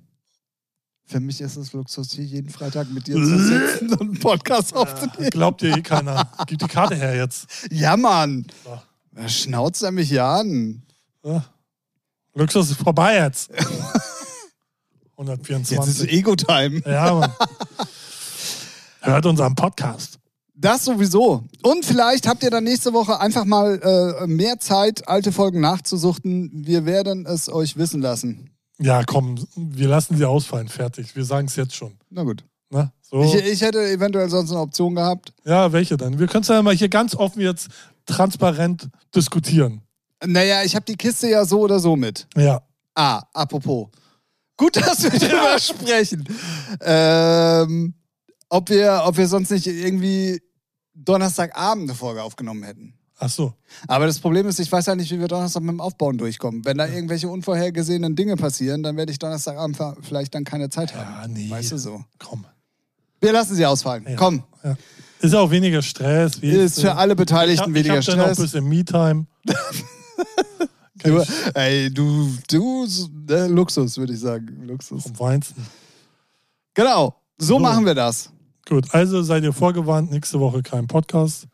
Ja. 1.11 1.17
Für 1.17 1.19
mich 1.19 1.41
ist 1.41 1.57
es 1.57 1.73
Luxus, 1.73 2.11
hier 2.11 2.23
jeden 2.23 2.49
Freitag 2.49 2.89
mit 2.89 3.07
dir 3.07 3.15
zu 3.15 3.37
sitzen 3.37 3.93
und 3.93 4.01
einen 4.01 4.19
Podcast 4.19 4.73
aufzunehmen. 4.75 5.29
Glaubt 5.29 5.61
dir 5.61 5.77
eh 5.77 5.81
keiner. 5.81 6.31
Gib 6.47 6.59
die 6.59 6.67
Karte 6.67 6.95
her 6.95 7.15
jetzt. 7.15 7.47
Ja, 7.69 7.97
Mann. 7.97 8.47
Ja. 9.15 9.27
Schnauzt 9.27 9.83
er 9.83 9.91
mich 9.91 10.09
hier 10.09 10.23
an? 10.23 10.83
Ja. 11.23 11.43
Luxus 12.33 12.71
ist 12.71 12.81
vorbei 12.81 13.17
jetzt. 13.17 13.51
Jetzt 15.13 15.27
ist 15.27 15.27
124. 15.29 16.11
Ego-Time. 16.11 16.81
ja, 16.85 17.13
Mann. 17.13 17.31
Hört 19.01 19.25
unseren 19.25 19.53
Podcast. 19.53 20.17
Das 20.55 20.85
sowieso. 20.85 21.43
Und 21.63 21.85
vielleicht 21.85 22.27
habt 22.27 22.43
ihr 22.43 22.49
dann 22.49 22.63
nächste 22.63 22.93
Woche 22.93 23.19
einfach 23.19 23.45
mal 23.45 23.79
äh, 24.23 24.27
mehr 24.27 24.59
Zeit, 24.59 25.07
alte 25.07 25.31
Folgen 25.31 25.59
nachzusuchten. 25.59 26.51
Wir 26.53 26.85
werden 26.85 27.25
es 27.25 27.49
euch 27.49 27.77
wissen 27.77 28.01
lassen. 28.01 28.51
Ja, 28.81 29.03
komm, 29.03 29.35
wir 29.55 29.87
lassen 29.87 30.17
sie 30.17 30.25
ausfallen. 30.25 30.67
Fertig. 30.67 31.15
Wir 31.15 31.23
sagen 31.23 31.47
es 31.47 31.55
jetzt 31.55 31.75
schon. 31.75 31.97
Na 32.09 32.23
gut. 32.23 32.43
Ne? 32.71 32.91
So. 33.01 33.21
Ich, 33.23 33.35
ich 33.35 33.61
hätte 33.61 33.79
eventuell 33.79 34.29
sonst 34.29 34.51
eine 34.51 34.61
Option 34.61 34.95
gehabt. 34.95 35.33
ja, 35.45 35.71
welche 35.71 35.97
dann? 35.97 36.17
Wir 36.17 36.27
können 36.27 36.43
es 36.43 36.47
ja 36.47 36.61
mal 36.61 36.73
hier 36.75 36.89
ganz 36.89 37.13
offen 37.15 37.41
jetzt 37.41 37.67
transparent 38.05 38.89
diskutieren. 39.13 39.81
Naja, 40.25 40.63
ich 40.63 40.75
habe 40.75 40.85
die 40.85 40.95
Kiste 40.95 41.29
ja 41.29 41.45
so 41.45 41.61
oder 41.61 41.79
so 41.79 41.95
mit. 41.95 42.27
Ja. 42.35 42.61
Ah, 42.95 43.21
apropos. 43.33 43.89
Gut, 44.57 44.75
dass 44.77 45.03
wir 45.03 45.11
drüber 45.11 45.59
sprechen. 45.59 46.23
Ähm, 46.81 47.93
ob, 48.49 48.69
wir, 48.69 49.03
ob 49.05 49.17
wir 49.17 49.27
sonst 49.27 49.51
nicht 49.51 49.67
irgendwie 49.67 50.41
Donnerstagabend 50.93 51.89
eine 51.89 51.95
Folge 51.95 52.21
aufgenommen 52.23 52.63
hätten. 52.63 52.93
Ach 53.23 53.29
so. 53.29 53.53
Aber 53.87 54.07
das 54.07 54.17
Problem 54.19 54.47
ist, 54.47 54.59
ich 54.59 54.71
weiß 54.71 54.87
ja 54.87 54.95
nicht, 54.95 55.11
wie 55.11 55.19
wir 55.19 55.27
Donnerstag 55.27 55.61
mit 55.61 55.69
dem 55.69 55.79
Aufbauen 55.79 56.17
durchkommen. 56.17 56.65
Wenn 56.65 56.79
da 56.79 56.87
irgendwelche 56.87 57.29
unvorhergesehenen 57.29 58.15
Dinge 58.15 58.35
passieren, 58.35 58.81
dann 58.81 58.97
werde 58.97 59.11
ich 59.11 59.19
Donnerstagabend 59.19 59.77
vielleicht 60.01 60.33
dann 60.33 60.43
keine 60.43 60.69
Zeit 60.69 60.95
haben. 60.95 61.11
Ja, 61.21 61.27
nee. 61.27 61.47
Weißt 61.49 61.71
du 61.71 61.77
so. 61.77 62.03
Komm. 62.17 62.45
Wir 63.19 63.31
lassen 63.31 63.53
sie 63.55 63.63
ausfallen. 63.63 64.05
Ja. 64.09 64.15
Komm. 64.15 64.41
Ja. 64.63 64.75
Ist 65.19 65.35
auch 65.35 65.51
weniger 65.51 65.83
Stress. 65.83 66.37
Ist 66.37 66.81
für 66.81 66.95
alle 66.95 67.09
ich 67.09 67.11
hab, 67.11 67.17
Beteiligten 67.17 67.73
weniger 67.75 67.99
ich 67.99 68.07
hab 68.07 68.15
dann 68.15 68.21
auch 68.25 68.29
ein 68.29 68.33
Stress. 68.33 68.51
bisschen 68.53 68.67
Me-Time. 68.67 69.27
Du, 71.03 71.23
ey, 71.55 71.91
du, 71.91 72.29
du, 72.47 72.85
äh, 73.27 73.47
Luxus, 73.47 73.97
würde 73.97 74.13
ich 74.13 74.19
sagen. 74.19 74.67
Luxus. 74.67 75.01
vom 75.01 75.19
Weinsten. 75.19 75.65
Genau, 76.75 77.15
so 77.39 77.55
So. 77.55 77.59
machen 77.59 77.85
wir 77.87 77.95
das. 77.95 78.29
Gut, 78.69 78.85
also 78.93 79.23
seid 79.23 79.43
ihr 79.43 79.51
vorgewarnt, 79.51 80.11
nächste 80.11 80.39
Woche 80.39 80.61
kein 80.61 80.85
Podcast. 80.85 81.47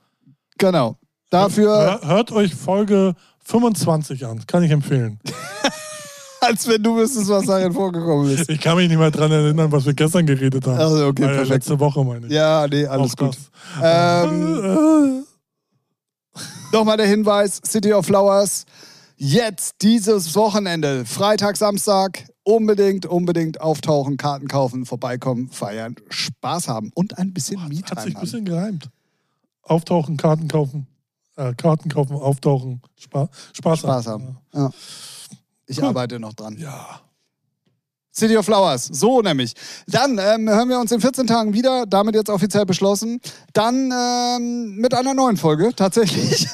Genau. 0.57 0.97
Dafür, 1.29 1.99
Hör, 2.01 2.07
hört 2.07 2.31
euch 2.31 2.55
Folge 2.55 3.13
25 3.43 4.25
an, 4.25 4.45
kann 4.47 4.63
ich 4.63 4.71
empfehlen. 4.71 5.19
als 6.41 6.67
wenn 6.67 6.81
du 6.81 6.95
wüsstest, 6.95 7.29
was 7.29 7.45
darin 7.45 7.73
vorgekommen 7.73 8.29
ist. 8.29 8.49
Ich 8.49 8.59
kann 8.61 8.77
mich 8.77 8.87
nicht 8.87 8.97
mehr 8.97 9.11
dran 9.11 9.31
erinnern, 9.31 9.71
was 9.71 9.85
wir 9.85 9.93
gestern 9.93 10.25
geredet 10.25 10.65
haben. 10.65 10.79
Also, 10.79 11.07
okay, 11.07 11.25
perfekt. 11.25 11.49
letzte 11.49 11.79
Woche 11.79 12.03
meine 12.03 12.27
ich. 12.27 12.33
Ja, 12.33 12.67
nee, 12.69 12.85
alles 12.85 13.13
Auch 13.13 13.17
gut. 13.17 13.37
Ähm, 13.83 15.23
Äh, 15.23 15.27
Nochmal 16.71 16.97
der 16.97 17.07
Hinweis: 17.07 17.61
City 17.65 17.93
of 17.93 18.05
Flowers. 18.05 18.65
Jetzt 19.15 19.77
dieses 19.81 20.35
Wochenende, 20.35 21.03
Freitag, 21.05 21.57
Samstag, 21.57 22.27
unbedingt, 22.43 23.07
unbedingt 23.07 23.59
auftauchen, 23.61 24.17
Karten 24.17 24.47
kaufen, 24.47 24.85
vorbeikommen, 24.85 25.49
feiern, 25.49 25.95
Spaß 26.09 26.67
haben 26.67 26.91
und 26.93 27.17
ein 27.17 27.33
bisschen 27.33 27.59
Hat 27.63 27.69
Me-Time 27.69 28.01
sich 28.01 28.15
ein 28.15 28.21
bisschen 28.21 28.45
gereimt. 28.45 28.89
Auftauchen, 29.63 30.17
Karten 30.17 30.47
kaufen. 30.47 30.85
Äh, 31.37 31.53
Karten 31.53 31.87
kaufen, 31.89 32.15
auftauchen, 32.15 32.81
Spa 32.99 33.29
Spaß, 33.53 33.79
Spaß 33.79 34.07
haben. 34.07 34.37
Ja. 34.53 34.71
Ich 35.67 35.77
Cool. 35.77 35.85
arbeite 35.85 36.19
noch 36.19 36.33
dran. 36.33 36.57
Ja. 36.57 37.01
City 38.11 38.35
of 38.35 38.45
Flowers, 38.45 38.85
so 38.85 39.21
nämlich. 39.21 39.53
Dann 39.85 40.17
ähm, 40.17 40.49
hören 40.49 40.69
wir 40.69 40.79
uns 40.79 40.91
in 40.91 40.99
14 40.99 41.27
Tagen 41.27 41.53
wieder, 41.53 41.85
damit 41.85 42.15
jetzt 42.15 42.29
offiziell 42.29 42.65
beschlossen. 42.65 43.21
Dann 43.53 43.91
ähm, 43.91 44.75
mit 44.77 44.95
einer 44.95 45.13
neuen 45.13 45.37
Folge, 45.37 45.71
tatsächlich. 45.75 46.47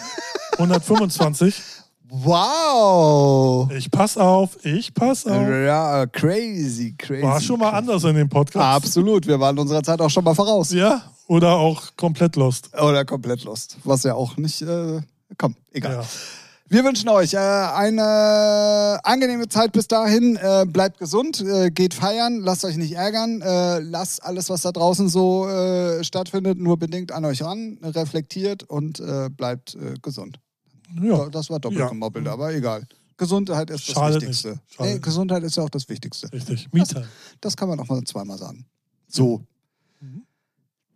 125. 0.57 1.55
Wow! 2.15 3.71
Ich 3.75 3.89
pass 3.89 4.17
auf, 4.17 4.63
ich 4.63 4.93
pass 4.93 5.25
auf. 5.25 5.47
Ja, 5.47 6.05
crazy, 6.05 6.93
crazy. 6.95 7.23
War 7.23 7.41
schon 7.41 7.59
mal 7.59 7.71
anders 7.71 8.03
in 8.03 8.15
dem 8.15 8.29
Podcast. 8.29 8.63
Absolut, 8.63 9.25
wir 9.25 9.39
waren 9.39 9.57
unserer 9.57 9.81
Zeit 9.81 9.99
auch 9.99 10.11
schon 10.11 10.23
mal 10.23 10.35
voraus. 10.35 10.71
Ja, 10.71 11.01
oder 11.25 11.55
auch 11.55 11.81
komplett 11.97 12.35
lost. 12.35 12.69
Oder 12.79 13.03
komplett 13.03 13.43
lost. 13.45 13.77
Was 13.83 14.03
ja 14.03 14.13
auch 14.13 14.37
nicht. 14.37 14.61
Äh, 14.61 15.01
komm, 15.39 15.55
egal. 15.71 15.93
Ja. 15.93 16.03
Wir 16.69 16.83
wünschen 16.83 17.09
euch 17.09 17.33
äh, 17.33 17.37
eine 17.37 18.99
angenehme 19.03 19.49
Zeit 19.49 19.71
bis 19.71 19.87
dahin. 19.87 20.35
Äh, 20.35 20.67
bleibt 20.67 20.99
gesund, 20.99 21.41
äh, 21.41 21.71
geht 21.71 21.95
feiern, 21.95 22.41
lasst 22.41 22.63
euch 22.63 22.77
nicht 22.77 22.93
ärgern. 22.93 23.41
Äh, 23.41 23.79
lasst 23.79 24.23
alles, 24.23 24.51
was 24.51 24.61
da 24.61 24.71
draußen 24.71 25.09
so 25.09 25.47
äh, 25.47 26.03
stattfindet, 26.03 26.59
nur 26.59 26.77
bedingt 26.77 27.11
an 27.11 27.25
euch 27.25 27.41
ran. 27.41 27.79
Reflektiert 27.81 28.61
und 28.61 28.99
äh, 28.99 29.29
bleibt 29.31 29.75
gesund. 30.03 30.37
Ja. 31.01 31.29
Das 31.29 31.49
war 31.49 31.59
doppelt 31.59 31.79
Ja. 31.79 31.89
gemoppelt, 31.89 32.27
aber 32.27 32.53
egal. 32.53 32.85
Gesundheit 33.17 33.69
ist 33.69 33.87
das 33.87 33.95
Schadet 33.95 34.21
Wichtigste. 34.21 34.59
Nee. 34.79 34.99
Gesundheit 34.99 35.43
ist 35.43 35.55
ja 35.57 35.63
auch 35.63 35.69
das 35.69 35.87
Wichtigste. 35.87 36.31
Richtig. 36.33 36.67
Me-Time. 36.73 37.07
Das 37.41 37.55
kann 37.55 37.69
man 37.69 37.79
auch 37.79 37.87
mal 37.87 38.03
zweimal 38.03 38.37
sagen. 38.37 38.65
So. 39.07 39.41
Mhm. 40.01 40.23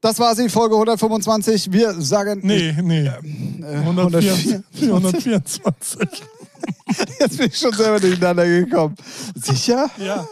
Das 0.02 0.20
war 0.20 0.36
sie, 0.36 0.50
Folge 0.50 0.76
125. 0.76 1.72
Wir 1.72 1.94
sagen. 2.02 2.42
Nee, 2.44 2.76
nee. 2.82 3.06
Äh, 3.08 3.12
104, 3.78 4.34
104. 4.34 4.64
124. 4.94 6.24
Jetzt 7.20 7.38
bin 7.38 7.48
ich 7.48 7.58
schon 7.58 7.74
selber 7.74 8.00
durcheinander 8.00 8.46
gekommen. 8.46 8.96
Sicher? 9.36 9.90
Ja. 9.98 10.28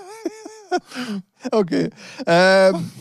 Okay. 1.52 1.90
Ähm. 2.26 2.92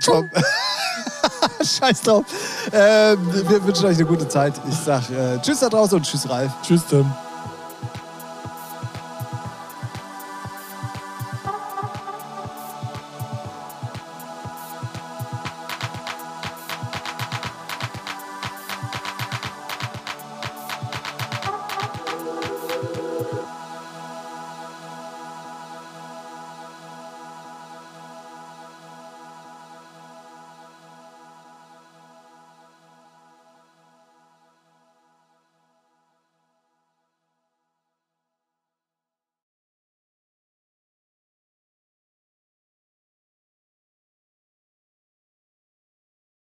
Tom. 0.00 0.30
Scheiß 1.62 2.02
drauf. 2.02 2.24
Ähm, 2.72 3.18
wir 3.48 3.64
wünschen 3.64 3.86
euch 3.86 3.96
eine 3.96 4.06
gute 4.06 4.28
Zeit. 4.28 4.54
Ich 4.68 4.76
sag 4.76 5.08
äh, 5.10 5.38
Tschüss 5.40 5.60
da 5.60 5.68
draußen 5.68 5.96
und 5.96 6.04
Tschüss, 6.04 6.28
Ralf. 6.28 6.52
Tschüss, 6.62 6.86
Tim. 6.88 7.10